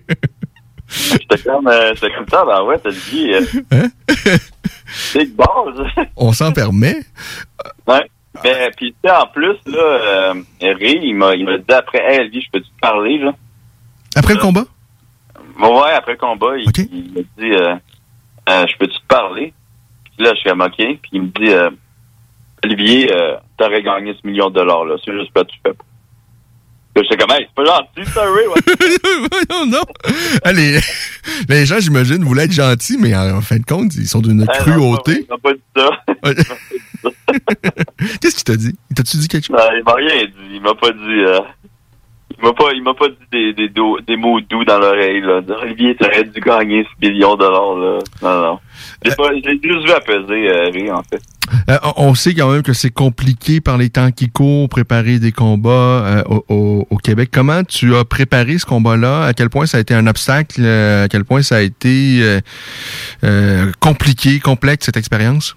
J'étais 0.87 1.37
comme 1.43 1.67
euh, 1.67 1.93
comme 1.99 2.27
ça, 2.29 2.45
ben 2.45 2.63
ouais, 2.63 2.77
t'as 2.77 2.91
dit 2.91 3.33
euh, 3.33 3.41
c'est 4.87 5.25
de 5.25 5.35
base. 5.35 6.07
On 6.15 6.31
s'en 6.31 6.51
permet. 6.51 6.97
Ouais. 7.87 8.09
Mais 8.43 8.69
puis 8.75 8.91
tu 8.91 8.97
sais, 9.09 9.15
en 9.15 9.27
plus, 9.27 9.57
là, 9.65 9.79
euh, 9.79 10.33
Ray, 10.61 10.99
il 11.03 11.15
m'a 11.15 11.33
il 11.35 11.45
m'a 11.45 11.57
dit 11.57 11.73
après, 11.73 11.99
hey 11.99 12.19
Elvie, 12.19 12.41
je 12.41 12.49
peux 12.51 12.61
te 12.61 12.67
parler, 12.81 13.17
là? 13.17 13.33
Après 14.15 14.33
le 14.33 14.39
combat? 14.39 14.65
Bon, 15.57 15.81
ouais, 15.81 15.91
après 15.91 16.13
le 16.13 16.17
combat, 16.17 16.57
il, 16.57 16.69
il 16.91 17.13
m'a 17.13 17.21
dit 17.37 17.53
euh, 17.53 17.75
euh, 18.49 18.65
Je 18.67 18.77
peux-tu 18.77 18.99
te 18.99 19.07
parler? 19.07 19.53
Puis 20.03 20.25
là, 20.25 20.33
je 20.33 20.39
suis 20.39 20.49
comme 20.49 20.61
OK. 20.61 20.75
Puis 20.77 20.99
il 21.13 21.21
me 21.21 21.27
dit 21.27 21.53
Olivier, 22.63 23.09
t'aurais 23.57 23.81
gagné 23.81 24.15
ce 24.21 24.27
million 24.27 24.49
de 24.49 24.55
dollars-là. 24.55 24.95
C'est 25.03 25.13
juste 25.13 25.31
pas 25.31 25.45
tu 25.45 25.57
fais 25.65 25.73
pas. 25.73 25.83
J'étais 26.95 27.17
comme 27.17 27.31
Hey, 27.31 27.45
c'est 27.47 27.63
pas 27.63 27.65
gentil, 27.65 28.09
ça, 28.11 28.21
Ray. 28.23 28.47
Ouais. 28.47 29.47
non, 29.49 29.65
non. 29.65 29.81
Allez, 30.43 30.79
les 31.49 31.65
gens, 31.65 31.79
j'imagine, 31.79 32.23
voulaient 32.23 32.45
être 32.45 32.51
gentils, 32.53 32.97
mais 32.99 33.13
en, 33.15 33.37
en 33.37 33.41
fin 33.41 33.57
de 33.57 33.65
compte, 33.65 33.93
ils 33.95 34.07
sont 34.07 34.21
d'une 34.21 34.41
Eh, 34.41 34.45
non, 34.45 34.73
cruauté. 34.73 35.25
Il 35.25 35.27
m'a 35.29 35.37
pas 35.37 35.53
dit 35.53 35.61
ça. 35.75 35.89
Qu'est-ce 38.21 38.35
qu'il 38.35 38.43
t'a 38.45 38.55
dit? 38.55 38.75
T'as-tu 38.95 39.17
dit 39.17 39.27
quelque 39.27 39.45
chose? 39.47 39.55
Non, 39.57 39.63
il 39.77 39.83
m'a 39.83 39.93
rien 39.93 40.23
dit. 40.25 40.55
Il 40.55 40.61
m'a 40.61 40.73
pas 40.75 40.91
dit. 40.91 40.99
euh, 41.25 41.39
il 42.37 42.43
m'a 42.43 42.53
pas, 42.53 42.71
il 42.73 42.83
m'a 42.83 42.93
pas 42.93 43.07
dit 43.09 43.15
des, 43.31 43.53
des, 43.53 43.69
do- 43.69 43.99
des 44.05 44.15
mots 44.17 44.41
doux 44.41 44.63
dans 44.65 44.79
l'oreille, 44.79 45.21
là. 45.21 45.41
Olivier, 45.61 45.95
t'aurais 45.95 46.23
dû 46.23 46.39
gagner 46.41 46.83
ce 46.85 47.07
million 47.07 47.35
de 47.35 47.39
dollars, 47.39 47.75
là. 47.75 47.99
Non, 48.21 48.41
non. 48.41 48.59
J'ai 49.05 49.15
pas, 49.15 49.29
j'ai 49.33 49.59
juste 49.63 49.85
vu 49.85 49.91
apaiser, 49.91 50.49
euh, 50.49 50.69
Ray, 50.73 50.91
en 50.91 51.03
fait. 51.03 51.21
Euh, 51.69 51.77
on 51.97 52.13
sait 52.15 52.33
quand 52.33 52.49
même 52.51 52.63
que 52.63 52.73
c'est 52.73 52.91
compliqué 52.91 53.61
par 53.61 53.77
les 53.77 53.89
temps 53.89 54.11
qui 54.11 54.29
courent, 54.29 54.69
préparer 54.69 55.19
des 55.19 55.31
combats 55.31 55.69
euh, 55.71 56.23
au, 56.49 56.97
Québec. 57.03 57.29
Comment 57.31 57.63
tu 57.63 57.95
as 57.95 58.03
préparé 58.03 58.57
ce 58.57 58.65
combat-là? 58.65 59.25
À 59.25 59.33
quel 59.33 59.49
point 59.49 59.65
ça 59.65 59.77
a 59.77 59.81
été 59.81 59.93
un 59.93 60.07
obstacle? 60.07 60.59
Euh, 60.59 61.05
À 61.05 61.07
quel 61.07 61.23
point 61.23 61.41
ça 61.41 61.57
a 61.57 61.61
été 61.61 62.39
compliqué, 63.79 64.39
complexe, 64.39 64.85
cette 64.85 64.97
expérience? 64.97 65.55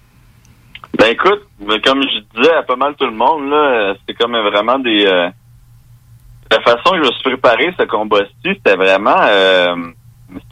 Ben 0.97 1.07
écoute, 1.11 1.41
mais 1.59 1.79
comme 1.81 2.01
je 2.01 2.39
disais 2.39 2.53
à 2.53 2.63
pas 2.63 2.75
mal 2.75 2.95
tout 2.95 3.05
le 3.05 3.11
monde, 3.11 3.49
là, 3.49 3.93
c'était 3.99 4.13
comme 4.15 4.35
vraiment 4.37 4.79
des. 4.79 5.05
la 5.05 6.61
façon 6.61 6.91
que 6.91 6.97
je 6.97 7.01
me 7.01 7.11
suis 7.11 7.23
préparé 7.23 7.73
ce 7.79 7.85
combat-ci, 7.85 8.31
c'était 8.43 8.75
vraiment 8.75 9.21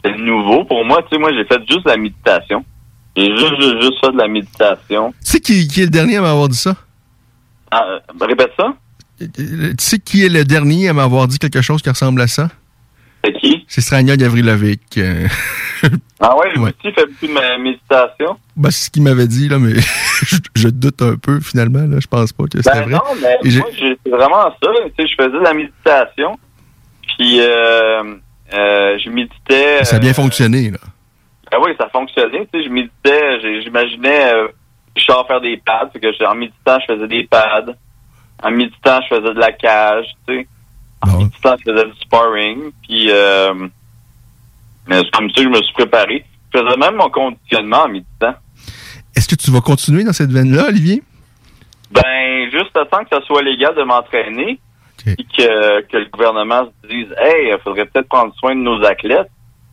c'était 0.02 0.16
nouveau 0.18 0.64
pour 0.64 0.84
moi. 0.84 1.02
Tu 1.02 1.08
sais, 1.12 1.18
moi 1.18 1.32
j'ai 1.32 1.44
fait 1.44 1.60
juste 1.68 1.86
la 1.86 1.96
méditation. 1.96 2.64
J'ai 3.18 3.36
juste, 3.36 3.60
juste, 3.60 3.80
juste 3.82 4.00
fait 4.04 4.12
de 4.12 4.18
la 4.18 4.28
méditation. 4.28 5.12
Tu 5.24 5.30
sais 5.32 5.40
qui, 5.40 5.66
qui 5.68 5.80
est 5.82 5.84
le 5.86 5.90
dernier 5.90 6.16
à 6.16 6.20
m'avoir 6.22 6.48
dit 6.48 6.56
ça? 6.56 6.76
Ah, 7.70 7.82
euh, 7.84 8.24
répète 8.26 8.52
ça? 8.56 8.72
Euh, 9.20 9.26
Tu 9.70 9.74
sais 9.78 9.98
qui 9.98 10.24
est 10.24 10.28
le 10.28 10.44
dernier 10.44 10.88
à 10.88 10.92
m'avoir 10.92 11.26
dit 11.28 11.38
quelque 11.38 11.60
chose 11.60 11.82
qui 11.82 11.88
ressemble 11.90 12.20
à 12.20 12.26
ça? 12.28 12.48
C'est 13.24 13.32
qui? 13.32 13.64
C'est 13.66 13.80
Strania 13.80 14.16
Gavrilovic. 14.16 14.80
Euh, 14.98 15.26
Ah 16.20 16.36
ouais, 16.36 16.50
lui 16.52 16.58
aussi 16.62 16.92
fait 16.92 17.06
beaucoup 17.06 17.26
de 17.28 17.32
ma- 17.32 17.58
méditation? 17.58 18.36
ben, 18.56 18.70
c'est 18.72 18.86
ce 18.86 18.90
qu'il 18.90 19.02
m'avait 19.04 19.28
dit, 19.28 19.48
là, 19.48 19.60
mais 19.60 19.74
je, 20.22 20.36
je 20.56 20.68
doute 20.68 21.00
un 21.00 21.14
peu, 21.16 21.38
finalement. 21.38 21.84
Là, 21.86 21.98
je 22.00 22.06
pense 22.08 22.32
pas 22.32 22.44
que 22.44 22.58
c'était 22.60 22.70
Ben 22.80 22.82
vrai. 22.86 22.92
non, 22.94 23.02
mais 23.22 23.38
Et 23.48 23.56
moi, 23.58 23.68
c'est 23.78 24.10
vraiment 24.10 24.42
ça. 24.44 24.56
Tu 24.96 25.04
sais, 25.04 25.08
je 25.08 25.14
faisais 25.16 25.38
de 25.38 25.44
la 25.44 25.54
méditation. 25.54 26.36
Puis, 27.16 27.38
euh, 27.40 28.02
euh, 28.52 28.98
je 29.04 29.10
méditais. 29.10 29.84
Ça 29.84 29.96
a 29.96 29.98
bien 30.00 30.10
euh, 30.10 30.14
fonctionné. 30.14 30.70
Là. 30.72 30.78
Ah 31.50 31.56
oui, 31.64 31.72
ça 31.78 31.88
fonctionnait. 31.88 32.46
Tu 32.52 32.60
sais, 32.60 32.66
je 32.66 32.70
méditais, 32.70 33.62
j'imaginais 33.62 34.32
euh, 34.34 34.48
Richard 34.94 35.26
faire 35.26 35.40
des 35.40 35.56
pads. 35.56 35.90
Fait 35.92 36.00
que 36.00 36.24
en 36.24 36.34
méditant, 36.34 36.78
je 36.80 36.94
faisais 36.94 37.08
des 37.08 37.24
pads. 37.24 37.74
En 38.42 38.50
méditant, 38.50 39.00
je 39.02 39.16
faisais 39.16 39.34
de 39.34 39.40
la 39.40 39.52
cage, 39.52 40.06
tu 40.26 40.34
sais. 40.34 40.48
En 41.02 41.18
méditant, 41.18 41.56
je 41.58 41.72
faisais 41.72 41.84
du 41.84 41.98
sparring. 42.00 42.72
Puis, 42.82 43.10
euh, 43.10 43.54
comme 44.86 45.30
ça 45.30 45.36
que 45.36 45.42
je 45.42 45.48
me 45.48 45.62
suis 45.62 45.74
préparé. 45.74 46.24
Je 46.54 46.60
faisais 46.60 46.76
même 46.76 46.96
mon 46.96 47.10
conditionnement 47.10 47.84
en 47.84 47.88
méditant. 47.88 48.34
Est-ce 49.16 49.28
que 49.28 49.34
tu 49.34 49.50
vas 49.50 49.60
continuer 49.60 50.04
dans 50.04 50.12
cette 50.12 50.30
veine-là, 50.30 50.66
Olivier? 50.68 51.02
Ben, 51.90 52.50
juste 52.50 52.72
temps 52.72 53.04
que 53.04 53.08
ça 53.10 53.20
soit 53.26 53.42
légal 53.42 53.74
de 53.74 53.82
m'entraîner, 53.82 54.60
puis 55.04 55.26
que, 55.36 55.80
que 55.82 55.96
le 55.96 56.06
gouvernement 56.06 56.66
se 56.82 56.88
dise, 56.88 57.08
hey, 57.18 57.50
il 57.50 57.58
faudrait 57.64 57.86
peut-être 57.86 58.08
prendre 58.08 58.34
soin 58.36 58.54
de 58.54 58.60
nos 58.60 58.84
athlètes. 58.84 59.30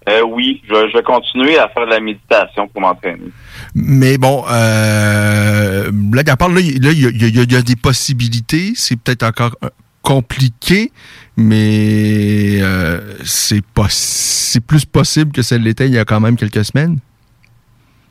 Euh, 0.08 0.22
oui, 0.22 0.62
je, 0.68 0.74
vais- 0.74 0.90
je 0.92 0.98
vais 0.98 1.04
continuer 1.04 1.58
à 1.58 1.68
faire 1.70 1.86
de 1.86 1.92
la 1.92 2.00
méditation 2.00 2.68
pour 2.68 2.82
m'entraîner. 2.82 3.32
Mais 3.74 4.18
bon, 4.18 4.44
euh, 4.52 5.90
blague 5.92 6.30
à 6.30 6.36
part, 6.38 6.50
là, 6.50 6.60
il 6.62 6.82
là, 6.82 6.92
il 6.92 7.00
y, 7.00 7.26
y 7.40 7.52
y 7.54 7.56
a 7.56 7.62
des 7.62 7.76
possibilités. 7.76 8.74
C'est 8.76 9.00
peut-être 9.00 9.24
encore 9.24 9.56
euh, 9.64 9.70
compliqué, 10.04 10.92
mais 11.38 12.60
euh, 12.62 13.00
c'est 13.24 13.66
pas 13.66 13.88
c'est 13.90 14.64
plus 14.66 14.86
possible 14.86 15.32
que 15.32 15.42
ça 15.42 15.58
l'était 15.58 15.88
il 15.88 15.94
y 15.94 16.00
a 16.00 16.06
quand 16.06 16.20
même 16.20 16.36
quelques 16.38 16.64
semaines 16.64 17.00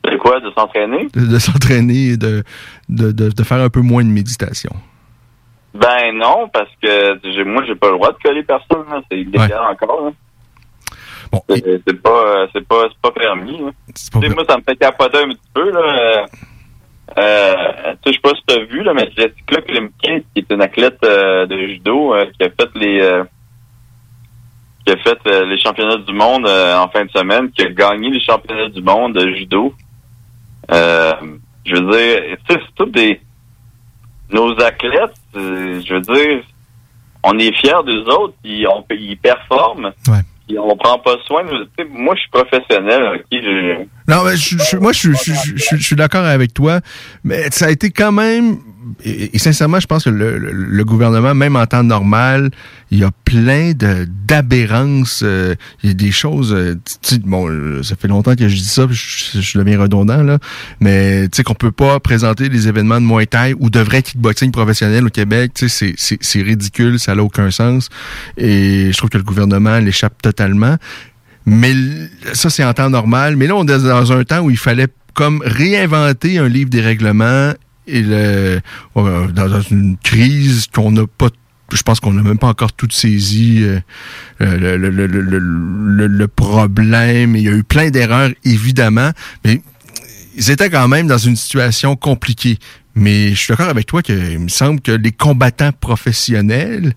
C'est 0.03 0.17
quoi, 0.17 0.39
de 0.41 0.51
s'entraîner? 0.51 1.07
de, 1.13 1.25
de 1.25 1.39
s'entraîner 1.39 2.07
et 2.09 2.17
de, 2.17 2.43
de, 2.89 3.11
de, 3.13 3.29
de 3.29 3.43
faire 3.43 3.61
un 3.61 3.69
peu 3.69 3.79
moins 3.81 4.03
de 4.03 4.09
méditation. 4.09 4.71
Ben 5.73 6.13
non, 6.13 6.49
parce 6.53 6.69
que 6.81 7.43
moi, 7.43 7.63
j'ai 7.67 7.75
pas 7.75 7.87
le 7.87 7.93
droit 7.97 8.11
de 8.13 8.17
coller 8.23 8.43
personne. 8.43 8.85
C'est 9.11 9.19
illégal 9.19 9.59
encore. 9.71 10.11
C'est 11.49 12.01
pas, 12.01 12.09
euh, 12.09 12.47
c'est 12.53 12.67
pas, 12.67 12.83
c'est 12.89 13.01
pas 13.01 13.11
permis. 13.11 13.57
là. 13.59 13.71
Tu 13.87 13.93
sais, 13.95 14.29
moi, 14.29 14.43
ça 14.47 14.57
me 14.57 14.63
fait 14.63 14.75
capoter 14.75 15.17
un 15.19 15.29
petit 15.29 15.49
peu. 15.53 15.71
Là. 15.71 15.79
Euh, 15.79 16.25
euh, 17.17 17.93
tu 18.03 18.11
sais, 18.11 18.11
je 18.11 18.11
sais 18.13 18.19
pas 18.19 18.31
si 18.35 18.41
tu 18.47 18.55
as 18.55 18.65
vu, 18.65 18.83
là, 18.83 18.93
mais 18.93 19.09
Jessica 19.15 19.61
Klimkin, 19.61 20.19
qui 20.33 20.39
est 20.39 20.51
une 20.51 20.61
athlète 20.61 20.97
euh, 21.03 21.45
de 21.45 21.57
judo, 21.67 22.13
euh, 22.13 22.25
qui 22.37 22.45
a 22.45 22.49
fait 22.49 22.69
les 22.75 23.21
qui 24.85 24.93
a 24.93 24.97
fait 24.97 25.17
les 25.45 25.59
championnats 25.59 25.97
du 25.97 26.13
monde 26.13 26.47
en 26.47 26.87
fin 26.89 27.05
de 27.05 27.09
semaine, 27.09 27.49
qui 27.51 27.63
a 27.63 27.69
gagné 27.71 28.11
les 28.11 28.19
championnats 28.21 28.69
du 28.69 28.83
monde 28.83 29.13
de 29.13 29.33
judo. 29.33 29.73
Je 30.69 31.75
veux 31.75 31.91
dire, 31.91 32.37
c'est 32.47 32.59
tous 32.75 32.85
des 32.85 33.19
nos 34.31 34.51
athlètes, 34.61 35.15
je 35.33 35.93
veux 35.93 36.01
dire, 36.01 36.43
on 37.23 37.37
est 37.39 37.51
fiers 37.57 37.83
d'eux 37.85 38.03
autres, 38.13 38.35
ils, 38.43 38.67
on, 38.67 38.85
ils 38.91 39.17
performent. 39.17 39.91
On 40.57 40.75
prend 40.77 40.99
pas 40.99 41.15
soin. 41.25 41.43
de- 41.43 41.67
moi, 41.89 42.15
je 42.15 42.21
suis 42.21 42.29
professionnel, 42.29 43.03
ok. 43.15 43.25
je- 43.31 44.11
Non, 44.11 44.23
mais 44.23 44.35
je, 44.37 44.57
je- 44.57 44.77
moi, 44.77 44.91
je- 44.93 45.11
je 45.13 45.75
suis 45.83 45.95
d'accord 45.95 46.25
avec 46.25 46.53
toi, 46.53 46.79
mais 47.23 47.49
ça 47.51 47.65
a 47.65 47.69
été 47.71 47.89
quand 47.91 48.11
même. 48.11 48.57
Et, 49.03 49.35
et 49.35 49.39
sincèrement, 49.39 49.79
je 49.79 49.87
pense 49.87 50.03
que 50.03 50.09
le, 50.09 50.37
le- 50.37 50.51
le 50.51 50.83
gouvernement, 50.85 51.33
même 51.33 51.55
en 51.55 51.65
temps 51.65 51.83
normal, 51.83 52.51
il 52.91 52.99
y 52.99 53.03
a 53.03 53.11
plein 53.25 53.71
de 53.73 54.07
d'aberrances. 54.27 55.21
euh, 55.23 55.55
il 55.83 55.89
y 55.89 55.91
a 55.91 55.95
des 55.95 56.11
choses. 56.11 56.53
euh, 56.53 56.75
bon, 57.23 57.49
euh, 57.49 57.81
ça 57.83 57.95
fait 57.95 58.07
longtemps 58.07 58.35
que 58.35 58.47
je 58.47 58.55
dis 58.55 58.63
ça, 58.65 58.85
je, 58.89 59.39
je 59.41 59.57
deviens 59.57 59.79
redondant 59.79 60.21
là, 60.23 60.37
mais 60.79 61.23
tu 61.29 61.37
sais 61.37 61.43
qu'on 61.43 61.55
peut 61.55 61.71
pas 61.71 61.99
présenter 61.99 62.49
des 62.49 62.67
événements 62.67 63.01
de 63.01 63.05
Muay 63.05 63.25
Thai 63.25 63.53
ou 63.59 63.69
de 63.69 63.79
vrai 63.79 64.01
kickboxing 64.01 64.51
professionnel 64.51 65.05
au 65.05 65.09
Québec. 65.09 65.51
Tu 65.55 65.67
sais, 65.69 65.93
c'est- 65.97 66.17
c'est 66.21 66.41
ridicule, 66.41 66.99
ça 66.99 67.15
n'a 67.15 67.23
aucun 67.23 67.51
sens. 67.51 67.89
Et 68.37 68.91
je 68.91 68.97
trouve 68.97 69.09
que 69.09 69.17
le 69.17 69.23
gouvernement 69.23 69.79
l'échappe 69.79 70.21
totalement. 70.21 70.77
Mais 71.47 71.73
ça, 72.33 72.49
c'est 72.49 72.63
en 72.63 72.73
temps 72.73 72.89
normal. 72.89 73.35
Mais 73.35 73.47
là, 73.47 73.55
on 73.55 73.63
est 73.63 73.77
dans 73.79 74.11
un 74.11 74.23
temps 74.23 74.39
où 74.41 74.49
il 74.49 74.57
fallait 74.57 74.87
comme 75.13 75.41
réinventer 75.45 76.39
un 76.39 76.47
livre 76.47 76.69
des 76.69 76.81
règlements 76.81 77.53
et 77.87 78.01
le, 78.01 78.59
euh, 78.97 79.27
dans 79.27 79.61
une 79.61 79.97
crise 79.97 80.67
qu'on 80.73 80.91
n'a 80.91 81.05
pas 81.07 81.29
je 81.73 81.81
pense 81.81 81.99
qu'on 81.99 82.13
n'a 82.13 82.21
même 82.21 82.37
pas 82.37 82.47
encore 82.47 82.73
tout 82.73 82.87
saisi 82.91 83.63
euh, 83.63 83.79
le, 84.39 84.77
le, 84.77 86.27
problème. 86.27 87.35
Il 87.35 87.41
y 87.41 87.47
a 87.49 87.53
eu 87.53 87.63
plein 87.63 87.89
d'erreurs, 87.89 88.29
évidemment, 88.43 89.09
mais 89.43 89.61
ils 90.35 90.51
étaient 90.51 90.69
quand 90.69 90.87
même 90.87 91.07
dans 91.07 91.17
une 91.17 91.35
situation 91.35 91.95
compliquée. 91.95 92.59
Mais 92.93 93.29
je 93.29 93.35
suis 93.35 93.47
d'accord 93.49 93.69
avec 93.69 93.87
toi 93.87 94.03
qu'il 94.03 94.39
me 94.39 94.47
semble 94.47 94.79
que 94.79 94.91
les 94.91 95.11
combattants 95.11 95.71
professionnels, 95.71 96.93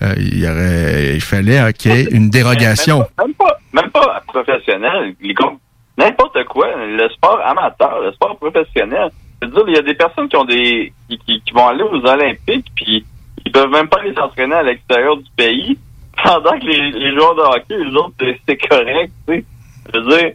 euh, 0.00 0.14
il, 0.16 0.38
y 0.38 0.48
aurait, 0.48 1.14
il 1.16 1.20
fallait 1.20 1.58
euh, 1.60 1.72
qu'il 1.72 1.92
y 1.92 1.94
ait 1.96 2.08
une 2.12 2.30
dérogation. 2.30 3.04
Même 3.18 3.34
pas, 3.34 3.58
même 3.72 3.90
pas 3.90 4.22
professionnel. 4.28 5.14
les 5.20 5.34
com- 5.34 5.58
N'importe 5.98 6.44
quoi. 6.48 6.66
Le 6.76 7.08
sport 7.10 7.40
amateur, 7.44 8.00
le 8.00 8.12
sport 8.12 8.36
professionnel. 8.38 9.10
Veux 9.42 9.48
dire, 9.48 9.64
il 9.68 9.74
y 9.74 9.78
a 9.78 9.82
des 9.82 9.94
personnes 9.94 10.28
qui 10.28 10.36
ont 10.36 10.44
des 10.44 10.92
qui, 11.08 11.42
vont 11.52 11.68
aller 11.68 11.82
aux 11.82 12.04
Olympiques, 12.06 12.66
puis 12.74 13.04
ils 13.44 13.52
peuvent 13.52 13.70
même 13.70 13.88
pas 13.88 14.00
aller 14.00 14.14
s'entraîner 14.14 14.54
à 14.54 14.62
l'extérieur 14.62 15.16
du 15.16 15.30
pays, 15.36 15.78
pendant 16.24 16.58
que 16.58 16.64
les, 16.66 16.90
les 16.92 17.12
joueurs 17.14 17.34
de 17.34 17.40
hockey, 17.42 17.76
les 17.78 17.94
autres, 17.96 18.14
c'est- 18.20 18.40
c'est 18.48 18.56
correct, 18.68 19.12
tu 19.28 19.34
sais. 19.34 19.44
Je 19.92 19.98
veux 19.98 20.06
dire, 20.08 20.32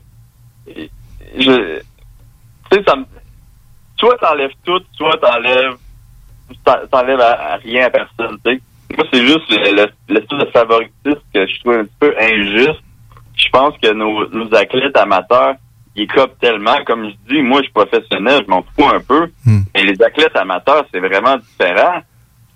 je, 1.38 1.80
tu 2.72 2.78
sais, 2.78 2.84
ça 2.88 2.96
me, 2.96 3.06
soit 3.98 4.18
t'enlèves 4.18 4.52
tout, 4.66 4.80
soit 4.96 5.18
t'enlèves, 5.18 5.76
t'en- 6.64 6.88
t'enlèves 6.92 7.22
à, 7.22 7.56
rien 7.58 7.88
à 7.88 7.90
personne, 7.90 8.38
tu 8.46 8.52
sais. 8.52 8.62
Moi, 8.96 9.06
c'est 9.14 9.26
juste 9.26 9.50
le 9.50 10.22
style 10.22 10.38
de 10.40 10.46
favoritisme 10.46 11.22
que 11.34 11.46
je 11.48 11.60
trouve 11.60 11.74
un 11.74 11.84
petit 11.86 11.96
peu 12.00 12.16
injuste. 12.20 12.82
Je 13.38 13.48
pense 13.50 13.78
que 13.78 13.94
nos, 13.94 14.28
nos 14.30 14.54
athlètes 14.56 14.98
amateurs, 14.98 15.56
ils 16.00 16.08
copent 16.08 16.38
tellement. 16.40 16.78
Comme 16.86 17.10
je 17.10 17.16
dis, 17.36 17.42
moi, 17.42 17.60
je 17.60 17.64
suis 17.66 17.74
professionnel, 17.74 18.44
je 18.46 18.50
m'en 18.52 18.64
fous 18.64 18.88
un 18.88 19.00
peu. 19.00 19.30
Mais 19.76 19.84
les 19.84 20.02
athlètes 20.02 20.36
amateurs, 20.36 20.86
c'est 20.94 21.00
vraiment 21.00 21.38
différent. 21.38 22.02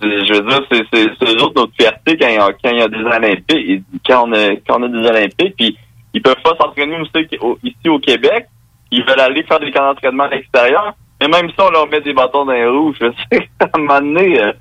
Je 0.01 0.33
veux 0.33 0.41
dire, 0.49 0.61
c'est, 0.71 0.81
c'est, 0.93 1.07
c'est 1.19 1.29
eux 1.29 1.43
autres 1.43 1.53
notre 1.61 1.73
fierté 1.79 2.17
quand 2.17 2.27
il 2.27 2.35
y 2.35 2.37
a, 2.37 2.47
quand 2.61 2.69
il 2.71 2.77
y 2.79 2.81
a 2.81 2.87
des 2.89 2.97
Olympiques, 2.97 3.83
quand 4.05 4.27
on 4.27 4.33
a, 4.33 4.49
quand 4.67 4.79
on 4.79 4.83
a 4.83 4.87
des 4.89 5.07
Olympiques, 5.07 5.55
puis 5.57 5.77
ils 6.13 6.21
peuvent 6.21 6.41
pas 6.43 6.55
s'entraîner 6.59 6.97
aussi 6.99 7.37
au- 7.39 7.57
ici 7.63 7.87
au 7.87 7.99
Québec. 7.99 8.47
Ils 8.91 9.03
veulent 9.05 9.19
aller 9.21 9.43
faire 9.43 9.59
des 9.59 9.71
camps 9.71 9.85
d'entraînement 9.85 10.23
à 10.25 10.29
l'extérieur. 10.29 10.93
Mais 11.21 11.27
même 11.29 11.49
si 11.49 11.55
on 11.59 11.69
leur 11.69 11.87
met 11.87 12.01
des 12.01 12.13
bâtons 12.13 12.43
dans 12.45 12.51
les 12.51 12.67
roues, 12.67 12.93
je 12.99 13.05
sais 13.31 13.47
qu'à 13.59 13.69
un 13.73 13.79
moment 13.79 14.01
donné, 14.01 14.41
euh, 14.43 14.51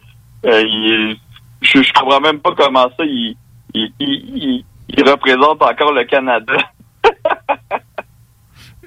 euh, 0.46 1.14
je, 1.60 1.82
je 1.82 1.92
comprends 1.92 2.20
même 2.20 2.38
pas 2.38 2.52
comment 2.56 2.88
ça, 2.96 3.04
ils, 3.04 3.36
ils- 3.74 4.64
ils 4.94 5.02
représentent 5.10 5.62
encore 5.62 5.92
le 5.92 6.04
Canada. 6.04 6.54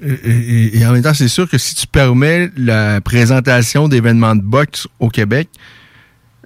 Et, 0.01 0.11
et- 0.11 0.77
et 0.79 0.85
en 0.85 0.91
même 0.91 1.01
temps, 1.03 1.13
c'est 1.13 1.27
sûr 1.29 1.49
que 1.49 1.57
si 1.57 1.73
tu 1.75 1.87
permets 1.87 2.49
la 2.57 2.99
présentation 3.01 3.87
d'événements 3.87 4.35
de 4.35 4.41
boxe 4.41 4.87
au 4.99 5.09
Québec, 5.09 5.49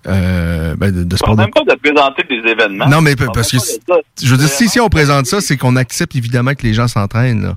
euh, 0.07 0.75
ben, 0.75 0.91
de, 0.91 1.03
de 1.03 1.11
Je 1.11 1.17
sport 1.17 1.35
même 1.35 1.49
pas 1.51 1.63
de 1.63 1.75
présenter 1.79 2.23
des 2.23 2.49
événements. 2.49 2.87
Non, 2.87 3.01
mais 3.01 3.15
parce 3.15 3.51
que 3.51 3.57
je 4.21 4.31
veux 4.31 4.37
dire, 4.37 4.47
si, 4.47 4.69
si 4.69 4.79
on 4.79 4.87
présente 4.89 5.25
ça, 5.25 5.41
c'est 5.41 5.57
qu'on 5.57 5.75
accepte 5.75 6.15
évidemment 6.15 6.53
que 6.53 6.63
les 6.63 6.73
gens 6.73 6.87
s'entraînent. 6.87 7.53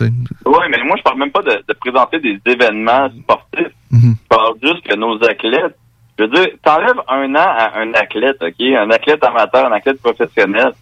Oui, 0.00 0.58
mais 0.70 0.78
moi, 0.84 0.94
je 0.98 1.02
parle 1.02 1.18
même 1.18 1.30
pas 1.30 1.42
de, 1.42 1.52
de 1.68 1.74
présenter 1.80 2.18
des 2.20 2.38
événements 2.46 3.08
sportifs. 3.22 3.72
Mhm. 3.90 4.14
Je 4.22 4.28
parle 4.28 4.54
juste 4.62 4.86
que 4.86 4.94
nos 4.94 5.16
athlètes, 5.24 5.76
je 6.18 6.24
veux 6.24 6.30
dire, 6.30 6.46
t'enlèves 6.62 7.00
un 7.08 7.34
an 7.34 7.46
à 7.58 7.78
un 7.80 7.92
athlète, 7.94 8.36
OK? 8.42 8.60
Un 8.60 8.90
athlète 8.90 9.22
amateur, 9.24 9.66
un 9.66 9.72
athlète 9.74 10.00
professionnel. 10.00 10.72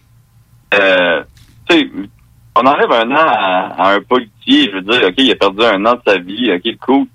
Euh, 0.75 1.23
tu 1.69 1.77
sais, 1.77 1.91
on 2.57 2.67
enlève 2.67 2.93
un 2.93 3.11
an 3.11 3.27
à, 3.79 3.95
un 3.95 4.01
policier, 4.01 4.71
je 4.71 4.77
veux 4.77 4.83
dire, 4.83 5.09
OK, 5.09 5.15
il 5.19 5.33
a 5.33 5.37
perdu 5.37 5.63
un 5.63 5.85
an 5.87 5.95
de 5.95 6.01
sa 6.07 6.19
vie, 6.19 6.53
OK, 6.53 6.77
cool. 6.81 7.07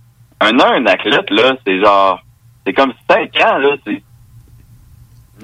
Un 0.42 0.58
an 0.60 0.72
à 0.72 0.76
un 0.76 0.86
athlète, 0.86 1.30
là, 1.30 1.56
c'est 1.66 1.80
genre, 1.80 2.22
c'est 2.66 2.74
comme 2.74 2.94
cinq 3.10 3.36
ans, 3.42 3.58
là, 3.58 3.76
c'est, 3.86 4.04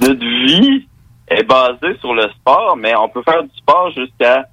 notre 0.01 0.25
vie 0.25 0.87
est 1.27 1.43
basée 1.43 1.97
sur 1.99 2.13
le 2.13 2.29
sport, 2.31 2.75
mais 2.77 2.95
on 2.95 3.09
peut 3.09 3.23
faire 3.23 3.43
du 3.43 3.55
sport 3.57 3.91
jusqu'à 3.91 4.45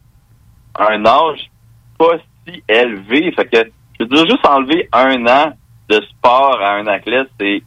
un 0.79 1.05
âge 1.05 1.51
pas 1.99 2.17
si 2.47 2.63
élevé. 2.69 3.33
Fait 3.33 3.45
que, 3.47 3.71
je 3.99 4.05
veux 4.05 4.09
dire, 4.09 4.27
juste 4.27 4.47
enlever 4.47 4.89
un 4.93 5.27
an 5.27 5.53
de 5.89 6.01
sport 6.03 6.61
à 6.61 6.75
un 6.75 6.87
athlète, 6.87 7.29
c'est 7.39 7.63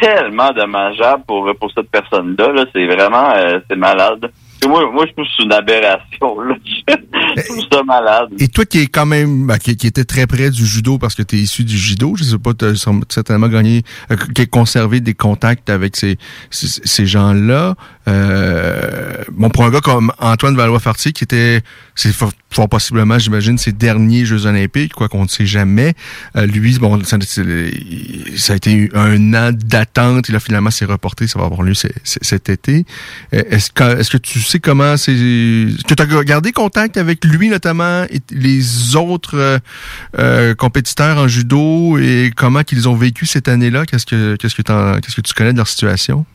tellement 0.00 0.50
dommageable 0.50 1.24
pour, 1.26 1.50
pour 1.60 1.70
cette 1.72 1.90
personne-là. 1.90 2.52
Là. 2.52 2.64
C'est 2.72 2.86
vraiment, 2.86 3.30
euh, 3.34 3.60
c'est 3.68 3.76
malade. 3.76 4.32
Moi, 4.68 4.90
moi, 4.92 5.06
je 5.06 5.12
trouve 5.12 5.24
que 5.24 5.30
c'est 5.36 5.42
une 5.44 5.52
aberration. 5.52 6.40
Là. 6.40 6.54
je 7.36 7.42
trouve 7.42 7.64
ça 7.70 7.82
malade. 7.82 8.28
Et 8.38 8.48
toi 8.48 8.64
qui 8.64 8.80
est 8.80 8.86
quand 8.86 9.06
même, 9.06 9.46
ben, 9.46 9.58
qui, 9.58 9.76
qui 9.76 9.86
était 9.86 10.04
très 10.04 10.26
près 10.26 10.50
du 10.50 10.66
judo 10.66 10.98
parce 10.98 11.14
que 11.14 11.22
tu 11.22 11.36
es 11.36 11.40
issu 11.40 11.64
du 11.64 11.76
judo, 11.76 12.14
je 12.16 12.24
sais 12.24 12.38
pas, 12.38 12.54
tu 12.54 12.64
as 12.66 12.88
certainement 13.08 13.48
gagné, 13.48 13.82
euh, 14.10 14.16
qui 14.34 14.42
a 14.42 14.46
conservé 14.46 15.00
des 15.00 15.14
contacts 15.14 15.70
avec 15.70 15.96
ces, 15.96 16.18
ces 16.50 17.06
gens-là. 17.06 17.74
Euh, 18.08 19.22
bon, 19.30 19.50
pour 19.50 19.64
un 19.64 19.70
gars 19.70 19.80
comme 19.80 20.12
Antoine 20.18 20.56
Valois-Fartier, 20.56 21.12
qui 21.12 21.24
était, 21.24 21.62
c'est 21.94 22.12
fort, 22.12 22.32
possiblement, 22.68 23.18
j'imagine, 23.18 23.58
ses 23.58 23.72
derniers 23.72 24.24
Jeux 24.24 24.46
olympiques, 24.46 24.92
quoi 24.92 25.08
qu'on 25.08 25.22
ne 25.22 25.28
sait 25.28 25.46
jamais. 25.46 25.94
Euh, 26.36 26.46
lui, 26.46 26.78
bon, 26.78 27.02
ça, 27.04 27.16
a 27.16 28.56
été 28.56 28.90
un 28.94 29.34
an 29.34 29.52
d'attente. 29.52 30.28
Et 30.28 30.32
là, 30.32 30.40
finalement, 30.40 30.70
c'est 30.70 30.84
reporté. 30.84 31.26
Ça 31.26 31.38
va 31.38 31.46
avoir 31.46 31.62
lieu 31.62 31.74
cet 31.74 32.48
été. 32.48 32.84
Euh, 33.34 33.42
Est-ce 33.50 33.70
que, 33.70 33.98
est-ce 33.98 34.10
que 34.10 34.18
tu 34.18 34.40
sais 34.40 34.58
comment 34.58 34.96
c'est, 34.96 35.12
est-ce 35.12 35.84
que 35.84 35.94
tu 35.94 36.02
as 36.02 36.24
gardé 36.24 36.52
contact 36.52 36.96
avec 36.96 37.24
lui, 37.24 37.48
notamment, 37.48 38.04
et 38.10 38.20
les 38.30 38.96
autres 38.96 39.60
compétiteurs 40.58 41.18
en 41.18 41.28
judo 41.28 41.98
et 41.98 42.32
comment 42.34 42.62
qu'ils 42.62 42.88
ont 42.88 42.96
vécu 42.96 43.26
cette 43.26 43.48
année-là? 43.48 43.86
Qu'est-ce 43.86 44.06
que, 44.06 44.36
qu'est-ce 44.36 44.54
que 44.54 44.62
qu'est-ce 44.62 45.16
que 45.16 45.20
tu 45.20 45.34
connais 45.34 45.52
de 45.52 45.58
leur 45.58 45.68
situation? 45.68 46.26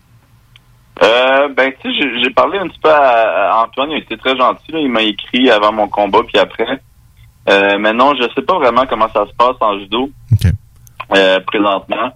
Euh, 1.04 1.48
ben, 1.50 1.72
tu 1.82 1.94
sais, 1.94 2.20
j'ai- 2.24 2.30
parlé 2.32 2.58
un 2.60 2.68
petit 2.68 2.80
peu 2.80 2.90
à, 2.90 3.52
à 3.54 3.64
Antoine. 3.64 3.92
Il 3.92 3.96
a 3.96 3.98
été 4.00 4.18
très 4.18 4.36
gentil. 4.38 4.72
Là. 4.72 4.80
Il 4.80 4.90
m'a 4.90 5.02
écrit 5.04 5.50
avant 5.50 5.72
mon 5.72 5.88
combat, 5.88 6.20
puis 6.28 6.38
après. 6.40 6.80
Euh, 7.50 7.78
mais 7.80 7.94
non, 7.94 8.14
je 8.16 8.24
sais 8.36 8.42
pas 8.42 8.56
vraiment 8.58 8.86
comment 8.88 9.08
ça 9.14 9.26
se 9.26 9.34
passe 9.34 9.56
en 9.62 9.78
judo 9.80 10.10
euh, 11.16 11.40
présentement. 11.42 12.12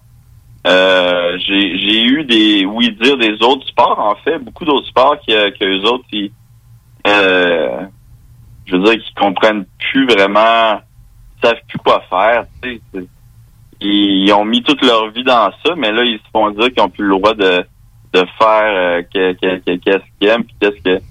Euh, 0.68 1.38
j'ai 1.40 1.80
j'ai 1.80 2.04
eu 2.04 2.24
des 2.24 2.66
oui 2.66 2.92
dire 3.02 3.18
des 3.18 3.42
autres 3.42 3.66
sports 3.68 3.98
en 4.00 4.14
fait 4.24 4.38
beaucoup 4.38 4.64
d'autres 4.64 4.86
sports 4.86 5.16
que 5.28 5.50
que 5.58 5.66
les 5.66 5.84
autres 5.90 6.04
ils 6.12 6.32
euh, 7.08 7.80
je 8.68 8.76
veux 8.76 8.84
dire 8.84 8.94
qu'ils 9.04 9.16
comprennent 9.16 9.66
plus 9.80 10.06
vraiment 10.06 10.80
ils 11.42 11.48
savent 11.48 11.58
plus 11.68 11.80
quoi 11.80 12.04
faire 12.12 12.46
tu 12.62 12.76
sais 12.76 12.82
c'est- 12.94 13.08
ils, 13.82 14.28
ils 14.28 14.34
ont 14.34 14.46
mis 14.46 14.62
toute 14.62 14.86
leur 14.86 15.10
vie 15.10 15.24
dans 15.24 15.50
ça 15.66 15.74
mais 15.76 15.92
là 15.92 16.04
ils 16.04 16.20
se 16.20 16.30
font 16.32 16.52
dire 16.52 16.72
qu'ils 16.72 16.84
ont 16.84 16.90
plus 16.90 17.06
le 17.08 17.16
droit 17.18 17.34
de 17.34 17.66
de 18.14 18.20
faire 18.38 18.64
euh, 18.64 19.02
que- 19.04 19.34
que- 19.34 19.76
qu'est-ce 19.78 20.04
qu'ils 20.20 20.30
aiment 20.30 20.44
puis 20.44 20.56
qu'est-ce 20.60 20.82
que 20.84 21.02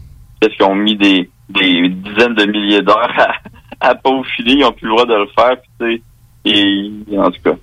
qu'est-ce 0.40 0.54
qu'ils 0.56 0.66
ont 0.66 0.74
mis 0.74 0.96
des 0.96 1.30
des 1.48 1.88
dizaines 1.88 2.34
de 2.34 2.44
milliers 2.46 2.82
d'heures 2.82 3.10
à, 3.18 3.34
à 3.90 3.94
peaufiner. 3.94 4.52
Ils 4.52 4.64
ont 4.64 4.72
plus 4.72 4.86
le 4.86 4.90
droit 4.92 5.06
de 5.06 5.14
le 5.14 5.26
faire 5.36 5.56
puis 5.78 6.02
et 6.44 7.18
en 7.18 7.30
tout 7.30 7.42
cas. 7.42 7.56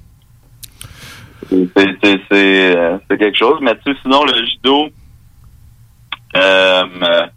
C'est 1.49 2.19
c'est 2.29 2.75
euh, 2.75 2.97
c'est 3.09 3.17
quelque 3.17 3.37
chose. 3.37 3.59
Mais 3.61 3.75
tu 3.77 3.91
sais 3.93 3.97
sinon 4.01 4.23
le 4.25 4.45
judo 4.45 4.87
euh, 6.35 6.83
euh, 7.03 7.27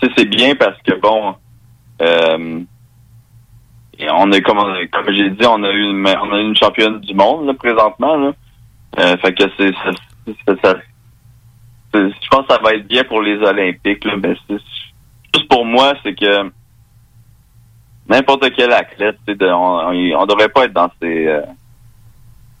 tu 0.00 0.06
sais 0.08 0.12
c'est 0.16 0.24
bien 0.28 0.54
parce 0.56 0.80
que 0.82 0.94
bon 1.00 1.34
euh, 2.00 2.60
on 4.10 4.32
est 4.32 4.42
comme 4.42 4.58
j'ai 5.10 5.30
dit 5.30 5.46
on 5.46 5.62
a 5.62 5.70
eu 5.70 5.82
une 5.90 6.06
on 6.06 6.32
a 6.32 6.40
une 6.40 6.56
championne 6.56 6.98
du 7.00 7.14
monde 7.14 7.46
là, 7.46 7.54
présentement 7.54 8.16
là. 8.16 8.32
Euh, 8.98 9.16
fait 9.18 9.32
que 9.32 9.44
c'est 9.56 9.70
ça, 10.46 10.54
ça- 10.62 10.76
je 11.94 12.28
pense 12.30 12.46
que 12.46 12.54
ça 12.54 12.60
va 12.62 12.74
être 12.74 12.86
bien 12.88 13.04
pour 13.04 13.20
les 13.20 13.36
olympiques 13.38 14.04
là 14.04 14.14
mais 14.22 14.34
juste 14.50 15.48
pour 15.48 15.64
moi 15.64 15.94
c'est 16.02 16.14
que 16.14 16.50
n'importe 18.08 18.50
quel 18.56 18.72
athlète 18.72 19.16
tu 19.26 19.32
sais, 19.32 19.38
de- 19.38 19.46
on, 19.52 20.26
devrait 20.26 20.48
pas 20.48 20.64
être 20.64 20.72
dans 20.72 20.90
ces 21.00 21.26
euh, 21.26 21.42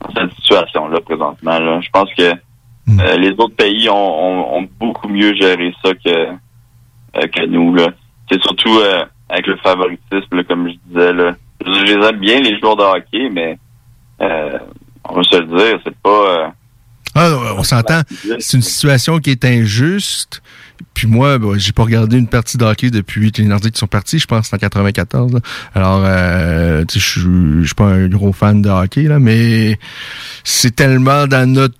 dans 0.00 0.10
cette 0.14 0.32
situation-là 0.34 1.00
présentement. 1.00 1.58
Là. 1.58 1.80
Je 1.80 1.88
pense 1.90 2.12
que 2.14 2.32
euh, 2.32 3.16
les 3.16 3.30
autres 3.30 3.54
pays 3.54 3.88
ont, 3.88 3.94
ont, 3.94 4.58
ont 4.58 4.68
beaucoup 4.80 5.08
mieux 5.08 5.32
géré 5.34 5.72
ça 5.84 5.92
que 5.94 6.10
euh, 6.10 7.26
que 7.32 7.46
nous. 7.46 7.74
Là. 7.74 7.88
C'est 8.30 8.42
surtout 8.42 8.78
euh, 8.80 9.04
avec 9.28 9.46
le 9.46 9.56
favoritisme, 9.58 10.36
là, 10.36 10.44
comme 10.44 10.68
je 10.68 10.74
disais. 10.86 11.12
Là. 11.12 11.32
Je, 11.64 11.72
je 11.72 11.84
les 11.94 12.06
aime 12.06 12.16
bien, 12.18 12.40
les 12.40 12.58
joueurs 12.58 12.76
de 12.76 12.82
hockey, 12.82 13.28
mais 13.30 13.58
euh, 14.20 14.58
on 15.08 15.14
va 15.14 15.22
se 15.22 15.36
le 15.38 15.46
dire, 15.56 15.78
c'est 15.84 15.96
pas... 15.98 16.52
Ah, 17.14 17.30
on 17.56 17.62
s'entend. 17.62 18.02
C'est 18.38 18.56
une 18.56 18.62
situation 18.62 19.18
qui 19.18 19.30
est 19.30 19.44
injuste. 19.44 20.42
Puis 20.94 21.06
moi, 21.06 21.38
bah, 21.38 21.48
j'ai 21.56 21.72
pas 21.72 21.84
regardé 21.84 22.16
une 22.18 22.26
partie 22.28 22.56
de 22.58 22.64
hockey 22.64 22.90
depuis 22.90 23.32
que 23.32 23.40
les 23.40 23.48
Nordiques 23.48 23.78
sont 23.78 23.86
partis, 23.86 24.18
je 24.18 24.26
pense 24.26 24.42
que 24.42 24.46
c'est 24.48 24.56
en 24.56 24.58
94. 24.58 25.32
là. 25.32 25.40
Alors, 25.74 26.02
euh, 26.04 26.84
je 26.92 26.98
suis 26.98 27.74
pas 27.74 27.84
un 27.84 28.08
gros 28.08 28.32
fan 28.32 28.62
de 28.62 28.68
hockey, 28.68 29.04
là, 29.04 29.18
mais 29.18 29.78
c'est 30.44 30.74
tellement 30.74 31.26
dans 31.26 31.50
notre 31.50 31.74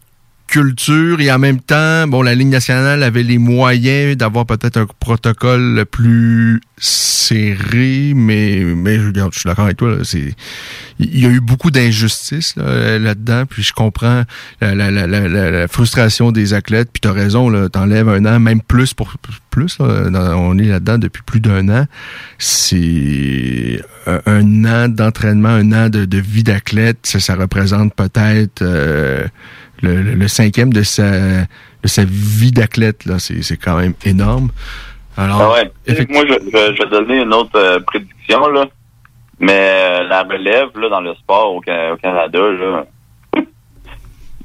culture 0.53 1.18
et 1.22 1.32
en 1.32 1.38
même 1.38 1.61
temps, 1.61 2.07
bon, 2.07 2.20
la 2.20 2.34
Ligue 2.34 2.48
nationale 2.48 3.03
avait 3.03 3.22
les 3.22 3.38
moyens 3.38 4.18
d'avoir 4.18 4.44
peut-être 4.44 4.76
un 4.76 4.86
protocole 5.00 5.86
plus 5.90 6.61
serré, 6.76 8.12
mais, 8.14 8.61
mais 8.62 8.96
je 8.98 9.11
suis 9.32 9.46
d'accord 9.46 9.64
avec 9.64 9.78
toi, 9.78 9.96
c'est, 10.03 10.34
il 10.98 11.18
y 11.18 11.24
a 11.24 11.30
eu 11.30 11.40
beaucoup 11.40 11.70
d'injustices 11.70 12.55
là, 12.57 12.98
là-dedans, 12.98 13.46
puis 13.46 13.62
je 13.62 13.72
comprends 13.72 14.24
la, 14.61 14.74
la, 14.74 14.90
la, 14.90 15.07
la, 15.07 15.68
frustration 15.68 16.32
des 16.32 16.53
athlètes, 16.53 16.90
puis 16.92 17.00
t'as 17.00 17.12
raison, 17.12 17.48
là, 17.48 17.70
t'enlèves 17.70 18.11
un 18.11 18.26
an, 18.26 18.38
même 18.38 18.61
plus 18.61 18.92
pour 18.92 19.14
plus, 19.48 19.78
là, 19.78 20.36
on 20.36 20.59
est 20.59 20.66
là-dedans 20.66 20.98
depuis 20.98 21.22
plus 21.22 21.40
d'un 21.40 21.66
an, 21.70 21.86
c'est 22.36 23.80
un, 24.07 24.20
un 24.26 24.64
an 24.66 24.88
d'entraînement, 24.88 25.48
un 25.48 25.72
an 25.72 25.88
de, 25.88 26.05
de 26.05 26.18
vie 26.18 26.42
d'athlète, 26.42 26.98
ça, 27.05 27.20
ça 27.20 27.36
représente 27.36 27.94
peut-être 27.94 28.61
euh, 28.61 29.24
le, 29.83 30.03
le- 30.03 30.14
le 30.14 30.28
cinquième 30.28 30.72
de 30.72 30.83
sa, 30.83 31.11
de 31.43 31.87
sa 31.87 32.05
vie 32.05 32.53
d'athlète, 32.53 33.05
là, 33.05 33.18
c'est 33.18 33.57
quand 33.57 33.76
même 33.76 33.95
énorme. 34.05 34.51
Alors, 35.16 35.43
Ah 35.43 35.51
ouais. 35.53 35.70
Moi, 36.09 36.24
je, 36.26 36.35
je, 36.45 36.74
je 36.76 36.83
vais 36.85 36.89
donner 36.91 37.20
une 37.22 37.35
autre 37.35 37.57
euh, 37.59 37.80
prédiction, 37.80 38.47
là. 38.49 38.64
Mais 39.39 39.53
euh, 39.53 40.05
la 40.05 40.22
relève, 40.22 40.68
là, 40.78 40.89
dans 40.89 41.01
le 41.01 41.14
sport 41.16 41.55
au, 41.55 41.62
Ca- 41.64 41.93
au 41.93 41.97
Canada, 41.97 42.39
là, 42.39 42.87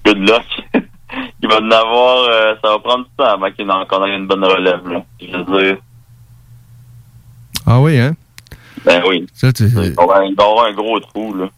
good 0.05 0.17
luck. 0.17 0.43
Il 1.41 1.47
va 1.47 1.59
en 1.61 1.71
avoir, 1.71 2.17
euh, 2.29 2.55
ça 2.61 2.69
va 2.71 2.79
prendre 2.79 3.05
du 3.05 3.11
temps 3.17 3.25
avant 3.25 3.49
qu'il 3.51 3.65
qu'on 3.67 4.05
ait 4.05 4.15
une 4.15 4.27
bonne 4.27 4.43
relève, 4.43 4.85
là. 4.89 5.03
Je 5.21 5.37
veux 5.37 5.63
dire, 5.63 5.77
ah 7.65 7.79
oui, 7.79 7.97
hein? 7.99 8.13
ben 8.85 9.01
oui. 9.07 9.25
Ça, 9.33 9.53
tu- 9.53 9.65
Il 9.65 9.93
va 9.95 10.03
avoir 10.43 10.65
un 10.65 10.73
gros 10.73 10.99
trou, 10.99 11.33
là. 11.35 11.49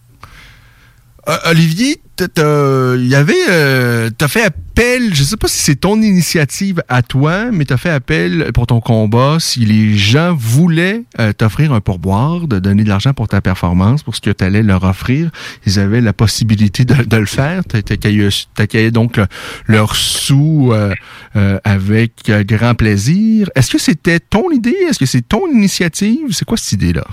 Euh, 1.30 1.38
Olivier, 1.52 2.02
il 2.20 3.08
y 3.08 3.14
avait, 3.16 3.34
euh, 3.52 4.10
t'as 4.18 4.28
fait 4.28 4.44
appel, 4.44 5.14
je 5.14 5.22
sais 5.24 5.38
pas 5.38 5.48
si 5.48 5.60
c'est 5.60 5.76
ton 5.76 6.02
initiative 6.02 6.82
à 6.90 7.02
toi, 7.04 7.52
mais 7.52 7.66
t'as 7.66 7.78
fait 7.78 7.92
appel 7.92 8.50
pour 8.54 8.66
ton 8.66 8.82
combat 8.82 9.38
si 9.40 9.60
les 9.64 9.96
gens 9.96 10.34
voulaient 10.34 11.04
euh, 11.20 11.32
t'offrir 11.32 11.72
un 11.72 11.82
pourboire, 11.82 12.48
de 12.48 12.58
donner 12.58 12.84
de 12.84 12.90
l'argent 12.90 13.14
pour 13.14 13.28
ta 13.28 13.42
performance, 13.42 14.02
pour 14.02 14.16
ce 14.16 14.22
que 14.22 14.32
t'allais 14.32 14.64
leur 14.64 14.84
offrir, 14.86 15.30
ils 15.68 15.80
avaient 15.80 16.02
la 16.02 16.14
possibilité 16.14 16.84
de, 16.84 17.16
le 17.16 17.26
faire. 17.28 17.64
T'a- 17.64 17.82
T'accueillais 17.84 18.92
donc 18.92 19.18
euh, 19.20 19.26
leurs 19.68 19.96
sous 19.96 20.72
euh, 20.74 20.94
euh, 21.36 21.60
avec 21.64 22.28
euh, 22.30 22.44
grand 22.44 22.74
plaisir. 22.74 23.50
Est-ce 23.56 23.72
que 23.72 23.78
c'était 23.80 24.20
ton 24.20 24.50
idée? 24.50 24.76
Est-ce 24.90 24.98
que 25.00 25.06
c'est 25.06 25.28
ton 25.28 25.48
initiative? 25.48 26.32
C'est 26.32 26.46
quoi 26.46 26.58
cette 26.58 26.72
idée-là? 26.74 27.06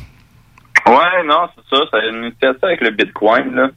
Ouais, 0.87 1.27
non, 1.27 1.49
c'est 1.55 1.77
ça. 1.77 1.83
C'est 1.93 2.09
une 2.09 2.23
initiative 2.25 2.59
avec 2.65 2.81
le 2.81 2.91
Bitcoin, 2.93 3.55
là. 3.55 3.71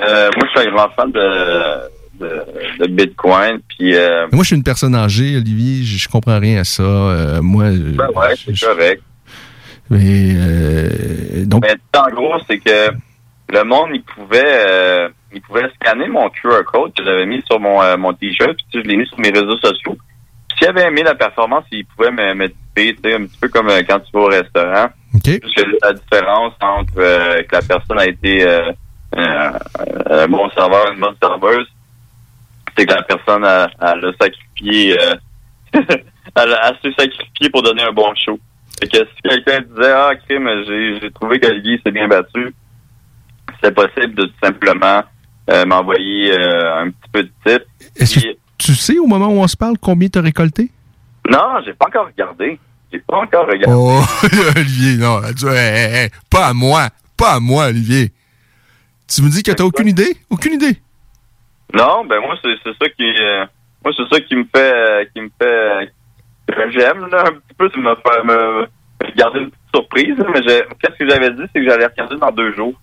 Euh, 0.00 0.30
moi, 0.36 0.46
je 0.54 0.60
suis 0.60 0.68
un 0.68 0.72
grand 0.72 0.88
fan 0.90 1.12
de, 1.12 2.20
de, 2.20 2.44
de 2.80 2.86
Bitcoin, 2.88 3.60
puis... 3.68 3.94
Euh, 3.96 4.26
Moi, 4.32 4.42
je 4.42 4.48
suis 4.48 4.56
une 4.56 4.62
personne 4.62 4.94
âgée, 4.94 5.36
Olivier. 5.36 5.84
Je, 5.84 5.98
je 5.98 6.08
comprends 6.08 6.38
rien 6.38 6.60
à 6.60 6.64
ça. 6.64 6.82
Euh, 6.82 7.42
moi, 7.42 7.64
ben 7.70 8.08
ouais, 8.14 8.34
c'est 8.36 8.58
correct. 8.66 9.02
mais 9.90 10.32
euh, 10.34 11.44
donc, 11.44 11.62
Mais 11.66 11.74
en 11.98 12.10
gros, 12.14 12.34
c'est 12.48 12.58
que 12.58 12.90
le 13.52 13.64
monde, 13.64 13.90
il 13.92 14.02
pouvait, 14.02 14.42
euh, 14.68 15.08
il 15.34 15.42
pouvait 15.42 15.68
scanner 15.80 16.08
mon 16.08 16.28
QR 16.30 16.62
code 16.64 16.94
que 16.94 17.04
j'avais 17.04 17.26
mis 17.26 17.42
sur 17.46 17.60
mon, 17.60 17.82
euh, 17.82 17.96
mon 17.98 18.12
t-shirt, 18.14 18.56
puis 18.56 18.82
je 18.82 18.88
l'ai 18.88 18.96
mis 18.96 19.06
sur 19.06 19.18
mes 19.20 19.30
réseaux 19.30 19.58
sociaux. 19.58 19.96
S'il 20.58 20.68
avait 20.68 20.86
aimé 20.86 21.02
la 21.02 21.14
performance, 21.14 21.64
il 21.70 21.84
pouvait 21.84 22.10
me, 22.10 22.34
me 22.34 22.48
tiper, 22.48 22.94
tu 22.94 23.10
sais, 23.10 23.14
un 23.16 23.24
petit 23.26 23.38
peu 23.40 23.48
comme 23.48 23.68
quand 23.88 24.00
tu 24.00 24.12
vas 24.14 24.20
au 24.20 24.26
restaurant. 24.26 24.86
Juste 25.24 25.54
que 25.54 25.62
la 25.82 25.92
différence 25.92 26.54
entre 26.62 26.92
euh, 26.98 27.42
que 27.42 27.56
la 27.56 27.62
personne 27.62 27.98
a 27.98 28.06
été 28.06 28.46
un 29.16 30.28
bon 30.28 30.48
serveur, 30.50 30.92
une 30.92 31.00
bonne 31.00 31.16
serveuse, 31.22 31.66
c'est 32.76 32.86
que 32.86 32.94
la 32.94 33.02
personne 33.02 33.44
a, 33.44 33.68
a 33.80 33.94
sacrifié, 34.20 34.98
euh, 35.00 35.14
elle, 35.74 36.52
a, 36.54 36.68
elle 36.70 36.76
s'est 36.82 36.96
sacrifiée 36.98 37.50
pour 37.50 37.62
donner 37.62 37.82
un 37.82 37.92
bon 37.92 38.12
show. 38.14 38.38
Fait 38.80 38.88
que 38.88 38.98
si 38.98 39.22
quelqu'un 39.22 39.60
disait 39.60 39.92
Ah 39.92 40.12
crime, 40.26 40.48
j'ai 40.66 41.00
j'ai 41.00 41.10
trouvé 41.10 41.38
qu'Olivier 41.38 41.80
s'est 41.84 41.92
bien 41.92 42.08
battu, 42.08 42.54
c'est 43.62 43.74
possible 43.74 44.14
de 44.14 44.24
tout 44.24 44.32
simplement 44.42 45.02
euh, 45.50 45.64
m'envoyer 45.66 46.32
euh, 46.32 46.82
un 46.84 46.90
petit 46.90 47.10
peu 47.12 47.22
de 47.24 47.30
est-ce 47.96 48.20
que 48.20 48.26
tu 48.58 48.74
sais 48.74 48.98
au 48.98 49.06
moment 49.06 49.26
où 49.28 49.40
on 49.40 49.48
se 49.48 49.56
parle 49.56 49.76
combien 49.78 50.08
tu 50.08 50.18
as 50.18 50.22
récolté? 50.22 50.70
Non, 51.28 51.60
j'ai 51.64 51.74
pas 51.74 51.86
encore 51.86 52.06
regardé. 52.06 52.58
J'ai 52.92 53.00
pas 53.00 53.18
encore 53.18 53.46
regardé. 53.46 53.74
Oh, 53.76 54.00
Olivier, 54.56 54.96
non. 54.96 55.20
tu- 55.38 55.46
hey, 55.48 55.56
hey, 55.56 55.94
hey, 56.04 56.10
pas 56.30 56.46
à 56.48 56.52
moi. 56.52 56.88
Pas 57.16 57.34
à 57.34 57.40
moi, 57.40 57.66
Olivier. 57.66 58.12
Tu 59.14 59.22
me 59.22 59.28
dis 59.28 59.42
que 59.42 59.52
t'as 59.52 59.64
aucune 59.64 59.88
idée? 59.88 60.16
Aucune 60.30 60.54
idée? 60.54 60.78
Non, 61.74 62.04
ben 62.06 62.20
moi 62.20 62.34
c'est 62.42 62.54
c'est 62.64 62.72
ça 62.80 62.88
qui 62.96 63.04
euh, 63.04 63.44
moi 63.84 63.92
c'est 63.96 64.14
ça 64.14 64.20
qui 64.20 64.36
me 64.36 64.44
fait 64.44 64.72
euh, 64.74 65.04
qui 65.14 65.20
me 65.20 65.28
fait 65.40 65.46
euh, 65.46 66.70
j'aime 66.70 67.06
là 67.10 67.24
un 67.26 67.32
petit 67.32 67.54
peu 67.58 67.68
c'est 67.74 67.80
me 67.80 67.94
faire 67.94 68.24
me, 68.24 68.60
me 68.62 69.16
garder 69.16 69.40
une 69.40 69.50
petite 69.50 69.74
surprise 69.74 70.14
mais 70.32 70.40
qu'est-ce 70.42 70.98
que 70.98 71.08
j'avais 71.08 71.30
dit 71.30 71.42
c'est 71.52 71.60
que 71.60 71.68
j'allais 71.68 71.86
regarder 71.86 72.16
dans 72.16 72.30
deux 72.30 72.54
jours. 72.54 72.74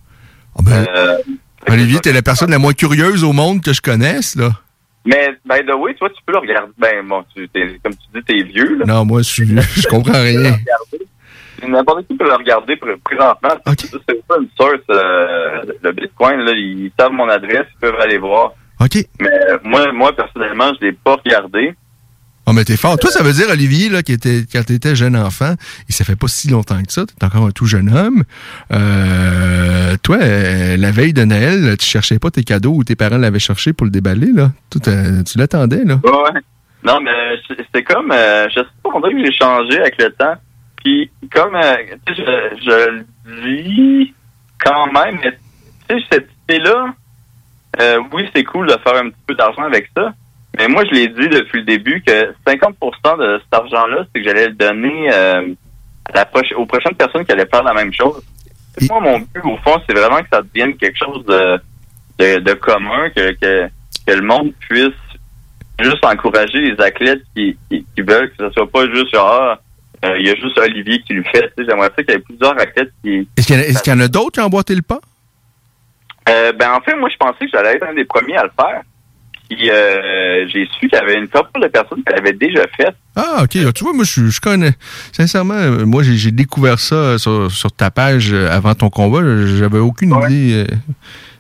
Euh, 0.68 1.18
Olivier, 1.68 2.00
t'es 2.00 2.12
la 2.12 2.22
personne 2.22 2.52
la 2.52 2.60
moins 2.60 2.74
curieuse 2.74 3.24
au 3.24 3.34
monde 3.34 3.62
que 3.62 3.74
je 3.74 3.82
connaisse, 3.82 4.36
là. 4.36 4.50
mais 5.06 5.30
by 5.46 5.66
the 5.66 5.76
way, 5.76 5.94
toi 5.96 6.10
tu 6.10 6.22
peux 6.26 6.34
le 6.34 6.40
regarder 6.40 6.72
ben 6.78 7.08
bon 7.08 7.24
tu 7.36 7.48
comme 7.84 7.94
tu 7.94 8.08
dis 8.14 8.24
t'es 8.24 8.44
vieux 8.44 8.78
là. 8.78 8.86
Non, 8.86 9.06
moi, 9.06 9.22
je 9.22 9.30
suis 9.30 9.44
vieux. 9.44 9.62
Je 9.76 9.88
comprends 9.88 10.22
rien. 10.22 10.58
N'importe 11.68 12.08
qui 12.08 12.16
peut 12.16 12.26
le 12.26 12.34
regarder 12.36 12.76
pr- 12.76 12.98
présentement. 13.04 13.50
C'est 13.80 14.28
pas 14.28 14.36
une 14.40 14.48
source. 14.60 14.80
euh, 14.90 15.62
le 15.84 15.92
Bitcoin, 15.92 16.40
là, 16.42 16.52
ils 16.54 16.92
savent 17.00 17.12
mon 17.12 17.28
adresse, 17.30 17.66
ils 17.76 17.80
peuvent 17.82 18.00
aller 18.00 18.18
voir. 18.18 18.54
OK. 18.82 18.96
Mais 19.20 19.28
euh, 19.50 19.58
moi, 19.64 19.92
moi 19.92 20.16
personnellement, 20.16 20.72
je 20.80 20.86
l'ai 20.88 20.94
pas 20.94 21.16
regardé. 21.24 21.76
Oh, 22.48 22.54
mais 22.54 22.64
t'es 22.64 22.78
fort. 22.78 22.98
Toi, 22.98 23.12
ça 23.12 23.22
veut 23.22 23.34
dire, 23.34 23.46
Olivier, 23.52 23.90
là, 23.90 24.02
qui 24.02 24.12
était, 24.14 24.42
quand 24.52 24.64
t'étais 24.66 24.96
jeune 24.96 25.16
enfant, 25.16 25.54
et 25.88 25.92
ça 25.92 26.04
fait 26.04 26.16
pas 26.16 26.28
si 26.28 26.50
longtemps 26.50 26.82
que 26.82 26.92
ça, 26.92 27.04
t'es 27.06 27.24
encore 27.24 27.46
un 27.46 27.52
tout 27.52 27.66
jeune 27.68 27.96
homme. 27.96 28.24
Euh, 28.72 29.96
toi, 30.02 30.18
euh, 30.22 30.78
la 30.78 30.92
veille 30.92 31.14
de 31.14 31.24
Noël, 31.26 31.76
tu 31.78 31.86
cherchais 31.86 32.18
pas 32.20 32.32
tes 32.32 32.44
cadeaux 32.44 32.74
ou 32.74 32.84
tes 32.84 32.96
parents 32.96 33.18
l'avaient 33.18 33.40
cherché 33.40 33.74
pour 33.74 33.86
le 33.86 33.92
déballer, 33.92 34.32
là? 34.34 34.52
Tout, 34.72 34.80
tu 34.80 35.38
l'attendais, 35.38 35.84
là? 35.86 36.00
Ouais, 36.04 36.12
ouais. 36.12 36.40
Non, 36.84 37.00
mais 37.02 37.12
c'est- 37.48 37.58
c'était 37.58 37.84
comme, 37.84 38.08
je 38.12 38.54
sais 38.56 38.66
pas, 38.84 38.90
on 38.94 39.00
dirait 39.02 39.14
que 39.14 39.26
j'ai 39.26 39.38
changé 39.38 39.78
avec 39.80 40.02
le 40.02 40.10
temps. 40.12 40.36
Puis, 40.84 41.12
comme, 41.34 41.56
euh, 41.56 41.76
je, 42.08 42.14
je 42.64 43.04
le 43.26 43.52
lis 43.52 44.14
quand 44.64 44.88
même, 44.92 45.20
mais 45.24 45.38
tu 45.90 46.00
sais, 46.00 46.06
cette 46.12 46.30
idée-là, 46.50 46.94
euh, 47.82 48.00
oui, 48.14 48.30
c'est 48.36 48.44
cool 48.44 48.68
de 48.68 48.78
faire 48.84 48.96
un 48.96 49.10
petit 49.10 49.22
peu 49.28 49.36
d'argent 49.36 49.64
avec 49.64 49.90
ça. 49.96 50.14
Mais 50.58 50.68
moi, 50.68 50.84
je 50.86 50.92
l'ai 50.96 51.08
dit 51.08 51.28
depuis 51.30 51.60
le 51.60 51.66
début 51.66 52.02
que 52.06 52.34
50% 52.46 53.18
de 53.20 53.40
cet 53.40 53.54
argent-là, 53.54 54.06
c'est 54.14 54.22
que 54.22 54.28
j'allais 54.28 54.48
le 54.48 54.54
donner 54.54 55.10
euh, 55.14 55.54
à 56.12 56.16
la 56.16 56.26
proche- 56.26 56.54
aux 56.56 56.66
prochaines 56.66 56.96
personnes 56.96 57.24
qui 57.26 57.32
allaient 57.32 57.46
faire 57.46 57.64
la 57.64 57.74
même 57.74 57.94
chose. 57.94 58.22
Moi, 58.90 59.00
mon 59.00 59.20
but, 59.20 59.42
au 59.44 59.58
fond, 59.58 59.80
c'est 59.88 59.96
vraiment 59.98 60.22
que 60.22 60.28
ça 60.32 60.42
devienne 60.42 60.76
quelque 60.78 60.98
chose 60.98 61.24
de, 61.26 61.60
de, 62.18 62.40
de 62.40 62.54
commun, 62.54 63.10
que, 63.12 63.32
que, 63.34 63.68
que 64.08 64.12
le 64.14 64.22
monde 64.22 64.52
puisse 64.68 64.90
juste 65.80 66.04
encourager 66.04 66.60
les 66.60 66.82
athlètes 66.84 67.22
qui, 67.36 67.58
qui, 67.70 67.86
qui 67.96 68.02
veulent 68.02 68.30
que 68.32 68.48
ce 68.48 68.50
soit 68.52 68.70
pas 68.70 68.86
juste 68.94 69.14
genre, 69.14 69.28
ah, 69.32 69.60
euh, 70.06 70.18
il 70.20 70.28
y 70.28 70.30
a 70.30 70.36
juste 70.36 70.58
Olivier 70.58 71.02
qui 71.02 71.14
le 71.14 71.24
fait. 71.24 71.52
J'aimerais 71.58 71.90
ça 71.96 72.04
qu'il 72.04 72.12
y 72.14 72.18
ait 72.18 72.20
plusieurs 72.20 72.60
athlètes 72.60 72.92
qui. 73.04 73.28
Est-ce 73.38 73.48
qu'il 73.48 73.56
y, 73.56 73.60
en 73.60 73.62
a- 73.62 73.66
est-ce 73.66 73.84
qu'il 73.84 73.94
y 73.94 73.96
en 73.96 74.00
a 74.00 74.08
d'autres 74.08 74.32
qui 74.32 74.40
ont 74.40 74.46
emboîté 74.46 74.76
le 74.76 74.82
pas? 74.82 75.00
Euh, 76.30 76.52
ben 76.54 76.72
en 76.74 76.82
fait, 76.82 76.96
moi 76.96 77.10
je 77.12 77.18
pensais 77.18 77.46
que 77.46 77.52
j'allais 77.52 77.76
être 77.76 77.88
un 77.88 77.94
des 77.94 78.06
premiers 78.06 78.38
à 78.38 78.44
le 78.44 78.52
faire. 78.60 78.82
Puis 79.50 79.70
euh, 79.72 80.48
j'ai 80.48 80.68
su 80.80 80.88
qu'il 80.88 80.94
y 80.94 81.02
avait 81.02 81.16
une 81.16 81.28
couple 81.28 81.60
de 81.62 81.68
personnes 81.68 82.04
qui 82.04 82.14
l'avaient 82.14 82.34
déjà 82.34 82.68
fait. 82.78 82.94
Ah, 83.16 83.40
OK. 83.44 83.50
Tu 83.74 83.84
vois, 83.84 83.94
moi, 83.94 84.04
je, 84.06 84.28
je 84.28 84.40
connais. 84.40 84.74
Sincèrement, 85.12 85.60
moi, 85.88 86.04
j'ai, 86.04 86.30
découvert 86.32 86.78
ça 86.80 87.18
sur, 87.18 87.50
sur 87.52 87.72
ta 87.72 87.90
page 87.90 88.32
avant 88.32 88.76
ton 88.76 88.92
combat. 88.92 89.22
J'avais 89.58 89.80
aucune 89.80 90.14
idée. 90.24 90.68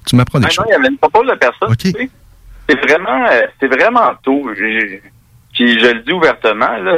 tu 0.07 0.15
m'apprends 0.15 0.40
des 0.40 0.45
Maintenant, 0.48 0.64
choses. 0.64 0.65
il 0.69 0.73
y 0.73 0.76
avait 0.76 0.88
une 0.88 0.98
couple 0.98 1.30
de 1.30 1.36
personnes. 1.36 1.76
tu 1.77 1.91
sais. 1.91 2.10
C'est 2.68 2.80
vraiment, 2.81 3.26
c'est 3.60 3.68
vraiment 3.68 4.11
tôt. 4.23 4.49
Puis 5.53 5.80
je 5.80 5.86
le 5.94 6.02
dis 6.03 6.11
ouvertement, 6.11 6.77
là, 6.77 6.98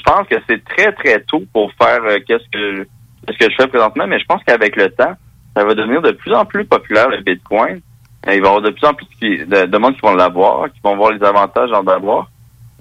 je 0.00 0.12
pense 0.12 0.26
que 0.28 0.36
c'est 0.48 0.64
très 0.64 0.92
très 0.92 1.20
tôt 1.22 1.42
pour 1.52 1.70
faire 1.74 2.02
euh, 2.04 2.18
qu'est-ce 2.26 2.48
que 2.50 2.82
qu'est-ce 3.26 3.38
que 3.38 3.50
je 3.50 3.56
fais 3.60 3.68
présentement, 3.68 4.06
mais 4.06 4.18
je 4.18 4.24
pense 4.24 4.42
qu'avec 4.44 4.76
le 4.76 4.88
temps, 4.90 5.14
ça 5.56 5.64
va 5.64 5.74
devenir 5.74 6.00
de 6.02 6.12
plus 6.12 6.32
en 6.34 6.44
plus 6.44 6.64
populaire 6.64 7.08
le 7.08 7.20
Bitcoin. 7.22 7.80
Euh, 8.28 8.34
Il 8.34 8.40
va 8.40 8.46
y 8.48 8.50
avoir 8.50 8.62
de 8.62 8.70
plus 8.70 8.86
en 8.86 8.94
plus 8.94 9.06
de, 9.20 9.66
de 9.66 9.78
monde 9.78 9.94
qui 9.94 10.00
vont 10.02 10.14
l'avoir, 10.14 10.70
qui 10.72 10.80
vont 10.82 10.96
voir 10.96 11.12
les 11.12 11.22
avantages 11.22 11.70
d'en 11.70 11.86
avoir. 11.86 12.30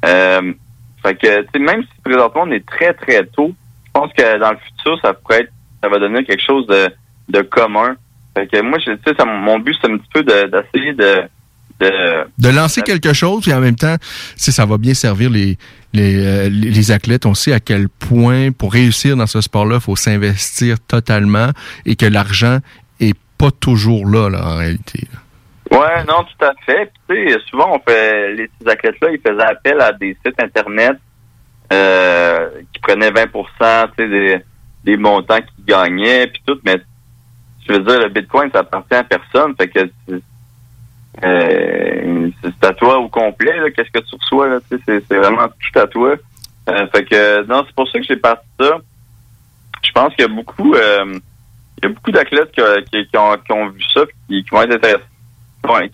Euh, 0.05 0.53
même 1.57 1.83
si 1.83 2.01
présentement 2.03 2.43
on 2.45 2.51
est 2.51 2.65
très, 2.65 2.93
très 2.93 3.25
tôt, 3.25 3.53
je 3.85 3.91
pense 3.93 4.11
que 4.13 4.37
dans 4.37 4.51
le 4.51 4.57
futur, 4.57 4.99
ça 5.01 5.13
pourrait 5.13 5.41
être, 5.41 5.51
ça 5.83 5.89
va 5.89 5.97
donner 5.99 6.23
quelque 6.23 6.43
chose 6.43 6.67
de, 6.67 6.89
de 7.29 7.41
commun. 7.41 7.95
Fait 8.37 8.47
que 8.47 8.61
moi, 8.61 8.77
je- 8.79 8.91
ça- 9.17 9.25
mon 9.25 9.59
but, 9.59 9.75
c'est 9.81 9.89
un 9.91 9.97
petit 9.97 10.09
peu 10.13 10.23
de- 10.23 10.47
d'essayer 10.47 10.93
de, 10.93 11.23
de, 11.79 12.25
De 12.37 12.49
lancer 12.49 12.81
quelque 12.81 13.13
chose, 13.13 13.43
puis 13.43 13.53
en 13.53 13.59
même 13.61 13.75
temps, 13.75 13.95
sais, 14.35 14.51
ça 14.51 14.65
va 14.65 14.77
bien 14.77 14.93
servir 14.93 15.29
les, 15.29 15.57
les, 15.93 16.25
euh, 16.25 16.49
les- 16.49 16.71
les 16.71 16.91
athlètes. 16.91 17.25
On 17.25 17.33
sait 17.33 17.53
à 17.53 17.59
quel 17.59 17.87
point, 17.89 18.51
pour 18.51 18.73
réussir 18.73 19.15
dans 19.15 19.27
ce 19.27 19.39
sport-là, 19.41 19.75
il 19.75 19.81
faut 19.81 19.95
s'investir 19.95 20.79
totalement 20.81 21.49
et 21.85 21.95
que 21.95 22.05
l'argent 22.05 22.59
est 22.99 23.17
pas 23.37 23.51
toujours 23.51 24.05
là, 24.05 24.29
là 24.29 24.45
en 24.45 24.55
réalité. 24.57 25.07
Ouais, 25.71 26.03
non, 26.07 26.23
tout 26.23 26.45
à 26.45 26.51
fait. 26.65 26.91
Puis, 27.07 27.25
tu 27.27 27.31
sais, 27.31 27.39
souvent, 27.49 27.75
on 27.75 27.79
fait, 27.89 28.33
les 28.33 28.49
athlètes-là, 28.67 29.09
ils 29.13 29.21
faisaient 29.25 29.43
appel 29.43 29.79
à 29.79 29.93
des 29.93 30.17
sites 30.25 30.41
Internet 30.41 30.97
euh, 31.71 32.49
qui 32.73 32.79
prenaient 32.81 33.11
20% 33.11 33.87
tu 33.97 34.03
sais, 34.03 34.09
des, 34.09 34.37
des 34.83 34.97
montants 34.97 35.37
qu'ils 35.39 35.65
gagnaient, 35.65 36.27
puis 36.27 36.41
tout. 36.45 36.57
Mais 36.65 36.81
je 37.67 37.73
veux 37.73 37.79
dire, 37.79 37.99
le 37.99 38.09
Bitcoin, 38.09 38.49
ça 38.51 38.59
appartient 38.59 38.95
à 38.95 39.03
personne. 39.03 39.53
Fait 39.59 39.67
que 39.67 39.79
euh, 41.23 42.29
c'est 42.43 42.67
à 42.67 42.73
toi 42.73 42.99
au 42.99 43.09
complet, 43.09 43.53
qu'est-ce 43.75 43.91
que 43.91 44.05
tu 44.05 44.15
reçois, 44.15 44.59
c'est, 44.69 45.15
vraiment 45.15 45.47
tout 45.47 45.79
à 45.79 45.87
toi. 45.87 46.15
Euh, 46.69 46.87
fait 46.93 47.03
que, 47.05 47.45
non, 47.47 47.63
c'est 47.65 47.75
pour 47.75 47.89
ça 47.89 47.99
que 47.99 48.05
j'ai 48.05 48.15
parti 48.15 48.45
ça. 48.59 48.77
Je 49.83 49.91
pense 49.91 50.13
qu'il 50.13 50.25
y 50.25 50.29
a 50.29 50.33
beaucoup, 50.33 50.75
euh, 50.75 51.19
il 51.77 51.83
y 51.83 51.85
a 51.85 51.89
beaucoup 51.89 52.11
d'athlètes 52.11 52.51
qui, 52.51 52.61
qui, 52.91 53.07
qui 53.07 53.17
ont, 53.17 53.35
qui 53.37 53.51
ont 53.51 53.69
vu 53.69 53.81
ça, 53.93 54.01
puis 54.27 54.43
qui 54.43 54.49
vont 54.51 54.61
être 54.61 54.75
intéressés 54.75 55.03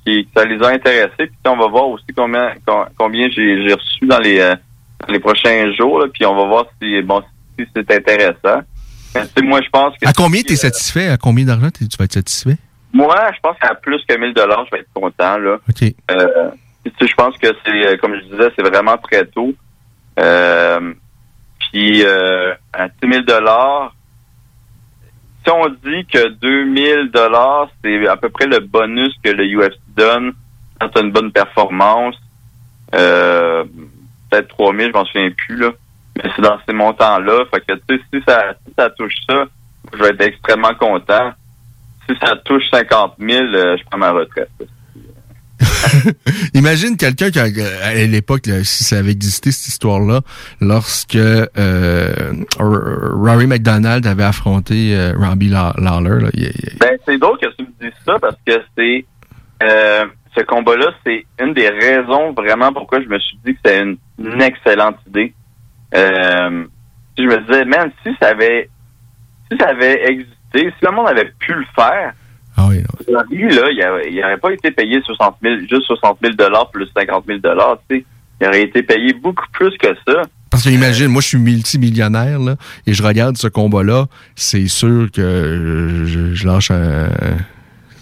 qui, 0.06 0.28
ça 0.36 0.46
les 0.46 0.62
a 0.64 0.68
intéressés. 0.70 1.12
Puis 1.18 1.36
on 1.46 1.58
va 1.58 1.68
voir 1.68 1.88
aussi 1.90 2.06
combien 2.16 2.54
com- 2.66 2.88
combien 2.98 3.30
j'ai 3.30 3.74
reçu 3.74 4.06
dans 4.06 4.20
les 4.20 4.38
dans 4.40 5.14
les 5.14 5.20
prochains 5.20 5.72
jours. 5.74 6.00
là, 6.00 6.08
puis 6.14 6.26
on 6.26 6.36
va 6.36 6.46
voir 6.46 6.66
si 6.82 7.02
bon 7.02 7.22
si 7.58 7.66
c'est 7.76 7.92
intéressant. 7.92 8.62
Mais, 9.16 9.44
moi 9.44 9.62
je 9.64 9.70
pense 9.70 9.98
que 9.98 10.08
À 10.08 10.14
combien 10.14 10.42
tu 10.42 10.54
es 10.54 10.58
satisfait? 10.58 11.08
À 11.08 11.18
combien 11.18 11.46
d'argent 11.46 11.70
tu 11.72 11.86
vas 11.98 12.06
être 12.06 12.14
satisfait? 12.14 12.58
Moi 12.96 13.32
je 13.34 13.40
pense 13.42 13.58
qu'à 13.60 13.76
plus 13.76 14.04
que 14.08 14.18
1000 14.18 14.34
dollars 14.34 14.66
je 14.66 14.72
vais 14.72 14.82
être 14.82 14.94
content 14.94 15.38
là. 15.38 15.58
OK. 15.70 15.94
Euh, 16.12 16.50
puis, 16.84 16.94
tu 16.98 17.06
sais, 17.06 17.12
je 17.12 17.16
pense 17.16 17.38
que 17.38 17.48
c'est 17.66 17.88
euh, 17.88 17.98
comme 17.98 18.16
je 18.16 18.24
disais 18.26 18.52
c'est 18.56 18.68
vraiment 18.68 18.98
très 18.98 19.26
tôt. 19.26 19.54
Euh, 20.20 20.94
puis 21.60 22.04
euh, 22.06 22.54
à 22.74 22.88
10 22.88 22.94
000 23.12 23.24
dollars 23.24 23.94
si 25.46 25.52
on 25.52 25.68
dit 25.68 26.06
que 26.08 26.30
2000 26.30 27.12
dollars, 27.12 27.70
c'est 27.84 28.08
à 28.08 28.18
peu 28.18 28.30
près 28.30 28.48
le 28.48 28.60
bonus 28.60 29.14
que 29.24 29.30
le 29.30 29.46
UFC 29.46 29.78
donne 29.96 30.34
quand 30.80 30.90
tu 30.90 30.98
as 31.00 31.02
une 31.02 31.12
bonne 31.12 31.32
performance, 31.32 32.16
euh, 32.96 33.64
peut-être 34.30 34.50
3000, 34.50 34.88
je 34.88 34.92
m'en 34.92 35.06
souviens 35.06 35.32
plus, 35.32 35.58
là. 35.58 35.72
Mais 36.18 36.30
c'est 36.36 36.42
dans 36.42 36.58
ces 36.68 36.74
montants-là. 36.74 37.46
Fait 37.54 37.62
que, 37.62 37.74
tu 37.74 37.98
sais, 37.98 38.04
si 38.14 38.24
ça, 38.28 38.54
si 38.66 38.74
ça 38.78 38.90
touche 38.90 39.16
ça, 39.28 39.46
je 39.94 40.00
vais 40.00 40.10
être 40.10 40.22
extrêmement 40.22 40.74
content. 40.74 41.34
Si 42.10 42.15
ça 42.22 42.36
touche 42.45 42.64
50 42.72 43.14
000, 43.19 43.45
euh, 43.53 43.77
je 43.77 43.84
prends 43.90 43.98
ma 43.98 44.11
retraite. 44.11 44.49
Imagine 46.53 46.98
quelqu'un 46.98 47.32
qui, 47.32 47.40
a- 47.40 47.86
à 47.86 47.94
l'époque, 48.06 48.44
si 48.64 48.84
ça 48.84 48.98
avait 48.99 49.11
existé, 49.11 49.52
cette 49.52 49.68
histoire-là, 49.69 50.22
lorsque 50.61 51.15
euh, 51.15 52.14
Rory 52.60 53.48
McDonald 53.48 54.06
avait 54.06 54.23
affronté 54.23 54.95
euh, 54.95 55.14
Robbie 55.18 55.49
Law- 55.49 55.73
Lawler. 55.77 56.23
Là, 56.26 56.30
il- 56.34 56.44
il- 56.44 56.77
Ben, 56.80 56.98
c'est 57.06 57.18
drôle 57.18 57.38
que 57.40 57.48
tu 57.56 57.64
me 57.64 57.69
dises 57.82 57.98
ça 58.06 58.19
parce 58.19 58.36
que 58.45 58.61
c'est 58.77 59.06
euh, 59.64 60.06
ce 60.38 60.44
combat-là, 60.44 60.91
c'est 61.06 61.26
une 61.41 61.53
des 61.53 61.69
raisons 61.69 62.34
vraiment 62.34 62.73
pourquoi 62.73 63.02
je 63.02 63.07
me 63.07 63.18
suis 63.19 63.38
dit 63.45 63.53
que 63.53 63.60
c'était 63.64 63.82
une, 63.84 63.98
une 64.19 64.41
excellente 64.41 64.98
idée. 65.07 65.34
Euh, 65.95 66.65
je 67.18 67.23
me 67.23 67.40
disais, 67.48 67.64
man, 67.65 67.90
si 68.03 68.11
ça 68.22 68.30
avait 68.30 68.69
si 69.49 69.57
ça 69.57 69.69
avait 69.69 70.10
existé, 70.11 70.35
si 70.60 70.86
le 70.86 70.91
monde 70.91 71.07
avait 71.07 71.32
pu 71.40 71.53
le 71.53 71.65
faire, 71.76 72.14
lui, 73.30 73.53
là, 73.53 73.64
il 73.72 73.86
aurait, 73.88 74.11
il 74.11 74.23
aurait 74.23 74.38
pas 74.38 74.52
été 74.52 74.72
payé 74.72 75.02
60 75.03 75.38
000, 75.41 75.56
juste 75.69 75.84
60 75.88 76.19
000 76.22 76.36
dollars 76.36 76.69
plus 76.72 76.88
50 76.95 77.26
000 77.27 77.40
dollars, 77.40 77.77
tu 77.90 77.98
sais. 77.98 78.06
Il 78.41 78.48
aurait 78.48 78.64
été 78.64 78.84
payé 78.84 79.14
beaucoup 79.14 79.45
plus 79.53 79.77
que 79.77 79.88
ça. 80.07 80.23
Parce 80.49 80.64
que 80.64 80.69
imagine, 80.69 81.07
moi 81.07 81.22
je 81.22 81.27
suis 81.27 81.38
multimillionnaire 81.38 82.40
là, 82.40 82.56
et 82.86 82.94
je 82.94 83.03
regarde 83.03 83.38
ce 83.38 83.48
combat-là, 83.48 84.06
c'est 84.36 84.68
sûr 84.68 85.10
que 85.11 86.03
je, 86.06 86.34
je 86.34 86.48
lâche 86.48 86.72
un. 86.72 87.10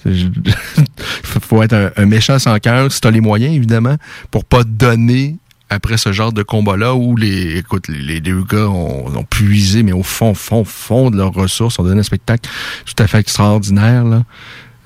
Il 0.06 0.32
faut 1.24 1.64
être 1.64 1.74
un, 1.74 1.92
un 1.96 2.06
méchant 2.06 2.38
sans 2.38 2.58
cœur, 2.60 2.92
si 2.92 3.00
t'as 3.00 3.12
les 3.12 3.22
moyens, 3.22 3.56
évidemment, 3.56 3.96
pour 4.32 4.44
pas 4.44 4.64
donner 4.64 5.38
après 5.74 5.98
ce 5.98 6.12
genre 6.12 6.32
de 6.32 6.44
combat-là 6.44 6.94
où 6.96 7.16
les, 7.16 7.58
écoute, 7.58 7.88
les, 7.88 8.22
deux 8.22 8.44
gars 8.44 8.68
ont, 8.68 9.24
puisé, 9.24 9.84
mais 9.84 9.92
au 9.92 10.04
fond, 10.04 10.34
fond, 10.34 10.64
fond 10.64 11.10
de 11.10 11.18
leurs 11.18 11.34
ressources, 11.34 11.80
ont 11.80 11.84
donné 11.84 12.00
un 12.00 12.04
spectacle 12.04 12.50
tout 12.86 13.02
à 13.02 13.08
fait 13.08 13.20
extraordinaire, 13.20 14.04
là. 14.04 14.22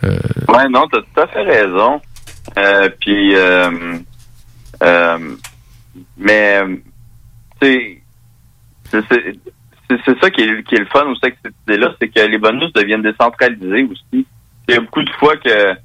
Euh, 0.04 0.18
Ouais, 0.48 0.68
non, 0.70 0.88
t'as 0.92 1.00
tout 1.00 1.22
à 1.22 1.28
fait 1.28 1.44
raison. 1.44 2.02
Euh, 2.58 2.90
puis, 3.00 3.36
euh, 3.36 3.98
euh, 4.84 5.18
mais, 6.18 6.62
tu 7.62 8.02
c'est 8.92 10.20
ça 10.22 10.30
qui 10.30 10.42
est, 10.42 10.64
qui 10.64 10.76
est 10.76 10.80
le 10.80 10.86
fun 10.86 11.06
aussi 11.06 11.22
avec 11.24 11.38
cette 11.44 11.54
idée-là, 11.68 11.94
c'est 12.00 12.10
que 12.10 12.20
les 12.20 12.38
bonus 12.38 12.72
deviennent 12.74 13.02
décentralisés 13.02 13.84
aussi. 13.84 14.26
Il 14.68 14.74
y 14.74 14.78
a 14.78 14.82
beaucoup 14.82 15.04
de 15.04 15.10
fois 15.12 15.38
que 15.38 15.76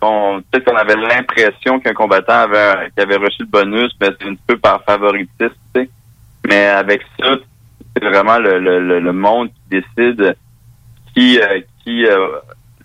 qu'on 0.00 0.42
peut-être 0.50 0.64
qu'on 0.64 0.76
avait 0.76 0.96
l'impression 0.96 1.78
qu'un 1.80 1.92
combattant 1.92 2.40
avait 2.44 2.90
qui 2.96 3.00
avait 3.02 3.16
reçu 3.16 3.42
le 3.42 3.46
bonus, 3.48 3.92
mais 4.00 4.08
c'est 4.18 4.26
un 4.28 4.34
petit 4.34 4.42
peu 4.46 4.56
par 4.58 4.82
favoritisme, 4.84 5.54
tu 5.74 5.80
sais. 5.82 5.90
Mais 6.48 6.66
avec 6.66 7.02
ça, 7.18 7.36
c'est 7.96 8.04
vraiment 8.04 8.38
le, 8.38 8.58
le, 8.58 8.80
le, 8.80 9.00
le 9.00 9.12
monde 9.12 9.48
qui 9.70 9.80
décide 9.96 10.36
qui 11.14 11.38
euh, 11.40 11.60
qui 11.84 12.06
euh, 12.06 12.28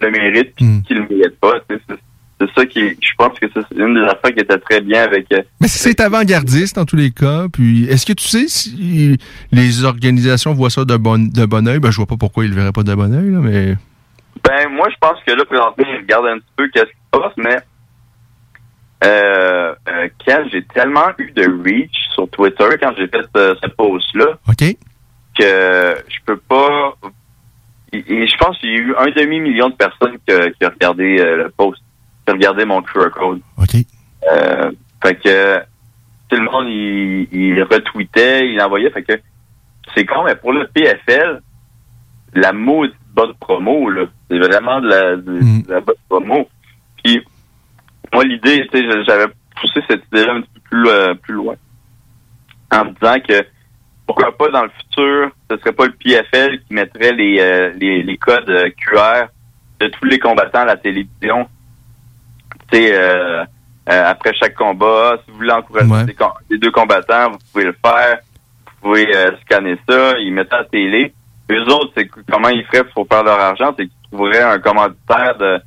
le 0.02 0.12
mérite 0.12 0.54
puis 0.56 0.82
qui 0.88 0.94
le 0.94 1.02
mérite 1.02 1.40
pas. 1.40 1.54
tu 1.70 1.76
sais. 1.76 1.96
C'est 2.42 2.52
ça 2.54 2.66
qui, 2.66 2.80
est- 2.80 2.98
je 3.02 3.12
pense 3.18 3.40
que 3.40 3.46
c'est 3.54 3.78
une 3.78 3.94
des 3.96 4.02
affaires 4.02 4.34
qui 4.34 4.42
était 4.42 4.58
très 4.58 4.82
bien 4.82 5.04
avec. 5.04 5.32
euh, 5.32 5.42
Mais 5.62 5.70
c'est 5.70 5.98
avant-gardiste 6.02 6.76
dans 6.76 6.84
tous 6.84 6.98
les 6.98 7.12
cas. 7.12 7.46
Puis, 7.52 7.86
est-ce 7.86 8.06
que 8.06 8.12
tu 8.12 8.26
sais 8.28 8.48
si 8.50 9.18
les 9.54 9.86
organisations 9.86 10.54
voient 10.54 10.70
ça 10.70 10.84
d'un 10.84 10.98
bon, 10.98 11.18
d'un 11.32 11.46
bon 11.48 11.66
oeil? 11.66 11.80
Ben, 11.80 11.92
je 11.92 11.96
vois 11.96 12.06
pas 12.08 12.18
pourquoi 12.18 12.44
ils 12.44 12.50
le 12.50 12.56
verraient 12.58 12.74
pas 12.74 12.84
d'un 12.84 12.98
bon 12.98 13.14
oeil, 13.14 13.32
là, 13.32 13.40
mais. 13.40 13.78
Ben, 14.44 14.70
moi, 14.70 14.90
je 14.92 14.96
pense 15.00 15.18
que 15.26 15.32
là, 15.32 15.46
présentement, 15.46 15.86
ils 15.90 15.96
regardent 16.02 16.28
un 16.28 16.38
petit 16.40 16.52
peu 16.58 16.68
qu'est-ce 16.68 16.92
mais 17.38 17.58
euh, 19.04 19.76
euh, 19.88 20.10
quand 20.26 20.44
j'ai 20.52 20.64
tellement 20.66 21.10
eu 21.18 21.32
de 21.32 21.44
reach 21.64 21.96
sur 22.14 22.30
Twitter 22.30 22.66
quand 22.82 22.94
j'ai 22.98 23.08
fait 23.08 23.22
ce, 23.36 23.56
ce 23.62 23.68
post-là 23.70 24.26
OK. 24.48 24.76
que 25.38 25.96
je 26.08 26.18
peux 26.26 26.38
pas... 26.38 26.94
Et, 27.94 28.00
et 28.14 28.28
je 28.28 28.38
pense 28.38 28.58
qu'il 28.60 28.70
y 28.70 28.74
a 28.74 28.78
eu 28.80 28.96
un 28.98 29.06
demi-million 29.12 29.70
de 29.70 29.76
personnes 29.76 30.18
que- 30.28 30.50
qui 30.50 30.66
ont 30.66 30.70
regardé 30.70 31.18
euh, 31.20 31.44
le 31.44 31.50
post, 31.50 31.82
qui 32.26 32.32
ont 32.32 32.36
regardé 32.36 32.66
mon 32.66 32.82
QR 32.82 33.10
code. 33.12 33.42
OK. 33.58 33.76
Euh, 34.32 34.72
fait 35.04 35.16
que 35.16 35.60
tout 36.30 36.36
le 36.38 36.50
monde, 36.50 36.66
il, 36.68 37.28
il 37.32 37.62
retweetait, 37.64 38.50
il 38.52 38.60
envoyait. 38.62 38.90
Fait 38.90 39.04
que 39.04 39.14
c'est 39.94 40.06
con, 40.06 40.24
mais 40.26 40.36
pour 40.36 40.52
le 40.52 40.68
PFL, 40.68 41.42
la 42.34 42.52
maudite 42.52 42.96
bonne 43.14 43.34
promo, 43.36 43.90
là. 43.90 44.06
C'est 44.30 44.40
vraiment 44.40 44.82
de 44.82 44.88
la, 44.88 45.16
de, 45.16 45.64
de 45.66 45.72
la 45.72 45.80
bonne 45.80 45.96
promo. 46.10 46.50
Puis, 47.06 47.23
moi, 48.11 48.23
l'idée, 48.23 48.68
tu 48.72 48.80
sais, 48.80 49.03
j'avais 49.03 49.27
poussé 49.61 49.80
cette 49.88 50.03
idée-là 50.07 50.34
un 50.34 50.41
petit 50.41 50.49
peu 50.56 50.60
plus, 50.61 50.88
euh, 50.88 51.14
plus 51.14 51.36
loin. 51.36 51.53
En 52.72 52.86
me 52.86 52.91
disant 52.94 53.19
que 53.19 53.45
pourquoi 54.07 54.36
pas 54.36 54.49
dans 54.49 54.64
le 54.64 54.69
futur, 54.69 55.30
ce 55.52 55.57
serait 55.57 55.72
pas 55.72 55.86
le 55.86 55.91
PFL 55.91 56.61
qui 56.64 56.73
mettrait 56.73 57.11
les, 57.11 57.40
euh, 57.40 57.72
les, 57.76 58.02
les 58.02 58.18
codes 58.18 58.49
euh, 58.49 58.72
QR 58.72 59.27
de 59.80 59.88
tous 59.88 60.06
les 60.06 60.18
combattants 60.18 60.61
à 60.61 60.65
la 60.65 60.77
télévision. 60.77 61.48
Tu 62.72 62.77
sais, 62.77 62.91
euh, 62.95 63.45
après 63.88 64.34
chaque 64.34 64.56
combat, 64.56 65.19
si 65.23 65.32
vous 65.32 65.38
voulez 65.38 65.52
encourager 65.52 66.15
les, 66.49 66.57
deux 66.57 66.72
combattants, 66.72 67.34
vous 67.34 67.38
pouvez 67.53 67.65
le 67.65 67.76
faire. 67.86 68.18
Vous 68.82 68.90
pouvez 68.90 69.11
scanner 69.44 69.77
ça, 69.88 70.18
ils 70.18 70.34
mettent 70.34 70.53
à 70.53 70.60
la 70.60 70.65
télé. 70.65 71.14
Eux 71.52 71.65
autres, 71.72 71.91
c'est 71.95 72.07
comment 72.07 72.49
ils 72.49 72.65
feraient 72.65 72.84
pour 72.86 73.07
faire 73.07 73.23
leur 73.23 73.40
argent, 73.40 73.73
c'est 73.77 73.86
qu'ils 73.86 74.10
trouveraient 74.11 74.41
un 74.41 74.60
commanditaire 74.60 75.36
de 75.38 75.60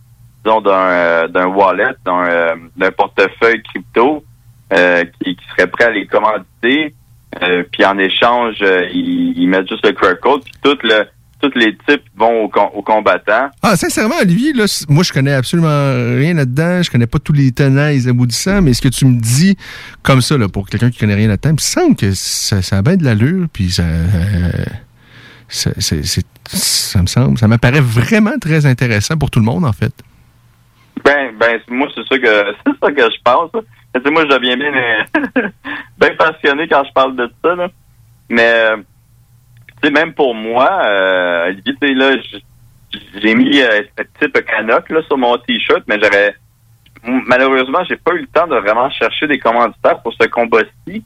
disons 0.45 0.61
d'un 0.61 0.71
euh, 0.71 1.29
d'un 1.29 1.47
wallet, 1.47 1.95
d'un 2.05 2.25
euh, 2.27 2.55
d'un 2.77 2.91
portefeuille 2.93 3.63
crypto 3.63 4.25
euh, 4.73 5.05
qui, 5.23 5.37
serait 5.57 5.67
prêt 5.69 5.85
à 5.85 5.91
les 5.91 6.07
commanditer. 6.07 6.95
Puis 7.73 7.85
en 7.85 7.99
échange, 7.99 8.57
ils, 8.93 9.47
mettent 9.49 9.69
juste 9.69 9.85
le 9.87 9.93
QR 9.93 10.19
code, 10.21 10.43
puis 10.43 10.53
tous 10.63 11.53
les 11.55 11.77
types 11.89 12.03
vont 12.17 12.45
aux, 12.45 12.49
com- 12.49 12.71
combattants. 12.85 13.49
Ah, 13.63 13.77
sincèrement, 13.77 14.17
Olivier, 14.21 14.53
moi, 14.89 15.05
je 15.05 15.13
connais 15.13 15.35
absolument 15.35 15.93
rien 16.17 16.35
là-dedans. 16.35 16.83
Je 16.83 16.91
connais 16.91 17.07
pas 17.07 17.19
tous 17.19 17.35
les 17.35 17.53
tenants 17.53 17.89
et 17.89 17.95
les 17.95 18.09
aboutissants, 18.09 18.61
mais 18.63 18.73
ce 18.75 18.81
que 18.83 18.89
tu 18.89 19.05
me 19.05 19.21
dis 19.21 19.57
comme 20.03 20.21
ça, 20.21 20.37
là, 20.39 20.49
pour 20.49 20.67
quelqu'un 20.69 20.91
qui 20.91 20.99
connaît 20.99 21.15
rien 21.15 21.29
là-dedans, 21.29 21.51
il 21.51 21.55
me 21.55 21.59
semble 21.59 21.97
que 21.97 22.13
ça, 22.13 22.57
a 22.77 22.83
bien 22.83 22.97
de 22.97 23.05
l'allure, 23.05 23.47
puis 23.53 23.71
ça, 23.71 23.85
c'est- 25.49 26.27
ça 26.47 27.03
me 27.03 27.07
semble, 27.07 27.39
ça 27.39 27.47
m'apparaît 27.47 27.81
vraiment 27.81 28.39
très 28.41 28.67
intéressant 28.67 29.17
pour 29.17 29.31
tout 29.31 29.39
le 29.39 29.45
monde, 29.45 29.65
en 29.65 29.73
fait. 29.73 29.93
Ben, 31.05 31.33
ben, 31.39 31.61
moi, 31.69 31.89
c'est 31.95 32.07
ça 32.07 32.19
que 32.19 32.55
c'est 32.67 32.79
ça 32.81 32.93
que 32.93 33.03
je 33.03 33.23
pense. 33.25 33.51
Tu 33.53 34.03
sais, 34.03 34.11
moi, 34.11 34.25
je 34.25 34.37
deviens 34.37 34.57
bien, 34.57 34.75
euh, 34.75 35.49
bien 35.99 36.15
passionné 36.17 36.69
quand 36.69 36.85
je 36.85 36.93
parle 36.93 37.17
de 37.17 37.31
ça, 37.43 37.55
là. 37.55 37.69
Mais, 38.29 38.43
euh, 38.43 38.77
tu 39.83 39.89
sais, 39.89 39.91
même 39.91 40.13
pour 40.13 40.35
moi, 40.35 40.69
euh, 40.87 41.49
Olivier, 41.49 41.75
tu 41.81 41.89
sais, 41.89 41.95
là, 41.95 42.17
j'ai 43.23 43.35
mis 43.35 43.61
euh, 43.61 43.83
ce 43.97 44.05
type 44.21 44.45
canoc, 44.45 44.89
là, 44.91 45.03
sur 45.03 45.19
mon 45.19 45.37
T-shirt, 45.39 45.83
mais 45.87 45.99
j'aurais... 46.03 46.35
Malheureusement, 47.05 47.85
j'ai 47.89 47.97
pas 47.97 48.13
eu 48.15 48.21
le 48.23 48.27
temps 48.27 48.47
de 48.47 48.57
vraiment 48.57 48.91
chercher 48.91 49.29
des 49.29 49.39
commanditaires 49.39 50.01
pour 50.03 50.13
ce 50.15 50.27
combat-ci. 50.27 51.05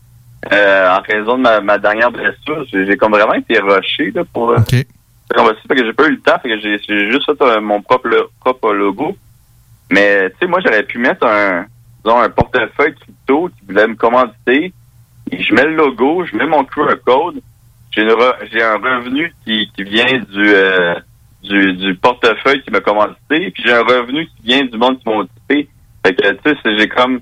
Euh, 0.52 0.97
en 0.97 1.02
raison 1.02 1.36
de 1.36 1.43
ma, 1.43 1.60
ma 1.60 1.78
dernière 1.78 2.10
blessure, 2.10 2.64
j'ai 2.73 2.97
comme 2.97 3.12
vraiment 3.12 3.35
été 3.35 3.59
rushé, 3.60 4.10
là, 4.10 4.23
pour... 4.32 4.51
euh, 4.51 4.56
OK. 4.56 4.70
ce 4.70 5.36
combat-ci, 5.36 5.60
fait 5.69 5.74
que 5.77 5.85
j'ai 5.85 5.93
pas 5.93 6.06
eu 6.06 6.12
le 6.12 6.20
temps, 6.20 6.39
fait 6.43 6.48
que 6.48 6.60
j'ai 6.60 7.10
juste 7.10 7.27
fait 7.27 7.43
euh, 7.43 7.60
mon 7.60 7.82
propre, 7.82 8.31
propre 8.40 8.73
logo. 8.73 9.16
Mais, 9.93 10.31
tu 10.31 10.36
sais, 10.40 10.47
moi, 10.47 10.60
j'aurais 10.64 10.85
pu 10.85 10.98
mettre 10.98 11.27
un, 11.27 11.66
disons, 12.05 12.19
un 12.19 12.31
portefeuille 12.31 12.94
crypto 12.94 13.48
qui 13.51 13.66
voulait 13.66 13.86
me 13.86 13.94
commanditer. 13.94 14.73
Je 15.31 15.55
mets 15.55 15.64
le 15.64 15.77
logo, 15.77 16.24
je 16.24 16.35
mets 16.36 16.47
mon 16.47 16.64
QR 16.64 16.94
code. 17.05 17.40
J'ai 17.90 18.02
re- 18.06 18.62
un 18.62 18.98
revenu 18.98 19.32
qui, 19.44 19.70
qui 19.77 19.82
vient 19.85 20.19
du, 20.19 20.48
euh, 20.48 20.94
du, 21.43 21.74
du 21.74 21.94
portefeuille 21.97 22.62
qui 22.62 22.70
m'a 22.70 22.81
commandité. 22.81 23.51
Puis 23.51 23.62
j'ai 23.66 23.73
un 23.74 23.82
revenu 23.82 24.27
qui 24.27 24.43
vient 24.44 24.64
du 24.64 24.78
monde 24.78 24.98
qui 24.98 25.09
m'a 25.09 25.16
occupé. 25.16 25.69
Fait 26.05 26.14
que, 26.14 26.32
tu 26.32 26.51
sais, 26.51 26.77
j'ai 26.78 26.89
comme 26.89 27.20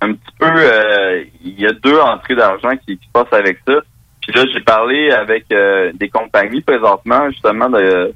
un 0.00 0.12
petit 0.12 0.34
peu... 0.38 0.46
euh, 0.48 1.22
Il 1.44 1.60
y 1.60 1.66
a 1.66 1.72
deux 1.72 1.98
entrées 2.00 2.34
d'argent 2.34 2.76
qui, 2.84 2.98
qui 2.98 3.06
se 3.06 3.12
passent 3.12 3.32
avec 3.32 3.58
ça. 3.66 3.74
Puis 4.22 4.32
là, 4.34 4.44
j'ai 4.52 4.60
parlé 4.60 5.10
avec 5.12 5.44
euh, 5.52 5.92
des 5.94 6.08
compagnies 6.08 6.60
présentement, 6.62 7.30
justement, 7.30 7.70
de, 7.70 8.12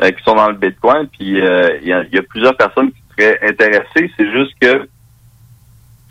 qui 0.00 0.22
sont 0.24 0.36
dans 0.36 0.48
le 0.48 0.56
Bitcoin. 0.56 1.08
Puis 1.08 1.28
il 1.30 1.88
y, 1.88 1.92
a, 1.92 2.04
y 2.12 2.18
a 2.18 2.22
plusieurs 2.22 2.56
personnes 2.56 2.90
qui 2.92 2.99
intéressées. 3.42 4.10
C'est 4.16 4.30
juste 4.30 4.52
que 4.60 4.88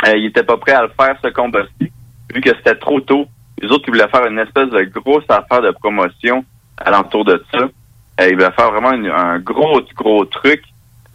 euh, 0.08 0.18
ils 0.18 0.28
étaient 0.28 0.44
pas 0.44 0.58
prêts 0.58 0.74
à 0.74 0.84
le 0.84 0.92
faire, 1.00 1.16
ce 1.24 1.30
combat-ci, 1.30 1.92
vu 2.34 2.42
que 2.42 2.56
c'était 2.56 2.76
trop 2.76 3.00
tôt. 3.02 3.28
Les 3.62 3.70
autres, 3.70 3.84
ils 3.88 3.92
voulaient 3.92 4.08
faire 4.08 4.26
une 4.26 4.40
espèce 4.40 4.70
de 4.70 4.84
grosse 4.84 5.26
affaire 5.30 5.62
de 5.62 5.72
promotion 5.72 6.46
alentour 6.78 7.26
de 7.26 7.44
ça. 7.52 7.60
Euh, 7.60 8.28
ils 8.28 8.36
voulaient 8.36 8.52
faire 8.52 8.72
vraiment 8.72 8.90
un 8.92 9.40
gros, 9.40 9.82
gros 9.96 10.26
truc. 10.26 10.64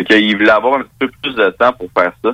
Qu'ils 0.07 0.37
voulaient 0.37 0.51
avoir 0.51 0.81
un 0.81 0.83
petit 0.83 0.97
peu 0.99 1.11
plus 1.23 1.35
de 1.35 1.51
temps 1.51 1.73
pour 1.73 1.89
faire 1.97 2.13
ça. 2.23 2.33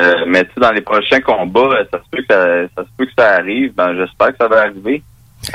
Euh, 0.00 0.24
mais 0.26 0.44
tu 0.44 0.60
dans 0.60 0.72
les 0.72 0.80
prochains 0.80 1.20
combats, 1.20 1.60
euh, 1.60 1.84
ça 1.90 1.98
se 1.98 2.08
peut 2.10 2.22
que 2.22 2.32
ça, 2.32 2.68
ça 2.76 2.84
se 2.84 2.88
peut 2.96 3.06
que 3.06 3.12
ça 3.16 3.34
arrive. 3.34 3.74
Ben, 3.74 3.94
j'espère 3.94 4.28
que 4.28 4.36
ça 4.38 4.48
va 4.48 4.62
arriver. 4.62 5.02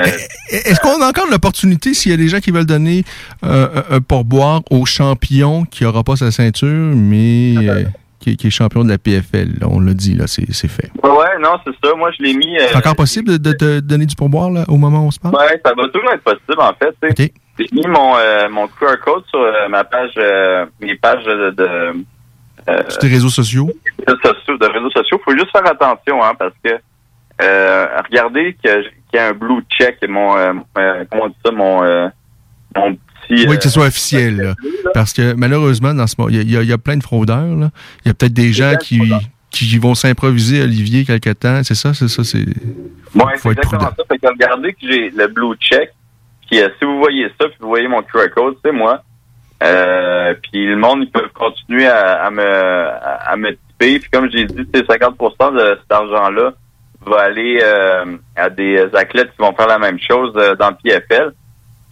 Euh, 0.00 0.06
Est-ce 0.50 0.80
qu'on 0.80 1.00
a 1.02 1.08
encore 1.08 1.26
l'opportunité, 1.30 1.94
s'il 1.94 2.10
y 2.10 2.14
a 2.14 2.18
des 2.18 2.28
gens 2.28 2.40
qui 2.40 2.50
veulent 2.50 2.66
donner 2.66 3.04
euh, 3.44 3.68
un- 3.90 3.96
un 3.96 4.00
pourboire 4.00 4.60
au 4.70 4.84
champion 4.86 5.64
qui 5.64 5.84
n'aura 5.84 6.04
pas 6.04 6.16
sa 6.16 6.30
ceinture, 6.30 6.92
mais 6.94 7.54
euh, 7.56 7.84
qui, 8.20 8.36
qui 8.36 8.48
est 8.48 8.50
champion 8.50 8.84
de 8.84 8.90
la 8.90 8.98
PFL? 8.98 9.48
là, 9.60 9.66
on 9.70 9.80
l'a 9.80 9.94
dit, 9.94 10.14
là, 10.14 10.26
c'est 10.26 10.46
fait. 10.68 10.90
ouais, 11.02 11.38
non, 11.40 11.56
c'est 11.64 11.72
ça. 11.82 11.94
Moi, 11.96 12.10
je 12.18 12.22
l'ai 12.22 12.34
mis. 12.34 12.56
euh, 12.58 12.66
C'est 12.70 12.76
encore 12.76 12.96
possible 12.96 13.38
de, 13.38 13.52
de- 13.52 13.80
donner 13.80 14.06
du 14.06 14.14
pourboire 14.16 14.50
là, 14.50 14.64
au 14.68 14.76
moment 14.76 15.00
où 15.04 15.06
on 15.06 15.10
se 15.10 15.20
parle? 15.20 15.34
Ouais, 15.36 15.60
ça 15.64 15.72
va 15.74 15.88
toujours 15.88 16.12
être 16.12 16.22
possible, 16.22 16.60
en 16.60 16.72
fait. 16.74 17.16
J'ai 17.58 17.66
mis 17.72 17.86
mon, 17.88 18.16
euh, 18.16 18.48
mon 18.50 18.68
QR 18.68 18.96
code 19.04 19.24
sur 19.30 19.40
euh, 19.40 19.68
ma 19.68 19.82
page, 19.84 20.12
euh, 20.16 20.66
mes 20.80 20.94
pages 20.96 21.24
de, 21.24 21.50
de, 21.50 21.68
euh, 22.68 22.82
Sur 22.88 22.98
tes 22.98 23.08
réseaux 23.08 23.30
sociaux? 23.30 23.70
de, 24.06 24.72
réseaux 24.72 24.90
sociaux. 24.90 25.20
faut 25.24 25.32
juste 25.32 25.50
faire 25.50 25.66
attention, 25.66 26.22
hein, 26.22 26.32
parce 26.38 26.54
que 26.62 26.70
euh, 27.42 27.86
regardez 28.08 28.56
que 28.62 28.68
qu'il 29.10 29.18
y 29.18 29.22
a 29.22 29.28
un 29.28 29.32
blue 29.32 29.62
check, 29.70 29.98
mon, 30.08 30.36
euh, 30.36 30.52
euh, 30.78 31.04
comment 31.10 31.24
on 31.24 31.28
dit 31.28 31.34
ça, 31.44 31.50
mon, 31.52 31.82
euh, 31.84 32.08
mon 32.76 32.94
petit... 32.94 33.46
Oui, 33.48 33.56
que 33.56 33.62
ce 33.64 33.70
soit 33.70 33.86
officiel. 33.86 34.36
là. 34.36 34.54
Parce 34.94 35.12
que 35.12 35.34
malheureusement, 35.34 35.94
dans 35.94 36.06
ce 36.06 36.14
moment, 36.18 36.30
il 36.30 36.50
y 36.50 36.56
a- 36.56 36.62
y, 36.62 36.72
y 36.72 36.76
plein 36.78 36.96
de 36.96 37.02
fraudeurs. 37.02 37.56
là. 37.56 37.70
Il 38.04 38.08
y 38.08 38.10
a 38.10 38.14
peut-être 38.14 38.32
des 38.34 38.52
gens 38.52 38.74
qui, 38.76 39.00
qui 39.50 39.78
vont 39.78 39.94
s'improviser 39.94 40.62
Olivier 40.62 41.04
quelque 41.04 41.30
temps. 41.30 41.62
C'est 41.64 41.74
ça, 41.74 41.94
c'est 41.94 42.08
ça, 42.08 42.24
c'est. 42.24 42.38
C'est 42.44 43.12
faut 43.12 43.28
être 43.28 43.46
exactement 43.46 43.78
prudent. 43.78 43.94
ça. 43.96 44.04
Fait 44.10 44.18
que 44.18 44.26
regardez 44.28 44.72
que 44.72 44.78
j'ai 44.82 45.10
le 45.10 45.26
blue 45.28 45.54
check. 45.60 45.90
Puis 46.50 46.60
euh, 46.60 46.68
si 46.78 46.84
vous 46.84 46.98
voyez 46.98 47.26
ça, 47.40 47.46
puis 47.48 47.56
vous 47.60 47.68
voyez 47.68 47.88
mon 47.88 48.02
QR 48.02 48.28
code, 48.34 48.56
c'est 48.64 48.72
moi. 48.72 49.02
Euh, 49.62 50.34
puis 50.42 50.66
le 50.66 50.76
monde, 50.76 51.00
ils 51.02 51.10
peuvent 51.10 51.32
continuer 51.34 51.86
à, 51.86 52.24
à 52.26 52.30
me 52.30 52.42
à, 52.42 53.32
à 53.32 53.36
me 53.36 53.50
tiper. 53.50 53.98
Puis 53.98 54.10
comme 54.10 54.30
j'ai 54.30 54.44
dit, 54.46 54.62
c'est 54.72 54.86
50% 54.86 55.54
de 55.54 55.78
cet 55.80 55.90
argent-là 55.92 56.52
va 57.06 57.22
aller 57.22 57.60
euh, 57.62 58.16
à 58.36 58.50
des 58.50 58.78
athlètes 58.94 59.30
qui 59.32 59.38
vont 59.38 59.54
faire 59.54 59.66
la 59.66 59.78
même 59.78 59.98
chose 59.98 60.32
euh, 60.36 60.54
dans 60.56 60.70
le 60.70 60.76
PFL. 60.82 61.32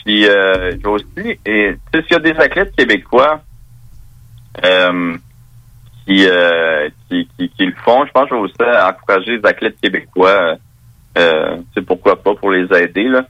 Puis 0.05 0.27
euh, 0.27 0.73
je 0.73 0.77
vais 0.77 0.89
aussi, 0.89 1.41
et 1.45 1.77
tu 1.93 1.99
sais, 1.99 2.03
s'il 2.03 2.13
y 2.13 2.15
a 2.15 2.19
des 2.21 2.39
athlètes 2.39 2.75
québécois 2.77 3.41
euh, 4.65 5.17
qui, 6.07 6.27
euh, 6.29 6.89
qui, 7.09 7.29
qui, 7.39 7.49
qui 7.49 7.67
le 7.67 7.75
font, 7.85 8.07
je 8.07 8.13
pense 8.13 8.29
que 8.29 8.31
je 8.31 8.35
vais 8.35 8.41
aussi 8.41 8.79
encourager 8.87 9.39
les 9.39 9.47
athlètes 9.49 9.81
québécois. 9.81 10.57
c'est 11.17 11.85
pourquoi 11.85 12.23
pas 12.23 12.35
pour 12.35 12.51
les 12.51 12.67
aider 12.79 13.05
là. 13.05 13.27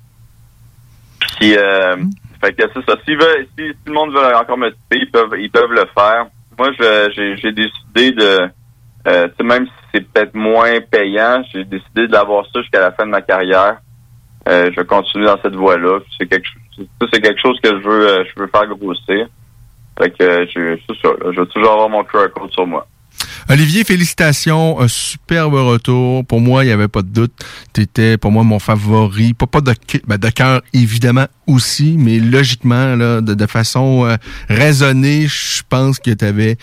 Puis 1.38 1.56
euh, 1.56 1.96
fait 2.40 2.52
que 2.52 2.62
c'est 2.74 2.84
ça. 2.84 2.96
Veulent, 3.06 3.46
si, 3.58 3.68
si 3.68 3.74
le 3.86 3.92
monde 3.92 4.12
veut 4.12 4.36
encore 4.36 4.58
me 4.58 4.70
tiper, 4.70 4.98
ils 4.98 5.10
peuvent 5.10 5.34
ils 5.38 5.50
peuvent 5.50 5.72
le 5.72 5.86
faire. 5.94 6.26
Moi 6.58 6.70
j'ai 7.14 7.52
décidé 7.52 8.12
de 8.12 8.48
euh, 9.06 9.28
même 9.42 9.66
si 9.66 9.72
c'est 9.94 10.08
peut-être 10.08 10.34
moins 10.34 10.80
payant, 10.80 11.42
j'ai 11.52 11.64
décidé 11.64 12.08
d'avoir 12.08 12.44
ça 12.52 12.60
jusqu'à 12.60 12.80
la 12.80 12.92
fin 12.92 13.06
de 13.06 13.10
ma 13.10 13.22
carrière. 13.22 13.78
Euh, 14.48 14.70
je 14.72 14.80
vais 14.80 14.86
continuer 14.86 15.26
dans 15.26 15.40
cette 15.42 15.54
voie-là. 15.54 16.00
C'est 16.18 16.26
quelque 16.26 16.48
c'est 17.12 17.20
quelque 17.20 17.40
chose 17.40 17.58
que 17.62 17.70
je 17.70 17.88
veux 17.88 18.08
euh, 18.08 18.24
je 18.24 18.40
veux 18.40 18.48
faire 18.48 18.66
grossir. 18.66 19.26
Fait 19.98 20.10
que 20.10 20.22
euh, 20.22 20.46
je 20.54 20.94
ça, 21.02 21.08
je 21.32 21.40
vais 21.40 21.46
toujours 21.46 21.72
avoir 21.72 21.88
mon 21.88 22.04
QR 22.04 22.28
code 22.34 22.52
sur 22.52 22.66
moi. 22.66 22.86
Olivier, 23.48 23.84
félicitations. 23.84 24.80
Un 24.80 24.88
superbe 24.88 25.54
retour. 25.54 26.24
Pour 26.26 26.40
moi, 26.40 26.64
il 26.64 26.66
n'y 26.66 26.72
avait 26.72 26.88
pas 26.88 27.02
de 27.02 27.08
doute. 27.08 27.32
Tu 27.72 27.82
étais, 27.82 28.18
pour 28.18 28.32
moi, 28.32 28.42
mon 28.42 28.58
favori. 28.58 29.34
Pas, 29.34 29.46
pas 29.46 29.60
de, 29.60 29.72
ben, 30.06 30.18
de 30.18 30.28
cœur, 30.30 30.62
évidemment, 30.72 31.26
aussi, 31.46 31.96
mais 31.96 32.18
logiquement, 32.18 32.96
là, 32.96 33.20
de, 33.20 33.34
de 33.34 33.46
façon 33.46 34.04
euh, 34.04 34.16
raisonnée, 34.48 35.26
je 35.28 35.62
pense 35.68 35.98
que 36.00 36.10
tu 36.10 36.24
avais 36.24 36.56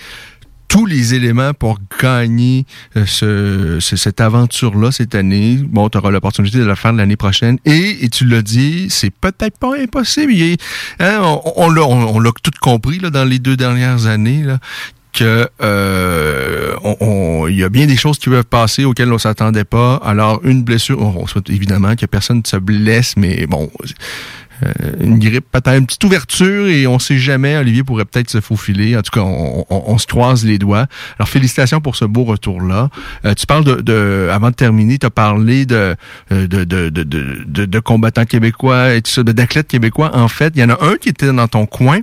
tous 0.73 0.87
les 0.87 1.13
éléments 1.13 1.53
pour 1.53 1.77
gagner 2.01 2.65
euh, 2.97 3.05
ce, 3.05 3.77
ce- 3.79 3.95
cette 3.95 4.19
aventure-là 4.19 4.91
cette 4.91 5.13
année. 5.13 5.59
Bon, 5.63 5.87
tu 5.87 5.99
auras 5.99 6.09
l'opportunité 6.09 6.57
de 6.57 6.63
le 6.63 6.73
faire 6.73 6.93
l'année 6.93 7.15
prochaine. 7.15 7.59
Et, 7.63 8.03
et 8.03 8.09
tu 8.09 8.25
l'as 8.25 8.41
dit, 8.41 8.87
c'est 8.89 9.11
peut-être 9.11 9.59
pas 9.59 9.77
impossible. 9.79 10.33
Il 10.33 10.57
a- 10.97 11.19
hein, 11.21 11.39
on 11.57 11.69
l'a 11.69 11.83
on, 11.83 12.19
l'a 12.19 12.31
tout 12.41 12.49
compris 12.59 12.97
là, 12.97 13.11
dans 13.11 13.23
les 13.23 13.37
deux 13.37 13.55
dernières 13.55 14.07
années. 14.07 14.41
Là, 14.41 14.57
que 15.13 15.47
euh, 15.61 16.73
on- 16.83 16.97
on- 17.01 17.47
il 17.47 17.57
y 17.57 17.63
a 17.63 17.69
bien 17.69 17.85
des 17.85 17.95
choses 17.95 18.17
qui 18.17 18.29
peuvent 18.31 18.43
passer 18.43 18.83
auxquelles 18.83 19.13
on 19.13 19.19
s'attendait 19.19 19.63
pas. 19.65 19.97
Alors 20.03 20.41
une 20.43 20.63
blessure, 20.63 20.99
on, 20.99 21.21
on 21.21 21.27
souhaite 21.27 21.51
évidemment 21.51 21.95
que 21.95 22.07
personne 22.07 22.39
ne 22.39 22.47
se 22.47 22.57
blesse, 22.57 23.13
mais 23.15 23.45
bon, 23.45 23.69
une 24.99 25.19
grippe, 25.19 25.45
peut-être 25.51 25.77
une 25.77 25.85
petite 25.85 26.03
ouverture 26.03 26.67
et 26.67 26.87
on 26.87 26.99
sait 26.99 27.17
jamais. 27.17 27.57
Olivier 27.57 27.83
pourrait 27.83 28.05
peut-être 28.05 28.29
se 28.29 28.41
faufiler. 28.41 28.95
En 28.97 29.01
tout 29.01 29.11
cas, 29.11 29.21
on, 29.21 29.65
on- 29.69 29.83
on 29.87 29.97
se 29.97 30.07
croise 30.07 30.45
les 30.45 30.57
doigts. 30.57 30.87
Alors 31.19 31.29
félicitations 31.29 31.81
pour 31.81 31.95
ce 31.95 32.05
beau 32.05 32.23
retour-là. 32.23 32.89
Euh, 33.25 33.33
tu 33.33 33.45
parles 33.45 33.63
de, 33.65 33.75
de- 33.81 34.29
avant 34.31 34.49
de 34.49 34.55
terminer, 34.55 34.97
tu 34.99 35.05
as 35.05 35.09
parlé 35.09 35.65
de 35.65 35.95
de, 36.29 36.45
de, 36.45 36.63
de, 36.65 36.89
de, 36.89 37.65
de- 37.65 37.79
combattants 37.79 38.25
québécois 38.25 38.93
et 38.95 39.01
tout 39.01 39.11
ça, 39.11 39.23
d'athlètes 39.23 39.67
québécois. 39.67 40.11
En 40.15 40.27
fait, 40.27 40.53
il 40.55 40.61
y 40.61 40.63
en 40.63 40.69
a 40.69 40.77
un 40.85 40.95
qui 40.95 41.09
était 41.09 41.31
dans 41.31 41.47
ton 41.47 41.65
coin, 41.65 41.99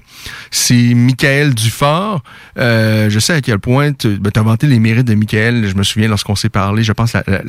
c'est 0.51 0.95
Michael 0.95 1.55
Dufort. 1.55 2.23
Euh, 2.59 3.09
je 3.11 3.19
sais 3.19 3.33
à 3.35 3.41
quel 3.41 3.59
point 3.59 3.93
tu 3.93 4.19
as 4.35 4.43
vanté 4.43 4.67
les 4.67 4.79
mérites 4.79 5.07
de 5.07 5.15
Michael. 5.15 5.69
Je 5.69 5.75
me 5.75 5.83
souviens 5.83 6.09
lorsqu'on 6.09 6.35
s'est 6.37 6.49
parlé, 6.49 6.83
je 6.83 6.93
pense 6.93 7.13
la, 7.15 7.23
la- 7.27 7.41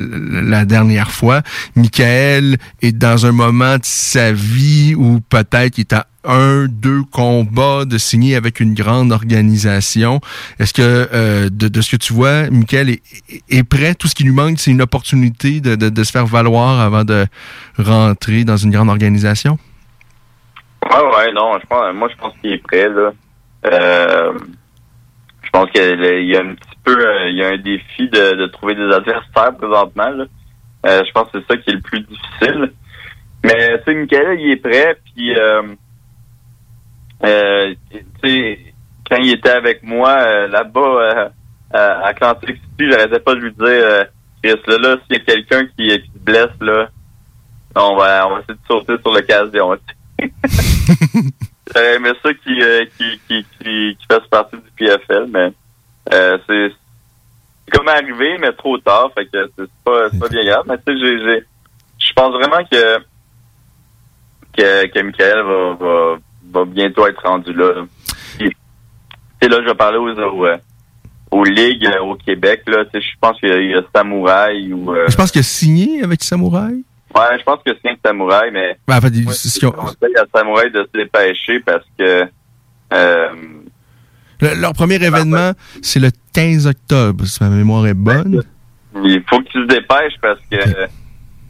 la 0.42 0.64
dernière 0.64 1.10
fois. 1.10 1.42
Michael 1.76 2.56
est 2.80 2.92
dans 2.92 3.26
un 3.26 3.32
moment 3.32 3.74
de 3.76 3.84
sa 3.84 4.32
vie 4.32 4.94
peut-être 5.28 5.78
il 5.78 5.82
est 5.82 5.94
un, 6.24 6.66
deux 6.68 7.02
combats 7.10 7.84
de 7.84 7.98
signer 7.98 8.36
avec 8.36 8.60
une 8.60 8.74
grande 8.74 9.12
organisation. 9.12 10.20
Est-ce 10.58 10.72
que 10.72 10.82
euh, 11.12 11.48
de, 11.50 11.80
ce 11.80 11.90
que 11.90 11.96
tu 11.96 12.12
vois, 12.12 12.50
Michael 12.50 12.90
est, 12.90 13.68
prêt? 13.68 13.94
Tout 13.94 14.08
ce 14.08 14.14
qui 14.14 14.24
lui 14.24 14.32
manque, 14.32 14.58
c'est 14.58 14.70
une 14.70 14.82
opportunité 14.82 15.60
de, 15.60 16.04
se 16.04 16.12
faire 16.12 16.26
valoir 16.26 16.80
avant 16.80 17.04
de 17.04 17.26
rentrer 17.78 18.44
dans 18.44 18.56
une 18.56 18.70
grande 18.70 18.88
organisation? 18.88 19.58
Ouais, 20.90 21.16
ouais, 21.16 21.32
non, 21.32 21.58
je 21.60 21.66
pense, 21.66 21.94
moi, 21.94 22.08
je 22.10 22.16
pense 22.16 22.34
qu'il 22.40 22.52
est 22.52 22.58
prêt. 22.58 22.88
Euh, 23.64 24.32
je 25.42 25.50
pense 25.52 25.70
qu'il 25.70 26.28
y 26.28 26.36
a 26.36 26.40
un 26.40 26.54
petit 26.54 26.78
peu, 26.84 26.98
euh, 26.98 27.30
il 27.30 27.36
y 27.36 27.44
a 27.44 27.48
un 27.48 27.58
défi 27.58 28.08
de, 28.08 28.46
trouver 28.46 28.74
des 28.74 28.92
adversaires 28.92 29.54
présentement, 29.56 30.24
je 30.84 31.12
pense 31.12 31.30
que 31.30 31.40
c'est 31.40 31.46
ça 31.46 31.56
qui 31.58 31.70
est 31.70 31.74
le 31.74 31.80
plus 31.80 32.00
difficile. 32.00 32.72
Mais, 33.44 33.78
tu 33.78 33.84
sais, 33.84 33.94
Michael, 33.94 34.40
il 34.40 34.50
est 34.52 34.56
prêt, 34.56 34.96
puis, 35.14 35.34
euh, 35.36 35.62
euh, 37.24 37.74
tu 37.92 38.04
sais, 38.22 38.58
quand 39.10 39.16
il 39.16 39.32
était 39.32 39.50
avec 39.50 39.82
moi, 39.82 40.10
euh, 40.18 40.48
là-bas, 40.48 40.80
euh, 40.80 41.28
à 41.72 42.06
Atlantic 42.08 42.56
City, 42.56 42.90
j'arrêtais 42.90 43.20
pas 43.20 43.34
de 43.34 43.40
lui 43.40 43.52
dire, 43.52 43.66
euh, 43.66 44.04
Chris, 44.42 44.60
là, 44.66 44.76
là, 44.78 44.96
s'il 45.06 45.16
y 45.18 45.20
a 45.20 45.24
quelqu'un 45.24 45.64
qui, 45.66 45.88
qui 45.88 46.10
se 46.12 46.18
blesse, 46.18 46.50
là, 46.60 46.88
on 47.74 47.96
va, 47.96 48.26
on 48.28 48.34
va 48.34 48.40
essayer 48.40 48.54
de 48.54 48.66
sauter 48.68 48.94
sur 49.02 49.12
l'occasion. 49.12 49.76
J'aurais 51.74 51.94
aimé 51.96 52.10
ça 52.22 52.34
qui, 52.34 52.58
qui, 52.98 53.20
qui, 53.28 53.46
qui, 53.58 53.96
qui 53.98 54.06
fasse 54.10 54.26
partie 54.28 54.56
du 54.56 54.70
PFL, 54.76 55.26
mais 55.32 55.52
euh, 56.12 56.38
c'est 56.46 56.72
comme 57.72 57.88
arrivé, 57.88 58.36
mais 58.38 58.52
trop 58.52 58.76
tard. 58.78 59.10
Fait 59.16 59.24
que 59.26 59.50
c'est 59.56 59.70
pas, 59.84 60.10
c'est 60.10 60.18
pas 60.18 60.28
bien 60.28 60.44
grave. 60.44 60.64
Mais 60.68 60.76
tu 60.78 60.98
sais, 60.98 61.18
j'ai- 61.18 61.44
je 61.98 62.12
pense 62.14 62.34
vraiment 62.34 62.62
que, 62.70 62.98
que, 64.56 64.86
que 64.88 65.00
Michael 65.02 65.42
va, 65.44 65.74
va, 65.74 66.18
va 66.52 66.64
bientôt 66.64 67.06
être 67.06 67.22
rendu 67.26 67.52
là. 67.52 67.84
sais, 68.38 69.48
là, 69.48 69.58
je 69.62 69.66
vais 69.68 69.74
parler 69.74 69.98
aux, 69.98 70.08
aux, 70.10 70.46
euh, 70.46 70.56
aux 71.30 71.44
ligues 71.44 71.86
euh, 71.86 72.00
au 72.00 72.14
Québec, 72.16 72.62
là. 72.66 72.84
Je 72.92 73.00
pense 73.20 73.38
qu'il 73.40 73.48
y 73.48 73.52
a, 73.52 73.60
il 73.60 73.70
y 73.70 73.74
a 73.74 73.82
Samouraï 73.94 74.72
ou, 74.72 74.92
euh, 74.94 75.06
Je 75.08 75.16
pense 75.16 75.30
qu'il 75.30 75.40
a 75.40 75.44
signé 75.44 76.02
avec 76.02 76.22
Samouraï? 76.22 76.84
ouais, 77.14 77.38
je 77.38 77.42
pense 77.44 77.58
que 77.64 77.72
c'est 77.82 77.90
un 77.90 77.96
Samouraï, 78.04 78.50
mais, 78.52 78.76
Ben, 78.86 78.98
en 78.98 79.00
fait, 79.00 79.12
c'est 79.32 79.48
ce 79.48 79.58
qu'ils 79.58 79.68
je 79.68 79.74
conseille 79.74 80.16
à 80.16 80.24
Samouraï 80.38 80.70
de 80.70 80.82
se 80.92 80.98
dépêcher 80.98 81.60
parce 81.60 81.84
que, 81.98 82.24
euh, 82.94 83.28
le- 84.40 84.60
leur 84.60 84.72
premier 84.72 84.96
événement, 85.02 85.52
c'est 85.82 86.00
le 86.00 86.10
15 86.34 86.66
octobre, 86.66 87.24
si 87.26 87.42
ma 87.42 87.48
mémoire 87.50 87.86
est 87.86 87.94
bonne. 87.94 88.42
Il 89.04 89.22
faut 89.28 89.38
que 89.40 89.44
tu 89.48 89.66
te 89.66 89.74
dépêches 89.74 90.14
parce 90.20 90.40
que 90.50 90.56
euh, 90.56 90.86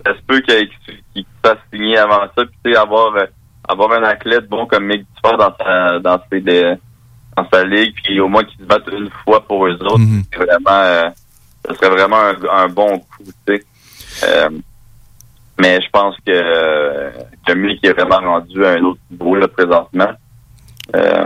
ça 0.06 0.14
se 0.14 0.20
peut 0.26 0.40
qu'il 0.40 0.68
qu'il 1.14 1.24
te 1.24 1.48
fasse 1.48 1.59
signer 1.72 1.98
avant 1.98 2.20
ça. 2.36 2.44
Puis 2.44 2.48
tu 2.64 2.72
sais, 2.72 2.76
avoir, 2.78 3.14
euh, 3.16 3.26
avoir 3.68 3.93
un 3.93 4.02
athlète 4.05 4.48
bon 4.48 4.66
comme 4.66 4.84
Mick 4.86 5.05
Dufort 5.14 5.39
dans 5.39 5.55
sa, 5.56 5.98
dans, 5.98 6.20
ses, 6.30 6.40
des- 6.40 6.74
dans 7.36 7.48
sa 7.52 7.64
ligue, 7.64 7.94
puis 8.02 8.20
au 8.20 8.28
moins 8.28 8.44
qu'il 8.44 8.59
se 8.60 8.64
batte 8.64 8.84
une 8.93 9.10
fois 9.24 9.40
pour 9.47 9.66
eux 9.66 9.78
autres, 9.82 9.98
c'est 10.32 10.39
vraiment, 10.39 10.70
euh, 10.70 11.09
ce 11.68 11.74
serait 11.74 11.90
vraiment 11.90 12.16
un, 12.20 12.34
un 12.64 12.68
bon 12.68 12.98
coup, 12.98 13.24
tu 13.47 13.56
sais. 13.56 13.64
Euh, 14.24 14.51
mais 15.60 15.80
je 15.80 15.89
pense 15.90 16.16
que, 16.26 16.32
euh, 16.32 17.10
que 17.47 17.52
Mick 17.52 17.84
est 17.84 17.93
vraiment 17.93 18.18
rendu 18.18 18.64
à 18.64 18.70
un 18.72 18.82
autre 18.82 19.01
niveau 19.10 19.34
là, 19.36 19.48
présentement. 19.48 20.10
Euh, 20.94 21.24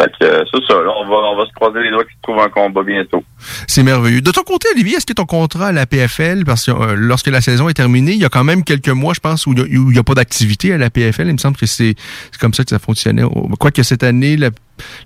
fait 0.00 0.10
que 0.20 0.24
euh, 0.24 0.44
c'est 0.52 0.64
ça, 0.66 0.74
on 0.76 1.36
va, 1.36 1.46
se 1.46 1.52
croiser 1.54 1.80
les 1.82 1.90
doigts 1.90 2.04
qu'il 2.04 2.18
trouve 2.22 2.38
un 2.38 2.48
combat 2.48 2.82
bientôt. 2.82 3.24
C'est 3.66 3.82
merveilleux. 3.82 4.20
De 4.20 4.30
ton 4.30 4.42
côté, 4.42 4.68
Olivier, 4.74 4.96
est-ce 4.96 5.06
que 5.06 5.12
ton 5.12 5.24
contrat 5.24 5.68
à 5.68 5.72
la 5.72 5.86
PFL, 5.86 6.44
parce 6.44 6.66
que 6.66 6.70
euh, 6.70 6.94
lorsque 6.94 7.28
la 7.28 7.40
saison 7.40 7.68
est 7.68 7.74
terminée, 7.74 8.12
il 8.12 8.18
y 8.18 8.24
a 8.24 8.28
quand 8.28 8.44
même 8.44 8.64
quelques 8.64 8.88
mois, 8.90 9.14
je 9.14 9.20
pense, 9.20 9.46
où 9.46 9.54
il 9.54 9.80
n'y 9.80 9.98
a, 9.98 10.04
pas 10.04 10.14
d'activité 10.14 10.72
à 10.72 10.78
la 10.78 10.90
PFL. 10.90 11.26
Il 11.28 11.32
me 11.32 11.38
semble 11.38 11.56
que 11.56 11.66
c'est 11.66 11.94
c'est 12.30 12.40
comme 12.40 12.54
ça 12.54 12.64
que 12.64 12.70
ça 12.70 12.78
fonctionnait. 12.78 13.22
Quoique 13.58 13.82
cette 13.82 14.02
année, 14.02 14.36
la, 14.36 14.50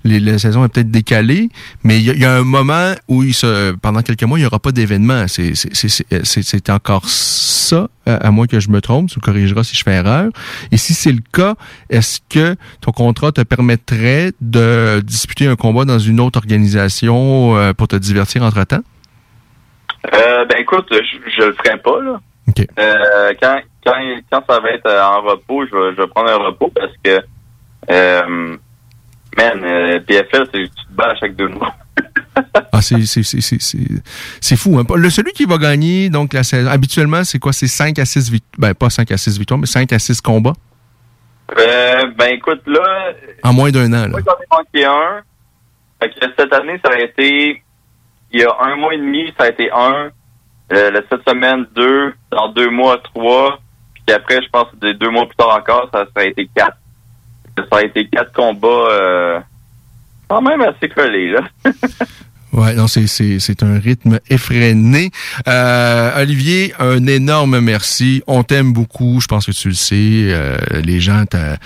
les- 0.05 0.21
la 0.21 0.39
saison 0.39 0.65
est 0.65 0.69
peut-être 0.69 0.91
décalée, 0.91 1.49
mais 1.85 1.99
il 1.99 2.05
y, 2.05 2.11
a, 2.11 2.15
il 2.15 2.21
y 2.21 2.25
a 2.25 2.35
un 2.37 2.45
moment 2.45 2.93
où 3.09 3.23
il 3.23 3.35
se, 3.35 3.73
pendant 3.73 4.03
quelques 4.03 4.23
mois, 4.25 4.39
il 4.39 4.43
n'y 4.43 4.47
aura 4.47 4.59
pas 4.59 4.73
d'événement. 4.73 5.27
C'est- 5.29 6.71
encore 6.71 7.09
ça, 7.09 7.89
à 8.07 8.15
à 8.27 8.31
moins 8.31 8.47
que 8.47 8.61
je 8.61 8.69
me 8.71 8.81
trompe, 8.81 9.09
tu 9.11 9.19
me 9.19 9.23
corrigeras 9.25 9.65
si 9.65 9.77
je 9.77 9.83
fais 9.85 9.93
erreur. 9.93 10.31
Et 10.71 10.77
si 10.77 10.95
c'est 10.95 11.13
le 11.13 11.23
cas, 11.33 11.55
est-ce 11.91 12.21
que 12.29 12.57
ton 12.81 12.93
contrat 12.93 13.33
te 13.33 13.41
permettrait 13.43 14.33
de 14.41 15.01
disputer 15.01 15.47
un 15.47 15.57
combat 15.57 15.85
dans 15.85 15.99
une 15.99 16.21
autre 16.21 16.39
organisation 16.39 17.57
euh, 17.57 17.73
pour 17.73 17.89
te 17.89 17.97
divertir 17.97 18.43
entre-temps? 18.43 18.83
Euh, 20.15 20.45
ben 20.47 20.59
écoute, 20.59 20.87
je, 20.91 21.31
je 21.37 21.43
le 21.47 21.53
ferai 21.55 21.79
pas 21.79 22.01
là. 22.03 22.21
Euh, 22.79 23.33
quand, 23.41 23.61
quand, 23.85 23.95
quand 24.31 24.43
ça 24.49 24.61
va 24.61 24.71
être 24.71 24.91
en 24.91 25.23
repos, 25.23 25.65
je 25.67 25.71
vais, 25.77 25.97
je 25.97 26.03
vais 26.03 26.09
prendre 26.09 26.31
un 26.31 26.37
repos 26.45 26.73
parce 26.75 26.93
que 27.05 27.21
euh, 27.91 28.57
man, 29.37 29.65
euh, 29.65 30.01
PFL, 30.01 30.47
c'est 30.53 30.63
tu 30.63 30.87
te 30.87 30.93
bats 30.93 31.11
à 31.11 31.17
chaque 31.17 31.37
deux 31.37 31.49
mois. 31.49 31.75
Ah, 32.73 32.81
c'est, 32.81 33.05
c'est, 33.05 33.23
c'est, 33.23 33.41
c'est, 33.41 33.61
c'est, 33.61 33.79
c'est 34.41 34.57
fou. 34.57 34.79
Hein? 34.79 34.85
Le, 34.97 35.11
celui 35.11 35.33
qui 35.33 35.45
va 35.45 35.59
gagner, 35.59 36.09
donc, 36.09 36.33
la 36.33 36.43
saison, 36.43 36.71
habituellement, 36.71 37.25
c'est 37.25 37.39
quoi? 37.39 37.53
C'est 37.53 37.67
5 37.67 37.99
à 37.99 38.05
6 38.05 38.31
victoires. 38.31 38.59
Ben, 38.59 38.75
pas 38.75 38.89
5 38.89 39.11
à 39.11 39.17
6 39.17 39.39
victoires, 39.39 39.59
mais 39.61 39.67
5 39.67 39.93
à 39.93 39.99
6 39.99 40.21
combats? 40.21 40.55
Euh, 41.59 42.07
ben 42.17 42.33
écoute, 42.33 42.63
là, 42.67 43.13
en 43.43 43.53
moins 43.53 43.71
d'un 43.71 43.93
an. 43.93 44.03
Là. 44.03 44.09
moi 44.09 44.21
j'en 44.25 44.33
ai 44.33 44.47
manqué 44.51 44.85
un. 44.87 45.23
Fait 46.01 46.09
que 46.09 46.27
cette 46.39 46.53
année, 46.53 46.81
ça 46.83 46.93
a 46.93 46.99
été 46.99 47.63
il 48.33 48.41
y 48.41 48.45
a 48.45 48.57
un 48.61 48.77
mois 48.77 48.95
et 48.95 48.99
demi, 48.99 49.33
ça 49.39 49.45
a 49.45 49.49
été 49.49 49.71
un. 49.71 50.11
Euh, 50.73 51.01
cette 51.11 51.29
semaine, 51.29 51.67
deux. 51.75 52.15
Dans 52.31 52.49
deux 52.49 52.71
mois, 52.71 52.99
trois. 52.99 53.59
Puis 54.07 54.17
après, 54.17 54.41
je 54.43 54.49
pense 54.49 54.69
que 54.71 54.93
deux 54.93 55.11
mois 55.11 55.27
plus 55.27 55.37
tard 55.37 55.55
encore, 55.55 55.89
ça, 55.93 56.07
ça 56.17 56.23
a 56.23 56.25
été 56.25 56.49
quatre. 56.55 56.79
Ça 57.57 57.79
a 57.79 57.83
été 57.83 58.09
quatre 58.09 58.33
combats 58.33 58.69
euh, 58.69 59.41
quand 60.29 60.43
même 60.43 60.63
assez 60.63 60.89
collés, 60.89 61.33
là. 61.33 61.43
Ouais, 62.53 62.75
non, 62.75 62.87
c'est, 62.87 63.63
un 63.63 63.79
rythme 63.79 64.21
effréné. 64.29 65.11
Euh, 65.49 66.21
Olivier, 66.21 66.75
un 66.79 67.07
énorme 67.07 67.61
merci. 67.61 68.23
On 68.27 68.43
t'aime 68.43 68.75
beaucoup. 68.75 69.21
Je 69.23 69.27
pense 69.27 69.47
que 69.47 69.53
tu 69.53 69.69
le 69.69 69.75
sais. 69.75 69.95
Euh, 69.97 70.59
les 70.85 71.01
gens 71.01 71.25
euh, 71.35 71.57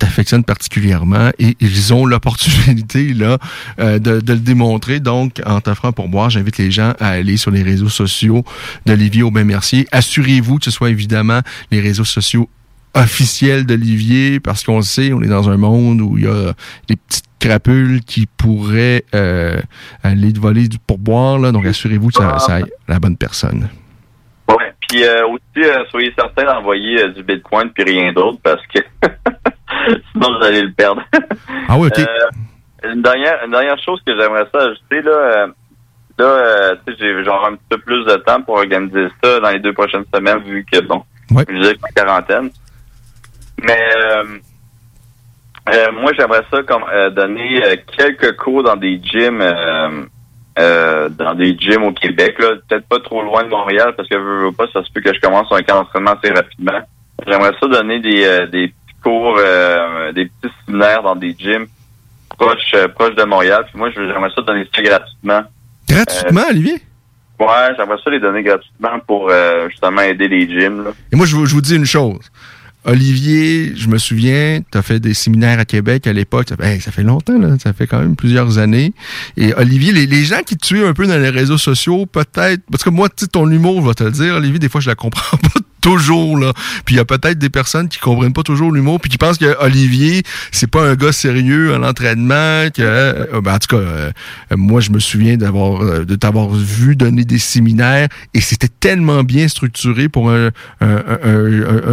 t'affectionnent 0.00 0.42
particulièrement 0.42 1.30
et 1.38 1.56
ils 1.60 1.94
ont 1.94 2.06
l'opportunité 2.06 3.14
là 3.14 3.38
de, 3.78 3.98
de 3.98 4.32
le 4.32 4.40
démontrer. 4.40 4.98
Donc, 4.98 5.40
en 5.46 5.60
t'offrant 5.60 5.92
pour 5.92 6.08
boire, 6.08 6.28
j'invite 6.28 6.58
les 6.58 6.72
gens 6.72 6.94
à 6.98 7.10
aller 7.10 7.36
sur 7.36 7.52
les 7.52 7.62
réseaux 7.62 7.88
sociaux 7.88 8.44
d'Olivier 8.86 9.22
Aubin-Mercier. 9.22 9.86
Assurez-vous 9.92 10.58
que 10.58 10.64
ce 10.64 10.72
soit 10.72 10.90
évidemment 10.90 11.40
les 11.70 11.80
réseaux 11.80 12.04
sociaux 12.04 12.48
officiels 12.94 13.66
d'Olivier 13.66 14.40
parce 14.40 14.64
qu'on 14.64 14.76
le 14.76 14.82
sait, 14.82 15.12
on 15.12 15.22
est 15.22 15.28
dans 15.28 15.48
un 15.48 15.56
monde 15.56 16.00
où 16.00 16.18
il 16.18 16.24
y 16.24 16.28
a 16.28 16.52
des 16.88 16.96
petites 16.96 17.26
crapules 17.38 18.00
qui 18.02 18.26
pourraient 18.26 19.04
euh, 19.14 19.60
aller 20.02 20.32
te 20.32 20.38
voler 20.38 20.68
du 20.68 20.78
pourboire. 20.78 21.38
Là, 21.38 21.52
donc, 21.52 21.66
assurez-vous 21.66 22.08
que 22.08 22.14
ça, 22.14 22.38
ça 22.38 22.54
aille 22.56 22.72
à 22.88 22.92
la 22.92 22.98
bonne 22.98 23.16
personne. 23.16 23.68
Ouais. 24.48 24.72
Puis 24.88 25.04
euh, 25.04 25.26
aussi, 25.28 25.64
euh, 25.64 25.84
soyez 25.90 26.12
certains 26.18 26.44
d'envoyer 26.44 27.02
euh, 27.04 27.08
du 27.08 27.22
Bitcoin 27.22 27.70
puis 27.70 27.84
rien 27.84 28.12
d'autre 28.12 28.38
parce 28.42 28.60
que 28.74 28.80
sinon 30.12 30.36
vous 30.38 30.44
allez 30.44 30.62
le 30.62 30.72
perdre. 30.72 31.02
Ah 31.68 31.78
oui, 31.78 31.86
OK. 31.86 32.04
Une 32.82 33.02
dernière, 33.02 33.44
une 33.44 33.52
dernière 33.52 33.78
chose 33.84 34.00
que 34.04 34.12
j'aimerais 34.18 34.46
ça 34.52 34.64
ajouter 34.64 35.02
là, 35.02 35.46
là, 36.18 36.74
j'ai 36.98 37.24
genre 37.24 37.46
un 37.46 37.52
petit 37.52 37.66
peu 37.68 37.78
plus 37.78 38.04
de 38.06 38.16
temps 38.16 38.42
pour 38.42 38.56
organiser 38.56 39.06
ça 39.22 39.38
dans 39.38 39.50
les 39.50 39.60
deux 39.60 39.72
prochaines 39.72 40.04
semaines 40.12 40.40
vu 40.44 40.66
que 40.70 40.80
bon, 40.80 41.04
Ouais. 41.30 41.44
que 41.44 41.52
ma 41.52 41.88
quarantaine. 41.94 42.50
Mais 43.62 43.78
euh, 43.96 44.24
euh, 45.72 45.92
moi, 45.92 46.12
j'aimerais 46.18 46.42
ça 46.50 46.62
comme 46.62 46.84
euh, 46.92 47.10
donner 47.10 47.62
euh, 47.64 47.76
quelques 47.96 48.36
cours 48.36 48.62
dans 48.62 48.76
des 48.76 49.00
gyms, 49.02 49.40
euh, 49.40 50.02
euh, 50.58 51.08
dans 51.10 51.34
des 51.34 51.56
gyms 51.58 51.84
au 51.84 51.92
Québec, 51.92 52.36
là, 52.38 52.54
peut-être 52.68 52.86
pas 52.88 52.98
trop 53.00 53.22
loin 53.22 53.44
de 53.44 53.48
Montréal, 53.48 53.94
parce 53.96 54.08
que 54.08 54.16
veux, 54.16 54.46
veux 54.46 54.52
pas, 54.52 54.66
ça 54.72 54.82
se 54.84 54.90
peut 54.92 55.00
que 55.00 55.14
je 55.14 55.20
commence 55.20 55.46
un 55.52 55.62
camp 55.62 55.76
d'entraînement 55.76 56.12
assez 56.22 56.32
rapidement. 56.32 56.80
J'aimerais 57.26 57.52
ça 57.60 57.66
donner 57.68 58.00
des, 58.00 58.24
euh, 58.24 58.46
des 58.46 58.68
petits 58.68 59.00
cours, 59.02 59.36
euh, 59.38 60.12
des 60.12 60.26
petits 60.26 60.54
séminaires 60.66 61.02
dans 61.02 61.16
des 61.16 61.34
gyms 61.38 61.66
proches, 62.38 62.74
proches 62.94 63.14
de 63.14 63.24
Montréal. 63.24 63.64
Puis 63.68 63.78
moi, 63.78 63.90
je- 63.90 64.06
j'aimerais 64.06 64.30
ça 64.34 64.42
donner 64.42 64.66
ça 64.74 64.82
gratuitement. 64.82 65.42
Gratuitement, 65.88 66.42
Olivier? 66.48 66.80
Ouais, 67.38 67.68
j'aimerais 67.76 67.96
ça 68.02 68.10
les 68.10 68.20
donner 68.20 68.42
gratuitement 68.42 68.98
pour 69.06 69.28
euh, 69.30 69.68
justement 69.70 70.02
aider 70.02 70.28
les 70.28 70.48
gyms. 70.48 70.84
Là. 70.84 70.90
Et 71.12 71.16
moi, 71.16 71.26
je 71.26 71.34
vous, 71.36 71.46
je 71.46 71.54
vous 71.54 71.60
dis 71.62 71.76
une 71.76 71.86
chose. 71.86 72.30
Olivier, 72.84 73.72
je 73.76 73.88
me 73.88 73.98
souviens, 73.98 74.62
tu 74.70 74.82
fait 74.82 75.00
des 75.00 75.14
séminaires 75.14 75.58
à 75.58 75.64
Québec 75.64 76.06
à 76.06 76.12
l'époque. 76.12 76.48
Ça, 76.48 76.56
ça 76.80 76.90
fait 76.90 77.02
longtemps, 77.02 77.38
là. 77.38 77.56
Ça 77.62 77.72
fait 77.72 77.86
quand 77.86 78.00
même 78.00 78.16
plusieurs 78.16 78.58
années. 78.58 78.92
Et 79.36 79.52
Olivier, 79.54 79.92
les, 79.92 80.06
les 80.06 80.24
gens 80.24 80.40
qui 80.44 80.56
tuent 80.56 80.84
un 80.84 80.94
peu 80.94 81.06
dans 81.06 81.18
les 81.18 81.28
réseaux 81.30 81.58
sociaux, 81.58 82.06
peut-être. 82.06 82.62
Parce 82.70 82.82
que 82.82 82.90
moi, 82.90 83.08
tu 83.14 83.28
ton 83.28 83.50
humour, 83.50 83.82
je 83.82 83.88
vais 83.88 83.94
te 83.94 84.04
le 84.04 84.10
dire, 84.10 84.34
Olivier, 84.34 84.58
des 84.58 84.68
fois, 84.68 84.80
je 84.80 84.88
la 84.88 84.94
comprends 84.94 85.36
pas 85.54 85.60
toujours, 85.80 86.36
là. 86.38 86.52
Puis 86.84 86.94
il 86.94 86.98
y 86.98 87.00
a 87.00 87.04
peut-être 87.04 87.38
des 87.38 87.50
personnes 87.50 87.88
qui 87.88 87.98
comprennent 87.98 88.32
pas 88.32 88.42
toujours 88.42 88.72
l'humour, 88.72 89.00
puis 89.00 89.10
qui 89.10 89.18
pensent 89.18 89.38
que 89.38 89.56
Olivier, 89.60 90.22
c'est 90.52 90.70
pas 90.70 90.88
un 90.88 90.94
gars 90.94 91.12
sérieux 91.12 91.74
à 91.74 91.78
l'entraînement, 91.78 92.68
que, 92.74 92.82
euh, 92.82 93.40
ben, 93.40 93.54
en 93.54 93.58
tout 93.58 93.76
cas, 93.76 93.82
euh, 93.82 94.10
moi, 94.56 94.80
je 94.80 94.90
me 94.90 94.98
souviens 94.98 95.36
d'avoir, 95.36 95.82
euh, 95.82 96.04
de 96.04 96.14
t'avoir 96.16 96.50
vu 96.50 96.96
donner 96.96 97.24
des 97.24 97.38
séminaires, 97.38 98.08
et 98.34 98.40
c'était 98.40 98.68
tellement 98.68 99.22
bien 99.24 99.48
structuré 99.48 100.08
pour 100.08 100.30
un 100.30 100.50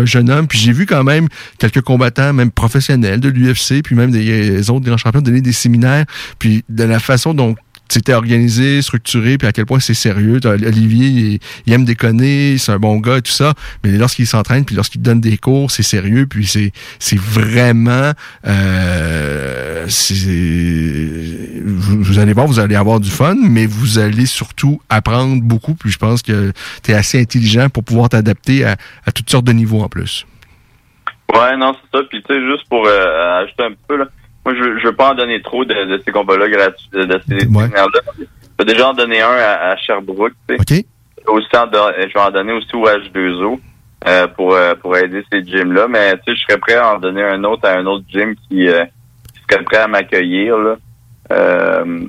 jeune 0.05 0.29
homme. 0.29 0.47
Puis 0.47 0.59
j'ai 0.59 0.71
vu 0.71 0.85
quand 0.85 1.03
même 1.03 1.27
quelques 1.57 1.81
combattants, 1.81 2.33
même 2.33 2.51
professionnels 2.51 3.19
de 3.19 3.29
l'UFC, 3.29 3.81
puis 3.83 3.95
même 3.95 4.11
des, 4.11 4.49
des 4.49 4.69
autres 4.69 4.85
grands 4.85 4.97
champions 4.97 5.21
donner 5.21 5.41
des 5.41 5.51
séminaires, 5.51 6.05
puis 6.39 6.63
de 6.69 6.83
la 6.83 6.99
façon 6.99 7.33
dont 7.33 7.55
c'était 7.89 8.13
organisé, 8.13 8.81
structuré, 8.81 9.37
puis 9.37 9.47
à 9.47 9.51
quel 9.51 9.65
point 9.65 9.79
c'est 9.79 9.93
sérieux. 9.93 10.39
Olivier, 10.45 11.07
il, 11.07 11.39
il 11.65 11.73
aime 11.73 11.85
déconner, 11.85 12.57
c'est 12.57 12.71
un 12.71 12.79
bon 12.79 12.97
gars 12.97 13.17
et 13.17 13.21
tout 13.21 13.31
ça, 13.31 13.53
mais 13.83 13.91
lorsqu'il 13.91 14.27
s'entraîne, 14.27 14.65
puis 14.65 14.75
lorsqu'il 14.75 15.01
donne 15.01 15.21
des 15.21 15.37
cours, 15.37 15.71
c'est 15.71 15.83
sérieux, 15.83 16.27
puis 16.27 16.45
c'est 16.45 16.71
c'est 16.99 17.19
vraiment... 17.19 18.11
Euh, 18.45 19.87
vous, 21.65 22.03
vous 22.03 22.19
allez 22.19 22.33
voir, 22.33 22.47
vous 22.47 22.59
allez 22.59 22.75
avoir 22.75 22.99
du 22.99 23.09
fun, 23.09 23.35
mais 23.39 23.65
vous 23.65 23.99
allez 23.99 24.25
surtout 24.25 24.81
apprendre 24.89 25.41
beaucoup, 25.41 25.75
puis 25.75 25.91
je 25.91 25.97
pense 25.97 26.21
que 26.21 26.51
tu 26.83 26.91
es 26.91 26.93
assez 26.93 27.19
intelligent 27.19 27.69
pour 27.69 27.83
pouvoir 27.83 28.09
t'adapter 28.09 28.65
à, 28.65 28.75
à 29.05 29.11
toutes 29.11 29.29
sortes 29.29 29.45
de 29.45 29.53
niveaux 29.53 29.81
en 29.81 29.89
plus. 29.89 30.25
Ouais, 31.33 31.57
non, 31.57 31.73
c'est 31.73 31.97
ça. 31.97 32.03
Puis 32.09 32.23
tu 32.23 32.33
sais, 32.33 32.39
juste 32.39 32.67
pour 32.69 32.85
euh, 32.87 33.43
ajouter 33.43 33.63
un 33.63 33.73
peu, 33.87 33.97
là, 33.97 34.05
moi, 34.47 34.55
je, 34.55 34.79
je 34.79 34.87
veux 34.87 34.95
pas 34.95 35.11
en 35.11 35.15
donner 35.15 35.41
trop 35.41 35.65
de, 35.65 35.73
de 35.73 36.01
ces 36.05 36.11
combats-là 36.11 36.47
gratuits, 36.47 36.89
de, 36.93 37.03
de 37.03 37.21
ces 37.27 37.39
séminaires-là. 37.41 37.99
Je 38.17 38.23
vais 38.65 38.65
déjà 38.73 38.89
en 38.89 38.93
donner 38.93 39.21
un 39.21 39.29
à, 39.31 39.71
à 39.71 39.75
Sherbrooke, 39.77 40.33
tu 40.47 40.55
sais. 40.55 40.61
Aussi 41.27 41.47
en 41.57 41.67
don- 41.67 41.91
je 41.97 42.13
vais 42.13 42.19
en 42.19 42.31
donner 42.31 42.53
aussi 42.53 42.73
au 42.73 42.85
H2O 42.87 43.59
euh, 44.07 44.27
pour, 44.27 44.53
euh, 44.55 44.73
pour 44.75 44.95
aider 44.95 45.21
ces 45.29 45.43
gyms-là. 45.43 45.87
Mais 45.89 46.13
tu 46.19 46.31
sais, 46.31 46.35
je 46.37 46.41
serais 46.43 46.57
prêt 46.59 46.75
à 46.75 46.95
en 46.95 46.99
donner 46.99 47.23
un 47.23 47.43
autre 47.43 47.67
à 47.67 47.73
un 47.77 47.85
autre 47.85 48.05
gym 48.09 48.35
qui, 48.47 48.67
euh, 48.69 48.85
qui 49.33 49.41
serait 49.51 49.63
prêt 49.65 49.77
à 49.79 49.87
m'accueillir, 49.87 50.57
là. 50.57 50.75
Euh, 51.33 52.05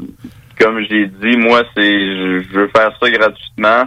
comme 0.60 0.80
j'ai 0.88 1.06
dit, 1.06 1.36
moi, 1.36 1.62
c'est 1.76 1.82
je, 2.16 2.42
je 2.48 2.58
veux 2.60 2.68
faire 2.68 2.92
ça 3.02 3.10
gratuitement. 3.10 3.84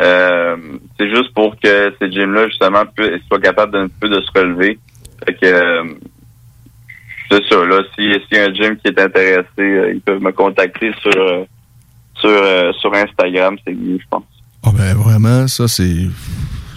Euh, 0.00 0.56
c'est 0.98 1.08
juste 1.10 1.32
pour 1.34 1.54
que 1.60 1.92
ces 2.00 2.10
gyms-là, 2.10 2.48
justement, 2.48 2.84
pu- 2.86 3.20
soient 3.28 3.38
capables 3.40 3.72
d'un 3.72 3.88
peu 4.00 4.08
de 4.08 4.20
se 4.20 4.30
relever. 4.34 4.78
Fait 5.26 5.34
que 5.34 5.46
euh, 5.46 5.84
c'est 7.32 7.48
ça, 7.48 7.64
là. 7.64 7.80
Si- 7.98 8.12
S'il 8.28 8.36
y 8.36 8.40
a 8.40 8.44
un 8.44 8.54
gym 8.54 8.76
qui 8.76 8.88
est 8.88 9.00
intéressé, 9.00 9.46
euh, 9.58 9.92
ils 9.94 10.00
peuvent 10.00 10.22
me 10.22 10.32
contacter 10.32 10.92
sur 11.00 11.12
euh, 11.16 11.44
sur, 12.20 12.28
euh, 12.30 12.72
sur 12.74 12.94
Instagram, 12.94 13.56
c'est 13.66 13.72
mieux, 13.74 13.98
je 14.00 14.06
pense. 14.10 14.24
Ah 14.64 14.70
ben 14.76 14.94
vraiment, 14.94 15.48
ça 15.48 15.66
c'est 15.66 16.06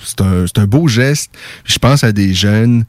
c'est 0.03 0.21
un, 0.21 0.45
c'est 0.47 0.59
un 0.59 0.65
beau 0.65 0.87
geste. 0.87 1.37
Je 1.65 1.77
pense 1.77 2.03
à 2.03 2.11
des 2.11 2.33
jeunes 2.33 2.85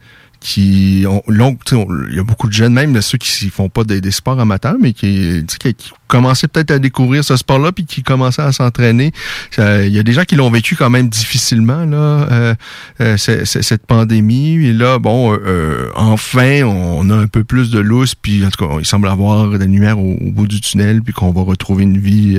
qui 0.47 1.01
il 1.01 2.15
y 2.15 2.19
a 2.19 2.23
beaucoup 2.23 2.47
de 2.47 2.53
jeunes 2.53 2.73
même 2.73 3.01
ceux 3.03 3.19
qui 3.19 3.51
font 3.51 3.69
pas 3.69 3.83
des, 3.83 4.11
sports 4.13 4.39
amateurs 4.39 4.77
mais 4.81 4.93
qui, 4.93 5.45
qui, 5.61 5.75
qui 5.75 5.91
commençaient 6.07 6.47
peut-être 6.47 6.71
à 6.71 6.79
découvrir 6.79 7.25
ce 7.25 7.37
sport-là 7.37 7.73
puis 7.73 7.85
qui 7.85 8.05
commençaient 8.05 8.43
à 8.43 8.53
s'entraîner. 8.53 9.11
Il 9.59 9.89
y 9.89 9.99
a 9.99 10.05
des 10.05 10.13
gens 10.13 10.23
qui 10.23 10.37
l'ont 10.37 10.51
vécu 10.51 10.77
quand 10.77 10.89
même 10.89 11.09
difficilement 11.09 11.85
là 11.85 12.29
euh, 12.31 12.55
euh, 13.01 13.17
cette 13.17 13.87
pandémie. 13.87 14.65
Et 14.67 14.73
là 14.73 15.01
bon 15.01 15.33
euh, 15.33 15.39
euh, 15.45 15.91
enfin 15.97 16.63
on 16.63 17.11
a 17.11 17.17
un 17.17 17.27
peu 17.27 17.43
plus 17.43 17.71
de 17.71 17.81
lousse 17.81 18.15
puis 18.15 18.47
en 18.47 18.51
tout 18.51 18.69
cas 18.69 18.75
il 18.79 18.87
semble 18.87 19.09
avoir 19.09 19.49
de 19.49 19.59
la 19.59 19.65
lumière 19.65 19.99
au, 19.99 20.17
bout 20.31 20.47
du 20.47 20.61
tunnel 20.61 21.03
puis 21.03 21.13
qu'on 21.13 21.33
va 21.33 21.43
retrouver 21.43 21.83
une 21.83 21.99
vie 21.99 22.39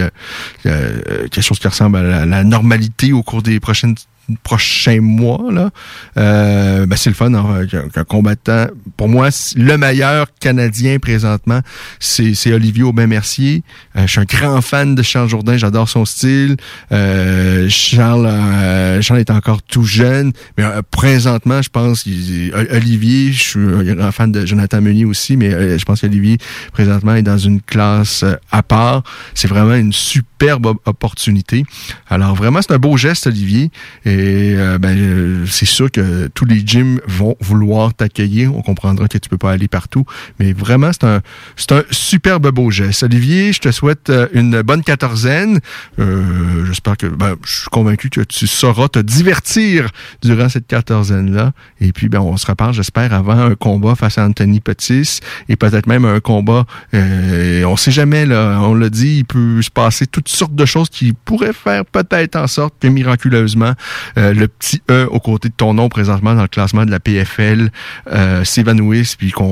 euh, 0.66 1.02
quelque 1.30 1.42
chose 1.42 1.60
qui 1.60 1.68
ressemble 1.68 1.98
à 1.98 2.26
la 2.26 2.44
normalité 2.46 3.12
au 3.12 3.22
cours 3.22 3.42
des 3.42 3.60
prochaines 3.60 3.96
prochains 4.44 5.00
mois 5.02 5.52
là 5.52 5.70
euh, 6.18 6.86
ben 6.86 6.96
c'est 6.96 7.10
le 7.10 7.16
fun 7.16 7.34
hein, 7.34 7.66
combattant. 8.08 8.68
Pour 8.98 9.08
moi 9.10 9.30
le 9.56 9.78
meilleur 9.78 10.28
canadien 10.40 11.00
présentement 11.00 11.62
c'est 12.00 12.34
c'est 12.34 12.52
Olivier 12.54 12.84
Aubin 12.84 13.08
Mercier 13.08 13.64
Euh, 13.96 14.02
je 14.06 14.12
suis 14.12 14.20
un 14.20 14.26
grand 14.26 14.62
fan 14.62 14.96
de 14.96 15.02
Charles 15.04 15.30
Jourdain 15.30 15.58
j'adore 15.58 15.90
son 15.90 16.06
style. 16.06 16.58
Euh, 16.92 17.68
Charles 17.70 18.28
euh, 18.28 19.02
Charles 19.02 19.20
est 19.20 19.32
encore 19.32 19.62
tout 19.64 19.84
jeune 19.86 20.32
mais 20.58 20.64
présentement 20.92 21.62
je 21.62 21.70
pense 21.70 22.04
qu'il- 22.04 22.54
Olivier 22.72 23.32
je 23.32 23.44
suis 23.44 23.60
un 23.60 23.96
grand 23.96 24.12
fan 24.12 24.32
de 24.32 24.46
Jonathan 24.46 24.82
Meunier 24.82 25.06
aussi 25.06 25.38
mais 25.38 25.78
je 25.78 25.86
pense 25.86 26.02
qu'Olivier 26.02 26.38
présentement 26.74 27.16
est 27.16 27.22
dans 27.24 27.38
une 27.38 27.62
classe 27.62 28.24
à 28.52 28.64
part. 28.64 29.04
C'est 29.34 29.48
vraiment 29.48 29.76
une 29.76 29.94
superbe 29.94 30.66
op- 30.68 30.82
opportunité. 30.86 31.64
Alors 32.10 32.36
vraiment 32.36 32.62
c'est 32.62 32.74
un 32.74 32.78
beau 32.80 32.98
geste 32.98 33.28
Olivier 33.28 33.72
euh, 34.20 34.78
ben 34.78 34.98
euh, 34.98 35.46
c'est 35.48 35.66
sûr 35.66 35.92
que 35.92 36.28
tous 36.28 36.46
les 36.46 36.66
gyms 36.66 37.00
vont 37.08 37.36
vouloir 37.40 37.94
t'accueillir. 37.94 38.56
On 38.56 38.62
comprendra 38.62 39.08
que 39.08 39.18
tu 39.18 39.30
peux 39.30 39.38
pas 39.38 39.52
aller 39.52 39.68
partout. 39.68 40.06
Mais 40.40 40.54
vraiment 40.54 40.92
c'est 40.92 41.06
un 41.06 41.22
c'est 41.56 41.72
un 41.72 41.84
superbe 41.92 42.50
beau 42.52 42.72
geste. 42.72 43.04
Olivier 43.04 43.54
je 43.54 43.60
te 43.60 43.72
souhaite 43.72 44.10
euh, 44.10 44.28
une 44.34 44.62
bonne 44.62 44.84
quatorzaine. 44.84 45.60
Euh, 46.00 46.66
j'espère 46.66 46.98
que 46.98 47.08
ben, 47.08 47.36
je 47.46 47.62
suis 47.62 47.70
convaincu 47.70 48.10
que 48.10 48.22
tu 48.22 48.48
sauras 48.48 48.88
te 48.88 49.00
divertir 49.00 49.90
durant 50.22 50.50
cette 50.50 50.68
quatorzaine 50.68 51.34
là 51.34 51.54
et 51.82 51.92
puis 51.92 52.10
ben 52.10 52.20
on 52.20 52.38
se 52.38 52.46
reparle 52.46 52.74
j'espère 52.74 53.14
avant 53.14 53.40
un 53.40 53.56
combat 53.56 53.96
face 53.96 54.18
à 54.18 54.26
Anthony 54.26 54.60
Pettis 54.60 55.20
et 55.50 55.56
peut-être 55.56 55.88
même 55.88 56.06
un 56.06 56.20
combat 56.20 56.66
euh, 56.94 57.64
on 57.66 57.76
sait 57.78 57.92
jamais 57.92 58.26
là. 58.26 58.60
On 58.62 58.74
l'a 58.74 58.90
dit 58.90 59.18
il 59.20 59.26
peut 59.26 59.62
se 59.62 59.70
passer 59.70 60.08
toutes 60.08 60.30
sortes 60.30 60.56
de 60.56 60.66
choses 60.66 60.90
qui 60.90 61.14
pourraient 61.14 61.54
faire 61.54 61.86
peut-être 61.86 62.36
en 62.36 62.48
sorte 62.48 62.76
que 62.80 62.88
miraculeusement 62.88 63.74
euh, 64.18 64.34
le 64.34 64.48
petit 64.48 64.82
E 64.90 65.08
aux 65.12 65.20
côtés 65.20 65.50
de 65.50 65.54
ton 65.54 65.74
nom 65.74 65.90
présentement 65.90 66.34
dans 66.36 66.44
le 66.44 66.48
classement 66.48 66.86
de 66.86 66.92
la 66.92 67.00
PFL 67.00 67.70
euh, 68.12 68.44
s'évanouisse 68.44 69.16
puis 69.16 69.32
qu'on 69.32 69.44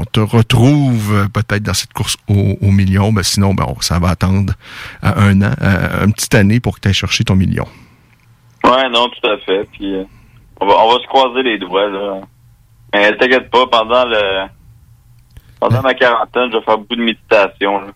on 0.00 0.04
te 0.04 0.20
retrouve 0.20 1.14
euh, 1.14 1.26
peut-être 1.28 1.62
dans 1.62 1.74
cette 1.74 1.92
course 1.92 2.16
au, 2.28 2.56
au 2.60 2.70
million 2.70 3.12
ben 3.12 3.22
sinon 3.22 3.54
ben 3.54 3.64
on- 3.68 3.80
ça 3.80 3.98
va 3.98 4.08
attendre 4.10 4.54
à 5.02 5.20
un 5.20 5.42
an 5.42 5.52
euh, 5.62 6.04
une 6.06 6.12
petite 6.12 6.34
année 6.34 6.60
pour 6.60 6.76
que 6.76 6.80
tu 6.80 6.88
ailles 6.88 6.94
chercher 6.94 7.24
ton 7.24 7.36
million 7.36 7.66
Ouais, 8.64 8.88
non, 8.90 9.08
tout 9.10 9.28
à 9.28 9.36
fait. 9.44 9.68
Puis 9.72 9.94
euh, 9.94 10.04
on, 10.60 10.66
va, 10.66 10.74
on 10.84 10.92
va 10.94 10.98
se 11.02 11.06
croiser 11.06 11.42
les 11.42 11.58
doigts, 11.58 11.88
là. 11.90 12.20
Mais 12.94 13.14
t'inquiète 13.16 13.50
pas, 13.50 13.66
pendant 13.66 14.06
le 14.06 14.46
pendant 15.60 15.82
ma 15.82 15.94
quarantaine, 15.94 16.50
je 16.52 16.56
vais 16.58 16.64
faire 16.64 16.78
beaucoup 16.78 16.96
de 16.96 17.02
méditation. 17.02 17.80
là. 17.80 17.86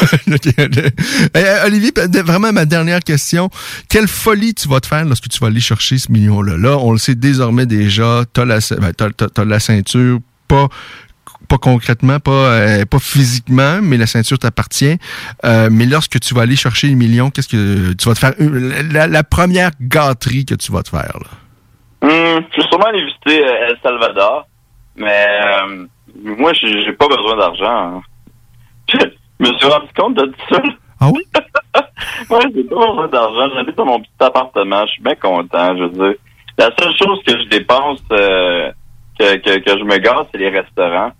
Euh, 1.36 1.66
Olivier, 1.66 1.90
de- 1.92 2.20
vraiment 2.22 2.52
ma 2.52 2.64
dernière 2.64 3.00
question. 3.00 3.50
Quelle 3.88 4.08
folie 4.08 4.54
tu 4.54 4.68
vas 4.68 4.80
te 4.80 4.86
faire 4.86 5.04
lorsque 5.04 5.28
tu 5.28 5.38
vas 5.40 5.48
aller 5.48 5.60
chercher 5.60 5.98
ce 5.98 6.10
million-là? 6.12 6.56
Là, 6.56 6.76
on 6.78 6.92
le 6.92 6.98
sait 6.98 7.14
désormais 7.14 7.66
déjà, 7.66 8.24
la, 8.36 8.60
ce- 8.60 8.74
ben, 8.74 8.92
la 9.44 9.60
ceinture, 9.60 10.18
pas 10.48 10.68
pas 11.48 11.58
concrètement, 11.58 12.20
pas 12.20 12.30
euh, 12.30 12.84
pas 12.86 12.98
physiquement, 12.98 13.80
mais 13.82 13.96
la 13.98 14.06
ceinture 14.06 14.38
t'appartient. 14.38 14.96
Euh, 15.44 15.68
mais 15.70 15.84
lorsque 15.86 16.18
tu 16.20 16.34
vas 16.34 16.42
aller 16.42 16.56
chercher 16.56 16.88
les 16.88 16.94
millions, 16.94 17.30
qu'est-ce 17.30 17.48
que 17.48 17.92
tu 17.92 18.08
vas 18.08 18.14
te 18.14 18.18
faire? 18.18 18.32
La, 18.38 19.24
première 19.24 19.70
gâterie 19.80 20.44
que 20.46 20.54
tu 20.54 20.72
vas 20.72 20.82
te 20.82 20.88
faire, 20.90 21.12
là? 21.20 22.08
Hum, 22.08 22.44
je 22.56 22.62
vais 22.62 22.68
sûrement 22.68 22.86
aller 22.86 23.04
visiter 23.04 23.42
El 23.42 23.76
Salvador, 23.82 24.46
mais 24.96 25.26
moi, 26.22 26.52
j'ai 26.54 26.92
pas 26.92 27.08
besoin 27.08 27.36
d'argent. 27.36 27.98
hein. 27.98 28.02
Je 29.40 29.46
me 29.50 29.56
suis 29.58 29.66
rendu 29.66 29.86
compte 29.96 30.14
de 30.16 30.26
tout 30.26 30.54
ça? 30.54 30.62
Ah 31.00 31.08
oui? 31.12 31.22
ouais, 32.30 32.38
j'ai 32.54 32.64
pas 32.64 32.76
besoin 32.76 33.08
d'argent. 33.08 33.48
J'habite 33.54 33.76
dans 33.76 33.86
mon 33.86 34.00
petit 34.00 34.10
appartement. 34.20 34.86
Je 34.86 34.92
suis 34.92 35.02
bien 35.02 35.14
content, 35.16 35.76
je 35.76 35.82
veux 35.84 35.88
dire. 35.90 36.14
La 36.56 36.70
seule 36.78 36.94
chose 36.96 37.18
que 37.26 37.32
je 37.38 37.48
dépense, 37.48 37.98
euh, 38.12 38.70
que, 39.18 39.36
que, 39.38 39.58
que 39.58 39.78
je 39.78 39.84
me 39.84 39.98
gâte, 39.98 40.28
c'est 40.32 40.38
les 40.38 40.50
restaurants. 40.50 41.10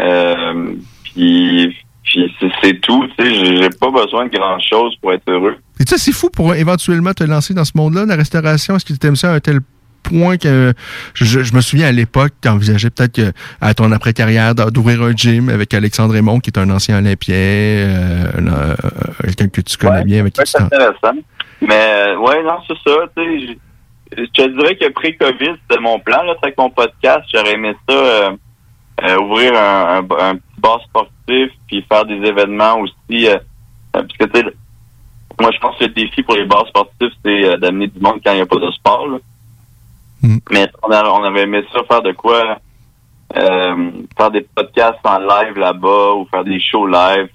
Euh, 0.00 0.74
puis 1.04 1.76
puis 2.02 2.34
c'est- 2.62 2.80
tout. 2.80 3.06
Tu 3.18 3.24
sais, 3.24 3.34
j'ai 3.34 3.56
j'ai 3.62 3.70
pas 3.70 3.90
besoin 3.90 4.26
de 4.26 4.30
grand-chose 4.36 4.96
pour 5.00 5.12
être 5.12 5.22
heureux. 5.28 5.56
Et 5.78 5.84
ça, 5.86 5.96
c'est 5.96 6.12
fou 6.12 6.28
pour 6.28 6.54
éventuellement 6.54 7.12
te 7.12 7.22
lancer 7.22 7.54
dans 7.54 7.64
ce 7.64 7.72
monde-là, 7.76 8.04
la 8.06 8.16
restauration. 8.16 8.74
Est-ce 8.74 8.84
que 8.84 8.98
tu 8.98 9.06
aimes 9.06 9.16
ça 9.16 9.30
à 9.30 9.34
un 9.34 9.40
tel 9.40 9.60
point 10.10 10.36
que 10.36 10.72
je, 11.14 11.54
me 11.54 11.60
souviens 11.60 11.86
à 11.88 11.92
l'époque, 11.92 12.32
tu 12.42 12.48
envisageais 12.48 12.90
peut-être 12.90 13.14
que 13.14 13.32
à 13.60 13.74
ton 13.74 13.92
après-carrière 13.92 14.54
d'ouvrir 14.54 15.02
un 15.02 15.12
gym 15.12 15.48
avec 15.48 15.72
Alexandre 15.74 16.14
Raymond, 16.14 16.40
qui 16.40 16.50
est 16.50 16.58
un 16.58 16.68
ancien 16.70 16.98
olympien, 16.98 17.34
euh, 17.36 18.24
euh, 18.36 18.74
quelqu'un 19.24 19.48
que 19.48 19.60
tu 19.60 19.76
connais 19.76 20.04
bien, 20.04 20.20
avec 20.20 20.34
qui 20.34 20.42
tu 20.42 20.62
intéressant. 20.62 21.18
Mais 21.62 21.74
euh, 21.74 22.16
ouais, 22.18 22.42
non, 22.42 22.56
c'est 22.66 22.74
ça. 22.86 22.96
Je- 23.16 23.54
je 24.16 24.24
te 24.24 24.48
dirais 24.48 24.76
que 24.76 24.88
pré-COVID, 24.92 25.52
c'était 25.62 25.80
mon 25.80 26.00
plan. 26.00 26.22
Là, 26.24 26.34
avec 26.42 26.58
mon 26.58 26.68
podcast, 26.70 27.20
j'aurais 27.32 27.52
aimé 27.54 27.72
ça 27.88 27.94
euh, 27.94 28.30
euh, 29.04 29.16
ouvrir 29.20 29.54
un, 29.54 29.98
un, 29.98 30.28
un 30.30 30.34
petit 30.34 30.58
bar 30.60 30.80
sportif 30.82 31.50
puis 31.68 31.84
faire 31.88 32.04
des 32.06 32.16
événements 32.16 32.80
aussi. 32.80 33.28
parce 33.92 34.06
que 34.18 34.24
tu 34.24 34.40
sais, 34.40 34.46
moi 35.40 35.50
je 35.54 35.58
pense 35.60 35.76
que 35.78 35.84
le 35.84 35.90
défi 35.90 36.22
pour 36.24 36.34
les 36.34 36.44
bars 36.44 36.66
sportifs, 36.66 37.12
c'est 37.24 37.44
euh, 37.44 37.56
d'amener 37.56 37.86
du 37.86 38.00
monde 38.00 38.20
quand 38.24 38.32
il 38.32 38.36
n'y 38.36 38.40
a 38.42 38.46
pas 38.46 38.56
de 38.56 38.70
sport. 38.72 39.06
là. 39.06 39.18
Mais 40.50 40.68
on, 40.82 40.90
a- 40.90 41.10
on 41.10 41.24
avait 41.24 41.42
aimé 41.42 41.62
ça 41.72 41.80
faire 41.88 42.02
de 42.02 42.12
quoi 42.12 42.58
euh, 43.36 43.90
faire 44.16 44.30
des 44.30 44.42
podcasts 44.54 44.98
en 45.04 45.18
live 45.18 45.56
là-bas 45.56 46.12
ou 46.16 46.26
faire 46.30 46.44
des 46.44 46.60
shows 46.60 46.86
live. 46.86 47.28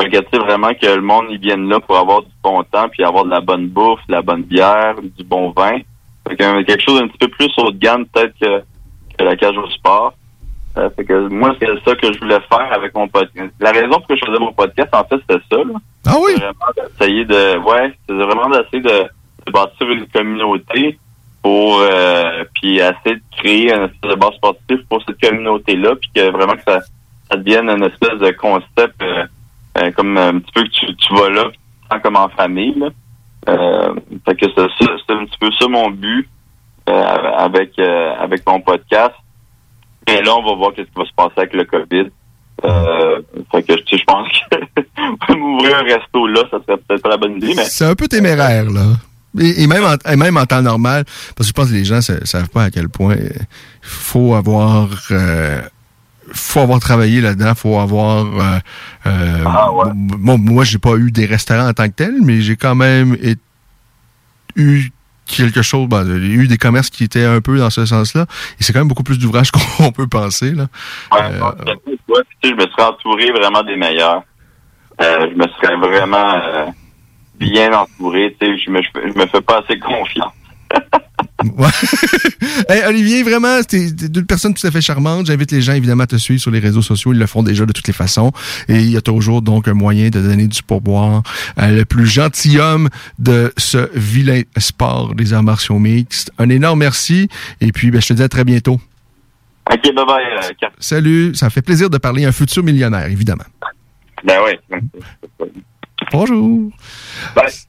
Fait 0.00 0.08
que, 0.08 0.38
vraiment 0.38 0.72
que 0.74 0.86
le 0.86 1.02
monde 1.02 1.26
y 1.30 1.36
vienne 1.38 1.68
là 1.68 1.78
pour 1.80 1.96
avoir 1.98 2.22
du 2.22 2.32
bon 2.42 2.62
temps, 2.64 2.88
puis 2.88 3.04
avoir 3.04 3.24
de 3.24 3.30
la 3.30 3.40
bonne 3.40 3.68
bouffe, 3.68 4.00
de 4.08 4.12
la 4.12 4.22
bonne 4.22 4.42
bière, 4.42 4.94
du 5.02 5.22
bon 5.24 5.50
vin. 5.50 5.78
Fait 6.26 6.36
que, 6.36 6.42
euh, 6.42 6.64
quelque 6.64 6.82
chose 6.82 7.00
un 7.00 7.08
petit 7.08 7.18
peu 7.18 7.28
plus 7.28 7.50
haut 7.58 7.70
de 7.70 7.78
gamme 7.78 8.06
peut-être 8.06 8.34
que, 8.40 8.60
que 9.18 9.24
la 9.24 9.36
cage 9.36 9.56
au 9.56 9.68
sport. 9.70 10.14
Euh, 10.78 10.88
fait 10.96 11.04
que 11.04 11.28
moi, 11.28 11.54
c'est 11.60 11.66
ça 11.86 11.94
que 11.94 12.10
je 12.12 12.18
voulais 12.18 12.40
faire 12.50 12.72
avec 12.72 12.94
mon 12.94 13.06
podcast. 13.06 13.52
La 13.60 13.72
raison 13.72 13.90
pour 13.98 14.06
que 14.06 14.16
je 14.16 14.24
faisais 14.24 14.38
mon 14.40 14.52
podcast, 14.54 14.88
en 14.94 15.04
fait, 15.04 15.16
c'était 15.28 15.44
ça. 15.50 15.58
Là. 15.58 15.74
Ah 16.06 16.14
oui? 16.24 16.32
Vraiment 16.36 16.72
d'essayer 16.98 17.24
de, 17.26 17.58
ouais, 17.58 17.92
c'est 18.08 18.14
vraiment 18.14 18.48
d'essayer 18.48 18.80
de, 18.80 19.04
de 19.46 19.52
bâtir 19.52 19.90
une 19.90 20.06
communauté 20.06 20.98
pour, 21.42 21.80
euh, 21.80 22.44
puis 22.54 22.76
essayer 22.76 23.16
de 23.16 23.22
créer 23.36 23.72
un 23.72 23.86
espèce 23.86 24.10
de 24.10 24.16
base 24.16 24.34
sportif 24.34 24.78
pour 24.88 25.02
cette 25.04 25.20
communauté-là, 25.20 25.96
puis 25.96 26.10
que 26.14 26.30
vraiment 26.30 26.54
que 26.54 26.62
ça, 26.66 26.80
ça 27.30 27.36
devienne 27.36 27.68
une 27.68 27.84
espèce 27.84 28.18
de 28.20 28.30
concept 28.32 29.02
euh, 29.02 29.24
euh, 29.78 29.90
comme 29.92 30.16
un 30.16 30.38
petit 30.38 30.52
peu 30.52 30.62
que 30.62 30.68
tu, 30.68 30.94
tu 30.96 31.14
vas 31.14 31.30
là, 31.30 31.50
comme 32.02 32.16
en 32.16 32.28
famille. 32.28 32.74
Là. 32.78 32.88
Euh, 33.48 33.94
fait 34.24 34.36
que 34.36 34.46
c'est 34.54 34.66
c'est 34.78 35.14
un 35.14 35.24
petit 35.24 35.38
peu 35.40 35.50
ça 35.58 35.66
mon 35.66 35.90
but 35.90 36.28
euh, 36.88 36.92
avec 36.92 37.78
avec 37.78 38.46
mon 38.46 38.60
podcast. 38.60 39.14
Et 40.06 40.20
là, 40.20 40.34
on 40.36 40.42
va 40.42 40.54
voir 40.56 40.72
qu'est-ce 40.74 40.88
qui 40.88 40.98
va 40.98 41.04
se 41.04 41.14
passer 41.14 41.34
avec 41.36 41.54
le 41.54 41.64
COVID. 41.64 42.10
Euh, 42.64 43.20
fait 43.50 43.62
que 43.62 43.74
je 43.76 44.04
pense 44.04 44.28
que 44.28 45.34
m'ouvrir 45.34 45.78
un 45.78 45.82
resto 45.82 46.26
là, 46.26 46.42
ça 46.50 46.58
serait 46.64 46.76
peut-être 46.76 47.02
pas 47.02 47.08
la 47.08 47.16
bonne 47.16 47.36
idée, 47.36 47.54
mais 47.56 47.64
C'est 47.64 47.86
un 47.86 47.94
peu 47.94 48.06
téméraire, 48.06 48.70
là. 48.70 48.96
Et, 49.38 49.62
et 49.62 49.66
même 49.66 49.84
en, 49.84 49.96
et 50.10 50.16
même 50.16 50.36
en 50.36 50.44
temps 50.46 50.62
normal, 50.62 51.04
parce 51.36 51.46
que 51.46 51.48
je 51.48 51.52
pense 51.52 51.68
que 51.68 51.74
les 51.74 51.84
gens 51.84 51.96
ne 51.96 52.24
savent 52.26 52.50
pas 52.50 52.64
à 52.64 52.70
quel 52.70 52.88
point 52.88 53.16
il 53.16 53.30
faut 53.80 54.34
avoir 54.34 54.88
euh, 55.10 55.60
faut 56.32 56.60
avoir 56.60 56.80
travaillé 56.80 57.20
là-dedans, 57.20 57.54
faut 57.54 57.78
avoir 57.78 58.26
euh, 58.26 58.58
euh, 59.06 59.44
bon, 59.94 60.38
moi 60.38 60.64
j'ai 60.64 60.78
pas 60.78 60.96
eu 60.96 61.10
des 61.10 61.26
restaurants 61.26 61.68
en 61.68 61.72
tant 61.72 61.88
que 61.88 61.94
tel, 61.94 62.14
mais 62.22 62.40
j'ai 62.42 62.56
quand 62.56 62.74
même 62.74 63.16
eu 64.56 64.90
quelque 65.24 65.62
chose, 65.62 65.88
ben, 65.88 66.04
j'ai 66.04 66.26
eu 66.32 66.46
des 66.46 66.58
commerces 66.58 66.90
qui 66.90 67.04
étaient 67.04 67.24
un 67.24 67.40
peu 67.40 67.56
dans 67.58 67.70
ce 67.70 67.86
sens-là, 67.86 68.26
et 68.60 68.62
c'est 68.62 68.72
quand 68.72 68.80
même 68.80 68.88
beaucoup 68.88 69.02
plus 69.04 69.18
d'ouvrages 69.18 69.50
qu'on 69.78 69.92
peut 69.92 70.06
penser 70.08 70.50
là. 70.52 70.66
ouais, 71.12 71.40
ouais, 71.40 71.86
tu 71.86 71.92
sais, 72.42 72.50
je 72.50 72.54
me 72.54 72.70
serais 72.70 72.82
entouré 72.84 73.30
vraiment 73.30 73.62
des 73.62 73.76
meilleurs. 73.76 74.22
euh, 75.00 75.26
je 75.30 75.36
me 75.36 75.46
serais 75.48 75.76
vraiment 75.76 76.34
euh, 76.34 76.66
bien 77.50 77.72
entouré. 77.72 78.36
Tu 78.40 78.46
sais, 78.46 78.58
je 78.64 78.70
me, 78.70 78.80
je 78.82 79.18
me 79.18 79.26
fais 79.26 79.40
pas 79.40 79.62
assez 79.64 79.78
confiance. 79.78 80.32
Ouais. 81.58 81.68
Hey, 82.68 82.82
Olivier, 82.86 83.24
vraiment, 83.24 83.60
t'es 83.64 83.88
une 83.88 84.24
personne 84.26 84.54
tout 84.54 84.64
à 84.64 84.70
fait 84.70 84.80
charmante. 84.80 85.26
J'invite 85.26 85.50
les 85.50 85.60
gens, 85.60 85.72
évidemment, 85.72 86.04
à 86.04 86.06
te 86.06 86.14
suivre 86.14 86.40
sur 86.40 86.52
les 86.52 86.60
réseaux 86.60 86.82
sociaux. 86.82 87.12
Ils 87.12 87.18
le 87.18 87.26
font 87.26 87.42
déjà 87.42 87.66
de 87.66 87.72
toutes 87.72 87.88
les 87.88 87.92
façons. 87.92 88.30
Et 88.68 88.76
il 88.76 88.90
y 88.90 88.96
a 88.96 89.00
toujours 89.00 89.42
donc 89.42 89.66
un 89.66 89.74
moyen 89.74 90.08
de 90.10 90.20
donner 90.20 90.46
du 90.46 90.62
pourboire 90.62 91.24
à 91.56 91.72
le 91.72 91.84
plus 91.84 92.06
gentilhomme 92.06 92.88
de 93.18 93.52
ce 93.56 93.90
vilain 93.98 94.42
sport 94.56 95.16
des 95.16 95.32
arts 95.32 95.42
martiaux 95.42 95.80
mixtes. 95.80 96.30
Un 96.38 96.48
énorme 96.48 96.78
merci. 96.78 97.28
Et 97.60 97.72
puis, 97.72 97.90
ben, 97.90 98.00
je 98.00 98.08
te 98.08 98.12
dis 98.12 98.22
à 98.22 98.28
très 98.28 98.44
bientôt. 98.44 98.80
OK, 99.68 99.82
bye 99.82 100.06
bye. 100.06 100.24
euh. 100.62 100.66
Salut. 100.78 101.34
Ça 101.34 101.50
fait 101.50 101.62
plaisir 101.62 101.90
de 101.90 101.98
parler 101.98 102.24
à 102.24 102.28
un 102.28 102.32
futur 102.32 102.62
millionnaire, 102.62 103.06
évidemment. 103.06 103.44
Ben 104.24 104.38
oui. 104.46 105.48
Bonjour. 106.10 106.70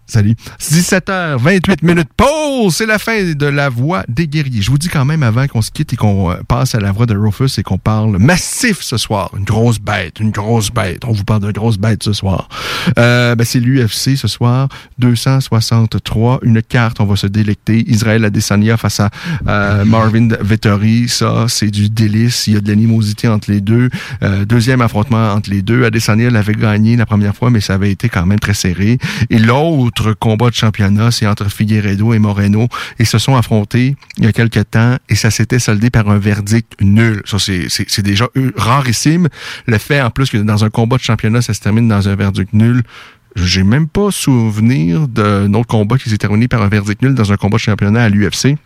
Salut. 0.06 0.36
17h28 0.60 1.84
minutes. 1.84 2.10
Pause! 2.16 2.76
C'est 2.76 2.86
la 2.86 3.00
fin 3.00 3.34
de 3.34 3.46
la 3.46 3.70
voix 3.70 4.04
des 4.08 4.28
guerriers. 4.28 4.62
Je 4.62 4.70
vous 4.70 4.78
dis 4.78 4.90
quand 4.90 5.06
même 5.06 5.24
avant 5.24 5.48
qu'on 5.48 5.62
se 5.62 5.72
quitte 5.72 5.94
et 5.94 5.96
qu'on 5.96 6.32
euh, 6.32 6.36
passe 6.48 6.76
à 6.76 6.80
la 6.80 6.92
voix 6.92 7.06
de 7.06 7.16
Rufus 7.16 7.58
et 7.58 7.64
qu'on 7.64 7.78
parle 7.78 8.18
massif 8.18 8.82
ce 8.82 8.98
soir. 8.98 9.32
Une 9.38 9.44
grosse 9.44 9.80
bête, 9.80 10.20
une 10.20 10.32
grosse 10.32 10.72
bête. 10.72 11.04
On 11.06 11.14
vous 11.14 11.24
parle 11.24 11.42
de 11.42 11.52
grosse 11.52 11.78
bête 11.78 12.04
ce 12.04 12.14
soir. 12.14 12.48
Euh, 13.00 13.36
ben, 13.36 13.44
c'est 13.44 13.60
l'UFC 13.60 14.16
ce 14.16 14.28
soir. 14.28 14.68
263. 15.00 16.40
Une 16.44 16.62
carte. 16.62 17.00
On 17.00 17.06
va 17.06 17.16
se 17.16 17.28
délecter. 17.28 17.84
Israël 17.90 18.24
Adesanya 18.26 18.78
face 18.78 19.00
à 19.00 19.10
euh, 19.48 19.86
Marvin 19.86 20.28
Vettori. 20.42 21.08
Ça, 21.08 21.46
c'est 21.48 21.72
du 21.72 21.90
délice. 21.90 22.48
Il 22.48 22.54
y 22.54 22.58
a 22.58 22.62
de 22.62 22.68
l'animosité 22.68 23.28
entre 23.28 23.50
les 23.50 23.62
deux. 23.62 23.90
Euh, 24.22 24.46
deuxième 24.46 24.82
affrontement 24.82 25.32
entre 25.32 25.50
les 25.50 25.62
deux. 25.62 25.86
Adesanya 25.86 26.30
l'avait 26.30 26.54
gagné 26.54 26.96
la 26.98 27.06
première 27.06 27.36
fois, 27.36 27.50
mais 27.50 27.62
ça 27.62 27.74
avait 27.74 27.92
été 27.92 28.10
quand 28.10 28.23
même 28.26 28.40
très 28.40 28.54
serré. 28.54 28.98
Et 29.30 29.40
l'autre 29.40 30.14
combat 30.14 30.50
de 30.50 30.56
championnat, 30.56 31.12
c'est 31.12 31.28
entre 31.28 31.50
Figueredo 31.52 32.14
et 32.14 32.20
Moreno. 32.20 32.68
Ils 33.00 33.06
se 33.06 33.18
sont 33.18 33.36
affrontés 33.36 33.96
il 34.18 34.24
y 34.24 34.28
a 34.28 34.32
quelques 34.32 34.70
temps 34.72 34.98
et 35.10 35.16
ça 35.16 35.32
s'était 35.32 35.60
soldé 35.60 35.90
par 35.90 36.10
un 36.10 36.18
verdict 36.18 36.74
nul. 36.82 37.22
Ça, 37.26 37.40
c'est- 37.40 38.02
déjà 38.02 38.28
euh, 38.38 38.52
rarissime. 38.56 39.30
Le 39.66 39.78
fait, 39.78 40.02
en 40.02 40.10
plus, 40.10 40.30
que 40.30 40.38
dans 40.38 40.64
un 40.66 40.70
combat 40.70 40.98
de 40.98 41.02
championnat, 41.04 41.42
ça 41.42 41.54
se 41.54 41.60
termine 41.62 41.88
dans 41.88 42.10
un 42.10 42.16
verdict 42.16 42.54
nul, 42.54 42.84
j'ai 43.36 43.64
même 43.64 43.88
pas 43.88 44.12
souvenir 44.12 45.08
d'un 45.08 45.54
autre 45.54 45.68
combat 45.68 45.98
qui 45.98 46.10
s'est 46.10 46.18
terminé 46.18 46.48
par 46.48 46.62
un 46.62 46.68
verdict 46.68 47.02
nul 47.02 47.16
dans 47.16 47.32
un 47.32 47.38
combat 47.38 47.58
de 47.58 47.62
championnat 47.62 48.04
à 48.04 48.10
l'UFC. 48.10 48.58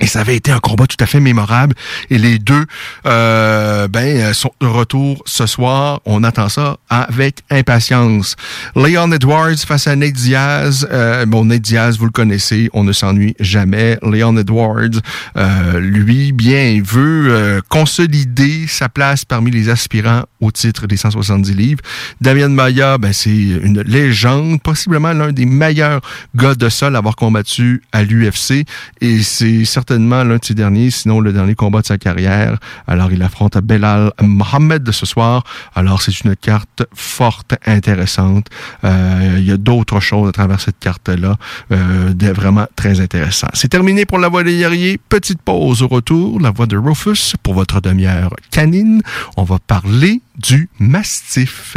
Et 0.00 0.06
ça 0.06 0.20
avait 0.20 0.36
été 0.36 0.52
un 0.52 0.60
combat 0.60 0.86
tout 0.86 0.96
à 1.00 1.06
fait 1.06 1.20
mémorable. 1.20 1.74
Et 2.10 2.18
les 2.18 2.38
deux 2.38 2.64
euh, 3.06 3.88
ben, 3.88 4.16
euh, 4.16 4.32
sont 4.32 4.52
de 4.60 4.66
retour 4.66 5.22
ce 5.26 5.46
soir. 5.46 6.00
On 6.04 6.22
attend 6.22 6.48
ça 6.48 6.76
avec 6.88 7.40
impatience. 7.50 8.36
Leon 8.76 9.10
Edwards 9.12 9.58
face 9.66 9.86
à 9.86 9.96
Nate 9.96 10.12
Diaz. 10.12 10.86
Euh, 10.92 11.26
bon, 11.26 11.46
Nate 11.46 11.62
Diaz, 11.62 11.98
vous 11.98 12.04
le 12.04 12.10
connaissez, 12.10 12.70
on 12.72 12.84
ne 12.84 12.92
s'ennuie 12.92 13.34
jamais. 13.40 13.98
Leon 14.02 14.36
Edwards, 14.36 15.00
euh, 15.36 15.80
lui, 15.80 16.32
bien, 16.32 16.80
veut 16.84 17.26
euh, 17.28 17.60
consolider 17.68 18.66
sa 18.68 18.88
place 18.88 19.24
parmi 19.24 19.50
les 19.50 19.68
aspirants 19.68 20.22
au 20.40 20.50
titre 20.50 20.86
des 20.86 20.96
170 20.96 21.54
livres. 21.54 21.80
Damien 22.20 22.48
Maya, 22.48 22.98
ben, 22.98 23.12
c'est 23.12 23.30
une 23.30 23.82
légende, 23.82 24.62
possiblement 24.62 25.12
l'un 25.12 25.32
des 25.32 25.46
meilleurs 25.46 26.00
gars 26.36 26.54
de 26.54 26.68
sol 26.68 26.94
à 26.94 26.98
avoir 26.98 27.16
combattu 27.16 27.82
à 27.92 28.04
l'UFC. 28.04 28.64
Et 29.00 29.22
c'est 29.22 29.64
certainement 29.64 29.87
l'un 29.90 30.24
de 30.24 30.54
derniers, 30.54 30.90
sinon 30.90 31.20
le 31.20 31.32
dernier 31.32 31.54
combat 31.54 31.80
de 31.80 31.86
sa 31.86 31.98
carrière. 31.98 32.58
Alors, 32.86 33.12
il 33.12 33.22
affronte 33.22 33.56
Belal 33.58 34.12
Mohamed 34.20 34.82
de 34.82 34.92
ce 34.92 35.06
soir. 35.06 35.44
Alors, 35.74 36.02
c'est 36.02 36.20
une 36.20 36.36
carte 36.36 36.84
forte, 36.94 37.54
intéressante. 37.66 38.46
Euh, 38.84 39.36
il 39.38 39.44
y 39.44 39.52
a 39.52 39.56
d'autres 39.56 40.00
choses 40.00 40.28
à 40.28 40.32
travers 40.32 40.60
cette 40.60 40.78
carte-là, 40.78 41.36
euh, 41.72 42.12
vraiment 42.34 42.66
très 42.76 43.00
intéressant. 43.00 43.48
C'est 43.54 43.68
terminé 43.68 44.04
pour 44.04 44.18
la 44.18 44.28
voix 44.28 44.44
des 44.44 44.56
guerriers. 44.56 44.98
Petite 45.08 45.42
pause 45.42 45.82
au 45.82 45.88
retour. 45.88 46.40
La 46.40 46.50
voix 46.50 46.66
de 46.66 46.76
Rufus 46.76 47.36
pour 47.42 47.54
votre 47.54 47.80
demi-heure 47.80 48.34
canine. 48.50 49.02
On 49.36 49.44
va 49.44 49.58
parler 49.58 50.20
du 50.38 50.68
mastif. 50.78 51.76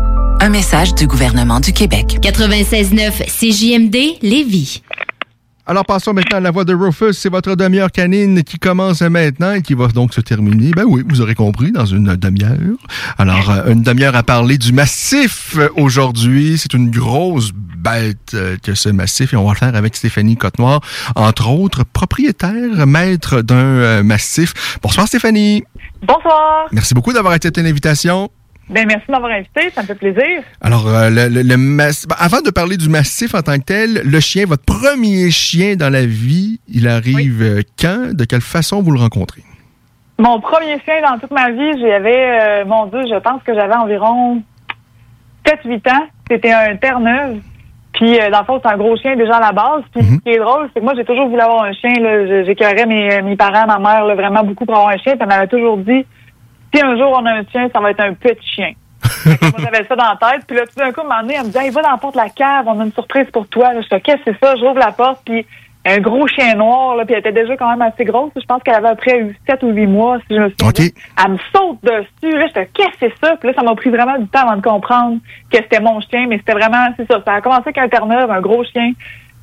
Un 0.43 0.49
message 0.49 0.95
du 0.95 1.05
gouvernement 1.05 1.59
du 1.59 1.71
Québec. 1.71 2.17
96.9 2.19 3.27
CJMD 3.27 4.17
Lévis. 4.23 4.81
Alors 5.67 5.85
passons 5.85 6.13
maintenant 6.13 6.37
à 6.37 6.39
la 6.39 6.49
voix 6.49 6.65
de 6.65 6.73
Rufus. 6.73 7.13
C'est 7.13 7.29
votre 7.29 7.53
demi-heure 7.53 7.91
canine 7.91 8.41
qui 8.41 8.57
commence 8.57 9.03
maintenant 9.03 9.53
et 9.53 9.61
qui 9.61 9.75
va 9.75 9.87
donc 9.89 10.15
se 10.15 10.21
terminer. 10.21 10.71
Ben 10.71 10.85
oui, 10.87 11.03
vous 11.07 11.21
aurez 11.21 11.35
compris, 11.35 11.71
dans 11.71 11.85
une 11.85 12.15
demi-heure. 12.15 12.57
Alors, 13.19 13.51
euh, 13.51 13.71
une 13.71 13.83
demi-heure 13.83 14.15
à 14.15 14.23
parler 14.23 14.57
du 14.57 14.73
massif 14.73 15.55
euh, 15.57 15.69
aujourd'hui. 15.75 16.57
C'est 16.57 16.73
une 16.73 16.89
grosse 16.89 17.51
bête 17.53 18.33
euh, 18.33 18.57
que 18.63 18.73
ce 18.73 18.89
massif 18.89 19.33
et 19.33 19.35
on 19.35 19.45
va 19.45 19.51
le 19.51 19.57
faire 19.57 19.75
avec 19.75 19.95
Stéphanie 19.95 20.37
Cottenoir, 20.37 20.81
entre 21.13 21.51
autres 21.51 21.83
propriétaire, 21.83 22.87
maître 22.87 23.43
d'un 23.43 24.01
massif. 24.01 24.79
Bonsoir 24.81 25.07
Stéphanie. 25.07 25.63
Bonsoir. 26.01 26.65
Merci 26.71 26.95
beaucoup 26.95 27.13
d'avoir 27.13 27.33
accepté 27.33 27.61
l'invitation. 27.61 28.31
Ben, 28.69 28.85
merci 28.87 29.05
de 29.07 29.11
m'avoir 29.11 29.31
invité, 29.31 29.69
ça 29.71 29.81
me 29.81 29.87
fait 29.87 29.95
plaisir. 29.95 30.43
Alors, 30.61 30.87
euh, 30.87 31.09
le, 31.09 31.27
le- 31.27 31.41
le 31.41 31.57
mass- 31.57 32.05
ben, 32.07 32.15
avant 32.17 32.39
de 32.41 32.51
parler 32.51 32.77
du 32.77 32.87
massif 32.87 33.35
en 33.35 33.41
tant 33.41 33.57
que 33.57 33.63
tel, 33.65 34.01
le 34.05 34.19
chien, 34.21 34.45
votre 34.45 34.63
premier 34.63 35.29
chien 35.29 35.75
dans 35.75 35.89
la 35.89 36.05
vie, 36.05 36.59
il 36.69 36.87
arrive 36.87 37.41
euh, 37.41 37.61
quand? 37.79 38.13
De 38.15 38.23
quelle 38.23 38.39
façon 38.41 38.81
vous 38.81 38.91
le 38.91 38.99
rencontrez? 38.99 39.41
Mon 40.19 40.39
premier 40.39 40.79
chien 40.85 41.01
dans 41.03 41.17
toute 41.19 41.31
ma 41.31 41.49
vie, 41.51 41.79
j'avais, 41.81 42.39
euh, 42.61 42.65
mon 42.65 42.85
Dieu, 42.85 43.01
je 43.13 43.19
pense 43.19 43.41
que 43.43 43.53
j'avais 43.53 43.73
environ 43.75 44.41
7-8 45.45 45.89
ans. 45.91 46.05
C'était 46.29 46.51
un 46.51 46.75
Terre-Neuve. 46.77 47.39
Puis, 47.93 48.17
euh, 48.19 48.29
dans 48.29 48.39
le 48.39 48.45
fond, 48.45 48.61
c'est 48.63 48.71
un 48.71 48.77
gros 48.77 48.95
chien 48.97 49.15
déjà 49.17 49.35
à 49.35 49.39
la 49.41 49.51
base. 49.51 49.83
Puis, 49.93 50.01
ce 50.05 50.17
qui 50.19 50.29
est 50.29 50.39
drôle, 50.39 50.69
c'est 50.73 50.79
que 50.79 50.85
moi, 50.85 50.93
j'ai 50.95 51.03
toujours 51.03 51.27
voulu 51.27 51.41
avoir 51.41 51.63
un 51.63 51.73
chien. 51.73 51.91
J'écœurais 52.45 52.85
mes, 52.85 53.21
mes 53.21 53.35
parents, 53.35 53.65
ma 53.67 53.79
mère, 53.79 54.05
là, 54.05 54.15
vraiment 54.15 54.43
beaucoup 54.43 54.65
pour 54.65 54.75
avoir 54.77 54.91
un 54.93 54.97
chien. 54.97 55.13
Puis, 55.13 55.21
elle 55.21 55.27
m'avait 55.27 55.47
toujours 55.47 55.77
dit, 55.77 56.05
si 56.73 56.81
un 56.81 56.95
jour 56.97 57.17
on 57.19 57.25
a 57.25 57.31
un 57.31 57.43
chien, 57.45 57.69
ça 57.73 57.79
va 57.79 57.91
être 57.91 58.01
un 58.01 58.13
petit 58.13 58.47
chien. 58.55 58.73
Moi, 59.25 59.35
j'avais 59.59 59.85
ça 59.87 59.95
dans 59.95 60.15
la 60.19 60.31
tête. 60.31 60.45
Puis 60.47 60.55
là, 60.55 60.63
tout 60.65 60.79
d'un 60.79 60.91
coup, 60.91 61.01
un 61.09 61.21
donné, 61.21 61.35
elle 61.35 61.47
me 61.47 61.51
dit, 61.51 61.57
hey, 61.57 61.69
va 61.69 61.81
dans 61.81 61.91
la 61.91 61.97
porte 61.97 62.15
de 62.15 62.19
la 62.19 62.29
cave, 62.29 62.65
on 62.67 62.79
a 62.79 62.85
une 62.85 62.93
surprise 62.93 63.27
pour 63.31 63.47
toi. 63.47 63.73
Là, 63.73 63.81
je 63.81 63.87
fais, 63.87 64.01
qu'est-ce 64.01 64.23
que 64.23 64.31
c'est 64.31 64.45
ça? 64.45 64.55
J'ouvre 64.55 64.79
la 64.79 64.91
porte, 64.91 65.21
puis 65.25 65.45
un 65.83 65.97
gros 65.97 66.27
chien 66.27 66.53
noir, 66.55 66.95
là, 66.95 67.05
puis 67.05 67.15
elle 67.15 67.21
était 67.21 67.31
déjà 67.31 67.57
quand 67.57 67.69
même 67.69 67.81
assez 67.81 68.05
grosse. 68.05 68.31
Je 68.35 68.45
pense 68.45 68.61
qu'elle 68.61 68.75
avait 68.75 68.89
après 68.89 69.33
7 69.49 69.63
ou 69.63 69.69
8 69.69 69.87
mois, 69.87 70.19
si 70.27 70.35
je 70.35 70.41
me 70.41 70.49
souviens. 70.49 70.69
OK. 70.69 70.79
Elle 70.79 71.31
me 71.31 71.37
saute 71.53 71.79
dessus. 71.83 72.37
Là, 72.37 72.47
j'étais, 72.47 72.69
qu'est-ce 72.73 72.89
que 72.89 72.95
c'est 72.99 73.13
ça? 73.25 73.35
Puis 73.37 73.49
là, 73.49 73.55
ça 73.55 73.63
m'a 73.63 73.75
pris 73.75 73.89
vraiment 73.89 74.17
du 74.17 74.27
temps 74.27 74.47
avant 74.47 74.57
de 74.57 74.61
comprendre 74.61 75.17
que 75.51 75.57
c'était 75.57 75.79
mon 75.79 75.99
chien, 76.01 76.27
mais 76.27 76.37
c'était 76.37 76.53
vraiment, 76.53 76.87
c'est 76.97 77.11
ça. 77.11 77.21
Ça 77.25 77.33
a 77.33 77.41
commencé 77.41 77.71
avec 77.75 77.93
un 77.93 78.09
un 78.11 78.41
gros 78.41 78.63
chien. 78.65 78.91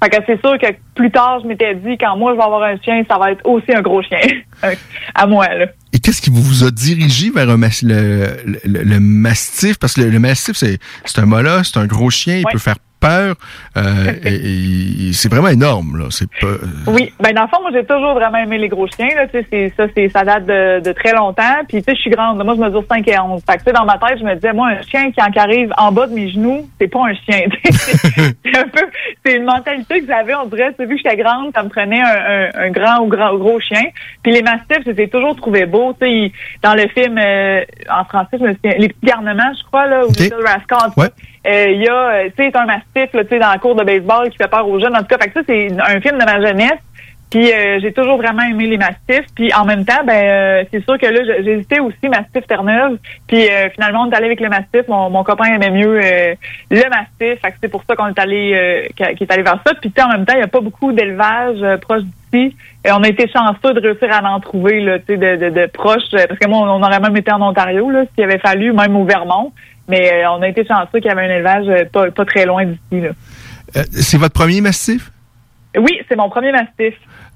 Fait 0.02 0.10
que 0.10 0.16
c'est 0.26 0.40
sûr 0.40 0.56
que 0.58 0.66
plus 0.94 1.10
tard, 1.10 1.40
je 1.42 1.48
m'étais 1.48 1.74
dit, 1.74 1.98
quand 1.98 2.16
moi, 2.16 2.32
je 2.32 2.36
vais 2.38 2.44
avoir 2.44 2.62
un 2.62 2.76
chien, 2.78 3.02
ça 3.10 3.18
va 3.18 3.32
être 3.32 3.44
aussi 3.44 3.72
un 3.74 3.82
gros 3.82 4.02
chien. 4.02 4.20
à 5.14 5.26
moi, 5.26 5.48
là. 5.54 5.66
Et 5.92 5.98
qu'est-ce 5.98 6.22
qui 6.22 6.30
vous 6.30 6.64
a 6.64 6.70
dirigé 6.70 7.30
vers 7.30 7.48
un 7.50 7.56
mas- 7.56 7.82
le, 7.82 8.26
le, 8.64 8.82
le 8.84 9.00
mastif? 9.00 9.78
Parce 9.78 9.94
que 9.94 10.02
le, 10.02 10.10
le 10.10 10.18
mastif, 10.20 10.56
c'est 10.56 10.78
c'est 11.04 11.18
un 11.20 11.26
molosse, 11.26 11.72
c'est 11.72 11.80
un 11.80 11.86
gros 11.86 12.10
chien, 12.10 12.36
il 12.38 12.44
peut 12.52 12.58
faire 12.58 12.76
peur. 13.00 13.34
euh, 13.76 14.12
et, 14.24 15.08
et 15.08 15.12
c'est 15.12 15.28
vraiment 15.30 15.48
énorme, 15.48 15.98
là. 15.98 16.04
C'est 16.10 16.28
pas. 16.40 16.46
Oui, 16.88 17.12
ben 17.20 17.32
dans 17.32 17.42
le 17.42 17.48
fond, 17.48 17.60
moi 17.62 17.70
j'ai 17.72 17.84
toujours 17.84 18.14
vraiment 18.14 18.38
aimé 18.38 18.58
les 18.58 18.68
gros 18.68 18.86
chiens. 18.86 19.08
Là, 19.16 19.26
tu 19.26 19.38
sais, 19.38 19.46
c'est 19.50 19.72
ça, 19.76 19.84
c'est 19.96 20.08
ça 20.08 20.24
date 20.24 20.46
de, 20.46 20.80
de 20.80 20.92
très 20.92 21.12
longtemps. 21.12 21.42
Puis 21.68 21.78
tu 21.78 21.84
sais, 21.84 21.94
je 21.96 22.00
suis 22.00 22.10
grande. 22.10 22.42
Moi, 22.44 22.54
je 22.56 22.60
mesure 22.60 22.84
5 22.88 23.06
et 23.08 23.18
11. 23.18 23.42
Fait 23.48 23.54
que 23.54 23.58
tu 23.58 23.64
sais, 23.66 23.72
dans 23.72 23.84
ma 23.84 23.98
tête, 23.98 24.18
je 24.18 24.24
me 24.24 24.34
disais, 24.34 24.52
moi, 24.52 24.68
un 24.68 24.82
chien 24.82 25.10
qui, 25.10 25.20
qui 25.32 25.38
arrive 25.38 25.72
en 25.78 25.92
bas 25.92 26.06
de 26.06 26.14
mes 26.14 26.30
genoux, 26.30 26.68
c'est 26.80 26.88
pas 26.88 27.00
un 27.06 27.14
chien. 27.14 27.42
C'est 28.44 28.56
un 28.58 28.68
peu, 28.68 28.86
c'est 29.24 29.36
une 29.36 29.44
mentalité 29.44 30.00
que 30.00 30.06
j'avais. 30.06 30.34
On 30.34 30.46
dirait, 30.46 30.70
tu 30.70 30.76
sais, 30.78 30.86
vu 30.86 30.96
que 30.96 31.02
j'étais 31.04 31.16
grande, 31.22 31.52
ça 31.54 31.62
me 31.62 31.68
prenait 31.68 32.00
un, 32.00 32.06
un, 32.54 32.66
un 32.66 32.70
grand 32.70 33.00
ou 33.04 33.08
grand 33.08 33.34
gros 33.36 33.60
chien. 33.60 33.82
Puis 34.22 34.32
les 34.32 34.42
mastifs, 34.42 34.78
je 34.86 34.90
les 34.92 35.02
ai 35.04 35.08
toujours 35.08 35.36
trouvés 35.36 35.66
beaux. 35.66 35.92
Tu 36.00 36.06
sais, 36.06 36.12
ils- 36.12 36.32
dans 36.62 36.74
le 36.74 36.88
film 36.88 37.18
euh, 37.18 37.60
en 37.90 38.04
français, 38.04 38.36
je 38.38 38.44
me 38.44 38.54
souviens, 38.54 38.72
les 38.78 38.88
petits 38.88 38.98
garnements, 39.06 39.52
je 39.58 39.62
crois 39.64 39.86
là, 39.86 40.04
ou 40.06 40.10
Little 40.24 40.44
Rascal. 40.44 40.90
Ouais. 40.96 41.08
Euh, 41.46 41.66
Il 41.68 41.82
y 41.82 41.88
a, 41.88 42.08
euh, 42.08 42.28
tu 42.36 42.44
sais, 42.44 42.56
un 42.56 42.66
mastif, 42.66 43.10
tu 43.12 43.28
sais, 43.28 43.38
dans 43.38 43.50
la 43.50 43.58
cour 43.58 43.74
de 43.74 43.84
baseball 43.84 44.28
qui 44.30 44.36
fait 44.36 44.48
peur 44.48 44.68
aux 44.68 44.80
jeunes. 44.80 44.96
En 44.96 45.00
tout 45.00 45.06
cas, 45.06 45.18
fait 45.18 45.28
que 45.30 45.34
ça, 45.34 45.40
c'est 45.46 45.68
un 45.72 46.00
film 46.00 46.18
de 46.18 46.24
ma 46.24 46.40
jeunesse. 46.40 46.80
Puis 47.30 47.52
euh, 47.52 47.78
j'ai 47.82 47.92
toujours 47.92 48.16
vraiment 48.16 48.40
aimé 48.42 48.66
les 48.66 48.78
mastifs. 48.78 49.26
Puis 49.34 49.52
en 49.52 49.66
même 49.66 49.84
temps, 49.84 50.02
ben 50.02 50.14
euh, 50.14 50.64
c'est 50.70 50.82
sûr 50.82 50.98
que 50.98 51.04
là, 51.04 51.20
j'hésitais 51.42 51.78
aussi 51.78 52.08
mastif 52.08 52.46
Terre-Neuve. 52.46 52.96
Puis 53.26 53.46
euh, 53.50 53.68
finalement, 53.74 54.04
on 54.04 54.10
est 54.10 54.14
allé 54.16 54.26
avec 54.26 54.40
le 54.40 54.48
mastif. 54.48 54.88
Mon, 54.88 55.10
mon 55.10 55.22
copain 55.24 55.44
aimait 55.44 55.70
mieux 55.70 56.00
euh, 56.02 56.34
le 56.70 56.88
mastif. 56.88 57.38
Fait 57.42 57.50
que 57.50 57.56
c'est 57.62 57.68
pour 57.68 57.84
ça 57.84 57.96
qu'on 57.96 58.06
est 58.06 58.18
allé 58.18 58.88
qu'il 58.96 59.06
est 59.06 59.30
allé 59.30 59.42
vers 59.42 59.60
ça. 59.66 59.74
Puis 59.74 59.92
en 60.02 60.08
même 60.08 60.24
temps, 60.24 60.32
il 60.32 60.38
n'y 60.38 60.44
a 60.44 60.48
pas 60.48 60.62
beaucoup 60.62 60.90
d'élevage 60.92 61.60
proche 61.82 62.00
d'ici. 62.02 62.56
Et 62.86 62.92
on 62.92 63.02
a 63.02 63.08
été 63.08 63.28
chanceux 63.28 63.74
de 63.74 63.80
réussir 63.80 64.08
à 64.10 64.26
en 64.26 64.40
trouver 64.40 64.80
là, 64.80 64.98
tu 64.98 65.04
sais, 65.08 65.16
de, 65.18 65.36
de, 65.36 65.50
de 65.50 65.66
proches. 65.66 66.10
Parce 66.10 66.38
que 66.38 66.48
moi, 66.48 66.60
on 66.60 66.82
aurait 66.82 67.00
même 67.00 67.16
été 67.18 67.30
en 67.30 67.42
Ontario, 67.42 67.90
là, 67.90 68.04
s'il 68.14 68.24
avait 68.24 68.38
fallu, 68.38 68.72
même 68.72 68.96
au 68.96 69.04
Vermont. 69.04 69.52
Mais 69.88 70.12
euh, 70.12 70.30
on 70.30 70.42
a 70.42 70.48
été 70.48 70.64
chanceux 70.66 71.00
qu'il 71.00 71.06
y 71.06 71.10
avait 71.10 71.22
un 71.22 71.36
élevage 71.36 71.66
euh, 71.68 71.84
pas, 71.90 72.10
pas 72.10 72.24
très 72.24 72.44
loin 72.46 72.64
d'ici. 72.64 73.06
Euh, 73.76 73.84
c'est 73.90 74.18
votre 74.18 74.34
premier 74.34 74.60
mastif? 74.60 75.10
Oui, 75.76 76.00
c'est 76.08 76.16
mon 76.16 76.28
premier 76.30 76.52
mastif. 76.52 76.94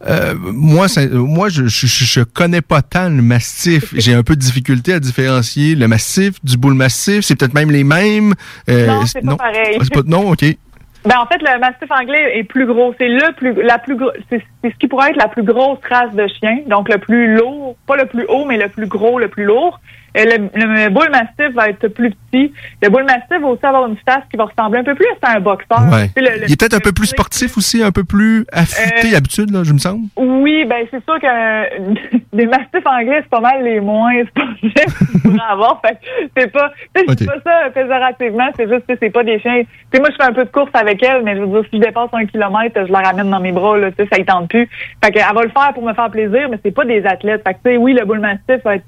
Euh, 0.08 0.34
moi, 0.36 0.86
moi, 1.12 1.48
je, 1.48 1.66
je, 1.66 2.22
connais 2.22 2.60
pas 2.60 2.82
tant 2.82 3.08
le 3.08 3.22
mastif. 3.22 3.94
J'ai 3.96 4.14
un 4.14 4.22
peu 4.22 4.34
de 4.34 4.40
difficulté 4.40 4.94
à 4.94 5.00
différencier 5.00 5.74
le 5.74 5.86
mastif 5.86 6.44
du 6.44 6.56
boule 6.56 6.74
mastif. 6.74 7.20
C'est 7.20 7.36
peut-être 7.36 7.54
même 7.54 7.70
les 7.70 7.84
mêmes. 7.84 8.34
Euh, 8.68 8.86
Non, 8.86 9.06
c'est 9.06 9.24
pas 9.24 9.36
pareil. 9.36 9.78
Ah, 9.80 9.84
pas- 9.92 10.02
non, 10.06 10.30
ok. 10.30 10.44
Ben 11.04 11.16
en 11.18 11.26
fait, 11.26 11.38
le 11.42 11.58
mastif 11.58 11.90
anglais 11.90 12.38
est 12.38 12.44
plus 12.44 12.64
gros. 12.64 12.94
C'est 12.96 13.08
le 13.08 13.32
plus, 13.34 13.60
la 13.60 13.78
plus 13.78 13.96
c'est 14.30 14.40
ce 14.62 14.68
qui 14.78 14.86
pourrait 14.86 15.10
être 15.10 15.16
la 15.16 15.26
plus 15.26 15.42
grosse 15.42 15.80
race 15.90 16.14
de 16.14 16.28
chien. 16.28 16.58
Donc 16.68 16.88
le 16.88 16.98
plus 16.98 17.34
lourd, 17.34 17.74
pas 17.88 17.96
le 17.96 18.06
plus 18.06 18.24
haut, 18.28 18.44
mais 18.44 18.56
le 18.56 18.68
plus 18.68 18.86
gros, 18.86 19.18
le 19.18 19.26
plus 19.26 19.44
lourd. 19.44 19.80
Euh, 20.16 20.24
le, 20.24 20.50
le 20.54 20.88
bull 20.90 21.08
mastiff 21.10 21.54
va 21.54 21.68
être 21.68 21.88
plus 21.88 22.10
petit. 22.30 22.52
Le 22.82 22.88
bull 22.90 23.04
mastiff 23.04 23.40
va 23.40 23.46
aussi 23.48 23.64
avoir 23.64 23.86
une 23.88 23.96
face 24.06 24.22
qui 24.30 24.36
va 24.36 24.44
ressembler 24.44 24.80
un 24.80 24.84
peu 24.84 24.94
plus 24.94 25.06
à 25.22 25.36
un 25.36 25.40
boxeur. 25.40 25.80
Ouais. 25.90 26.10
Le- 26.16 26.40
le- 26.40 26.46
Il 26.48 26.52
est 26.52 26.60
peut-être 26.60 26.74
un 26.74 26.80
peu 26.80 26.92
plus 26.92 27.06
sportif 27.06 27.56
aussi, 27.56 27.82
un 27.82 27.92
peu 27.92 28.04
plus 28.04 28.44
affûté 28.52 29.08
Euh, 29.08 29.12
d'habitude, 29.12 29.50
là, 29.50 29.62
je 29.64 29.72
me 29.72 29.78
semble. 29.78 30.06
Oui, 30.16 30.64
ben 30.66 30.86
c'est 30.90 31.02
sûr 31.04 31.18
que 31.20 31.26
euh, 31.26 31.94
des 32.32 32.46
mastifs 32.46 32.86
anglais, 32.86 33.20
c'est 33.22 33.30
pas 33.30 33.40
mal 33.40 33.62
les 33.64 33.80
moins 33.80 34.12
sportifs 34.26 35.08
qu'il 35.12 35.20
pourrait 35.22 35.38
avoir. 35.50 35.80
Fait 35.80 35.94
que 35.94 36.30
c'est 36.36 36.52
pas, 36.52 36.72
je 36.96 37.14
dis 37.14 37.26
pas 37.26 37.40
ça 37.44 37.70
péjorativement, 37.74 38.48
c'est 38.56 38.68
juste 38.68 38.86
que 38.86 38.94
c'est 39.00 39.10
pas 39.10 39.24
des 39.24 39.38
chiens. 39.40 39.62
Tu 39.62 39.66
sais, 39.94 40.00
moi, 40.00 40.08
je 40.10 40.16
fais 40.16 40.28
un 40.30 40.32
peu 40.34 40.44
de 40.44 40.50
course 40.50 40.70
avec 40.74 41.02
elle, 41.02 41.22
mais 41.22 41.36
je 41.36 41.40
veux 41.40 41.46
dire, 41.46 41.62
si 41.70 41.76
je 41.78 41.82
dépasse 41.86 42.10
un 42.12 42.26
kilomètre, 42.26 42.86
je 42.86 42.92
la 42.92 43.00
ramène 43.00 43.30
dans 43.30 43.40
mes 43.40 43.52
bras, 43.52 43.78
là, 43.78 43.90
ça 43.96 44.18
y 44.18 44.24
tente 44.24 44.48
plus. 44.50 44.68
Fait 45.04 45.10
qu'elle 45.10 45.22
va 45.34 45.42
le 45.42 45.50
faire 45.50 45.72
pour 45.74 45.84
me 45.84 45.92
faire 45.94 46.10
plaisir, 46.10 46.48
mais 46.50 46.58
c'est 46.64 46.70
pas 46.74 46.84
des 46.84 47.04
athlètes. 47.06 47.42
Fait 47.46 47.54
que, 47.54 47.58
tu 47.64 47.70
sais, 47.72 47.76
oui, 47.76 47.92
le 47.94 48.04
bull 48.04 48.20
mastiff 48.20 48.62
va 48.64 48.76
être, 48.76 48.84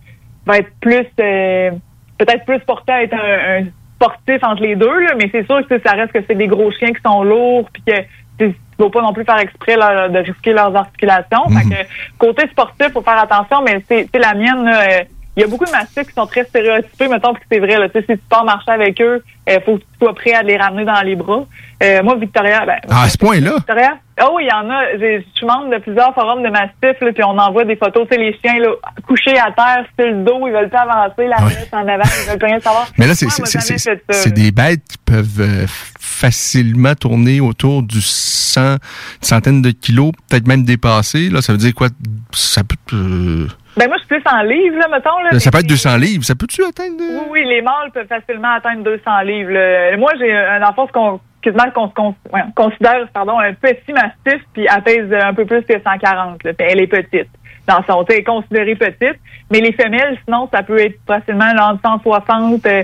va 0.46 0.58
être 0.58 0.70
plus, 0.80 1.06
euh, 1.20 1.70
peut-être 2.18 2.44
plus 2.44 2.60
porté 2.60 2.92
à 2.92 3.02
être 3.02 3.14
un, 3.14 3.60
un 3.60 3.66
sportif 3.96 4.42
entre 4.42 4.62
les 4.62 4.76
deux, 4.76 5.00
là, 5.00 5.14
mais 5.16 5.28
c'est 5.32 5.46
sûr 5.46 5.66
que 5.66 5.80
ça 5.80 5.92
reste 5.92 6.12
que 6.12 6.22
c'est 6.26 6.34
des 6.34 6.48
gros 6.48 6.70
chiens 6.72 6.92
qui 6.92 7.00
sont 7.04 7.22
lourds, 7.22 7.68
puis 7.72 7.82
que 7.86 8.00
tu 8.38 8.54
vas 8.78 8.90
pas 8.90 9.02
non 9.02 9.12
plus 9.12 9.24
faire 9.24 9.38
exprès 9.38 9.76
là, 9.76 10.08
de 10.08 10.18
risquer 10.18 10.52
leurs 10.52 10.74
articulations. 10.74 11.48
Fait 11.48 11.68
que 11.68 11.88
côté 12.18 12.48
sportif, 12.48 12.88
faut 12.92 13.02
faire 13.02 13.18
attention, 13.18 13.62
mais 13.62 13.82
c'est 13.88 14.08
c'est 14.12 14.18
la 14.18 14.34
mienne. 14.34 14.64
là, 14.64 14.82
euh, 14.82 15.04
il 15.36 15.40
y 15.40 15.44
a 15.44 15.48
beaucoup 15.48 15.64
de 15.64 15.70
mastifs 15.70 16.06
qui 16.06 16.14
sont 16.14 16.26
très 16.26 16.44
stéréotypés, 16.44 17.08
mettons, 17.08 17.32
puis 17.34 17.42
que 17.42 17.46
c'est 17.50 17.58
vrai. 17.58 17.78
Là, 17.78 17.88
tu 17.88 17.98
sais, 17.98 18.06
si 18.08 18.12
tu 18.18 18.24
pars 18.28 18.44
marcher 18.44 18.70
avec 18.70 19.00
eux, 19.00 19.22
il 19.48 19.60
faut 19.64 19.76
que 19.76 19.82
tu 19.82 19.86
sois 20.00 20.14
prêt 20.14 20.32
à 20.32 20.42
les 20.42 20.56
ramener 20.56 20.84
dans 20.84 21.00
les 21.02 21.16
bras. 21.16 21.44
Euh, 21.82 22.02
moi, 22.02 22.14
Victoria, 22.16 22.64
ben, 22.64 22.78
Ah, 22.88 23.02
à 23.02 23.08
ce 23.08 23.18
point-là? 23.18 23.54
Victoria? 23.56 23.98
Ah 24.16 24.28
oui, 24.32 24.44
il 24.44 24.48
y 24.48 24.52
en 24.52 24.70
a. 24.70 24.92
Je 24.92 25.22
suis 25.34 25.44
membre 25.44 25.74
de 25.74 25.78
plusieurs 25.82 26.14
forums 26.14 26.42
de 26.42 26.48
mastifs, 26.48 27.00
là, 27.00 27.12
puis 27.12 27.24
on 27.24 27.36
envoie 27.36 27.64
des 27.64 27.74
photos. 27.74 28.06
Tu 28.08 28.14
sais, 28.14 28.20
les 28.20 28.38
chiens 28.38 28.60
là, 28.60 28.68
couchés 29.08 29.36
à 29.36 29.50
terre, 29.50 29.84
sur 29.98 30.06
le 30.06 30.22
dos, 30.22 30.46
ils 30.46 30.52
veulent 30.52 30.70
pas 30.70 30.82
avancer, 30.82 31.26
la 31.26 31.36
tête 31.48 31.68
en 31.72 31.78
avant, 31.88 32.04
ils 32.04 32.30
veulent 32.30 32.44
rien 32.44 32.60
savoir. 32.60 32.86
Mais 32.96 33.08
là, 33.08 33.14
c'est 33.14 34.32
des 34.34 34.52
bêtes 34.52 34.84
qui 34.88 34.98
peuvent 35.04 35.40
euh, 35.40 35.66
facilement 35.98 36.94
tourner 36.94 37.40
autour 37.40 37.82
du 37.82 38.00
100, 38.00 38.74
une 38.74 38.78
centaine 39.20 39.62
de 39.62 39.70
kilos, 39.72 40.12
peut-être 40.28 40.46
même 40.46 40.62
dépasser. 40.64 41.28
Là, 41.28 41.42
ça 41.42 41.52
veut 41.52 41.58
dire 41.58 41.74
quoi? 41.74 41.88
Ça 42.32 42.62
peut, 42.62 42.76
euh, 42.96 43.48
Ben 43.76 43.88
moi, 43.88 43.96
je 43.98 44.04
suis 44.04 44.20
plus 44.20 44.22
en 44.30 44.42
livres, 44.42 44.76
là, 44.78 44.88
mettons. 44.88 45.18
Là, 45.18 45.38
ça 45.40 45.50
peut 45.50 45.58
être 45.58 45.66
200 45.66 45.96
livres. 45.96 46.24
Ça 46.24 46.34
peut-tu 46.34 46.62
atteindre? 46.64 46.96
Oui, 47.00 47.26
oui, 47.30 47.44
les 47.44 47.60
mâles 47.60 47.90
peuvent 47.92 48.06
facilement 48.06 48.52
atteindre 48.52 48.84
200 48.84 49.20
livres. 49.22 49.50
là. 49.50 49.96
Moi, 49.96 50.12
j'ai 50.18 50.32
un 50.32 50.62
enfant 50.62 50.86
qu'on 50.86 51.20
quasiment 51.44 51.70
qu'on 51.94 52.14
ouais, 52.32 52.42
considère 52.54 53.06
pardon, 53.12 53.38
un 53.38 53.52
petit 53.52 53.92
mastif, 53.92 54.42
puis 54.52 54.66
elle 54.74 54.82
pèse 54.82 55.12
un 55.12 55.34
peu 55.34 55.44
plus 55.44 55.62
que 55.62 55.74
140. 55.74 56.42
Là, 56.42 56.52
Puis 56.54 56.66
elle 56.68 56.80
est 56.80 56.86
petite. 56.86 57.28
Dans 57.66 57.82
son, 57.86 58.04
elle 58.08 58.16
est 58.16 58.24
considérée 58.24 58.74
petite. 58.74 59.18
Mais 59.50 59.60
les 59.60 59.72
femelles, 59.72 60.18
sinon, 60.24 60.48
ça 60.52 60.62
peut 60.62 60.78
être 60.78 60.98
facilement 61.06 61.52
là, 61.52 61.72
entre 61.72 61.82
160 61.82 62.66
euh, 62.66 62.82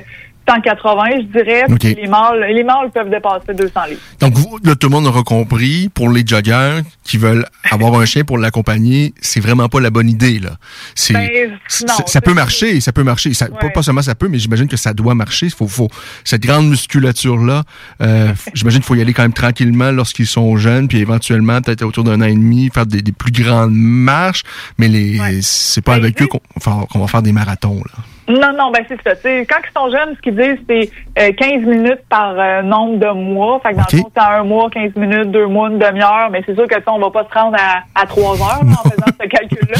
180, 0.50 1.04
je 1.16 1.38
dirais. 1.38 1.64
OK. 1.68 1.78
Puis 1.78 1.94
les 1.94 2.08
mâles, 2.08 2.44
les 2.52 2.64
mâles 2.64 2.90
peuvent 2.92 3.10
dépasser 3.10 3.54
200 3.54 3.80
livres. 3.88 4.00
Donc, 4.20 4.34
vous, 4.34 4.58
là, 4.64 4.74
tout 4.74 4.88
le 4.88 4.92
monde 4.92 5.06
aura 5.06 5.22
compris, 5.22 5.88
pour 5.92 6.10
les 6.10 6.22
joggers 6.26 6.80
qui 7.04 7.18
veulent 7.18 7.46
avoir 7.70 7.94
un 7.94 8.04
chien 8.04 8.24
pour 8.24 8.38
l'accompagner, 8.38 9.14
c'est 9.20 9.40
vraiment 9.40 9.68
pas 9.68 9.80
la 9.80 9.90
bonne 9.90 10.08
idée, 10.08 10.38
là. 10.38 10.50
C'est, 10.94 11.14
Ben, 11.14 11.58
ça 12.06 12.20
peut 12.20 12.34
marcher, 12.34 12.80
ça 12.80 12.92
peut 12.92 13.02
marcher. 13.02 13.34
Ça, 13.34 13.46
pas, 13.46 13.68
pas 13.70 13.82
seulement 13.82 14.02
ça 14.02 14.14
peut, 14.14 14.28
mais 14.28 14.38
j'imagine 14.38 14.68
que 14.68 14.76
ça 14.76 14.92
doit 14.92 15.14
marcher. 15.14 15.50
Faut, 15.50 15.68
faut, 15.68 15.88
cette 16.24 16.42
grande 16.42 16.68
musculature-là, 16.68 17.62
euh, 18.02 18.32
j'imagine 18.54 18.80
qu'il 18.80 18.86
faut 18.86 18.94
y 18.94 19.00
aller 19.02 19.12
quand 19.12 19.22
même 19.22 19.32
tranquillement 19.32 19.90
lorsqu'ils 19.90 20.26
sont 20.26 20.56
jeunes, 20.56 20.88
puis 20.88 20.98
éventuellement, 20.98 21.60
peut-être 21.60 21.82
autour 21.82 22.04
d'un 22.04 22.20
an 22.20 22.26
et 22.26 22.34
demi, 22.34 22.70
faire 22.72 22.86
des, 22.86 23.02
des 23.02 23.12
plus 23.12 23.32
grandes 23.32 23.74
marches, 23.74 24.42
mais 24.78 24.88
les, 24.88 25.40
c'est 25.42 25.82
pas 25.82 25.94
avec 25.94 26.20
eux 26.22 26.26
qu'on 26.26 26.98
va 26.98 27.06
faire 27.06 27.22
des 27.22 27.32
marathons, 27.32 27.82
là. 27.84 28.02
Non, 28.30 28.52
non, 28.56 28.70
ben 28.70 28.84
c'est 28.88 29.00
ça. 29.02 29.14
Quand 29.22 29.60
ils 29.62 29.72
sont 29.76 29.90
jeunes, 29.90 30.14
ce 30.16 30.20
qu'ils 30.20 30.36
disent, 30.36 30.58
c'est 30.68 30.90
euh, 31.18 31.32
15 31.32 31.62
minutes 31.66 32.00
par 32.08 32.34
euh, 32.38 32.62
nombre 32.62 32.98
de 32.98 33.10
mois. 33.12 33.60
Fait 33.62 33.70
que 33.72 33.76
dans 33.78 33.84
le 33.92 33.98
fond, 33.98 34.10
c'est 34.14 34.22
un 34.22 34.44
mois, 34.44 34.70
15 34.70 34.94
minutes, 34.96 35.30
deux 35.32 35.46
mois, 35.46 35.68
une 35.68 35.78
demi-heure. 35.78 36.28
Mais 36.30 36.42
c'est 36.46 36.54
sûr 36.54 36.66
que 36.68 36.74
on 36.86 36.98
va 36.98 37.10
pas 37.10 37.26
se 37.28 37.34
rendre 37.38 37.56
à, 37.58 37.82
à 38.00 38.06
trois 38.06 38.34
heures 38.40 38.64
là, 38.64 38.72
en 38.84 38.88
faisant 38.88 39.06
ce 39.20 39.26
calcul-là. 39.28 39.78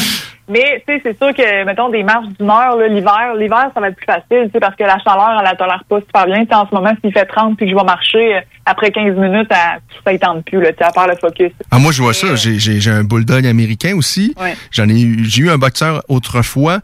Mais 0.48 0.82
tu 0.86 0.94
sais, 0.94 1.01
c'est 1.05 1.16
sûr 1.16 1.32
que, 1.32 1.64
mettons, 1.64 1.90
des 1.90 2.02
marches 2.02 2.27
d'une 2.40 2.51
heure, 2.51 2.77
l'hiver, 2.89 3.35
l'hiver, 3.39 3.70
ça 3.72 3.81
va 3.81 3.86
être 3.89 3.94
plus 3.97 4.05
facile, 4.06 4.47
tu 4.47 4.51
sais, 4.52 4.59
parce 4.60 4.74
que 4.74 4.82
la 4.82 4.98
chaleur, 4.98 5.36
elle 5.39 5.44
la 5.44 5.55
tolère 5.55 5.85
pas 5.89 6.01
super 6.01 6.27
bien. 6.27 6.44
En 6.51 6.66
ce 6.68 6.74
moment, 6.74 6.90
s'il 7.01 7.12
fait 7.12 7.24
30 7.24 7.56
puis 7.56 7.66
que 7.66 7.70
je 7.72 7.77
vais 7.77 7.85
marcher, 7.85 8.35
euh, 8.36 8.40
après 8.66 8.90
15 8.90 9.14
minutes, 9.16 9.47
elle- 9.51 9.81
ça 10.05 10.12
ne 10.12 10.18
tente 10.18 10.44
plus, 10.44 10.60
là, 10.60 10.70
à 10.81 10.90
part 10.90 11.06
le 11.06 11.14
focus. 11.14 11.52
Ah, 11.70 11.78
moi, 11.78 11.93
je 11.93 12.02
vois 12.02 12.14
ça. 12.14 12.35
J'ai, 12.35 12.90
un 12.90 13.05
bulldog 13.05 13.47
américain 13.47 13.94
aussi. 13.97 14.35
Ouais. 14.40 14.55
J'en 14.72 14.89
ai 14.89 15.01
eu, 15.01 15.24
j'ai 15.24 15.43
eu 15.43 15.51
un 15.51 15.59
boxeur 15.59 16.02
autrefois. 16.09 16.78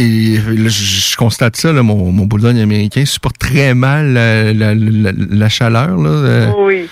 Et 0.00 0.36
je, 0.36 1.16
constate 1.16 1.56
ça, 1.56 1.72
là, 1.72 1.82
mon, 1.82 2.12
mon 2.12 2.26
américain 2.56 3.04
supporte 3.04 3.36
très 3.38 3.74
mal 3.74 4.12
la, 4.12 4.52
la, 4.52 4.74
la, 4.74 5.12
la 5.12 5.48
chaleur. 5.48 5.96
Là, 5.96 6.10
euh, 6.10 6.52
Oui. 6.56 6.88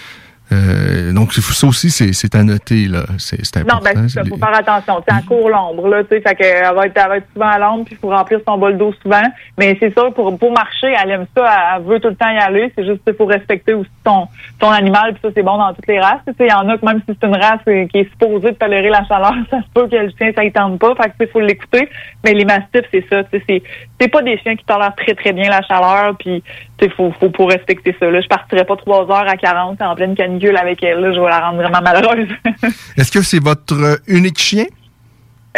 Euh, 0.52 1.12
donc, 1.12 1.32
ça 1.32 1.66
aussi, 1.66 1.90
c'est, 1.90 2.12
c'est 2.12 2.34
à 2.34 2.44
noter. 2.44 2.86
Là. 2.86 3.02
C'est, 3.18 3.44
c'est 3.44 3.58
important. 3.58 3.78
Non, 3.78 3.82
ben, 3.82 4.08
c'est 4.08 4.22
C'est 4.22 4.28
faut 4.28 4.36
faire 4.36 4.56
attention. 4.56 4.96
Sais, 4.98 5.16
elle 5.18 5.24
court 5.24 5.48
l'ombre, 5.50 5.88
là, 5.88 6.04
tu 6.04 6.10
sais, 6.10 6.20
fait 6.20 6.34
qu'elle 6.36 6.74
va 6.74 6.86
être, 6.86 6.96
elle 6.96 7.08
va 7.08 7.16
être 7.16 7.26
souvent 7.32 7.48
à 7.48 7.58
l'ombre, 7.58 7.84
puis 7.84 7.94
il 7.94 7.98
faut 7.98 8.10
remplir 8.10 8.40
son 8.46 8.56
bol 8.56 8.76
d'eau 8.76 8.94
souvent. 9.02 9.22
Mais 9.58 9.76
c'est 9.80 9.92
sûr, 9.92 10.14
pour, 10.14 10.38
pour 10.38 10.52
marcher, 10.52 10.94
elle 11.02 11.10
aime 11.10 11.26
ça, 11.36 11.76
elle, 11.76 11.82
veut 11.82 11.98
tout 11.98 12.08
le 12.08 12.14
temps 12.14 12.30
y 12.30 12.38
aller. 12.38 12.72
C'est 12.76 12.84
juste 12.84 13.02
qu'il 13.04 13.14
faut 13.14 13.26
respecter 13.26 13.74
aussi 13.74 13.90
ton, 14.04 14.28
ton 14.60 14.70
animal, 14.70 15.14
puis 15.14 15.22
ça, 15.22 15.28
c'est 15.34 15.42
bon 15.42 15.58
dans 15.58 15.74
toutes 15.74 15.86
les 15.88 15.98
races. 15.98 16.20
Tu 16.26 16.32
sais, 16.34 16.46
il 16.46 16.50
y 16.50 16.52
en 16.52 16.68
a 16.68 16.78
que 16.78 16.86
même 16.86 17.02
si 17.08 17.16
c'est 17.20 17.26
une 17.26 17.36
race 17.36 17.60
euh, 17.68 17.86
qui 17.86 17.98
est 17.98 18.10
supposée 18.10 18.52
de 18.52 18.56
tolérer 18.56 18.90
la 18.90 19.04
chaleur, 19.04 19.34
ça 19.50 19.58
se 19.58 19.68
peut 19.74 19.88
que 19.88 19.96
le 19.96 20.10
chien, 20.16 20.30
ça 20.34 20.44
y 20.44 20.52
tente 20.52 20.78
pas. 20.78 20.94
Fait 20.94 21.10
que, 21.10 21.16
tu 21.18 21.26
sais, 21.26 21.26
faut 21.26 21.40
l'écouter. 21.40 21.88
Mais 22.24 22.34
les 22.34 22.44
mastifs, 22.44 22.86
c'est 22.92 23.04
ça, 23.10 23.24
tu 23.24 23.38
sais, 23.38 23.44
c'est, 23.48 23.62
c'est 24.00 24.08
pas 24.08 24.22
des 24.22 24.38
chiens 24.38 24.54
qui 24.54 24.64
tolèrent 24.64 24.94
très, 24.94 25.14
très 25.14 25.32
bien 25.32 25.48
la 25.50 25.62
chaleur, 25.62 26.14
puis, 26.18 26.42
tu 26.78 26.84
sais, 26.84 26.92
faut, 26.94 27.12
faut, 27.18 27.32
faut 27.36 27.46
respecter 27.46 27.96
ça, 27.98 28.10
là. 28.10 28.20
Je 28.20 28.28
partirais 28.28 28.64
pas 28.64 28.76
trois 28.76 29.02
heures 29.10 29.28
à 29.28 29.36
40 29.36 29.82
en 29.82 29.94
pleine 29.94 30.14
canicule 30.38 30.56
avec 30.56 30.82
elle. 30.82 31.00
Là, 31.00 31.12
je 31.12 31.20
vais 31.20 31.28
la 31.28 31.40
rendre 31.40 31.62
vraiment 31.62 31.80
malheureuse. 31.80 32.28
Est-ce 32.96 33.10
que 33.10 33.22
c'est 33.22 33.42
votre 33.42 33.74
euh, 33.74 33.96
unique 34.06 34.38
chien? 34.38 34.64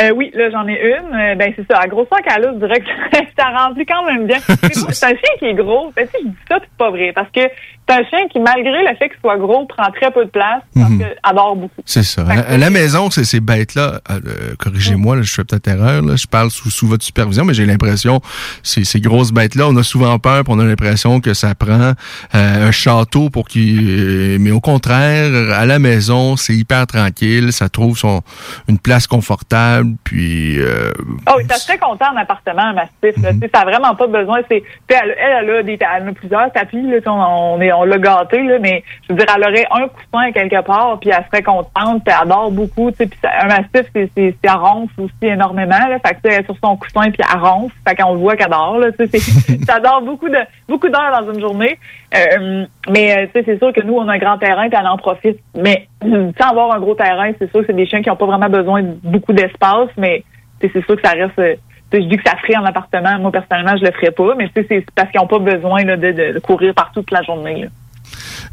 Euh, 0.01 0.11
oui, 0.11 0.31
là, 0.35 0.51
j'en 0.51 0.67
ai 0.69 0.81
une. 0.81 1.15
Euh, 1.15 1.35
ben, 1.35 1.53
c'est 1.57 1.67
ça. 1.71 1.81
À 1.81 1.87
grosseur 1.89 2.19
qu'elle 2.23 2.45
a, 2.45 2.53
je 2.53 2.59
dirais 2.59 2.81
que 2.81 2.87
ça 3.39 3.49
remplit 3.49 3.85
quand 3.85 4.05
même 4.05 4.27
bien. 4.27 4.39
c'est 4.73 5.07
un 5.07 5.11
chien 5.11 5.37
qui 5.39 5.47
est 5.47 5.55
gros. 5.55 5.93
Ben, 5.97 6.07
tu 6.07 6.13
sais, 6.13 6.19
je 6.23 6.29
dis 6.29 6.37
ça, 6.49 6.59
c'est 6.61 6.79
pas 6.79 6.91
vrai. 6.91 7.13
Parce 7.13 7.31
que 7.31 7.41
c'est 7.89 7.94
un 7.94 8.05
chien 8.05 8.28
qui, 8.31 8.39
malgré 8.40 8.82
le 8.82 8.94
fait 8.98 9.09
qu'il 9.09 9.19
soit 9.20 9.36
gros, 9.39 9.65
prend 9.66 9.90
très 9.90 10.10
peu 10.10 10.24
de 10.24 10.31
place 10.31 10.62
parce 10.74 10.90
Mhm. 10.90 10.98
qu'il 10.98 11.06
adore 11.23 11.56
beaucoup. 11.56 11.82
C'est 11.86 12.02
ça. 12.02 12.23
À, 12.28 12.52
à 12.55 12.56
la 12.59 12.70
maison, 12.70 13.10
c'est 13.10 13.24
ces 13.24 13.40
bêtes-là, 13.40 14.01
euh, 14.10 14.20
euh, 14.27 14.55
corrigez-moi, 14.59 15.16
là, 15.16 15.23
je 15.23 15.32
fais 15.32 15.44
peut-être 15.44 15.69
erreur, 15.69 16.02
là, 16.02 16.16
je 16.16 16.27
parle 16.27 16.51
sous, 16.51 16.70
sous 16.70 16.86
votre 16.86 17.05
supervision, 17.05 17.44
mais 17.44 17.55
j'ai 17.55 17.66
l'impression, 17.66 18.20
ces, 18.62 18.85
ces 18.85 19.01
grosses 19.01 19.32
bêtes-là, 19.32 19.69
on 19.69 19.77
a 19.77 19.82
souvent 19.82 20.19
peur, 20.19 20.44
puis 20.44 20.52
on 20.55 20.59
a 20.60 20.65
l'impression 20.65 21.20
que 21.20 21.35
ça 21.35 21.55
prend 21.55 21.93
euh, 22.35 22.69
un 22.69 22.70
château 22.70 23.31
pour 23.31 23.48
qu'il... 23.48 23.89
euh, 23.89 24.36
mais 24.40 24.51
au 24.51 24.60
contraire, 24.60 25.31
à 25.55 25.65
la 25.66 25.78
maison, 25.78 26.36
c'est 26.36 26.55
hyper 26.55 26.86
tranquille, 26.86 27.52
ça 27.52 27.69
trouve 27.69 27.97
son 27.97 28.20
une 28.69 28.78
place 28.78 29.06
confortable, 29.06 29.94
puis... 30.05 30.59
euh, 30.59 30.93
Oh, 31.28 31.32
oui, 31.39 31.44
ça 31.48 31.56
serait 31.56 31.78
content 31.78 32.06
en 32.12 32.16
appartement, 32.16 32.62
un 32.62 32.73
massif. 32.74 33.20
Ça 33.23 33.32
n'a 33.32 33.65
vraiment 33.65 33.94
pas 33.94 34.06
besoin. 34.06 34.40
Elle, 34.51 34.62
elle, 34.89 35.15
elle 35.19 35.51
a 35.51 35.62
des, 35.62 35.78
elle 35.81 36.09
a 36.09 36.12
plusieurs 36.12 36.52
tapis. 36.52 36.81
Là, 36.82 36.98
on, 37.06 37.56
on, 37.56 37.60
est, 37.60 37.73
on 37.79 37.85
l'a 37.85 37.99
gâté, 37.99 38.43
là, 38.43 38.59
mais 38.61 38.83
je 39.03 39.13
veux 39.13 39.19
dire, 39.19 39.27
elle 39.35 39.43
aurait 39.43 39.67
un 39.71 39.89
coussin 39.89 40.33
quelque 40.33 40.63
part, 40.63 40.99
puis 41.01 41.11
elle 41.11 41.25
serait 41.27 41.43
contente, 41.43 42.05
puis 42.05 42.15
elle 42.15 42.23
adore 42.23 42.51
beaucoup. 42.51 42.91
Tu 42.91 42.99
sais, 42.99 43.07
puis 43.07 43.19
un 43.23 43.47
massif, 43.47 43.91
c'est, 43.95 44.11
c'est, 44.17 44.35
elle 44.43 45.05
aussi 45.05 45.13
énormément. 45.23 45.77
Fait 46.05 46.15
que, 46.15 46.19
elle 46.25 46.41
est 46.41 46.45
sur 46.45 46.57
son 46.63 46.77
coussin, 46.77 47.11
puis 47.11 47.23
elle 47.23 47.41
ronfle. 47.41 47.75
Fait 47.87 47.95
qu'on 47.97 48.17
voit 48.17 48.37
qu'elle 48.37 48.51
dort. 48.51 48.79
Là, 48.79 48.89
tu 48.93 49.07
ça 49.67 49.81
dort 49.81 50.03
beaucoup, 50.03 50.29
de, 50.29 50.39
beaucoup 50.69 50.89
d'heures 50.89 51.21
dans 51.21 51.33
une 51.33 51.41
journée. 51.41 51.79
Euh, 52.17 52.67
mais 52.89 53.17
euh, 53.17 53.27
tu 53.27 53.33
sais, 53.33 53.43
c'est 53.47 53.59
sûr 53.59 53.73
que 53.73 53.83
nous, 53.83 53.95
on 53.95 54.09
a 54.09 54.15
un 54.15 54.19
grand 54.19 54.39
terrain, 54.39 54.69
puis 54.69 54.79
elle 54.79 54.87
en 54.87 54.97
profite. 54.97 55.39
Mais 55.57 55.89
sans 56.03 56.51
avoir 56.51 56.73
un 56.73 56.81
gros 56.81 56.95
terrain, 56.95 57.31
c'est 57.39 57.51
sûr 57.51 57.61
que 57.61 57.67
c'est 57.67 57.77
des 57.77 57.87
chiens 57.87 58.03
qui 58.03 58.09
n'ont 58.09 58.17
pas 58.17 58.27
vraiment 58.27 58.49
besoin 58.49 58.83
de 58.83 58.97
beaucoup 59.03 59.33
d'espace, 59.33 59.89
mais 59.97 60.25
c'est 60.61 60.85
sûr 60.85 60.97
que 60.97 61.07
ça 61.07 61.13
reste. 61.15 61.61
Je 61.93 61.98
dis 62.01 62.16
que 62.16 62.28
ça 62.28 62.36
ferait 62.36 62.56
en 62.56 62.65
appartement. 62.65 63.19
Moi, 63.19 63.32
personnellement, 63.32 63.77
je 63.77 63.85
le 63.85 63.93
ferais 63.93 64.10
pas, 64.10 64.35
mais 64.36 64.51
c'est 64.55 64.85
parce 64.94 65.10
qu'ils 65.10 65.20
n'ont 65.20 65.27
pas 65.27 65.39
besoin 65.39 65.85
là, 65.85 65.97
de- 65.97 66.12
de 66.35 66.39
courir 66.40 66.74
partout 66.74 67.01
toute 67.02 67.10
la 67.12 67.23
journée. 67.23 67.62
là. 67.62 67.69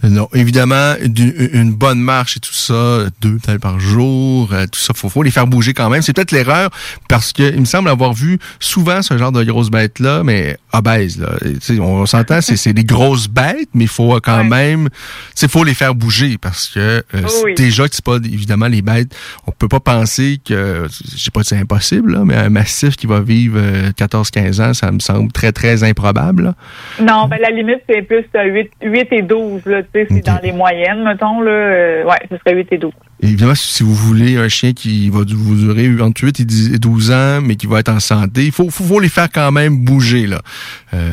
Non, 0.03 0.29
évidemment, 0.33 0.93
une 1.01 1.73
bonne 1.73 1.99
marche 1.99 2.37
et 2.37 2.39
tout 2.39 2.53
ça, 2.53 3.05
deux 3.21 3.37
peut-être 3.37 3.61
par 3.61 3.79
jour, 3.79 4.49
euh, 4.53 4.65
tout 4.65 4.79
ça, 4.79 4.93
faut, 4.93 5.09
faut 5.09 5.23
les 5.23 5.31
faire 5.31 5.47
bouger 5.47 5.73
quand 5.73 5.89
même. 5.89 6.01
C'est 6.01 6.13
peut-être 6.13 6.31
l'erreur 6.31 6.69
parce 7.07 7.33
que 7.33 7.43
il 7.53 7.59
me 7.59 7.65
semble 7.65 7.89
avoir 7.89 8.13
vu 8.13 8.39
souvent 8.59 9.01
ce 9.01 9.17
genre 9.17 9.31
de 9.31 9.43
grosses 9.43 9.71
bêtes 9.71 9.99
là, 9.99 10.23
mais 10.23 10.57
obèses 10.73 11.19
là. 11.19 11.29
Et, 11.69 11.79
on 11.79 12.05
s'entend, 12.05 12.41
c'est 12.41 12.73
des 12.73 12.83
grosses 12.83 13.27
bêtes, 13.27 13.69
mais 13.73 13.85
il 13.85 13.89
faut 13.89 14.19
quand 14.21 14.43
même, 14.43 14.89
c'est 15.33 15.49
faut 15.49 15.63
les 15.63 15.73
faire 15.73 15.95
bouger 15.95 16.37
parce 16.37 16.67
que 16.67 16.79
euh, 16.79 17.21
oui. 17.45 17.53
déjà 17.55 17.87
que 17.87 17.95
c'est 17.95 18.05
pas 18.05 18.17
évidemment 18.17 18.67
les 18.67 18.81
bêtes. 18.81 19.15
On 19.47 19.51
peut 19.51 19.67
pas 19.67 19.79
penser 19.79 20.39
que, 20.43 20.87
je 20.89 21.17
sais 21.17 21.31
pas 21.31 21.43
si 21.43 21.49
c'est 21.49 21.57
impossible 21.57 22.13
là, 22.13 22.23
mais 22.25 22.35
un 22.35 22.49
massif 22.49 22.95
qui 22.95 23.07
va 23.07 23.21
vivre 23.21 23.57
euh, 23.59 23.91
14-15 23.91 24.61
ans, 24.61 24.73
ça 24.73 24.91
me 24.91 24.99
semble 24.99 25.31
très 25.31 25.51
très 25.51 25.83
improbable. 25.83 26.43
là. 26.43 26.55
Non, 26.99 27.27
ben 27.27 27.37
la 27.41 27.49
limite, 27.49 27.81
c'est 27.89 28.01
plus 28.01 28.25
euh, 28.35 28.43
8, 28.43 28.71
8 28.83 29.07
et 29.11 29.21
12. 29.21 29.54
Là, 29.65 29.83
tu 29.83 29.89
sais, 29.93 30.07
c'est 30.09 30.25
dans 30.25 30.39
les 30.43 30.51
moyennes, 30.51 31.03
mettons. 31.03 31.41
Là, 31.41 31.51
euh, 31.51 32.03
ouais, 32.03 32.17
ce 32.29 32.37
serait 32.37 32.55
8 32.55 32.67
et 32.71 32.77
12. 32.77 32.91
Et 33.21 33.27
Évidemment, 33.27 33.55
si 33.55 33.81
vous 33.83 33.93
voulez 33.93 34.37
un 34.37 34.49
chien 34.49 34.73
qui 34.73 35.09
va 35.09 35.19
vous 35.27 35.55
durer 35.55 35.89
entre 36.01 36.23
8 36.25 36.39
et 36.41 36.45
10 36.45 36.75
et 36.75 36.79
12 36.79 37.11
ans, 37.11 37.39
mais 37.41 37.55
qui 37.55 37.65
va 37.67 37.79
être 37.79 37.89
en 37.89 37.99
santé, 37.99 38.43
il 38.45 38.51
faut, 38.51 38.69
faut, 38.69 38.83
faut 38.83 38.99
les 38.99 39.09
faire 39.09 39.29
quand 39.33 39.51
même 39.51 39.77
bouger. 39.85 40.27
là. 40.27 40.39
Euh, 40.93 41.11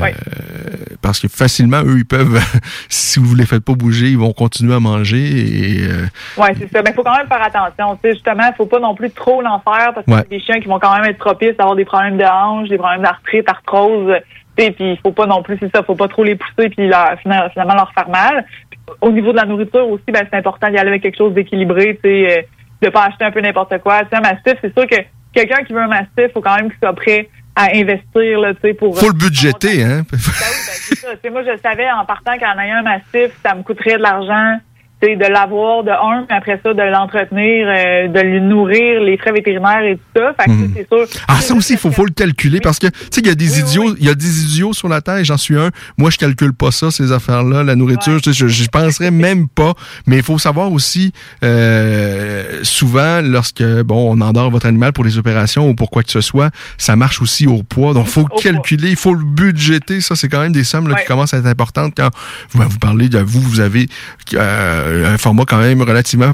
Parce 1.00 1.20
que 1.20 1.28
facilement, 1.28 1.82
eux, 1.84 1.98
ils 1.98 2.04
peuvent, 2.04 2.40
si 2.88 3.18
vous 3.20 3.34
les 3.34 3.46
faites 3.46 3.64
pas 3.64 3.74
bouger, 3.74 4.08
ils 4.10 4.18
vont 4.18 4.32
continuer 4.32 4.74
à 4.74 4.80
manger. 4.80 5.18
Et, 5.22 5.82
euh, 5.86 6.06
Ouais, 6.36 6.52
c'est 6.58 6.70
ça. 6.72 6.82
Mais 6.82 6.90
il 6.90 6.94
faut 6.94 7.02
quand 7.02 7.16
même 7.16 7.28
faire 7.28 7.42
attention. 7.42 7.96
Tu 8.02 8.08
sais, 8.08 8.14
justement, 8.14 8.44
il 8.50 8.54
faut 8.56 8.66
pas 8.66 8.80
non 8.80 8.94
plus 8.94 9.10
trop 9.10 9.40
l'en 9.42 9.60
faire 9.60 9.92
parce 9.94 10.06
que 10.06 10.10
Ouais. 10.10 10.20
c'est 10.22 10.30
des 10.30 10.40
chiens 10.40 10.60
qui 10.60 10.68
vont 10.68 10.78
quand 10.80 10.94
même 10.94 11.04
être 11.08 11.18
propices 11.18 11.54
à 11.58 11.62
avoir 11.62 11.76
des 11.76 11.84
problèmes 11.84 12.18
de 12.18 12.24
hanche, 12.24 12.68
des 12.68 12.78
problèmes 12.78 13.02
d'arthrite, 13.02 13.48
arthrose. 13.48 14.12
Puis 14.56 14.74
il 14.78 14.98
faut 15.02 15.12
pas 15.12 15.26
non 15.26 15.42
plus, 15.42 15.56
c'est 15.60 15.74
ça, 15.74 15.82
faut 15.82 15.94
pas 15.94 16.08
trop 16.08 16.24
les 16.24 16.36
pousser 16.36 16.68
puis 16.68 16.86
leur, 16.86 17.18
finalement, 17.20 17.74
leur 17.74 17.92
faire 17.94 18.08
mal. 18.08 18.44
Puis, 18.70 18.78
au 19.00 19.10
niveau 19.10 19.32
de 19.32 19.38
la 19.38 19.44
nourriture 19.44 19.88
aussi, 19.88 20.04
ben 20.08 20.26
c'est 20.30 20.36
important 20.36 20.68
d'y 20.68 20.76
aller 20.76 20.90
avec 20.90 21.02
quelque 21.02 21.16
chose 21.16 21.34
d'équilibré, 21.34 21.98
tu 22.02 22.08
sais, 22.08 22.38
euh, 22.38 22.42
de 22.82 22.88
pas 22.90 23.04
acheter 23.04 23.24
un 23.24 23.30
peu 23.30 23.40
n'importe 23.40 23.78
quoi. 23.78 24.00
Tu 24.02 24.08
sais, 24.10 24.16
un 24.16 24.20
mastiff, 24.20 24.54
c'est 24.60 24.76
sûr 24.76 24.86
que 24.86 24.96
quelqu'un 25.32 25.64
qui 25.64 25.72
veut 25.72 25.80
un 25.80 25.88
mastiff, 25.88 26.32
faut 26.34 26.40
quand 26.40 26.56
même 26.56 26.68
qu'il 26.68 26.78
soit 26.78 26.92
prêt 26.92 27.28
à 27.54 27.68
investir, 27.74 28.40
là, 28.40 28.54
tu 28.54 28.60
sais, 28.62 28.74
pour... 28.74 28.98
faut 28.98 29.08
le 29.08 29.18
budgéter, 29.18 29.82
hein? 29.82 30.02
C'est 30.10 30.96
ça. 30.96 31.10
Tu 31.12 31.20
sais, 31.22 31.30
moi, 31.30 31.42
je 31.42 31.56
savais 31.62 31.90
en 31.90 32.04
partant 32.04 32.36
qu'en 32.38 32.58
ayant 32.58 32.78
un 32.78 32.82
massif, 32.82 33.32
ça 33.42 33.54
me 33.54 33.62
coûterait 33.62 33.96
de 33.96 34.02
l'argent. 34.02 34.58
De 35.06 35.32
l'avoir 35.32 35.82
de 35.84 35.90
un, 35.90 36.26
mais 36.28 36.36
après 36.36 36.60
ça, 36.62 36.72
de 36.72 36.82
l'entretenir, 36.82 37.66
euh, 37.68 38.08
de 38.08 38.20
lui 38.20 38.40
nourrir, 38.40 39.00
les 39.02 39.16
frais 39.18 39.32
vétérinaires 39.32 39.82
et 39.84 39.96
tout 39.96 40.20
ça. 40.20 40.32
Fait 40.38 40.46
que 40.46 40.50
Mhm. 40.54 40.74
c'est 40.76 40.88
sûr. 40.88 41.06
Ah, 41.28 41.40
ça 41.40 41.54
aussi, 41.54 41.72
il 41.74 41.78
faut, 41.78 41.90
faut 41.90 42.04
le 42.04 42.12
calculer 42.12 42.60
parce 42.60 42.78
que, 42.78 42.86
tu 42.86 42.96
sais, 43.10 43.20
il 43.20 43.26
y 43.26 43.30
a 43.30 43.34
des 43.34 43.60
idiots, 43.60 43.94
il 43.98 44.06
y 44.06 44.08
a 44.08 44.14
des 44.14 44.44
idiots 44.44 44.72
sur 44.72 44.88
la 44.88 45.00
Terre, 45.00 45.16
et 45.18 45.24
j'en 45.24 45.36
suis 45.36 45.58
un. 45.58 45.70
Moi, 45.98 46.10
je 46.10 46.18
calcule 46.18 46.52
pas 46.54 46.70
ça, 46.70 46.90
ces 46.90 47.12
affaires-là, 47.12 47.62
la 47.64 47.74
nourriture, 47.74 48.18
je, 48.24 48.46
je 48.48 48.68
penserais 48.68 49.10
même 49.28 49.48
pas. 49.48 49.74
Mais 50.06 50.16
il 50.18 50.22
faut 50.22 50.38
savoir 50.38 50.70
aussi, 50.72 51.12
euh, 51.44 52.60
souvent, 52.62 53.20
lorsque, 53.22 53.62
bon, 53.82 54.12
on 54.16 54.20
endort 54.20 54.50
votre 54.50 54.66
animal 54.66 54.92
pour 54.92 55.04
les 55.04 55.18
opérations 55.18 55.68
ou 55.68 55.74
pour 55.74 55.90
quoi 55.90 56.02
que 56.02 56.10
ce 56.10 56.20
soit, 56.20 56.50
ça 56.78 56.96
marche 56.96 57.20
aussi 57.22 57.46
au 57.46 57.62
poids. 57.62 57.94
Donc, 57.94 58.06
faut 58.06 58.24
calculer, 58.24 58.90
il 58.90 58.96
faut 58.96 59.14
le 59.14 59.24
budgéter. 59.24 60.00
Ça, 60.00 60.16
c'est 60.16 60.28
quand 60.28 60.40
même 60.40 60.52
des 60.52 60.64
sommes 60.64 60.88
là, 60.88 60.96
qui 60.96 61.06
commencent 61.06 61.34
à 61.34 61.38
être 61.38 61.46
importantes 61.46 61.92
quand 61.96 62.10
vous, 62.50 62.62
vous 62.62 62.78
parlez 62.78 63.08
de 63.08 63.18
vous, 63.18 63.40
vous 63.40 63.60
avez 63.60 63.86
euh, 64.34 64.91
un 65.06 65.18
format 65.18 65.44
quand 65.46 65.58
même 65.58 65.82
relativement 65.82 66.32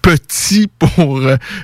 petit 0.00 0.68
pour 0.80 1.20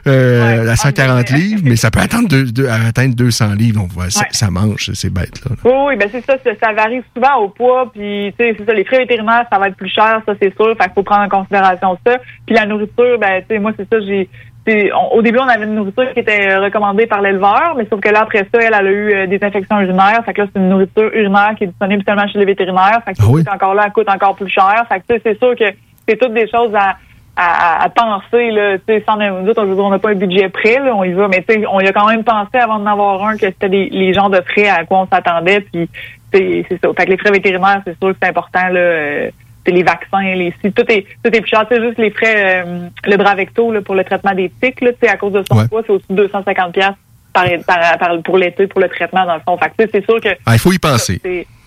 euh, 0.07 0.65
la 0.65 0.77
140 0.77 1.31
livres, 1.31 1.63
mais 1.65 1.75
ça 1.75 1.91
peut 1.91 1.99
atteindre, 1.99 2.29
deux- 2.29 2.45
deux- 2.53 2.69
atteindre 2.69 3.17
200 3.17 3.55
livres. 3.55 3.81
Donc, 3.81 3.91
ouais, 4.01 4.11
ça, 4.11 4.27
ça 4.31 4.49
mange 4.51 4.91
ces 4.95 5.11
bêtes-là. 5.11 5.57
Oui, 5.65 5.73
oui, 5.89 5.97
ben 5.97 6.09
c'est 6.13 6.25
ça, 6.25 6.35
ça, 6.45 6.51
ça 6.63 6.73
varie 6.73 7.03
souvent 7.17 7.37
au 7.43 7.49
poids, 7.49 7.91
puis 7.93 8.33
tu 8.39 8.45
sais, 8.45 8.55
c'est 8.57 8.65
ça, 8.65 8.73
les 8.75 8.85
frais 8.85 8.99
vétérinaires, 8.99 9.45
ça 9.53 9.59
va 9.59 9.67
être 9.69 9.77
plus 9.77 9.89
cher, 9.93 10.23
ça 10.25 10.35
c'est 10.41 10.55
sûr, 10.55 10.69
fait 10.77 10.85
qu'il 10.85 10.93
faut 10.95 11.03
prendre 11.03 11.25
en 11.25 11.29
considération 11.29 11.99
ça. 12.07 12.19
Puis 12.47 12.55
la 12.55 12.65
nourriture, 12.67 13.19
ben 13.21 13.41
tu 13.41 13.47
sais, 13.57 13.59
moi 13.59 13.73
c'est 13.77 13.89
ça, 13.93 13.99
j'ai 14.07 14.29
c'est- 14.67 14.93
on- 14.93 15.15
au 15.17 15.23
début, 15.23 15.39
on 15.39 15.49
avait 15.49 15.65
une 15.65 15.75
nourriture 15.75 16.13
qui 16.13 16.21
était 16.21 16.49
euh, 16.51 16.61
recommandée 16.61 17.07
par 17.07 17.23
l'éleveur, 17.23 17.75
mais 17.77 17.87
sauf 17.91 17.99
que 18.01 18.09
là, 18.11 18.21
après 18.23 18.41
ça, 18.55 18.61
elle, 18.61 18.67
elle 18.79 18.87
a 18.87 18.91
eu 18.91 19.15
euh, 19.15 19.27
des 19.27 19.39
infections 19.43 19.81
urinaires. 19.81 20.23
Fait 20.27 20.35
que 20.35 20.43
là, 20.43 20.47
c'est 20.55 20.61
une 20.61 20.69
nourriture 20.69 21.11
urinaire 21.15 21.55
qui 21.57 21.65
est 21.65 21.69
disponible 21.69 22.03
seulement 22.07 22.29
chez 22.29 22.39
les 22.39 22.45
vétérinaires. 22.45 23.01
Fait 23.05 23.13
que 23.15 23.17
c'est 23.19 23.25
sûr 23.25 23.45
qu'encore 23.47 23.75
là, 23.75 23.85
elle 23.87 23.93
coûte 23.93 24.09
encore 24.11 24.37
plus 24.37 24.51
cher. 24.51 24.85
Fait 24.91 25.01
que 25.01 25.05
tu 25.09 25.15
sais, 25.17 25.23
c'est 25.25 25.39
sûr 25.39 25.57
que 25.57 25.65
c'est 26.09 26.17
toutes 26.17 26.35
des 26.35 26.49
choses 26.49 26.75
à, 26.75 26.97
à, 27.37 27.85
à 27.85 27.89
penser, 27.89 28.51
là. 28.51 28.77
Sans 29.07 29.17
nous 29.17 29.49
autres, 29.51 29.63
on 29.65 29.91
n'a 29.91 29.99
pas 29.99 30.11
un 30.11 30.15
budget 30.15 30.49
prêt, 30.49 30.79
là, 30.79 30.95
on 30.95 31.05
y 31.05 31.13
va, 31.13 31.29
mais 31.29 31.45
tu 31.49 31.55
sais, 31.55 31.65
on 31.71 31.81
y 31.81 31.87
a 31.87 31.93
quand 31.93 32.09
même 32.09 32.25
pensé 32.25 32.57
avant 32.59 32.79
d'en 32.79 32.87
avoir 32.93 33.23
un 33.27 33.35
que 33.37 33.47
c'était 33.47 33.69
des- 33.69 33.89
les 33.91 34.13
genres 34.13 34.31
de 34.31 34.41
frais 34.41 34.69
à 34.69 34.85
quoi 34.85 35.01
on 35.01 35.07
s'attendait, 35.07 35.61
puis 35.61 35.89
c'est 36.33 36.65
ça. 36.83 36.89
Fait 36.97 37.05
que 37.07 37.11
les 37.11 37.17
frais 37.19 37.31
vétérinaires, 37.31 37.83
c'est 37.87 37.97
sûr 37.99 38.11
que 38.11 38.17
c'est 38.23 38.29
important, 38.29 38.69
là. 38.69 38.81
euh, 38.81 39.31
les 39.67 39.83
vaccins, 39.83 40.23
les 40.35 40.55
si 40.65 40.73
tout 40.73 40.91
est 40.91 41.05
tout 41.23 41.31
est 41.31 41.41
plus 41.43 41.51
cher. 41.51 41.67
C'est 41.71 41.83
juste 41.83 41.99
les 41.99 42.11
frais 42.11 42.65
euh, 42.65 42.89
le 43.05 43.17
Bravecto 43.19 43.71
là, 43.71 43.83
pour 43.83 43.95
le 43.95 44.03
traitement 44.03 44.33
des 44.33 44.51
tiques, 44.63 44.81
là, 44.81 44.93
à 45.11 45.17
cause 45.19 45.35
de 45.35 45.43
son 45.47 45.57
poids, 45.69 45.83
c'est 45.85 45.93
au-dessus 45.93 46.07
de 46.11 46.17
250 46.23 46.73
pièces 46.73 46.95
par, 47.35 47.45
par, 47.67 47.99
par- 47.99 48.23
pour 48.23 48.39
l'été 48.39 48.67
pour 48.67 48.81
le 48.81 48.89
traitement 48.89 49.27
dans 49.27 49.35
le 49.35 49.41
fond. 49.41 49.59
Fait 49.59 49.91
c'est 49.93 50.05
sûr 50.07 50.23
que 50.23 50.31
Ah, 50.47 50.55
il 50.55 50.59
faut 50.59 50.73
y 50.73 50.79
penser. 50.79 51.21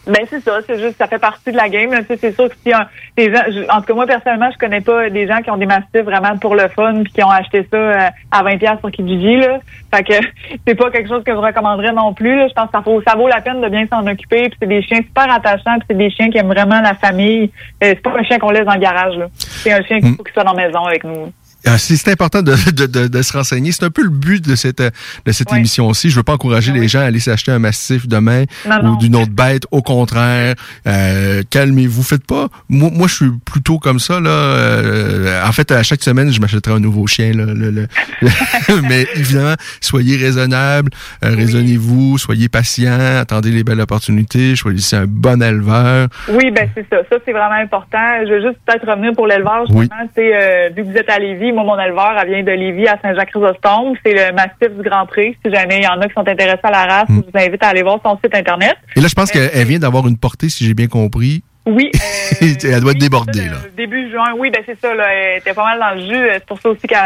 Ben 0.08 0.22
c'est 0.30 0.40
ça, 0.40 0.58
c'est 0.66 0.80
juste 0.80 0.98
ça 0.98 1.06
fait 1.08 1.20
partie 1.20 1.52
de 1.52 1.58
la 1.58 1.70
game. 1.70 1.92
Tu 1.92 2.06
sais, 2.08 2.18
C'est 2.18 2.32
sûr 2.36 2.50
que 2.50 2.56
si 2.66 2.74
un, 2.74 2.88
des 3.16 3.32
gens, 3.34 3.42
je- 3.50 3.70
en 3.70 3.82
tout 3.82 3.88
cas 3.88 3.94
moi 3.94 4.08
personnellement, 4.08 4.50
je 4.52 4.58
connais 4.58 4.82
pas 4.82 5.10
des 5.12 5.28
gens 5.28 5.42
qui 5.44 5.52
ont 5.52 5.58
des 5.58 5.68
mastifs 5.68 6.02
vraiment 6.02 6.36
pour 6.40 6.56
le 6.56 6.68
fun 6.70 7.04
puis 7.04 7.14
qui 7.14 7.24
ont 7.24 7.30
acheté 7.30 7.68
ça 7.70 7.78
euh, 7.78 8.08
à 8.32 8.42
20 8.42 8.58
pièces 8.58 8.80
sur 8.80 8.90
Kijiji 8.90 9.38
là. 9.38 9.60
Fait 9.94 10.04
que 10.04 10.14
c'est 10.68 10.74
pas 10.76 10.90
quelque 10.90 11.08
chose 11.08 11.24
que 11.24 11.32
je 11.32 11.38
recommanderais 11.38 11.94
non 11.94 12.14
plus. 12.14 12.36
là. 12.36 12.48
Je 12.48 12.54
pense 12.54 12.66
que 12.66 12.72
ça 12.74 12.80
vaut 12.80 13.02
ça 13.08 13.16
vaut 13.16 13.28
la 13.28 13.42
peine 13.42 13.62
de 13.62 13.70
bien 13.70 13.86
s'en 13.88 14.06
occuper. 14.08 14.50
Puis 14.50 14.58
c'est 14.60 14.68
des 14.68 14.82
chiens 14.82 15.02
super 15.02 15.32
attachants, 15.32 15.78
puis 15.78 15.86
c'est 15.92 15.98
des 15.98 16.10
chiens 16.10 16.32
qui 16.32 16.40
aiment 16.40 16.48
vraiment 16.48 16.82
la 16.82 16.96
famille. 16.96 17.52
Euh, 17.84 17.94
c'est 17.94 18.02
pas 18.02 18.14
un 18.18 18.24
chien 18.24 18.40
qu'on 18.40 18.50
laisse 18.52 18.66
dans 18.66 18.74
le 18.74 18.80
garage 18.80 19.16
là. 19.18 19.28
C'est 19.36 19.72
un 19.72 19.84
chien 19.84 20.00
qu'il 20.00 20.16
faut 20.16 20.24
qu'il 20.24 20.34
soit 20.34 20.44
dans 20.44 20.54
la 20.54 20.66
maison 20.68 20.84
avec 20.84 21.04
nous. 21.04 21.32
Ah, 21.66 21.78
c'est 21.78 22.08
important 22.10 22.42
de, 22.42 22.56
de, 22.72 22.86
de, 22.86 23.08
de 23.08 23.22
se 23.22 23.34
renseigner. 23.34 23.72
C'est 23.72 23.84
un 23.86 23.90
peu 23.92 24.04
le 24.04 24.10
but 24.10 24.44
de 24.48 24.56
cette, 24.56 24.82
de 24.82 25.32
cette 25.32 25.52
émission-ci. 25.54 26.10
Je 26.10 26.16
veux 26.16 26.24
pas 26.24 26.34
encourager 26.34 26.72
les 26.72 26.88
gens 26.88 27.00
à 27.02 27.04
aller 27.04 27.20
s'acheter 27.20 27.52
un 27.52 27.60
massif 27.60 28.08
demain 28.08 28.46
Non, 28.68 28.92
ou 28.94 28.98
d'une 28.98 29.16
autre 29.16 29.32
bête. 29.32 29.64
Au 29.72 29.82
contraire, 29.82 30.56
euh, 30.88 31.44
calmez-vous. 31.50 32.04
Faites 32.04 32.26
pas. 32.26 32.48
Moi, 32.70 32.90
moi, 32.92 33.08
je 33.08 33.16
suis 33.16 33.32
plutôt 33.46 33.78
comme 33.80 34.00
ça. 34.00 34.20
Là. 34.20 34.30
Euh, 34.30 35.48
en 35.48 35.52
fait, 35.52 35.72
à 35.72 35.84
chaque 35.84 36.04
semaine, 36.04 36.32
je 36.32 36.40
m'achèterai 36.42 36.74
un 36.76 36.80
nouveau 36.80 37.06
chien. 37.08 37.32
Là, 37.34 37.46
le- 37.46 37.70
le- 37.72 37.88
Mais 38.90 39.06
évidemment, 39.16 39.56
soyez 39.82 40.18
raisonnable, 40.18 40.92
euh, 41.24 41.36
raisonnez-vous, 41.36 42.18
soyez 42.18 42.50
patient, 42.50 43.18
attendez 43.20 43.52
les 43.52 43.64
belles 43.64 43.82
opportunités, 43.82 44.56
choisissez 44.56 44.96
un 44.96 45.06
bon 45.08 45.42
éleveur. 45.42 46.08
Oui, 46.30 46.52
ben 46.52 46.70
c'est 46.76 46.86
ça. 46.90 46.98
Ça, 47.10 47.18
c'est 47.26 47.32
vraiment 47.32 47.62
important. 47.62 47.98
Je 48.28 48.34
veux 48.34 48.42
juste 48.42 48.60
peut-être 48.66 48.88
revenir 48.90 49.14
pour 49.14 49.28
l'éleveur, 49.28 49.64
Oui. 49.70 49.82
justement. 49.82 50.10
C'est, 50.16 50.32
euh, 50.36 50.70
vu 50.76 50.84
que 50.84 50.90
vous 50.92 50.98
êtes 50.98 51.10
à 51.10 51.20
Lévis, 51.20 51.51
moi, 51.52 51.64
mon 51.64 51.80
éleveur, 51.80 52.14
elle 52.22 52.30
vient 52.30 52.44
de 52.44 52.52
Lévis 52.52 52.88
à 52.88 52.98
Saint-Jacques-Chrysostome. 53.02 53.96
C'est 54.06 54.14
le 54.14 54.34
massif 54.34 54.76
du 54.76 54.82
Grand 54.88 55.06
Prix. 55.06 55.38
Si 55.46 55.52
jamais 55.54 55.78
il 55.78 55.84
y 55.84 55.88
en 55.88 56.00
a 56.02 56.08
qui 56.08 56.14
sont 56.14 56.28
intéressés 56.28 56.60
à 56.64 56.72
la 56.72 56.86
race, 56.86 57.10
Hmm. 57.10 57.22
je 57.26 57.32
vous 57.40 57.46
invite 57.48 57.64
à 57.64 57.68
aller 57.70 57.84
voir 57.84 58.00
son 58.04 58.18
site 58.24 58.36
Internet. 58.36 58.76
Et 58.96 59.02
là, 59.02 59.08
je 59.08 59.14
pense 59.16 59.32
qu'elle 59.32 59.50
elle 59.54 59.66
vient 59.68 59.80
d'avoir 59.80 60.08
une 60.08 60.18
portée, 60.18 60.50
si 60.50 60.66
j'ai 60.66 60.74
bien 60.74 60.88
compris, 60.88 61.44
Oui. 61.66 61.92
Elle 62.42 62.80
doit 62.82 62.92
être 62.92 62.98
débordée, 63.00 63.46
là. 63.46 63.58
Début 63.78 64.10
juin, 64.10 64.34
oui, 64.38 64.50
ben 64.50 64.62
c'est 64.66 64.80
ça. 64.80 64.96
Là, 64.96 65.14
elle 65.14 65.38
était 65.38 65.54
pas 65.54 65.64
mal 65.64 65.80
dans 65.80 65.92
le 65.96 66.08
jus. 66.08 66.28
C'est 66.34 66.46
pour 66.46 66.60
ça 66.60 66.70
aussi 66.70 66.88
qu'elle 66.88 66.98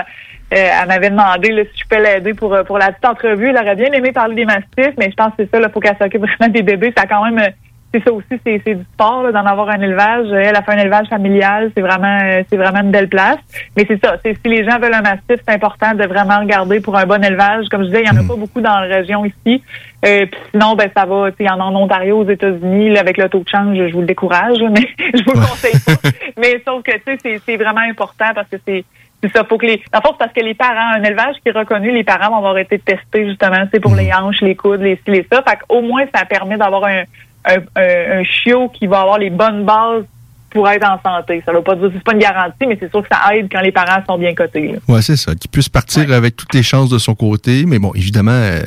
euh, 0.54 0.70
elle 0.82 0.88
m'avait 0.88 1.10
demandé 1.10 1.50
là, 1.52 1.64
si 1.74 1.82
je 1.82 1.88
peux 1.90 2.02
l'aider 2.02 2.34
pour, 2.34 2.54
euh, 2.54 2.64
pour 2.64 2.78
la 2.78 2.92
petite 2.92 3.06
entrevue. 3.06 3.50
Elle 3.50 3.58
aurait 3.58 3.76
bien 3.76 3.92
aimé 3.92 4.12
parler 4.14 4.36
des 4.36 4.46
mastifs, 4.46 4.94
mais 4.98 5.10
je 5.10 5.16
pense 5.16 5.30
que 5.30 5.44
c'est 5.44 5.52
ça, 5.52 5.60
il 5.62 5.70
faut 5.74 5.80
qu'elle 5.82 5.98
s'occupe 6.00 6.22
vraiment 6.40 6.54
des 6.54 6.62
bébés. 6.62 6.94
Ça 6.96 7.06
quand 7.06 7.26
même, 7.26 7.40
euh, 7.40 7.50
c'est 7.96 8.04
ça 8.04 8.12
aussi, 8.12 8.40
c'est, 8.46 8.76
du 8.76 8.84
sport 8.94 9.32
d'en 9.32 9.46
avoir 9.46 9.70
un 9.70 9.80
élevage. 9.80 10.28
Elle 10.32 10.56
a 10.56 10.62
fait 10.62 10.74
un 10.74 10.78
élevage 10.78 11.08
familial, 11.08 11.72
c'est 11.76 11.82
vraiment 11.82 12.20
euh, 12.24 12.44
c'est 12.50 12.58
vraiment 12.58 12.82
une 12.82 12.92
belle 12.92 13.08
place. 13.08 13.38
Mais 13.78 13.86
c'est 13.88 14.04
ça, 14.04 14.18
si 14.24 14.36
les 14.46 14.66
gens 14.66 14.80
veulent 14.80 14.94
un 14.94 15.02
mastif, 15.02 15.38
c'est 15.48 15.54
important 15.54 15.94
de 15.94 16.06
vraiment 16.06 16.40
regarder 16.40 16.82
pour 16.82 16.98
un 16.98 17.06
bon 17.06 17.24
élevage. 17.24 17.68
Comme 17.70 17.84
je 17.84 17.88
disais, 17.88 18.04
il 18.04 18.08
y 18.08 18.10
en 18.10 18.22
a 18.22 18.28
pas 18.28 18.36
beaucoup 18.36 18.60
dans 18.60 18.80
la 18.80 18.98
région 18.98 19.24
ici. 19.26 19.64
Euh, 20.06 20.26
puis 20.26 20.40
sinon, 20.52 20.76
ben 20.76 20.90
ça 20.96 21.06
va, 21.06 21.30
il 21.40 21.46
y 21.46 21.50
en 21.50 21.60
a 21.60 21.64
en 21.64 21.76
Ontario, 21.76 22.20
aux 22.20 22.30
États-Unis, 22.30 22.98
avec 22.98 23.18
le 23.18 23.30
taux 23.30 23.40
de 23.40 23.50
change, 23.50 23.78
je 23.78 23.94
vous 23.94 24.02
le 24.02 24.08
décourage, 24.08 24.58
mais 24.72 24.88
je 25.14 25.24
vous 25.24 25.34
le 25.34 25.48
conseille 25.48 25.80
pas. 25.86 26.10
mais 26.38 26.62
sauf 26.66 26.84
que 26.84 26.92
tu 26.92 27.18
sais, 27.18 27.40
c'est, 27.46 27.58
vraiment 27.58 27.82
important 27.82 28.32
parce 28.34 28.50
que 28.50 28.58
c'est 28.68 28.84
c'est 29.24 29.32
ça, 29.32 29.44
faut 29.46 29.58
que 29.58 29.66
les. 29.66 29.82
En 29.94 30.02
fait, 30.02 30.14
parce 30.20 30.34
que 30.34 30.42
les 30.42 30.54
parents, 30.54 30.94
un 30.98 31.04
élevage 31.04 31.36
qui 31.42 31.50
est 31.50 31.58
reconnu, 31.58 31.92
les 31.92 32.04
parents 32.04 32.30
vont 32.30 32.38
avoir 32.38 32.58
été 32.58 32.78
testés 32.78 33.28
justement, 33.28 33.66
c'est 33.74 33.80
pour 33.80 33.96
les 33.96 34.14
hanches, 34.14 34.42
les 34.42 34.56
coudes, 34.56 34.82
les 34.82 34.98
ci, 34.98 35.04
les 35.08 35.26
ça. 35.32 35.42
Fait 35.42 35.58
qu'au 35.68 35.82
moins, 35.82 36.04
ça 36.14 36.26
permet 36.26 36.58
d'avoir 36.58 36.84
un, 36.84 37.04
un, 37.48 37.58
un, 37.82 38.20
un 38.20 38.24
chiot 38.24 38.70
qui 38.70 38.88
va 38.88 39.02
avoir 39.02 39.18
les 39.20 39.30
bonnes 39.30 39.66
bases 39.66 40.04
pour 40.50 40.70
être 40.70 40.88
en 40.90 41.00
santé. 41.04 41.44
Ça 41.46 41.52
ne 41.52 41.58
veut 41.58 41.64
pas 41.64 41.76
dire 41.76 41.90
c'est 41.94 42.04
pas 42.04 42.14
une 42.14 42.20
garantie, 42.20 42.66
mais 42.68 42.78
c'est 42.80 42.90
sûr 42.90 43.02
que 43.02 43.10
ça 43.12 43.36
aide 43.36 43.48
quand 43.52 43.60
les 43.62 43.74
parents 43.74 44.02
sont 44.08 44.18
bien 44.18 44.34
cotés. 44.34 44.76
Ouais, 44.88 45.02
c'est 45.02 45.18
ça. 45.18 45.36
Qu'il 45.36 45.50
puisse 45.52 45.68
partir 45.68 46.12
avec 46.14 46.36
toutes 46.38 46.54
les 46.54 46.64
chances 46.64 46.90
de 46.90 46.98
son 46.98 47.14
côté. 47.14 47.66
Mais 47.66 47.78
bon, 47.78 47.92
évidemment, 47.94 48.32
euh, 48.32 48.62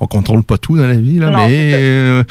on 0.00 0.06
contrôle 0.06 0.42
pas 0.42 0.56
tout 0.56 0.76
dans 0.78 0.86
la 0.86 0.94
vie, 0.94 1.18
là, 1.18 1.28
Non, 1.30 1.46
mais. 1.46 1.70
ça. 1.72 1.76
euh, 1.76 2.24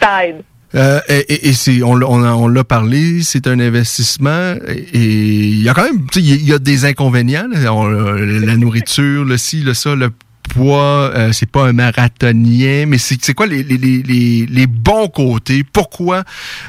Ça 0.00 0.26
aide. 0.26 0.42
Euh, 0.74 1.00
et 1.08 1.18
et- 1.32 1.48
et 1.48 1.52
c'est, 1.52 1.82
on, 1.82 1.96
l'a- 1.96 2.06
on, 2.08 2.46
l'a 2.46 2.62
parlé, 2.64 3.22
c'est 3.22 3.48
un 3.48 3.58
investissement 3.58 4.54
et 4.68 4.78
il 4.94 5.62
y 5.62 5.68
a 5.68 5.74
quand 5.74 5.82
même, 5.82 6.06
il 6.14 6.28
y 6.28 6.32
a- 6.32 6.36
il 6.36 6.48
y 6.48 6.52
a 6.52 6.58
des 6.60 6.84
inconvénients, 6.84 7.46
là. 7.52 7.74
On- 7.74 7.88
la 7.88 8.56
nourriture, 8.56 9.24
le 9.24 9.36
ci, 9.36 9.62
le 9.62 9.74
ça, 9.74 9.96
le 9.96 10.10
poids, 10.54 11.10
euh, 11.14 11.32
c'est 11.32 11.50
pas 11.50 11.64
un 11.66 11.72
marathonien, 11.72 12.84
mais 12.86 12.98
c'est, 12.98 13.34
quoi 13.34 13.46
les, 13.46 13.62
les, 13.62 13.76
les, 13.76 14.46
les, 14.48 14.66
bons 14.66 15.08
côtés? 15.08 15.62
Pourquoi? 15.72 16.22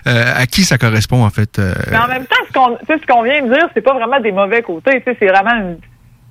Euh, 0.08 0.34
à 0.36 0.46
qui 0.48 0.64
ça 0.64 0.78
correspond 0.78 1.24
en 1.24 1.30
fait? 1.30 1.60
euh, 1.60 1.74
Mais 1.92 1.98
en 1.98 2.08
même 2.08 2.26
temps, 2.26 2.36
ce 2.48 2.54
qu'on 2.54 2.78
ce 2.88 3.06
qu'on 3.08 3.24
vient 3.24 3.42
de 3.44 3.54
dire, 3.54 3.68
c'est 3.74 3.82
pas 3.82 3.94
vraiment 3.94 4.20
des 4.20 4.32
mauvais 4.32 4.62
côtés. 4.62 5.02
C'est 5.06 5.28
vraiment 5.28 5.56
une- 5.56 5.78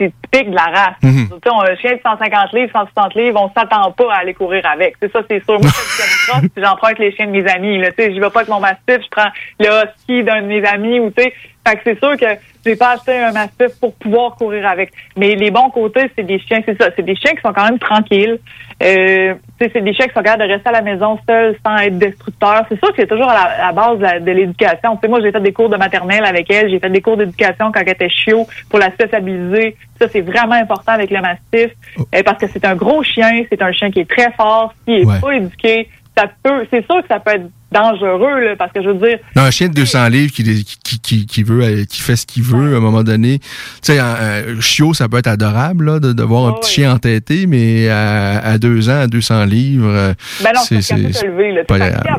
c'est 0.00 0.12
typique 0.22 0.50
de 0.50 0.54
la 0.56 0.62
race. 0.64 0.94
Tu 1.02 1.08
sais, 1.10 1.50
on 1.54 1.60
a 1.60 1.72
un 1.72 1.76
chien 1.76 1.92
de 1.92 2.00
150 2.02 2.52
livres, 2.54 2.70
160 2.72 3.14
livres, 3.16 3.38
on 3.42 3.52
s'attend 3.60 3.92
pas 3.92 4.14
à 4.14 4.20
aller 4.20 4.32
courir 4.32 4.64
avec. 4.64 4.94
C'est 5.02 5.12
ça, 5.12 5.20
c'est 5.30 5.44
sûr. 5.44 5.60
Moi, 5.60 5.70
je 5.70 6.40
puis 6.48 6.50
j'emprunte 6.56 6.98
les 6.98 7.14
chiens 7.14 7.26
de 7.26 7.32
mes 7.32 7.46
amis. 7.46 7.82
J'y 7.98 8.18
vais 8.18 8.30
pas 8.30 8.40
avec 8.40 8.48
mon 8.48 8.60
mastif, 8.60 8.96
je 9.04 9.08
prends 9.10 9.28
le 9.58 9.66
husky 9.66 10.24
d'un 10.24 10.40
de 10.40 10.46
mes 10.46 10.64
amis. 10.64 11.00
Ou, 11.00 11.10
tu 11.10 11.22
sais, 11.22 11.34
fait 11.66 11.76
que 11.76 11.80
c'est 11.84 11.98
sûr 11.98 12.16
que 12.16 12.26
j'ai 12.64 12.76
pas 12.76 12.92
acheté 12.92 13.16
un 13.16 13.32
mastif 13.32 13.68
pour 13.80 13.94
pouvoir 13.94 14.34
courir 14.36 14.66
avec. 14.66 14.92
Mais 15.16 15.34
les 15.34 15.50
bons 15.50 15.70
côtés, 15.70 16.10
c'est 16.16 16.24
des 16.24 16.38
chiens, 16.38 16.60
c'est 16.64 16.80
ça. 16.80 16.90
C'est 16.96 17.02
des 17.02 17.16
chiens 17.16 17.32
qui 17.32 17.40
sont 17.40 17.52
quand 17.52 17.64
même 17.64 17.78
tranquilles. 17.78 18.38
Euh, 18.82 19.34
c'est 19.60 19.82
des 19.82 19.92
chiens 19.92 20.06
qui 20.06 20.14
sont 20.14 20.22
capables 20.22 20.42
de 20.42 20.48
rester 20.52 20.68
à 20.68 20.72
la 20.72 20.82
maison 20.82 21.18
seuls 21.28 21.56
sans 21.64 21.76
être 21.76 21.98
destructeurs. 21.98 22.64
C'est 22.68 22.78
sûr 22.78 22.88
que 22.88 22.96
c'est 23.00 23.06
toujours 23.06 23.28
à 23.28 23.34
la, 23.34 23.42
à 23.42 23.66
la 23.66 23.72
base 23.72 24.22
de, 24.22 24.30
l'éducation. 24.30 24.94
Tu 24.96 25.00
sais, 25.02 25.08
moi, 25.08 25.20
j'ai 25.22 25.32
fait 25.32 25.40
des 25.40 25.52
cours 25.52 25.68
de 25.68 25.76
maternelle 25.76 26.24
avec 26.24 26.50
elle. 26.50 26.70
J'ai 26.70 26.78
fait 26.78 26.90
des 26.90 27.02
cours 27.02 27.16
d'éducation 27.16 27.70
quand 27.72 27.80
elle 27.80 27.90
était 27.90 28.08
chiot 28.08 28.46
pour 28.68 28.78
la 28.78 28.90
sociabiliser. 28.98 29.76
Ça, 30.00 30.08
c'est 30.08 30.22
vraiment 30.22 30.54
important 30.54 30.92
avec 30.92 31.10
le 31.10 31.20
mastif 31.20 31.72
euh, 32.14 32.22
parce 32.24 32.38
que 32.38 32.46
c'est 32.46 32.64
un 32.64 32.74
gros 32.74 33.02
chien. 33.02 33.42
C'est 33.50 33.60
un 33.60 33.72
chien 33.72 33.90
qui 33.90 34.00
est 34.00 34.10
très 34.10 34.32
fort. 34.32 34.72
S'il 34.86 35.00
est 35.00 35.04
Ouais. 35.04 35.20
pas 35.20 35.32
éduqué, 35.32 35.88
ça 36.20 36.26
peut, 36.42 36.66
c'est 36.72 36.84
sûr 36.86 37.00
que 37.02 37.08
ça 37.08 37.20
peut 37.20 37.32
être 37.32 37.50
dangereux, 37.72 38.40
là, 38.40 38.56
parce 38.56 38.72
que 38.72 38.82
je 38.82 38.88
veux 38.88 39.06
dire, 39.06 39.18
Non, 39.36 39.42
un 39.42 39.50
chien 39.52 39.68
de 39.68 39.74
200 39.74 40.08
livres 40.08 40.32
qui, 40.32 40.42
qui, 40.64 41.00
qui, 41.00 41.26
qui 41.26 41.42
veut, 41.44 41.62
euh, 41.62 41.84
qui 41.84 42.00
fait 42.02 42.16
ce 42.16 42.26
qu'il 42.26 42.42
veut 42.42 42.74
à 42.74 42.78
un 42.78 42.80
moment 42.80 43.04
donné. 43.04 43.38
Tu 43.38 43.92
sais, 43.92 43.98
un, 44.00 44.60
chiot, 44.60 44.92
ça 44.92 45.08
peut 45.08 45.18
être 45.18 45.28
adorable 45.28 45.84
là, 45.86 46.00
de, 46.00 46.12
de 46.12 46.22
voir 46.24 46.48
un 46.48 46.52
petit 46.54 46.74
chien 46.74 46.92
entêté, 46.92 47.46
mais 47.46 47.88
à, 47.88 48.40
à 48.40 48.58
deux 48.58 48.90
ans, 48.90 49.02
à 49.02 49.06
200 49.06 49.44
livres, 49.44 49.86
euh, 49.88 50.12
Ben 50.42 50.50
non, 50.52 50.60
c'est 50.62 50.80
te 50.80 51.26
lever. 51.26 51.52
Là. 51.52 51.62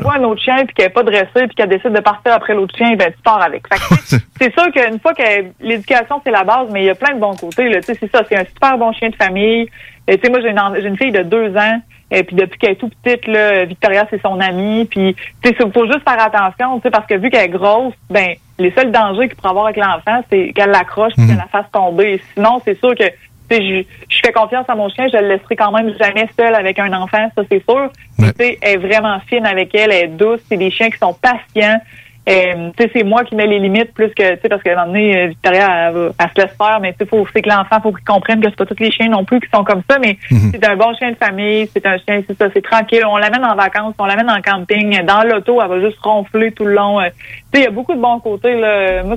voit 0.00 0.16
un 0.16 0.24
autre 0.24 0.40
chien 0.42 0.56
puis 0.64 0.74
qu'elle 0.74 0.86
n'est 0.86 0.92
pas 0.92 1.02
dressée 1.02 1.46
puis 1.46 1.54
qu'elle 1.54 1.68
décide 1.68 1.92
de 1.92 2.00
partir 2.00 2.32
après 2.32 2.54
l'autre 2.54 2.74
chien, 2.76 2.96
ben 2.96 3.12
tu 3.14 3.22
pars 3.22 3.42
avec. 3.42 3.62
Tu 4.08 4.16
c'est 4.40 4.52
sûr 4.54 4.72
qu'une 4.72 4.98
fois 5.00 5.12
que 5.12 5.22
l'éducation 5.60 6.20
c'est 6.24 6.32
la 6.32 6.44
base, 6.44 6.68
mais 6.72 6.82
il 6.82 6.86
y 6.86 6.90
a 6.90 6.94
plein 6.94 7.14
de 7.14 7.20
bons 7.20 7.34
côtés. 7.36 7.68
Là. 7.68 7.80
Tu 7.80 7.86
sais, 7.86 7.96
C'est 8.00 8.10
ça, 8.10 8.22
c'est 8.28 8.36
un 8.38 8.44
super 8.44 8.78
bon 8.78 8.92
chien 8.92 9.10
de 9.10 9.16
famille. 9.16 9.66
Tu 10.08 10.14
sais, 10.22 10.30
moi 10.30 10.40
j'ai 10.40 10.48
une, 10.50 10.58
en- 10.58 10.74
j'ai 10.74 10.86
une 10.88 10.96
fille 10.96 11.12
de 11.12 11.22
deux 11.22 11.54
ans. 11.56 11.80
Et 12.12 12.22
puis 12.24 12.36
depuis 12.36 12.58
qu'elle 12.58 12.72
est 12.72 12.76
tout 12.76 12.90
petite, 13.02 13.26
là, 13.26 13.64
Victoria 13.64 14.06
c'est 14.10 14.20
son 14.20 14.38
amie. 14.38 14.84
Puis 14.84 15.16
tu 15.42 15.48
sais, 15.48 15.54
faut 15.54 15.86
juste 15.86 16.06
faire 16.06 16.20
attention, 16.20 16.76
tu 16.76 16.82
sais, 16.82 16.90
parce 16.90 17.06
que 17.06 17.14
vu 17.14 17.30
qu'elle 17.30 17.46
est 17.46 17.48
grosse, 17.48 17.94
ben 18.10 18.34
les 18.58 18.70
seuls 18.72 18.92
dangers 18.92 19.28
qu'il 19.28 19.36
pourrait 19.36 19.50
avoir 19.50 19.64
avec 19.66 19.78
l'enfant, 19.78 20.22
c'est 20.30 20.52
qu'elle 20.52 20.70
l'accroche 20.70 21.14
puis 21.16 21.26
qu'elle 21.26 21.36
la 21.36 21.46
fasse 21.46 21.70
tomber. 21.72 22.20
Sinon, 22.34 22.60
c'est 22.64 22.78
sûr 22.78 22.94
que 22.94 23.04
je, 23.50 23.82
je 24.08 24.18
fais 24.24 24.32
confiance 24.32 24.66
à 24.68 24.74
mon 24.74 24.88
chien, 24.88 25.08
je 25.12 25.18
le 25.18 25.28
laisserai 25.28 25.56
quand 25.56 25.72
même 25.72 25.92
jamais 25.98 26.28
seul 26.38 26.54
avec 26.54 26.78
un 26.78 26.92
enfant, 26.92 27.30
ça 27.34 27.42
c'est 27.50 27.62
sûr. 27.68 27.90
Tu 28.18 28.24
sais, 28.24 28.58
elle 28.60 28.74
est 28.74 28.76
vraiment 28.76 29.18
fine 29.26 29.46
avec 29.46 29.74
elle, 29.74 29.92
elle 29.92 30.04
est 30.04 30.08
douce. 30.08 30.40
C'est 30.48 30.56
des 30.56 30.70
chiens 30.70 30.90
qui 30.90 30.98
sont 30.98 31.14
patients. 31.14 31.80
Euh, 32.28 32.70
c'est 32.78 33.02
moi 33.02 33.24
qui 33.24 33.34
mets 33.34 33.48
les 33.48 33.58
limites 33.58 33.92
plus 33.94 34.10
que, 34.14 34.36
tu 34.36 34.48
parce 34.48 34.62
qu'à 34.62 34.72
un 34.72 34.74
moment 34.76 34.86
donné, 34.86 35.16
euh, 35.16 35.26
Victoria, 35.26 35.88
elle, 35.88 35.94
va- 35.94 36.10
elle 36.20 36.28
se 36.28 36.40
laisse 36.40 36.56
faire, 36.56 36.78
mais 36.80 36.94
tu 36.96 37.04
faut, 37.04 37.26
c'est 37.34 37.42
que 37.42 37.48
l'enfant, 37.50 37.80
faut 37.82 37.90
qu'il 37.90 38.04
comprenne 38.04 38.40
que 38.40 38.48
c'est 38.48 38.54
pas 38.54 38.64
tous 38.64 38.78
les 38.78 38.92
chiens 38.92 39.08
non 39.08 39.24
plus 39.24 39.40
qui 39.40 39.48
sont 39.52 39.64
comme 39.64 39.82
ça, 39.90 39.98
mais 39.98 40.16
c'est 40.52 40.64
un 40.64 40.76
bon 40.76 40.94
chien 40.94 41.10
de 41.10 41.16
famille, 41.16 41.68
c'est 41.74 41.84
un 41.84 41.96
chien, 41.98 42.22
c'est 42.28 42.38
ça, 42.38 42.46
c'est 42.54 42.62
tranquille. 42.62 43.02
On 43.08 43.16
l'amène 43.16 43.44
en 43.44 43.56
vacances, 43.56 43.94
on 43.98 44.04
l'amène 44.06 44.30
en 44.30 44.40
camping, 44.40 45.02
dans 45.04 45.24
l'auto, 45.24 45.60
elle 45.60 45.68
va 45.68 45.80
juste 45.80 45.98
ronfler 46.00 46.52
tout 46.52 46.64
le 46.64 46.74
long. 46.74 47.00
Euh, 47.00 47.08
tu 47.52 47.58
sais, 47.58 47.60
il 47.62 47.64
y 47.64 47.66
a 47.66 47.70
beaucoup 47.70 47.92
de 47.94 48.00
bons 48.00 48.20
côtés, 48.20 48.54
là. 48.54 49.02
Moi, 49.02 49.16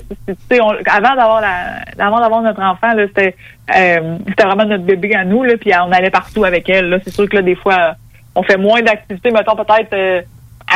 c'est- 0.50 0.60
avant 0.60 1.16
d'avoir 1.16 1.42
la, 1.42 2.04
avant 2.04 2.20
d'avoir 2.20 2.42
notre 2.42 2.62
enfant, 2.64 2.92
là, 2.96 3.06
c'était, 3.06 3.36
euh, 3.78 4.18
c'était 4.30 4.46
vraiment 4.46 4.66
notre 4.66 4.84
bébé 4.84 5.14
à 5.14 5.24
nous, 5.26 5.44
là, 5.44 5.54
puis 5.62 5.72
on 5.80 5.92
allait 5.92 6.10
partout 6.10 6.44
avec 6.44 6.68
elle, 6.70 6.90
là. 6.90 6.98
C'est 7.04 7.14
sûr 7.14 7.30
que 7.30 7.36
là, 7.36 7.44
des 7.44 7.56
fois, 7.56 7.94
on 8.34 8.42
fait 8.42 8.58
moins 8.58 8.82
d'activités, 8.82 9.30
mettons, 9.30 9.56
peut-être, 9.56 9.94
euh, 9.94 10.22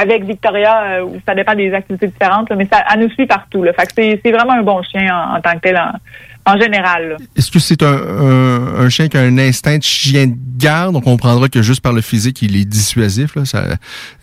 avec 0.01 0.23
Victoria, 0.25 0.83
euh, 0.83 1.03
où 1.03 1.17
ça 1.27 1.35
dépend 1.35 1.55
des 1.55 1.73
activités 1.73 2.07
différentes, 2.07 2.49
là, 2.49 2.55
mais 2.55 2.67
ça, 2.71 2.83
elle 2.93 3.01
nous 3.01 3.09
suit 3.11 3.25
partout. 3.27 3.63
Là. 3.63 3.73
Fait 3.73 3.85
que 3.87 4.19
c'est, 4.23 4.31
vraiment 4.31 4.53
un 4.53 4.63
bon 4.63 4.81
chien 4.83 5.07
en, 5.13 5.37
en 5.37 5.41
tant 5.41 5.53
que 5.53 5.59
tel, 5.59 5.77
en, 5.77 6.51
en 6.53 6.59
général. 6.59 7.17
Est-ce 7.35 7.51
que 7.51 7.59
c'est 7.59 7.83
un, 7.83 7.87
un, 7.87 8.85
un 8.85 8.89
chien 8.89 9.07
qui 9.07 9.17
a 9.17 9.21
un 9.21 9.37
instinct 9.37 9.77
de 9.77 9.83
chien 9.83 10.27
de 10.27 10.33
garde? 10.57 10.95
On 10.95 11.01
comprendra 11.01 11.47
que 11.49 11.61
juste 11.61 11.81
par 11.81 11.93
le 11.93 12.01
physique, 12.01 12.41
il 12.41 12.55
est 12.59 12.65
dissuasif. 12.65 13.35
Là, 13.35 13.45
ça, 13.45 13.63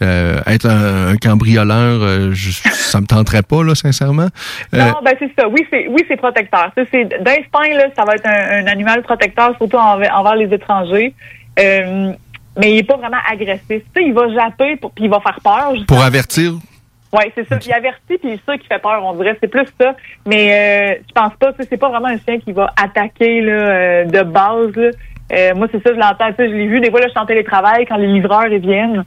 euh, 0.02 0.40
être 0.46 0.66
un, 0.66 1.08
un 1.12 1.16
cambrioleur, 1.16 2.02
euh, 2.02 2.30
je- 2.32 2.50
ça 2.72 3.00
me 3.00 3.06
tenterait 3.06 3.42
pas, 3.42 3.62
là, 3.62 3.74
sincèrement. 3.74 4.28
Euh, 4.74 4.78
Non, 4.78 4.94
ben 5.04 5.14
c'est 5.18 5.30
ça. 5.38 5.46
Oui, 5.48 5.66
c'est 5.70 5.86
oui, 5.88 6.04
c'est 6.08 6.16
protecteur. 6.16 6.72
D'instinct 6.76 7.90
ça 7.96 8.04
va 8.04 8.14
être 8.14 8.26
un, 8.26 8.64
un 8.64 8.66
animal 8.66 9.02
protecteur, 9.02 9.54
surtout 9.58 9.76
envers, 9.76 10.14
envers 10.18 10.36
les 10.36 10.52
étrangers. 10.52 11.14
Euh, 11.58 12.12
mais 12.56 12.72
il 12.72 12.78
est 12.78 12.84
pas 12.84 12.96
vraiment 12.96 13.18
agressif. 13.30 13.66
Tu 13.68 13.78
sais, 13.94 14.02
il 14.04 14.14
va 14.14 14.28
japper 14.32 14.76
pour, 14.76 14.90
puis 14.92 15.04
il 15.04 15.10
va 15.10 15.20
faire 15.20 15.38
peur. 15.42 15.72
pour 15.86 16.02
avertir, 16.02 16.52
Oui, 17.12 17.24
c'est 17.34 17.48
ça. 17.48 17.58
Il 17.64 17.72
avertit, 17.72 18.18
puis 18.18 18.20
c'est 18.22 18.40
ça 18.44 18.58
qui 18.58 18.66
fait 18.66 18.78
peur, 18.78 19.02
on 19.04 19.14
dirait. 19.14 19.36
C'est 19.40 19.48
plus 19.48 19.66
ça. 19.80 19.94
Mais 20.26 20.52
euh, 20.52 21.02
je 21.06 21.12
pense 21.12 21.34
pas, 21.38 21.52
tu 21.52 21.62
sais, 21.62 21.68
c'est 21.70 21.76
pas 21.76 21.88
vraiment 21.88 22.08
un 22.08 22.18
chien 22.18 22.38
qui 22.38 22.52
va 22.52 22.72
attaquer 22.76 23.40
là, 23.40 23.52
euh, 23.52 24.04
de 24.04 24.22
base. 24.22 24.74
Là. 24.74 24.90
Euh, 25.32 25.54
moi, 25.54 25.66
c'est 25.70 25.82
ça, 25.82 25.92
je 25.92 25.98
l'entends. 25.98 26.28
Tu 26.30 26.36
sais, 26.36 26.48
je 26.48 26.54
l'ai 26.54 26.66
vu, 26.66 26.80
des 26.80 26.90
fois, 26.90 27.00
là, 27.00 27.06
je 27.06 27.12
suis 27.12 27.20
en 27.20 27.26
télétravail 27.26 27.86
quand 27.86 27.96
les 27.96 28.06
livreurs 28.06 28.46
ils 28.46 28.60
viennent. 28.60 29.04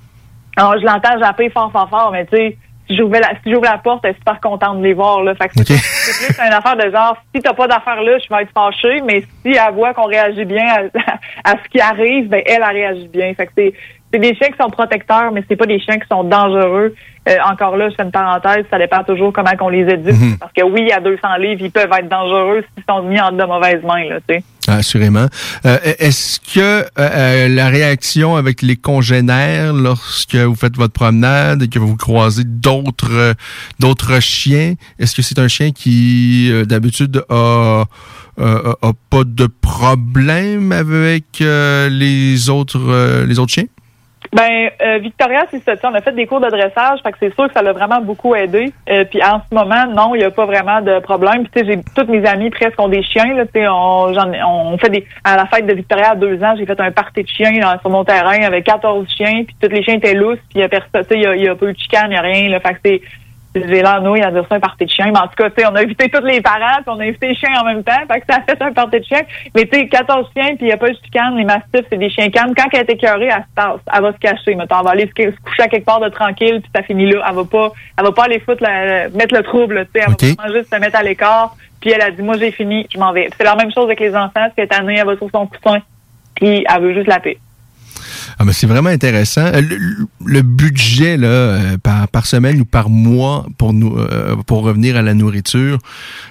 Alors, 0.56 0.78
je 0.78 0.86
l'entends 0.86 1.18
japper 1.20 1.50
fort, 1.50 1.72
fort, 1.72 1.90
fort, 1.90 2.12
mais 2.12 2.26
tu 2.26 2.36
sais, 2.36 2.58
si 2.90 2.98
j'ouvre 2.98 3.14
la, 3.20 3.30
si 3.44 3.52
j'ouvre 3.52 3.66
la 3.66 3.78
porte, 3.78 4.04
elle 4.04 4.12
est 4.12 4.18
super 4.18 4.40
contente 4.42 4.80
de 4.80 4.84
les 4.84 4.94
voir. 4.94 5.24
Là. 5.24 5.36
Fait 5.36 5.48
que 5.50 5.54
c'est- 5.64 5.74
c'est 5.76 6.26
plus 6.34 6.48
une 6.48 6.54
affaire 6.54 6.76
de 6.76 6.90
genre, 6.92 7.16
si 7.36 7.42
t'as 7.42 7.54
pas 7.54 7.68
d'affaire 7.68 8.02
là, 8.02 8.18
je 8.18 8.34
vais 8.36 8.42
être 8.42 8.52
fâchée, 8.54 9.02
mais 9.06 9.22
si 9.46 9.52
elle 9.54 9.74
voit 9.74 9.94
qu'on 9.94 10.06
réagit 10.08 10.46
bien 10.46 10.66
à, 10.66 10.80
à 11.52 11.56
ce 11.64 11.70
qui 11.70 11.80
arrive, 11.80 12.28
ben 12.30 12.42
elle, 12.46 12.64
elle 12.68 12.76
réagit 12.76 13.08
bien. 13.08 13.34
Fait 13.36 13.46
que 13.46 13.52
c'est 13.58 13.74
c'est 14.12 14.18
des 14.18 14.34
chiens 14.34 14.48
qui 14.50 14.58
sont 14.60 14.72
protecteurs, 14.72 15.32
mais 15.32 15.44
c'est 15.48 15.56
pas 15.56 15.68
des 15.68 15.80
chiens 15.80 16.00
qui 16.00 16.08
sont 16.12 16.24
dangereux. 16.24 16.96
Euh, 17.28 17.36
encore 17.48 17.78
là, 17.78 17.90
je 17.90 17.96
fais 17.96 18.02
une 18.02 18.12
parenthèse, 18.12 18.66
ça 18.72 18.80
dépend 18.80 19.04
toujours 19.04 19.32
comment 19.32 19.52
qu'on 19.56 19.70
les 19.70 19.82
éduque. 19.88 20.16
Mhm. 20.16 20.38
Parce 20.40 20.52
que 20.52 20.64
oui, 20.64 20.92
à 20.92 21.00
200 21.00 21.36
livres, 21.38 21.62
ils 21.64 21.72
peuvent 21.72 21.92
être 21.96 22.10
dangereux 22.10 22.64
s'ils 22.74 22.84
sont 22.90 23.04
mis 23.04 23.22
en 23.22 23.32
de 23.32 23.44
mauvaises 23.44 23.84
mains, 23.84 24.06
là, 24.10 24.16
tu 24.28 24.34
sais. 24.34 24.44
Assurément. 24.76 25.28
Euh, 25.66 25.78
Est-ce 26.00 26.40
que 26.40 26.60
euh, 26.60 26.84
euh, 26.98 27.48
la 27.50 27.70
réaction 27.70 28.36
avec 28.36 28.62
les 28.62 28.76
congénères 28.76 29.74
lorsque 29.74 30.36
vous 30.36 30.56
faites 30.56 30.76
votre 30.78 30.94
promenade 30.94 31.64
et 31.64 31.68
que 31.68 31.80
vous 31.80 31.96
croisez 31.96 32.44
d'autres 32.46 33.12
euh, 33.12 33.34
d'autres 33.80 34.20
chiens, 34.20 34.76
est-ce 35.00 35.16
que 35.16 35.22
c'est 35.22 35.40
un 35.40 35.48
chien 35.48 35.72
qui 35.72 36.52
d'habitude 36.68 37.24
a, 37.30 37.86
a, 38.40 38.74
a 38.82 38.92
pas 39.10 39.24
de 39.26 39.48
problème 39.48 40.72
avec 40.72 41.40
les 41.40 42.50
autres 42.50 43.24
les 43.26 43.40
autres 43.40 43.54
chiens? 43.54 43.66
Ben, 44.32 44.70
euh, 44.82 45.00
Victoria, 45.00 45.46
c'est 45.50 45.64
ça. 45.64 45.74
On 45.90 45.94
a 45.96 46.02
fait 46.02 46.12
des 46.12 46.28
cours 46.28 46.40
de 46.40 46.50
dressage, 46.50 47.00
fait 47.02 47.12
que 47.12 47.18
c'est 47.20 47.34
sûr 47.34 47.48
que 47.48 47.54
ça 47.54 47.64
l'a 47.64 47.74
vraiment 47.74 48.00
beaucoup 48.00 48.36
aidé. 48.36 48.72
Euh, 48.90 49.04
puis 49.06 49.20
en 49.24 49.42
ce 49.42 49.56
moment, 49.56 49.88
non, 49.88 50.14
il 50.14 50.20
n'y 50.20 50.24
a 50.24 50.30
pas 50.30 50.46
vraiment 50.46 50.82
de 50.82 51.00
problème. 51.00 51.48
Puis 51.48 51.52
tu 51.56 51.60
sais, 51.60 51.66
j'ai 51.66 51.80
toutes 51.96 52.10
mes 52.10 52.26
amies 52.28 52.52
presque 52.52 52.80
ont 52.80 52.90
des 52.90 53.02
chiens. 53.02 53.34
Là, 53.34 53.46
on, 53.72 54.14
on 54.46 54.78
fait 54.78 54.90
des. 54.90 55.06
À 55.24 55.36
la 55.36 55.48
fête 55.48 55.66
de 55.66 55.74
Victoria 55.74 56.12
à 56.12 56.16
deux 56.16 56.44
ans, 56.44 56.54
j'ai 56.58 56.68
fait 56.68 56.80
un 56.80 56.92
party 56.92 57.24
de 57.24 57.28
chiens 57.28 57.60
là, 57.60 57.80
sur 57.82 57.90
mon 57.90 58.04
terrain 58.04 58.42
avec 58.44 58.66
14 58.66 59.08
chiens. 59.18 59.44
Puis 59.46 59.56
tous 59.60 59.70
les 59.70 59.84
chiens 59.84 59.96
étaient 59.96 60.14
lousses. 60.14 60.40
Puis 60.50 60.60
il 60.60 60.62
y 60.62 60.64
a 60.64 60.70
personne. 60.70 61.02
Tu 61.02 61.08
sais, 61.10 61.16
il 61.16 61.24
y 61.24 61.26
a, 61.26 61.36
y 61.36 61.48
a 61.48 61.56
pas 61.56 61.66
de 61.66 61.78
chicane, 61.78 62.12
il 62.12 62.16
y 62.16 62.18
a 62.18 62.22
rien. 62.22 62.50
Là, 62.50 62.60
fait 62.60 62.74
que 62.74 62.80
c'est 62.86 63.02
j'ai 63.56 63.82
l'air 63.82 64.02
nouille 64.02 64.22
à 64.22 64.32
dire 64.32 64.46
ça 64.48 64.56
un 64.56 64.60
party 64.60 64.86
de 64.86 64.90
chien. 64.90 65.08
Mais 65.12 65.20
en 65.20 65.28
tout 65.28 65.36
cas, 65.38 65.50
tu 65.50 65.62
sais, 65.62 65.68
on 65.68 65.76
a 65.76 65.82
invité 65.82 66.10
tous 66.10 66.24
les 66.24 66.42
parents, 66.42 66.82
puis 66.84 66.86
on 66.88 67.00
a 67.00 67.04
invité 67.04 67.30
les 67.30 67.36
chiens 67.36 67.50
en 67.60 67.66
même 67.66 67.84
temps. 67.84 68.00
Fait 68.12 68.20
que 68.20 68.26
ça 68.30 68.38
a 68.38 68.42
fait 68.42 68.62
un 68.62 68.72
party 68.72 69.00
de 69.00 69.06
chien. 69.06 69.22
Mais 69.56 69.66
tu 69.66 69.80
sais, 69.80 69.88
14 69.88 70.28
chiens, 70.36 70.56
puis 70.56 70.58
il 70.62 70.66
n'y 70.66 70.72
a 70.72 70.78
pas 70.78 70.88
juste 70.88 71.10
canne. 71.12 71.36
Les 71.36 71.46
mastifs, 71.46 71.86
c'est 71.90 71.98
des 71.98 72.10
chiens 72.10 72.30
cannes. 72.30 72.54
Quand 72.56 72.68
elle 72.74 72.82
est 72.82 72.92
écœurée, 72.92 73.30
elle 73.32 73.44
se 73.50 73.56
tasse. 73.56 73.80
Elle 73.94 74.02
va 74.02 74.14
se 74.14 74.18
cacher. 74.18 74.56
Mettons, 74.56 74.80
elle 74.80 74.86
va 74.86 74.92
aller 74.92 75.08
se, 75.08 75.30
coucher 75.42 75.64
à 75.64 75.68
quelque 75.68 75.86
part 75.86 76.00
de 76.00 76.10
tranquille, 76.10 76.62
puis 76.62 76.72
ça 76.76 76.84
finit 76.84 77.10
là. 77.12 77.24
Elle 77.28 77.36
va 77.36 77.44
pas, 77.46 77.72
elle 77.98 78.06
va 78.06 78.12
pas 78.12 78.24
aller 78.26 78.40
foutre 78.40 78.64
la- 78.64 79.10
mettre 79.10 79.36
le 79.36 79.44
trouble, 79.44 79.88
tu 79.94 80.00
sais. 80.00 80.06
Elle 80.08 80.14
va 80.14 80.44
vraiment 80.44 80.58
juste 80.60 80.74
se 80.74 80.80
mettre 80.80 80.98
à 80.98 81.04
l'écart. 81.04 81.56
Puis 81.82 81.92
elle 81.92 82.02
a 82.02 82.12
dit, 82.12 82.22
moi, 82.22 82.36
j'ai 82.38 82.52
fini, 82.52 82.88
je 82.94 83.00
m'en 83.00 83.14
vais. 83.14 83.30
C'est 83.38 83.46
la 83.46 83.56
même 83.56 83.72
chose 83.72 83.86
avec 83.86 84.00
les 84.00 84.16
enfants. 84.16 84.48
Cette 84.56 84.74
année, 84.74 84.98
elle 84.98 85.06
va 85.08 85.16
sur 85.16 85.30
son 85.32 85.48
coussin, 85.48 85.80
puis 86.36 86.66
elle 86.70 86.82
veut 86.82 86.94
juste 86.94 87.08
la 87.08 87.20
paix. 87.20 87.38
Ah, 88.42 88.46
mais 88.46 88.54
c'est 88.54 88.68
vraiment 88.68 88.90
intéressant. 88.90 89.48
Euh, 89.48 89.60
Le, 89.62 90.08
le- 90.26 90.42
budget 90.42 91.18
là, 91.18 91.28
euh, 91.28 91.78
par, 91.78 92.08
par 92.08 92.26
semaine 92.26 92.62
ou 92.62 92.66
par 92.66 92.90
mois 92.90 93.46
pour 93.58 93.74
nous 93.74 93.98
euh, 93.98 94.38
pour 94.48 94.64
revenir 94.64 94.96
à 94.96 95.02
la 95.02 95.14
nourriture, 95.14 95.78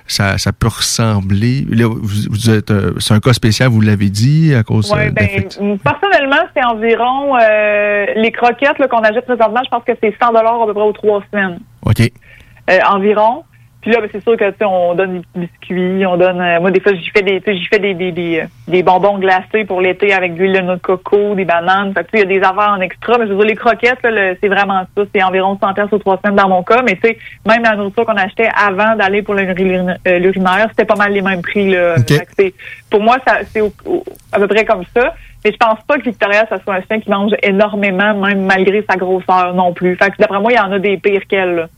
ça, 0.06 0.38
ça 0.38 0.52
peut 0.52 0.68
ressembler. 0.68 1.66
Là, 1.70 1.86
vous, 1.86 1.98
vous 2.30 2.48
êtes, 2.50 2.70
euh, 2.70 2.94
c'est 2.98 3.12
un 3.12 3.20
cas 3.20 3.34
spécial, 3.34 3.68
vous 3.68 3.82
l'avez 3.82 4.08
dit 4.08 4.54
à 4.54 4.62
cause 4.62 4.90
Ouais, 4.90 5.08
euh, 5.08 5.10
ben, 5.10 5.28
personnellement, 5.84 6.42
c'est 6.56 6.64
environ 6.64 7.36
euh, 7.36 8.06
les 8.16 8.32
croquettes 8.32 8.78
là, 8.78 8.88
qu'on 8.88 9.00
achète 9.02 9.26
présentement, 9.26 9.60
je 9.64 9.68
pense 9.70 9.84
que 9.84 9.92
c'est 10.02 10.14
100 10.20 10.28
dollars 10.32 10.62
à 10.62 10.66
peu 10.66 10.72
près 10.72 10.82
aux 10.84 10.92
trois 10.92 11.22
semaines 11.30 11.58
Ok. 11.84 12.00
euh, 12.70 12.78
environ. 12.90 13.44
Puis 13.80 13.92
là, 13.92 14.00
ben, 14.00 14.08
c'est 14.10 14.22
sûr 14.22 14.36
que 14.36 14.50
tu 14.50 14.56
sais, 14.58 14.64
on 14.64 14.94
donne 14.94 15.20
des 15.34 15.40
biscuits, 15.46 16.04
on 16.04 16.16
donne. 16.16 16.40
euh, 16.40 16.58
moi, 16.60 16.70
des 16.72 16.80
fois, 16.80 16.92
j'y 16.94 17.10
fais 17.10 17.22
des, 17.22 17.40
tu 17.40 17.52
sais, 17.52 17.56
j'y 17.56 17.64
fais 17.66 17.78
des, 17.78 17.94
des, 17.94 18.10
des, 18.10 18.42
des 18.66 18.82
bonbons 18.82 19.18
glacés 19.18 19.64
pour 19.66 19.80
l'été 19.80 20.12
avec 20.12 20.34
de 20.34 20.40
l'huile 20.40 20.54
de 20.54 20.60
noix 20.62 20.74
de 20.76 20.80
coco, 20.80 21.34
des 21.36 21.44
bananes. 21.44 21.92
Fait 21.94 22.02
que, 22.04 22.10
tu 22.10 22.18
sais, 22.18 22.24
il 22.24 22.32
y 22.32 22.36
a 22.36 22.40
des 22.40 22.44
affaires 22.44 22.74
en 22.76 22.80
extra, 22.80 23.16
mais 23.18 23.26
je 23.26 23.32
veux 23.32 23.38
dire, 23.38 23.46
les 23.46 23.54
croquettes, 23.54 24.02
là, 24.02 24.34
c'est 24.42 24.48
vraiment 24.48 24.82
ça. 24.96 25.02
C'est 25.14 25.22
environ 25.22 25.56
100 25.62 25.74
pièces 25.74 25.92
aux 25.92 25.98
trois 25.98 26.18
semaines 26.18 26.36
dans 26.36 26.48
mon 26.48 26.62
cas. 26.64 26.82
Mais 26.82 26.96
tu 26.96 27.02
sais, 27.08 27.18
même 27.46 27.62
la 27.62 27.76
nourriture 27.76 28.04
qu'on 28.04 28.16
achetait 28.16 28.48
avant 28.54 28.96
d'aller 28.96 29.22
pour 29.22 29.36
euh, 29.36 29.42
l'urinaire, 30.18 30.66
c'était 30.70 30.84
pas 30.84 30.96
mal 30.96 31.12
les 31.12 31.22
mêmes 31.22 31.42
prix. 31.42 31.70
Là. 31.70 31.94
Fait 32.18 32.26
que 32.26 32.32
c'est- 32.36 32.54
pour 32.90 33.00
moi, 33.00 33.16
ça, 33.26 33.38
c'est 33.52 33.60
au- 33.60 33.72
au- 33.86 34.04
à 34.32 34.38
peu 34.38 34.48
près 34.48 34.64
comme 34.64 34.82
ça. 34.96 35.14
Mais 35.44 35.52
je 35.52 35.56
pense 35.56 35.78
pas 35.86 35.98
que 35.98 36.02
Victoria, 36.02 36.46
ça 36.48 36.58
soit 36.64 36.74
un 36.74 36.80
chien 36.82 36.98
qui 36.98 37.08
mange 37.10 37.30
énormément, 37.44 38.12
même 38.14 38.44
malgré 38.44 38.84
sa 38.90 38.96
grosseur 38.96 39.54
non 39.54 39.72
plus. 39.72 39.94
Fait 39.96 40.10
que 40.10 40.16
d'après 40.18 40.40
moi, 40.40 40.50
il 40.52 40.56
y 40.56 40.58
en 40.60 40.72
a 40.72 40.78
des 40.80 40.96
pires 40.96 41.26
qu'elle. 41.28 41.68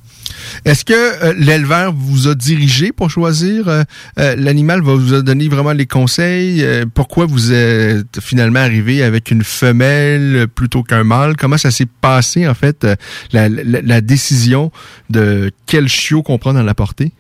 Est-ce 0.64 0.84
que 0.84 0.92
euh, 0.94 1.34
l'éleveur 1.36 1.92
vous 1.94 2.28
a 2.28 2.34
dirigé 2.34 2.92
pour 2.92 3.10
choisir 3.10 3.68
euh, 3.68 3.82
euh, 4.18 4.36
l'animal, 4.36 4.82
va 4.82 4.94
vous 4.94 5.14
a 5.14 5.22
vraiment 5.22 5.72
les 5.72 5.86
conseils? 5.86 6.62
Euh, 6.64 6.84
pourquoi 6.92 7.26
vous 7.26 7.52
êtes 7.52 8.20
finalement 8.20 8.60
arrivé 8.60 9.02
avec 9.02 9.30
une 9.30 9.44
femelle 9.44 10.46
plutôt 10.54 10.82
qu'un 10.82 11.04
mâle? 11.04 11.36
Comment 11.36 11.58
ça 11.58 11.70
s'est 11.70 11.88
passé, 12.00 12.46
en 12.48 12.54
fait, 12.54 12.84
euh, 12.84 12.96
la, 13.32 13.48
la- 13.48 13.82
la 13.82 14.00
décision 14.00 14.70
de 15.08 15.50
quel 15.66 15.88
chiot 15.88 16.22
qu'on 16.22 16.38
prend 16.38 16.52
dans 16.52 16.62
la 16.62 16.74
portée? 16.74 17.12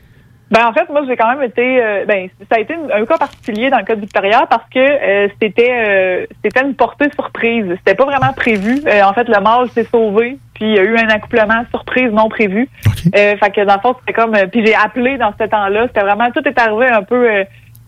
Ben 0.50 0.66
en 0.66 0.72
fait, 0.72 0.88
moi 0.88 1.02
j'ai 1.06 1.16
quand 1.16 1.28
même 1.28 1.44
été 1.44 1.82
euh, 1.82 2.04
ben 2.06 2.28
ça 2.50 2.56
a 2.56 2.60
été 2.60 2.74
un 2.74 3.04
cas 3.04 3.18
particulier 3.18 3.70
dans 3.70 3.78
le 3.78 3.84
cas 3.84 3.94
de 3.94 4.00
Victoria 4.00 4.46
parce 4.50 4.68
que 4.68 4.80
euh, 4.80 5.28
c'était 5.40 5.70
euh, 5.70 6.26
c'était 6.44 6.62
une 6.62 6.74
portée 6.74 7.08
surprise. 7.14 7.66
C'était 7.78 7.94
pas 7.94 8.04
vraiment 8.04 8.32
prévu. 8.32 8.82
Euh, 8.86 9.02
en 9.04 9.12
fait, 9.12 9.28
le 9.28 9.40
mâle 9.40 9.70
s'est 9.70 9.84
sauvé, 9.84 10.38
puis 10.54 10.64
il 10.64 10.74
y 10.74 10.78
a 10.78 10.82
eu 10.82 10.96
un 10.96 11.08
accouplement 11.08 11.62
surprise 11.70 12.10
non 12.10 12.28
prévu. 12.28 12.68
Euh, 13.16 13.36
fait 13.36 13.50
que 13.50 13.64
dans 13.64 13.74
le 13.74 13.80
fond, 13.80 13.94
c'était 14.00 14.12
comme 14.12 14.32
puis 14.50 14.66
j'ai 14.66 14.74
appelé 14.74 15.18
dans 15.18 15.32
ce 15.38 15.44
temps-là, 15.44 15.86
c'était 15.86 16.00
vraiment 16.00 16.30
tout 16.32 16.46
est 16.46 16.58
arrivé 16.58 16.88
un 16.88 17.02
peu 17.02 17.30
euh, 17.30 17.44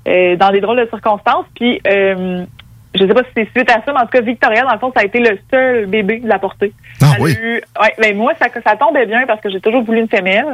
euh, 0.07 0.37
dans 0.37 0.51
des 0.51 0.61
drôles 0.61 0.79
de 0.79 0.89
circonstances. 0.89 1.47
Puis 1.57 1.81
euh, 1.87 2.45
je 2.95 3.07
sais 3.07 3.15
pas 3.15 3.23
si 3.23 3.31
c'est 3.35 3.49
suite 3.57 3.71
à 3.71 3.75
ça, 3.85 3.93
mais 3.93 3.99
en 3.99 4.03
tout 4.03 4.09
cas, 4.11 4.21
Victoria, 4.21 4.63
dans 4.65 4.73
le 4.73 4.79
fond, 4.79 4.93
ça 4.95 5.01
a 5.03 5.05
été 5.05 5.19
le 5.19 5.39
seul 5.51 5.87
bébé 5.87 6.19
de 6.21 6.29
la 6.29 6.39
portée. 6.39 6.73
Ah 7.03 7.15
eu- 7.31 7.63
ouais, 7.81 7.95
ben 7.99 8.17
moi, 8.17 8.33
ça, 8.41 8.49
ça 8.65 8.77
tombait 8.77 9.07
bien 9.07 9.25
parce 9.27 9.41
que 9.41 9.49
j'ai 9.51 9.61
toujours 9.61 9.83
voulu 9.83 10.01
une 10.01 10.09
femelle. 10.09 10.45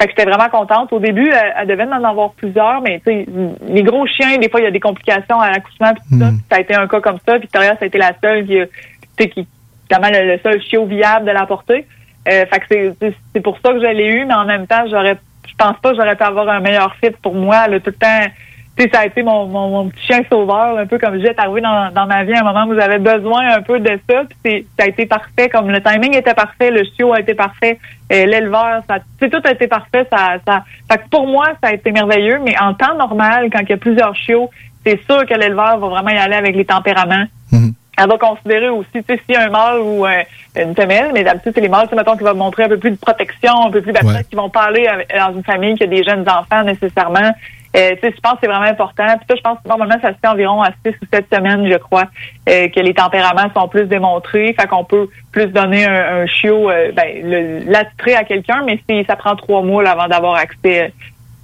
Fait 0.00 0.06
que 0.06 0.10
j'étais 0.16 0.30
vraiment 0.30 0.48
contente. 0.50 0.92
Au 0.92 0.98
début, 1.00 1.28
elle, 1.30 1.54
elle 1.58 1.66
devait 1.68 1.84
en 1.84 2.04
avoir 2.04 2.32
plusieurs, 2.32 2.80
mais 2.82 3.00
tu 3.06 3.12
sais, 3.12 3.26
les 3.68 3.82
gros 3.82 4.06
chiens, 4.06 4.36
des 4.38 4.48
fois, 4.50 4.60
il 4.60 4.64
y 4.64 4.66
a 4.66 4.70
des 4.70 4.80
complications 4.80 5.40
à 5.40 5.50
l'accouchement 5.50 5.94
pis 5.94 6.00
tout 6.10 6.18
ça. 6.18 6.26
Puis 6.30 6.44
Ça 6.50 6.56
a 6.56 6.60
été 6.60 6.74
un 6.74 6.86
cas 6.86 7.00
comme 7.00 7.18
ça. 7.26 7.38
Victoria, 7.38 7.70
ça 7.72 7.78
a 7.82 7.86
été 7.86 7.98
la 7.98 8.12
seule 8.22 8.46
qui, 8.46 8.60
a- 8.60 8.66
tu 8.66 8.72
sais, 9.18 9.28
qui, 9.30 9.46
finalement, 9.90 10.18
le, 10.18 10.32
le 10.34 10.38
seul 10.42 10.60
chiot 10.62 10.84
viable 10.86 11.24
de 11.26 11.30
la 11.32 11.46
portée. 11.46 11.86
Euh, 12.28 12.44
fait 12.46 12.60
que 12.60 12.94
c'est- 13.32 13.40
pour 13.40 13.56
ça 13.64 13.72
que 13.72 13.80
je 13.80 13.86
l'ai 13.86 14.08
eu, 14.08 14.24
mais 14.26 14.34
en 14.34 14.44
même 14.44 14.66
temps, 14.66 14.84
j'aurais, 14.90 15.16
je 15.48 15.54
pense 15.56 15.76
pas 15.80 15.90
que 15.90 15.96
j'aurais 15.96 16.16
pu 16.16 16.24
avoir 16.24 16.48
un 16.48 16.60
meilleur 16.60 16.94
fit 16.96 17.10
pour 17.22 17.34
moi. 17.34 17.62
Elle 17.66 17.74
a 17.74 17.80
tout 17.80 17.90
le 17.90 17.92
temps, 17.94 18.26
sais, 18.82 18.90
ça 18.92 19.00
a 19.00 19.06
été 19.06 19.22
mon, 19.22 19.46
mon, 19.46 19.68
mon 19.70 19.88
petit 19.88 20.06
chien 20.06 20.20
sauveur, 20.30 20.76
un 20.78 20.86
peu 20.86 20.98
comme 20.98 21.18
j'ai 21.20 21.32
arrivé 21.36 21.60
dans, 21.60 21.90
dans 21.92 22.06
ma 22.06 22.24
vie 22.24 22.34
à 22.34 22.40
un 22.40 22.44
moment 22.52 22.64
où 22.66 22.74
j'avais 22.78 22.98
besoin 22.98 23.54
un 23.56 23.62
peu 23.62 23.78
de 23.80 23.98
ça. 24.08 24.22
Puis 24.24 24.36
c'est- 24.44 24.64
ça 24.78 24.84
a 24.84 24.88
été 24.88 25.06
parfait, 25.06 25.48
comme 25.48 25.70
le 25.70 25.80
timing 25.82 26.14
était 26.16 26.34
parfait, 26.34 26.70
le 26.70 26.82
chiot 26.84 27.12
a 27.12 27.20
été 27.20 27.34
parfait, 27.34 27.78
euh, 28.12 28.26
l'éleveur, 28.26 28.82
ça, 28.88 28.98
tout 29.20 29.40
a 29.44 29.50
été 29.52 29.66
parfait. 29.66 30.06
Ça, 30.12 30.34
ça, 30.46 30.64
fait 30.90 30.98
que 30.98 31.08
pour 31.10 31.26
moi, 31.26 31.46
ça 31.62 31.70
a 31.70 31.72
été 31.72 31.90
merveilleux. 31.92 32.38
Mais 32.44 32.54
en 32.60 32.74
temps 32.74 32.94
normal, 32.96 33.48
quand 33.52 33.60
il 33.60 33.70
y 33.70 33.72
a 33.72 33.76
plusieurs 33.78 34.14
chiots, 34.14 34.50
c'est 34.84 35.00
sûr 35.04 35.24
que 35.26 35.34
l'éleveur 35.34 35.78
va 35.78 35.88
vraiment 35.88 36.10
y 36.10 36.18
aller 36.18 36.36
avec 36.36 36.54
les 36.54 36.64
tempéraments. 36.64 37.24
Elle 37.98 38.08
va 38.10 38.18
considérer 38.18 38.68
aussi, 38.68 38.90
tu 38.92 39.02
sais, 39.08 39.18
s'il 39.24 39.34
y 39.34 39.38
a 39.38 39.44
un 39.46 39.48
mâle 39.48 39.78
ou 39.80 40.04
euh, 40.04 40.22
une 40.54 40.74
femelle, 40.74 41.12
mais 41.14 41.24
d'habitude, 41.24 41.52
c'est 41.54 41.62
les 41.62 41.68
mâles, 41.70 41.84
tu 41.84 41.90
sais, 41.90 41.96
mettons, 41.96 42.14
qui 42.14 42.24
vont 42.24 42.34
montrer 42.34 42.64
un 42.64 42.68
peu 42.68 42.76
plus 42.76 42.90
de 42.90 42.96
protection, 42.96 43.52
un 43.68 43.70
peu 43.70 43.80
plus 43.80 43.92
d'attention, 43.92 44.18
qui 44.28 44.36
vont 44.36 44.50
parler 44.50 44.86
avec- 44.86 45.08
dans 45.18 45.32
une 45.34 45.42
famille 45.42 45.74
qui 45.76 45.84
a 45.84 45.86
des 45.86 46.02
jeunes 46.04 46.28
enfants 46.28 46.62
nécessairement. 46.62 47.30
Euh, 47.76 47.90
tu 47.96 48.00
sais, 48.00 48.14
je 48.16 48.20
pense 48.20 48.34
que 48.34 48.38
c'est 48.42 48.46
vraiment 48.46 48.64
important. 48.64 49.06
Puis 49.18 49.26
ça, 49.28 49.34
je 49.36 49.42
pense 49.42 49.58
que 49.62 49.68
normalement, 49.68 49.96
ça 50.00 50.08
se 50.08 50.18
fait 50.18 50.28
environ 50.28 50.62
à 50.62 50.70
six 50.84 50.94
ou 51.02 51.06
sept 51.12 51.26
semaines, 51.32 51.70
je 51.70 51.76
crois, 51.76 52.04
euh, 52.48 52.68
que 52.68 52.80
les 52.80 52.94
tempéraments 52.94 53.50
sont 53.54 53.68
plus 53.68 53.84
démontrés. 53.84 54.54
Fait 54.58 54.66
qu'on 54.66 54.84
peut 54.84 55.08
plus 55.30 55.46
donner 55.46 55.84
un, 55.84 56.22
un 56.22 56.26
chiot, 56.26 56.70
euh, 56.70 56.92
ben, 56.92 57.68
à 58.16 58.24
quelqu'un, 58.24 58.64
mais 58.64 58.80
ça 59.06 59.16
prend 59.16 59.36
trois 59.36 59.62
mois 59.62 59.82
là, 59.82 59.92
avant 59.92 60.08
d'avoir 60.08 60.36
accès 60.36 60.92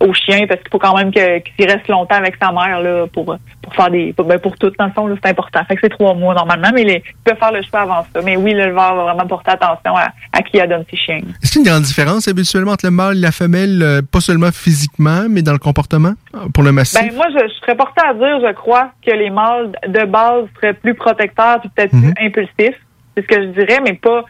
au 0.03 0.13
chien 0.13 0.47
parce 0.47 0.61
qu'il 0.61 0.71
faut 0.71 0.79
quand 0.79 0.97
même 0.97 1.11
qu'il 1.11 1.67
reste 1.67 1.89
longtemps 1.89 2.17
avec 2.17 2.35
sa 2.43 2.53
mère 2.53 2.81
là, 2.81 3.07
pour, 3.13 3.37
pour 3.63 3.75
faire 3.75 3.91
des. 3.91 4.13
Pour, 4.13 4.27
ben, 4.27 4.39
pour 4.39 4.57
tout, 4.57 4.71
dans 4.79 4.87
le 4.87 4.93
fond, 4.93 5.09
c'est 5.23 5.31
important. 5.31 5.61
Fait 5.69 5.75
que 5.77 5.81
c'est 5.83 5.89
trois 5.91 6.15
mois 6.15 6.35
normalement, 6.35 6.71
mais 6.75 6.85
les, 6.85 7.03
il 7.07 7.15
peut 7.33 7.37
faire 7.39 7.53
le 7.53 7.63
choix 7.63 7.81
avant 7.83 8.05
ça. 8.15 8.21
Mais 8.25 8.37
oui, 8.37 8.53
l'éleveur 8.53 8.95
va 8.97 9.05
vraiment 9.05 9.27
porter 9.27 9.53
attention 9.53 9.97
à, 9.97 10.09
à 10.33 10.43
qui 10.43 10.59
elle 10.59 10.69
donne 10.69 10.85
ses 10.91 10.97
chiens. 10.97 11.21
Est-ce 11.43 11.53
qu'il 11.53 11.63
y 11.63 11.65
a 11.65 11.71
une 11.71 11.75
grande 11.75 11.85
différence 11.85 12.29
habituellement 12.29 12.73
entre 12.73 12.87
le 12.87 12.91
mâle 12.93 13.17
et 13.17 13.21
la 13.21 13.33
femelle, 13.33 13.83
euh, 13.83 14.03
pas 14.03 14.21
seulement 14.21 14.51
physiquement, 14.53 15.27
mais 15.31 15.43
dans 15.43 15.53
le 15.53 15.59
comportement 15.59 16.13
euh, 16.35 16.39
pour 16.53 16.63
le 16.65 16.73
massif? 16.73 17.01
Ben 17.01 17.15
moi, 17.15 17.27
je, 17.33 17.49
je 17.49 17.55
serais 17.61 17.77
portée 17.77 18.03
à 18.07 18.15
dire, 18.15 18.41
je 18.47 18.53
crois, 18.55 18.91
que 19.07 19.11
les 19.13 19.31
mâles 19.31 19.73
de 19.87 20.05
base 20.05 20.45
seraient 20.57 20.75
plus 20.75 20.95
protecteurs 20.95 21.61
puis 21.61 21.71
peut-être 21.75 21.93
Mhm. 21.93 22.15
plus 22.15 22.27
impulsifs. 22.27 22.77
C'est 23.15 23.23
ce 23.23 23.27
que 23.27 23.43
je 23.43 23.49
dirais, 23.49 23.81
mais 23.85 23.93
pas 23.93 24.25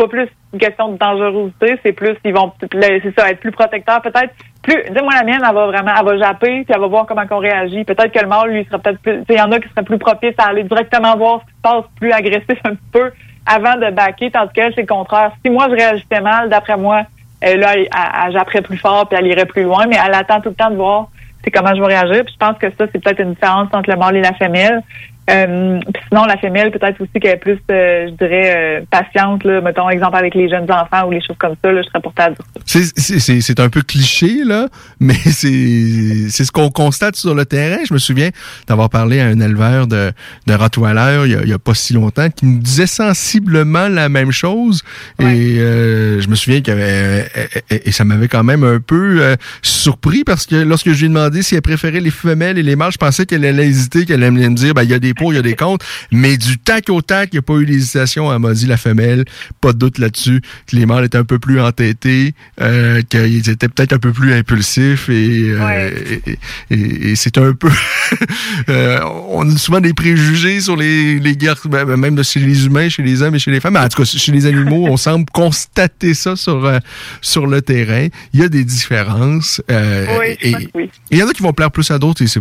pas 0.00 0.08
plus 0.08 0.28
une 0.54 0.58
question 0.58 0.88
de 0.92 0.96
dangerosité, 0.96 1.78
c'est 1.84 1.92
plus 1.92 2.16
ils 2.24 2.32
vont 2.32 2.52
c'est 2.58 3.18
ça, 3.18 3.30
être 3.30 3.40
plus 3.40 3.50
protecteurs, 3.50 4.00
peut-être 4.00 4.32
plus 4.62 4.82
dis-moi 4.90 5.12
la 5.14 5.24
mienne, 5.24 5.42
elle 5.46 5.54
va 5.54 5.66
vraiment 5.66 5.92
elle 5.98 6.06
va 6.06 6.18
japper, 6.18 6.64
puis 6.64 6.74
elle 6.74 6.80
va 6.80 6.86
voir 6.86 7.06
comment 7.06 7.26
qu'on 7.26 7.38
réagit. 7.38 7.84
Peut-être 7.84 8.12
que 8.12 8.20
le 8.20 8.26
mâle, 8.26 8.50
lui, 8.50 8.64
sera 8.64 8.78
peut-être 8.78 9.00
plus. 9.00 9.22
Il 9.28 9.36
y 9.36 9.40
en 9.40 9.52
a 9.52 9.60
qui 9.60 9.68
seraient 9.68 9.84
plus 9.84 9.98
propices 9.98 10.34
à 10.38 10.48
aller 10.48 10.64
directement 10.64 11.16
voir 11.16 11.40
ce 11.40 11.46
qui 11.46 11.56
se 11.56 11.60
passe, 11.62 11.84
plus 11.98 12.12
agressif 12.12 12.58
un 12.64 12.74
peu 12.92 13.12
avant 13.46 13.76
de 13.76 13.90
baquer, 13.90 14.30
tandis 14.30 14.52
qu'elle, 14.54 14.72
c'est 14.74 14.82
le 14.82 14.86
contraire. 14.86 15.32
Si 15.44 15.50
moi 15.50 15.66
je 15.68 15.74
réagissais 15.74 16.20
mal, 16.20 16.48
d'après 16.48 16.76
moi, 16.76 17.02
euh, 17.44 17.56
là, 17.56 17.74
elle, 17.74 17.80
elle, 17.80 18.26
elle 18.26 18.32
japperait 18.32 18.62
plus 18.62 18.78
fort 18.78 19.06
puis 19.08 19.18
elle 19.18 19.26
irait 19.26 19.46
plus 19.46 19.64
loin, 19.64 19.86
mais 19.86 19.96
elle 20.04 20.14
attend 20.14 20.40
tout 20.40 20.50
le 20.50 20.54
temps 20.54 20.70
de 20.70 20.76
voir 20.76 21.08
c'est 21.42 21.50
comment 21.50 21.74
je 21.74 21.80
vais 21.80 21.86
réagir. 21.86 22.24
Puis 22.24 22.34
je 22.34 22.38
pense 22.38 22.58
que 22.58 22.68
ça, 22.70 22.86
c'est 22.92 23.02
peut-être 23.02 23.20
une 23.20 23.34
différence 23.34 23.68
entre 23.72 23.90
le 23.90 23.96
mâle 23.96 24.16
et 24.16 24.20
la 24.20 24.34
femelle. 24.34 24.82
Euh, 25.30 25.78
puis 25.92 26.02
sinon, 26.08 26.24
la 26.24 26.36
femelle, 26.38 26.70
peut-être 26.70 27.00
aussi 27.00 27.12
qu'elle 27.20 27.32
est 27.32 27.36
plus, 27.36 27.58
euh, 27.70 28.08
je 28.08 28.14
dirais, 28.14 28.54
euh, 28.56 28.80
patiente, 28.90 29.44
là, 29.44 29.60
mettons, 29.60 29.88
exemple 29.88 30.16
avec 30.16 30.34
les 30.34 30.48
jeunes 30.48 30.70
enfants 30.70 31.06
ou 31.06 31.10
les 31.12 31.20
choses 31.20 31.36
comme 31.38 31.54
ça, 31.62 31.70
là, 31.72 31.82
je 31.82 31.88
serais 31.88 32.00
portée 32.00 32.22
à 32.22 32.30
dire. 32.30 32.38
C'est- 32.66 32.98
C'est 32.98 33.18
c'est- 33.20 33.40
c'est 33.40 33.60
un 33.60 33.68
peu 33.68 33.82
cliché, 33.82 34.44
là, 34.44 34.68
mais 34.98 35.14
c'est 35.24 36.28
c'est 36.28 36.44
ce 36.44 36.52
qu'on 36.52 36.70
constate 36.70 37.16
sur 37.16 37.34
le 37.34 37.44
terrain. 37.44 37.78
Je 37.88 37.94
me 37.94 37.98
souviens 37.98 38.30
d'avoir 38.66 38.90
parlé 38.90 39.20
à 39.20 39.26
un 39.26 39.40
éleveur 39.40 39.86
de, 39.86 40.12
de 40.46 40.54
Rottweiler 40.54 41.22
il 41.26 41.48
y, 41.48 41.52
a, 41.52 41.54
a 41.54 41.58
pas 41.58 41.74
si 41.74 41.92
longtemps 41.92 42.28
qui 42.30 42.46
nous 42.46 42.58
disait 42.58 42.86
sensiblement 42.86 43.88
la 43.88 44.08
même 44.08 44.32
chose. 44.32 44.82
Et 45.20 45.24
euh, 45.58 46.20
je 46.20 46.28
me 46.28 46.34
souviens 46.34 46.60
qu'il 46.60 46.74
y 46.74 46.76
avait... 46.76 47.26
Et, 47.70 47.88
et 47.88 47.92
ça 47.92 48.04
m'avait 48.04 48.28
quand 48.28 48.44
même 48.44 48.64
un 48.64 48.80
peu 48.80 49.18
euh, 49.20 49.36
surpris 49.62 50.24
parce 50.24 50.46
que 50.46 50.56
lorsque 50.56 50.90
je 50.90 50.98
lui 50.98 51.06
ai 51.06 51.08
demandé 51.08 51.42
si 51.42 51.54
elle 51.54 51.62
préférait 51.62 52.00
les 52.00 52.10
femelles 52.10 52.58
et 52.58 52.62
les 52.62 52.76
mâles, 52.76 52.92
je 52.92 52.98
pensais 52.98 53.26
qu'elle 53.26 53.44
allait 53.44 53.66
hésiter, 53.66 54.06
qu'elle 54.06 54.22
allait 54.22 54.30
me 54.48 54.54
dire, 54.54 54.74
ben, 54.74 54.82
il 54.82 54.90
y 54.90 54.94
a 54.94 54.98
des 54.98 55.14
pour, 55.20 55.32
il 55.32 55.36
y 55.36 55.38
a 55.38 55.42
des 55.42 55.54
contre. 55.54 55.84
Mais 56.10 56.36
du 56.38 56.56
tac 56.58 56.88
au 56.88 57.02
tac, 57.02 57.28
il 57.32 57.36
n'y 57.36 57.38
a 57.40 57.42
pas 57.42 57.54
eu 57.58 57.66
d'hésitation. 57.66 58.38
M'a 58.38 58.52
dit 58.54 58.66
la 58.66 58.78
femelle, 58.78 59.24
pas 59.60 59.72
de 59.74 59.78
doute 59.78 59.98
là-dessus, 59.98 60.40
que 60.66 60.76
les 60.76 60.86
mâles 60.86 61.04
étaient 61.04 61.18
un 61.18 61.24
peu 61.24 61.38
plus 61.38 61.60
entêtés, 61.60 62.34
euh, 62.60 63.02
qu'ils 63.02 63.50
étaient 63.50 63.68
peut-être 63.68 63.92
un 63.92 63.98
peu 63.98 64.12
plus 64.12 64.32
impulsifs 64.32 65.08
et, 65.10 65.50
euh, 65.50 65.90
et, 66.26 66.38
et- 66.74 67.10
et 67.10 67.16
c'est 67.16 67.36
un 67.38 67.52
peu... 67.52 67.68
euh, 68.68 69.00
on 69.28 69.48
a 69.50 69.56
souvent 69.58 69.80
des 69.80 69.92
préjugés 69.92 70.60
sur 70.60 70.76
les, 70.76 71.18
les 71.18 71.36
garçons, 71.36 71.68
ben, 71.68 71.84
ben, 71.84 71.96
même 71.96 72.22
chez 72.24 72.40
les 72.40 72.64
humains, 72.66 72.88
chez 72.88 73.02
les 73.02 73.20
hommes 73.22 73.34
et 73.34 73.38
chez 73.38 73.50
les 73.50 73.60
femmes. 73.60 73.74
Mais 73.74 73.80
en 73.80 73.88
tout 73.88 74.02
cas, 74.02 74.04
chez 74.04 74.32
les 74.32 74.46
animaux, 74.46 74.86
on 74.88 74.96
semble 74.96 75.26
constater 75.32 76.14
ça 76.14 76.36
sur, 76.36 76.64
euh, 76.64 76.78
sur 77.20 77.46
le 77.46 77.60
terrain. 77.62 78.08
Il 78.32 78.40
y 78.40 78.42
a 78.42 78.48
des 78.48 78.64
différences. 78.64 79.60
Oui, 79.68 80.36
et 80.40 80.54
oui. 80.74 80.90
il 81.10 81.18
y 81.18 81.22
en 81.22 81.28
a 81.28 81.32
qui 81.32 81.42
vont 81.42 81.52
plaire 81.52 81.70
plus 81.70 81.90
à 81.90 81.98
d'autres 81.98 82.22
et 82.22 82.26
c'est 82.26 82.40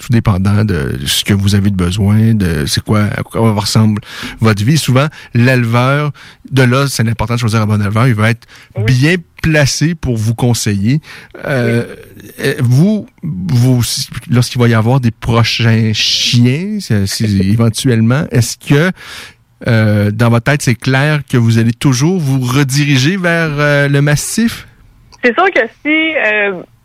tout 0.00 0.08
dépendant 0.10 0.64
de 0.64 0.98
ce 1.08 1.24
que 1.24 1.34
vous 1.34 1.54
avez 1.54 1.70
de 1.70 1.76
besoin, 1.76 2.34
de 2.34 2.66
c'est 2.66 2.82
quoi, 2.82 3.04
à 3.04 3.22
quoi 3.22 3.52
ressemble 3.52 4.00
votre 4.40 4.62
vie. 4.64 4.78
Souvent, 4.78 5.08
l'éleveur, 5.34 6.12
de 6.50 6.62
là, 6.62 6.86
c'est 6.88 7.08
important 7.08 7.34
de 7.34 7.40
choisir 7.40 7.60
un 7.62 7.66
bon 7.66 7.80
éleveur. 7.82 8.06
Il 8.06 8.14
va 8.14 8.30
être 8.30 8.46
bien 8.86 9.16
placé 9.42 9.94
pour 9.94 10.16
vous 10.16 10.34
conseiller. 10.34 11.00
Euh, 11.44 11.84
euh, 12.40 12.54
Vous, 12.60 13.06
vous 13.22 13.82
lorsqu'il 14.30 14.60
va 14.60 14.68
y 14.68 14.74
avoir 14.74 15.00
des 15.00 15.10
prochains 15.10 15.92
chiens, 15.94 16.78
c'est- 16.80 17.06
éventuellement, 17.22 18.24
est-ce 18.30 18.56
que 18.58 18.90
euh, 19.66 20.10
dans 20.12 20.30
votre 20.30 20.44
tête, 20.44 20.62
c'est 20.62 20.74
clair 20.76 21.22
que 21.28 21.36
vous 21.36 21.58
allez 21.58 21.72
toujours 21.72 22.20
vous 22.20 22.40
rediriger 22.40 23.16
vers 23.16 23.50
euh, 23.58 23.88
le 23.88 24.00
massif? 24.02 24.68
C'est 25.24 25.34
sûr 25.34 25.46
que 25.52 25.60
si, 25.84 26.14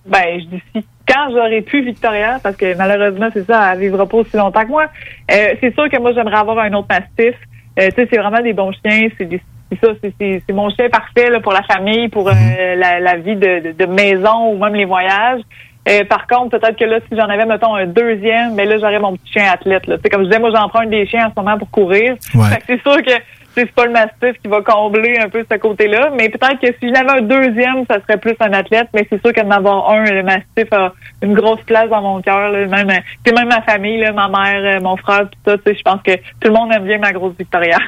ben, 0.05 0.39
je 0.39 0.45
dis 0.45 0.63
si, 0.75 0.85
quand 1.07 1.29
j'aurais 1.31 1.61
pu 1.61 1.81
Victoria, 1.81 2.39
parce 2.41 2.55
que 2.55 2.75
malheureusement, 2.77 3.29
c'est 3.33 3.45
ça, 3.45 3.73
elle 3.73 3.79
vivra 3.79 4.05
pas 4.05 4.17
aussi 4.17 4.35
longtemps 4.37 4.63
que 4.63 4.69
moi, 4.69 4.85
euh, 5.31 5.53
c'est 5.61 5.73
sûr 5.73 5.89
que 5.89 5.99
moi, 5.99 6.11
j'aimerais 6.13 6.37
avoir 6.37 6.59
un 6.59 6.73
autre 6.73 6.87
mastiff. 6.89 7.35
Euh, 7.79 7.89
tu 7.89 7.95
sais, 7.95 8.07
c'est 8.11 8.17
vraiment 8.17 8.41
des 8.41 8.53
bons 8.53 8.71
chiens, 8.71 9.07
c'est 9.17 9.25
des- 9.25 9.41
c'est 9.71 9.79
ça, 9.85 9.93
c'est- 10.19 10.51
mon 10.53 10.69
chien 10.69 10.87
parfait 10.89 11.29
là, 11.29 11.39
pour 11.39 11.53
la 11.53 11.63
famille, 11.63 12.07
pour 12.09 12.29
euh, 12.29 12.33
la, 12.75 12.99
la 12.99 13.15
vie 13.17 13.35
de, 13.35 13.59
de, 13.59 13.71
de 13.71 13.85
maison 13.85 14.51
ou 14.51 14.57
même 14.57 14.75
les 14.75 14.85
voyages. 14.85 15.41
Euh, 15.89 16.05
par 16.05 16.27
contre, 16.27 16.57
peut-être 16.57 16.77
que 16.77 16.85
là, 16.85 16.99
si 17.09 17.17
j'en 17.17 17.27
avais, 17.27 17.45
mettons, 17.45 17.75
un 17.75 17.87
deuxième, 17.87 18.53
mais 18.55 18.63
là, 18.65 18.77
j'aurais 18.77 18.99
mon 18.99 19.17
petit 19.17 19.33
chien 19.33 19.51
athlète. 19.51 19.85
Là. 19.87 19.97
Tu 19.97 20.03
sais, 20.03 20.09
comme 20.09 20.21
je 20.21 20.27
disais, 20.27 20.39
moi, 20.39 20.51
j'emprunte 20.55 20.89
des 20.89 21.05
chiens 21.07 21.25
en 21.27 21.29
ce 21.29 21.33
moment 21.41 21.57
pour 21.57 21.69
courir. 21.71 22.15
Ouais. 22.35 22.45
Fait 22.51 22.57
que 22.59 22.63
c'est 22.67 22.81
sûr 22.81 23.01
que 23.03 23.11
c'est 23.55 23.71
pas 23.71 23.85
le 23.85 23.91
mastiff 23.91 24.41
qui 24.41 24.47
va 24.49 24.61
combler 24.61 25.17
un 25.19 25.29
peu 25.29 25.43
ce 25.49 25.57
côté-là. 25.57 26.11
Mais 26.17 26.29
peut-être 26.29 26.59
que 26.59 26.67
si 26.81 26.93
j'en 26.93 27.01
avais 27.01 27.19
un 27.19 27.21
deuxième, 27.21 27.85
ça 27.89 27.97
serait 28.01 28.19
plus 28.19 28.35
un 28.39 28.53
athlète. 28.53 28.87
Mais 28.93 29.05
c'est 29.09 29.21
sûr 29.21 29.33
que 29.33 29.41
d'en 29.41 29.51
avoir 29.51 29.89
un, 29.91 30.03
le 30.03 30.23
mastiff 30.23 30.71
a 30.71 30.93
une 31.21 31.33
grosse 31.33 31.61
place 31.65 31.89
dans 31.89 32.01
mon 32.01 32.21
cœur. 32.21 32.51
Même, 32.51 32.87
même 32.87 33.47
ma 33.47 33.61
famille, 33.61 33.99
là, 33.99 34.11
ma 34.11 34.27
mère, 34.27 34.77
euh, 34.77 34.81
mon 34.81 34.97
frère, 34.97 35.21
tout 35.29 35.39
ça, 35.51 35.57
tu 35.57 35.63
sais, 35.67 35.77
je 35.77 35.81
pense 35.83 36.01
que 36.05 36.15
tout 36.15 36.47
le 36.47 36.51
monde 36.51 36.71
aime 36.73 36.85
bien 36.85 36.97
ma 36.99 37.11
grosse 37.11 37.33
Victoria. 37.37 37.77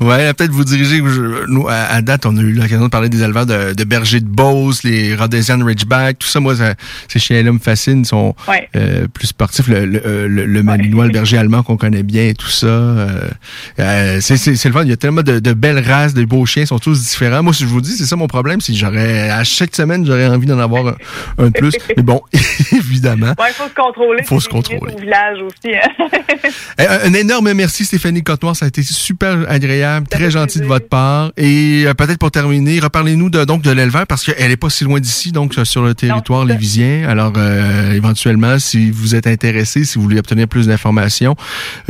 Ouais, 0.00 0.32
peut-être 0.34 0.50
vous 0.50 0.64
diriger. 0.64 1.00
Nous, 1.48 1.68
à, 1.68 1.74
à 1.94 2.02
date, 2.02 2.26
on 2.26 2.36
a 2.36 2.40
eu 2.40 2.52
l'occasion 2.52 2.84
de 2.84 2.88
parler 2.90 3.08
des 3.08 3.22
éleveurs 3.22 3.46
de, 3.46 3.72
de 3.74 3.84
bergers 3.84 4.20
de 4.20 4.26
Beauce, 4.26 4.82
les 4.82 5.14
Rhodesian 5.14 5.64
Ridgeback, 5.64 6.18
tout 6.18 6.26
ça. 6.26 6.40
Moi, 6.40 6.56
ça- 6.56 6.74
ces 7.08 7.18
chiens-là 7.18 7.52
me 7.52 7.58
fascinent. 7.58 8.00
Ils 8.00 8.06
sont 8.06 8.34
Ouais. 8.48 8.68
euh, 8.76 9.06
plus 9.12 9.28
sportifs. 9.28 9.68
Le, 9.68 9.84
le, 9.84 10.02
euh, 10.06 10.28
le, 10.28 10.46
le 10.46 10.62
Malinois, 10.62 11.04
le 11.06 11.12
berger 11.12 11.38
allemand 11.38 11.62
qu'on 11.62 11.76
connaît 11.76 12.02
bien 12.02 12.32
tout 12.36 12.48
ça. 12.48 12.66
euh, 12.66 13.28
euh, 13.78 14.18
c'est 14.20 14.61
c'est- 14.62 14.68
c'est 14.68 14.68
le 14.68 14.74
fun. 14.74 14.82
Il 14.84 14.90
y 14.90 14.92
a 14.92 14.96
tellement 14.96 15.22
de, 15.22 15.40
de 15.40 15.52
belles 15.54 15.80
races, 15.84 16.14
de 16.14 16.24
beaux 16.24 16.46
chiens. 16.46 16.62
Ils 16.62 16.66
sont 16.68 16.78
tous 16.78 17.00
différents. 17.02 17.42
Moi, 17.42 17.52
si 17.52 17.64
je 17.64 17.68
vous 17.68 17.80
dis, 17.80 17.96
c'est 17.96 18.06
ça 18.06 18.14
mon 18.16 18.28
problème. 18.28 18.60
Si 18.60 18.76
j'aurais, 18.76 19.28
à 19.30 19.42
chaque 19.44 19.74
semaine, 19.74 20.06
j'aurais 20.06 20.28
envie 20.28 20.46
d'en 20.46 20.58
avoir 20.58 20.86
un, 20.86 20.94
un 21.38 21.46
de 21.46 21.50
plus. 21.50 21.72
Mais 21.96 22.02
bon, 22.02 22.20
évidemment. 22.72 23.34
Ouais, 23.38 23.50
il 23.50 23.54
faut 23.54 23.68
se 23.68 23.74
contrôler. 23.74 24.22
Faut 24.24 24.36
puis 24.36 24.44
se 24.44 24.48
contrôler. 24.48 24.94
Au 24.94 24.98
village 24.98 25.38
aussi. 25.42 25.74
hein. 25.74 26.06
Eh, 26.78 26.86
Un 26.86 27.10
un 27.10 27.14
énorme 27.14 27.52
merci, 27.52 27.84
Stéphanie 27.84 28.22
Cotenoir. 28.22 28.56
Ça 28.56 28.64
a 28.64 28.68
été 28.68 28.82
super 28.82 29.38
agréable, 29.50 30.06
très 30.08 30.30
gentil 30.30 30.60
de 30.60 30.64
votre 30.66 30.88
part. 30.88 31.32
Et 31.36 31.84
euh, 31.86 31.94
peut-être 31.94 32.18
pour 32.18 32.30
terminer, 32.30 32.78
reparlez-nous 32.80 33.30
de, 33.30 33.44
donc 33.44 33.62
de 33.62 33.70
l'éleveur 33.70 34.06
parce 34.06 34.24
qu'elle 34.24 34.50
est 34.50 34.56
pas 34.56 34.70
si 34.70 34.84
loin 34.84 35.00
d'ici, 35.00 35.32
donc 35.32 35.54
sur 35.64 35.82
le 35.82 35.94
territoire 35.94 36.44
lévisien. 36.44 37.06
Alors, 37.08 37.32
euh, 37.36 37.92
éventuellement, 37.92 38.58
si 38.58 38.90
vous 38.90 39.14
êtes 39.14 39.26
intéressé, 39.26 39.84
si 39.84 39.96
vous 39.98 40.02
voulez 40.04 40.18
obtenir 40.18 40.46
plus 40.48 40.66
d'informations, 40.68 41.36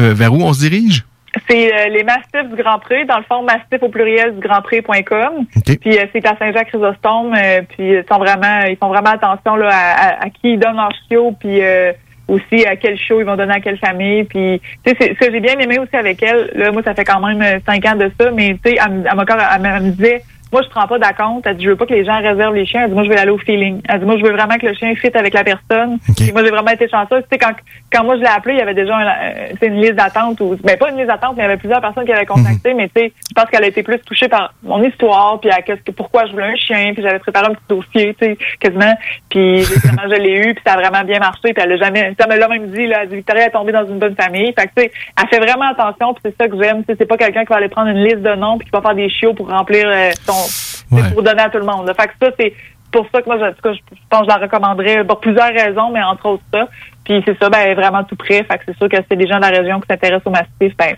euh, 0.01 0.15
vers 0.15 0.32
où 0.35 0.43
on 0.43 0.53
se 0.53 0.61
dirige? 0.61 1.05
C'est 1.49 1.73
euh, 1.73 1.89
les 1.89 2.03
Mastiffs 2.05 2.49
du 2.55 2.63
Grand 2.63 2.79
Pré, 2.79 3.05
dans 3.07 3.17
le 3.17 3.23
fond, 3.25 3.43
mastiff 3.43 3.83
au 3.83 3.89
pluriel 3.89 4.35
du 4.35 4.41
Grand 4.41 4.61
Pré.com. 4.63 5.47
Puis 5.81 5.99
euh, 5.99 6.05
c'est 6.13 6.27
à 6.27 6.37
Saint-Jacques-Chrysostome. 6.37 7.35
euh, 7.35 7.63
puis 7.69 7.89
ils 7.89 8.05
sont 8.11 8.19
vraiment, 8.19 8.61
ils 8.69 8.77
font 8.77 8.89
vraiment 8.89 9.11
attention 9.11 9.57
là, 9.57 9.69
à, 9.71 10.09
à- 10.09 10.25
à 10.27 10.31
qui 10.31 10.53
ils 10.55 10.59
donnent 10.59 10.77
leur 10.77 10.93
chiot, 11.09 11.35
puis 11.41 11.63
euh, 11.63 11.93
aussi 12.29 12.65
à 12.67 12.77
quel 12.77 12.97
chiot 12.99 13.21
ils 13.21 13.27
vont 13.27 13.37
donner 13.37 13.55
à 13.55 13.61
quelle 13.61 13.79
famille. 13.79 14.25
Puis 14.25 14.61
tu 14.85 14.93
sais, 14.95 15.15
ce 15.19 15.27
que 15.27 15.33
j'ai 15.33 15.41
bien 15.41 15.59
aimé 15.59 15.79
aussi 15.79 15.97
avec 15.97 16.23
elle. 16.23 16.51
Là, 16.55 16.71
moi, 16.71 16.83
ça 16.83 16.95
fait 16.95 17.05
quand 17.05 17.21
même 17.27 17.61
cinq 17.67 17.85
ans 17.87 17.97
de 17.97 18.11
ça, 18.21 18.31
mais 18.31 18.57
tu 18.63 18.71
sais, 18.71 18.77
elle, 18.85 19.09
elle, 19.11 19.67
elle 19.67 19.83
me 19.83 19.91
disait. 19.91 20.23
Moi, 20.53 20.62
je 20.62 20.69
prends 20.69 20.87
pas 20.87 20.99
d'acompte. 20.99 21.47
Elle 21.47 21.57
dit, 21.57 21.65
je 21.65 21.70
veux 21.70 21.77
pas 21.77 21.87
que 21.87 21.95
les 21.95 22.05
gens 22.05 22.20
réservent 22.20 22.55
les 22.55 22.66
chiens. 22.66 22.83
Elle 22.83 22.89
dit, 22.91 22.95
moi, 22.95 23.05
je 23.05 23.09
vais 23.09 23.19
aller 23.19 23.31
au 23.31 23.39
feeling. 23.39 23.81
Elle 23.89 24.01
dit, 24.01 24.05
moi, 24.07 24.16
je 24.19 24.23
veux 24.23 24.33
vraiment 24.33 24.57
que 24.59 24.66
le 24.66 24.74
chien 24.74 24.95
fit 24.95 25.11
avec 25.15 25.33
la 25.35 25.45
personne. 25.45 25.99
Puis 26.16 26.31
moi, 26.33 26.45
j'ai 26.45 26.51
vraiment 26.51 26.70
été 26.70 26.89
chanceuse. 26.89 27.23
Tu 27.23 27.29
sais, 27.33 27.39
quand, 27.39 27.53
quand 27.93 28.05
moi, 28.05 28.16
je 28.16 28.20
l'ai 28.20 28.27
appelé, 28.29 28.55
il 28.55 28.59
y 28.59 28.62
avait 28.62 28.74
déjà 28.74 28.95
un- 28.97 29.07
euh, 29.07 29.47
une 29.62 29.81
liste 29.81 29.95
d'attente 29.95 30.41
ou, 30.41 30.57
ben, 30.62 30.77
pas 30.77 30.91
une 30.91 30.97
liste 30.97 31.09
d'attente, 31.09 31.35
mais 31.37 31.43
il 31.43 31.47
y 31.47 31.49
avait 31.49 31.57
plusieurs 31.57 31.81
personnes 31.81 32.05
qui 32.05 32.12
avaient 32.12 32.27
contacté, 32.27 32.74
mais 32.74 32.89
tu 32.95 33.01
sais, 33.03 33.12
je 33.29 33.35
pense 33.35 33.47
qu'elle 33.51 33.65
a 33.65 33.69
été 33.69 33.83
plus 33.83 33.99
touchée 34.01 34.29
par 34.29 34.53
mon 34.62 34.83
histoire, 34.83 35.41
puis 35.41 35.51
à 35.51 35.62
qu'est-ce 35.62 35.81
que, 35.83 35.91
pourquoi 35.91 36.27
je 36.27 36.33
voulais 36.33 36.47
un 36.53 36.57
chien, 36.57 36.93
puis 36.93 37.03
j'avais 37.03 37.19
préparé 37.19 37.47
un 37.47 37.55
petit 37.55 37.65
dossier, 37.69 38.15
tu 38.20 38.27
sais, 38.27 38.39
quasiment. 38.61 38.95
Puis, 39.31 39.59
justement, 39.65 40.03
je 40.05 40.16
l'ai 40.20 40.39
eu, 40.39 40.55
puis 40.55 40.62
ça 40.66 40.74
a 40.74 40.77
vraiment 40.77 41.05
bien 41.05 41.19
marché, 41.19 41.53
puis 41.55 41.62
elle 41.65 41.73
a 41.73 41.77
jamais, 41.77 42.15
ça 42.20 42.27
me 42.29 42.37
l'a 42.37 42.49
même 42.49 42.66
dit, 42.69 42.87
là, 42.87 43.01
elle 43.03 43.09
dit, 43.09 43.16
Victoria 43.16 43.47
est 43.47 43.51
tombée 43.51 43.73
dans 43.73 43.87
une 43.87 43.99
bonne 43.99 44.16
famille. 44.16 44.53
Fait 44.59 44.66
que, 44.66 44.73
tu 44.77 44.83
sais, 44.83 44.93
elle 45.20 45.29
fait 45.29 45.41
vraiment 45.41 45.70
attention, 45.70 46.12
puis 46.15 46.23
c'est 46.27 46.37
ça 46.37 46.49
que 46.49 46.62
j'aime, 46.62 46.81
tu 46.85 46.93
sais, 46.93 46.97
c'est 46.99 47.07
pas 47.07 47.16
quelqu'un 47.16 47.45
qui 47.45 47.51
va 47.51 47.57
aller 47.57 47.69
prendre 47.69 47.89
une 47.89 48.05
liste 48.05 48.20
de 48.23 48.35
noms, 48.35 48.59
puis 48.59 48.66
qui 48.66 48.73
va 48.73 48.83
faire 48.83 48.95
des 48.95 49.09
chiots 49.09 49.35
pour 49.35 49.49
remplir 49.49 49.87
euh, 49.87 50.11
son, 50.27 50.33
c'est 50.47 51.14
pour 51.14 51.23
donner 51.23 51.43
à 51.43 51.51
tout 51.51 51.59
le 51.59 51.64
monde. 51.64 51.86
là. 51.86 51.94
Fait 51.94 52.09
que 52.09 52.14
ça, 52.20 52.31
c'est 52.39 52.55
pour 52.90 53.06
ça 53.12 53.23
que 53.23 53.27
moi, 53.27 53.39
je, 53.39 53.44
en 53.44 53.52
tout 53.52 53.62
cas, 53.62 53.73
je, 53.73 53.81
pense 54.09 54.20
que 54.20 54.32
je 54.32 54.39
la 54.39 54.47
recommanderais 54.47 55.05
pour 55.05 55.20
plusieurs 55.20 55.52
raisons, 55.52 55.90
mais 55.90 56.02
entre 56.02 56.27
autres 56.27 56.43
ça. 56.52 56.69
Puis 57.05 57.23
c'est 57.27 57.39
ça, 57.39 57.48
ben, 57.48 57.74
vraiment 57.74 58.05
tout 58.05 58.16
près. 58.16 58.44
Fait 58.44 58.59
que 58.59 58.64
c'est 58.66 58.77
sûr 58.77 58.89
que 58.89 58.97
c'est 59.09 59.16
des 59.16 59.27
gens 59.27 59.36
de 59.36 59.43
la 59.43 59.48
région 59.48 59.81
qui 59.81 59.86
s'intéressent 59.89 60.27
au 60.27 60.31
massif, 60.31 60.77
ben, 60.77 60.97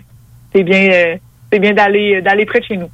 c'est 0.53 0.63
bien, 0.63 0.89
euh, 0.91 1.15
c'est 1.55 1.59
bien 1.59 1.73
d'aller, 1.73 2.21
d'aller 2.21 2.45
près 2.45 2.59
de 2.59 2.65
chez 2.65 2.75
nous. 2.75 2.89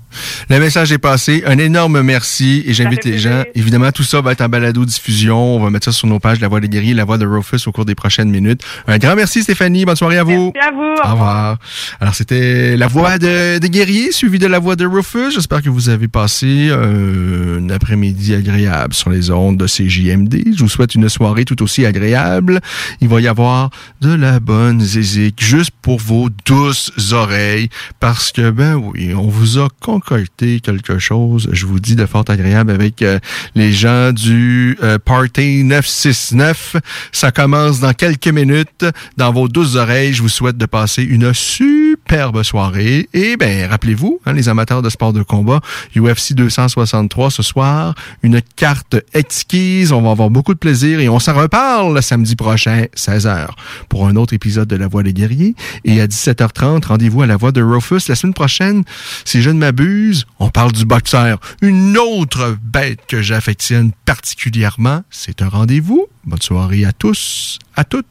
Le 0.49 0.59
message 0.59 0.91
est 0.91 0.99
passé. 0.99 1.43
Un 1.47 1.57
énorme 1.57 2.01
merci 2.01 2.63
et 2.67 2.73
j'invite 2.73 3.05
les 3.05 3.17
gens. 3.17 3.41
Évidemment, 3.55 3.91
tout 3.91 4.03
ça 4.03 4.21
va 4.21 4.33
être 4.33 4.41
en 4.41 4.49
balado 4.49 4.85
diffusion. 4.85 5.55
On 5.55 5.63
va 5.63 5.71
mettre 5.71 5.85
ça 5.85 5.91
sur 5.91 6.07
nos 6.07 6.19
pages 6.19 6.39
La 6.41 6.47
Voix 6.47 6.59
des 6.59 6.69
Guerriers, 6.69 6.93
La 6.93 7.05
Voix 7.05 7.17
de 7.17 7.25
Rufus 7.25 7.67
au 7.67 7.71
cours 7.71 7.85
des 7.85 7.95
prochaines 7.95 8.29
minutes. 8.29 8.61
Un 8.87 8.99
grand 8.99 9.15
merci 9.15 9.41
Stéphanie. 9.41 9.85
Bonne 9.85 9.95
soirée 9.95 10.19
à 10.19 10.23
vous. 10.23 10.51
Merci 10.53 10.67
à 10.67 10.71
vous. 10.71 11.09
Au 11.09 11.11
revoir. 11.13 11.57
Alors, 11.99 12.13
c'était 12.13 12.77
La 12.77 12.87
Voix 12.87 13.17
de, 13.17 13.57
des 13.57 13.69
Guerriers 13.69 14.11
suivie 14.11 14.37
de 14.37 14.47
La 14.47 14.59
Voix 14.59 14.75
de 14.75 14.85
Rufus. 14.85 15.31
J'espère 15.33 15.63
que 15.63 15.69
vous 15.69 15.89
avez 15.89 16.07
passé 16.07 16.67
euh, 16.69 17.59
un 17.59 17.69
après-midi 17.71 18.35
agréable 18.35 18.93
sur 18.93 19.09
les 19.09 19.31
ondes 19.31 19.57
de 19.57 19.65
CJMD. 19.65 20.53
Je 20.55 20.61
vous 20.61 20.69
souhaite 20.69 20.93
une 20.93 21.09
soirée 21.09 21.45
tout 21.45 21.63
aussi 21.63 21.83
agréable. 21.85 22.59
Il 22.99 23.07
va 23.07 23.21
y 23.21 23.27
avoir 23.27 23.71
de 24.01 24.13
la 24.13 24.39
bonne 24.39 24.81
zézique 24.81 25.41
juste 25.43 25.71
pour 25.81 25.97
vos 25.97 26.29
douces 26.45 26.91
oreilles 27.13 27.69
parce 27.99 28.31
que, 28.31 28.50
ben 28.51 28.75
oui, 28.75 29.13
on 29.13 29.27
vous 29.27 29.59
a 29.59 29.67
concocté 29.79 30.59
quelque 30.59 30.99
chose, 30.99 31.49
je 31.51 31.65
vous 31.65 31.79
dis, 31.79 31.95
de 31.95 32.05
fort 32.05 32.25
agréable 32.27 32.71
avec 32.71 33.01
euh, 33.01 33.19
les 33.55 33.71
gens 33.71 34.11
du 34.11 34.77
euh, 34.83 34.97
Party 34.97 35.63
969. 35.63 36.77
Ça 37.11 37.31
commence 37.31 37.79
dans 37.79 37.93
quelques 37.93 38.27
minutes. 38.27 38.85
Dans 39.17 39.31
vos 39.31 39.47
douces 39.47 39.75
oreilles, 39.75 40.13
je 40.13 40.21
vous 40.21 40.29
souhaite 40.29 40.57
de 40.57 40.65
passer 40.65 41.03
une 41.03 41.33
superbe 41.33 42.43
soirée. 42.43 43.09
Et 43.13 43.37
ben, 43.37 43.69
rappelez-vous, 43.69 44.19
hein, 44.25 44.33
les 44.33 44.49
amateurs 44.49 44.81
de 44.81 44.89
sport 44.89 45.13
de 45.13 45.23
combat, 45.23 45.61
UFC 45.95 46.33
263 46.33 47.31
ce 47.31 47.43
soir, 47.43 47.95
une 48.23 48.41
carte 48.55 48.95
exquise. 49.13 49.91
On 49.91 50.01
va 50.01 50.11
avoir 50.11 50.29
beaucoup 50.29 50.53
de 50.53 50.59
plaisir 50.59 50.99
et 50.99 51.09
on 51.09 51.19
s'en 51.19 51.33
reparle 51.33 51.95
le 51.95 52.01
samedi 52.01 52.35
prochain, 52.35 52.85
16h, 52.95 53.47
pour 53.89 54.07
un 54.07 54.15
autre 54.15 54.33
épisode 54.33 54.67
de 54.67 54.75
La 54.75 54.87
Voix 54.87 55.03
des 55.03 55.13
Guerriers. 55.13 55.55
Et 55.85 56.01
à 56.01 56.07
17h30, 56.07 56.85
rendez-vous 56.85 57.21
à 57.21 57.27
La 57.27 57.37
Voix 57.37 57.51
de 57.51 57.61
Rufus. 57.61 58.01
Prochaine, 58.33 58.83
si 59.25 59.41
je 59.41 59.49
ne 59.49 59.59
m'abuse, 59.59 60.25
on 60.39 60.49
parle 60.49 60.71
du 60.71 60.85
boxeur. 60.85 61.39
Une 61.61 61.97
autre 61.97 62.57
bête 62.61 63.01
que 63.07 63.21
j'affectionne 63.21 63.91
particulièrement. 64.05 65.03
C'est 65.09 65.41
un 65.41 65.49
rendez-vous. 65.49 66.07
Bonne 66.25 66.41
soirée 66.41 66.85
à 66.85 66.93
tous, 66.93 67.59
à 67.75 67.83
toutes. 67.83 68.05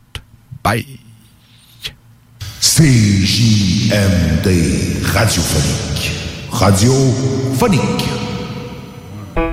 Bye. 0.62 0.86
CJMD 2.60 4.48
radiophonique. 5.12 6.12
Radiophonique. 6.50 8.29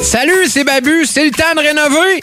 Salut, 0.00 0.46
c'est 0.48 0.64
Babu, 0.64 1.06
c'est 1.06 1.24
le 1.24 1.30
temps 1.30 1.54
de 1.54 1.60
rénover. 1.60 2.22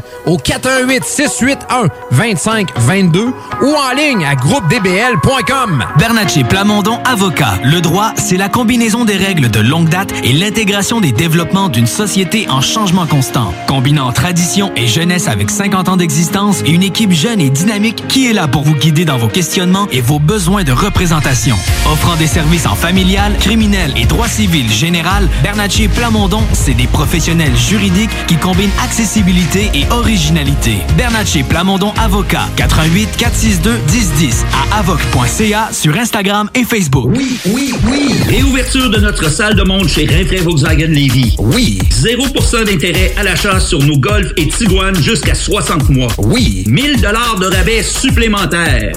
au 0.25 0.37
418 0.37 1.03
681 1.03 1.87
2522 2.11 3.33
ou 3.61 3.75
en 3.75 3.95
ligne 3.95 4.25
à 4.25 4.35
groupedbl.com. 4.35 5.85
Bernatchez 5.97 6.43
Plamondon 6.43 6.99
Avocat. 7.05 7.59
Le 7.63 7.81
droit, 7.81 8.11
c'est 8.15 8.37
la 8.37 8.49
combinaison 8.49 9.05
des 9.05 9.17
règles 9.17 9.49
de 9.49 9.59
longue 9.59 9.89
date 9.89 10.13
et 10.23 10.33
l'intégration 10.33 11.01
des 11.01 11.11
développements 11.11 11.69
d'une 11.69 11.87
société 11.87 12.47
en 12.49 12.61
changement 12.61 13.05
constant. 13.05 13.53
Combinant 13.67 14.11
tradition 14.11 14.71
et 14.75 14.87
jeunesse 14.87 15.27
avec 15.27 15.49
50 15.49 15.89
ans 15.89 15.97
d'existence 15.97 16.61
et 16.65 16.71
une 16.71 16.83
équipe 16.83 17.11
jeune 17.11 17.39
et 17.39 17.49
dynamique 17.49 18.07
qui 18.07 18.27
est 18.27 18.33
là 18.33 18.47
pour 18.47 18.63
vous 18.63 18.75
guider 18.75 19.05
dans 19.05 19.17
vos 19.17 19.27
questionnements 19.27 19.87
et 19.91 20.01
vos 20.01 20.19
besoins 20.19 20.63
de 20.63 20.71
représentation. 20.71 21.55
Offrant 21.91 22.15
des 22.15 22.27
services 22.27 22.65
en 22.65 22.75
familial, 22.75 23.37
criminel 23.37 23.93
et 23.97 24.05
droit 24.05 24.27
civil 24.27 24.69
général, 24.71 25.27
Bernatchez 25.43 25.87
Plamondon, 25.87 26.43
c'est 26.53 26.73
des 26.73 26.87
professionnels 26.87 27.55
juridiques 27.55 28.11
qui 28.27 28.35
combinent 28.35 28.71
accessibilité 28.83 29.69
et 29.73 29.85
originalité. 29.91 30.77
Bernatchez 30.97 31.43
Plamondon 31.43 31.93
Avocat, 31.99 32.47
88 32.55 33.09
462 33.17 33.71
1010 33.91 34.45
à 34.53 34.79
avoc.ca 34.79 35.69
sur 35.71 35.95
Instagram 35.95 36.49
et 36.55 36.63
Facebook. 36.63 37.11
Oui, 37.15 37.39
oui, 37.47 37.73
oui. 37.89 38.13
Réouverture 38.27 38.89
de 38.89 38.99
notre 38.99 39.29
salle 39.29 39.55
de 39.55 39.63
monde 39.63 39.87
chez 39.87 40.05
Rinfraie 40.05 40.41
Volkswagen 40.41 40.87
Levy. 40.87 41.35
Oui. 41.39 41.79
0% 41.91 42.65
d'intérêt 42.65 43.13
à 43.17 43.23
l'achat 43.23 43.59
sur 43.59 43.79
nos 43.79 43.97
Golf 43.97 44.31
et 44.37 44.47
Tiguan 44.47 44.95
jusqu'à 44.95 45.35
60 45.35 45.89
mois. 45.89 46.11
Oui. 46.17 46.63
1000 46.67 47.01
dollars 47.01 47.37
de 47.39 47.45
rabais 47.47 47.83
supplémentaires. 47.83 48.93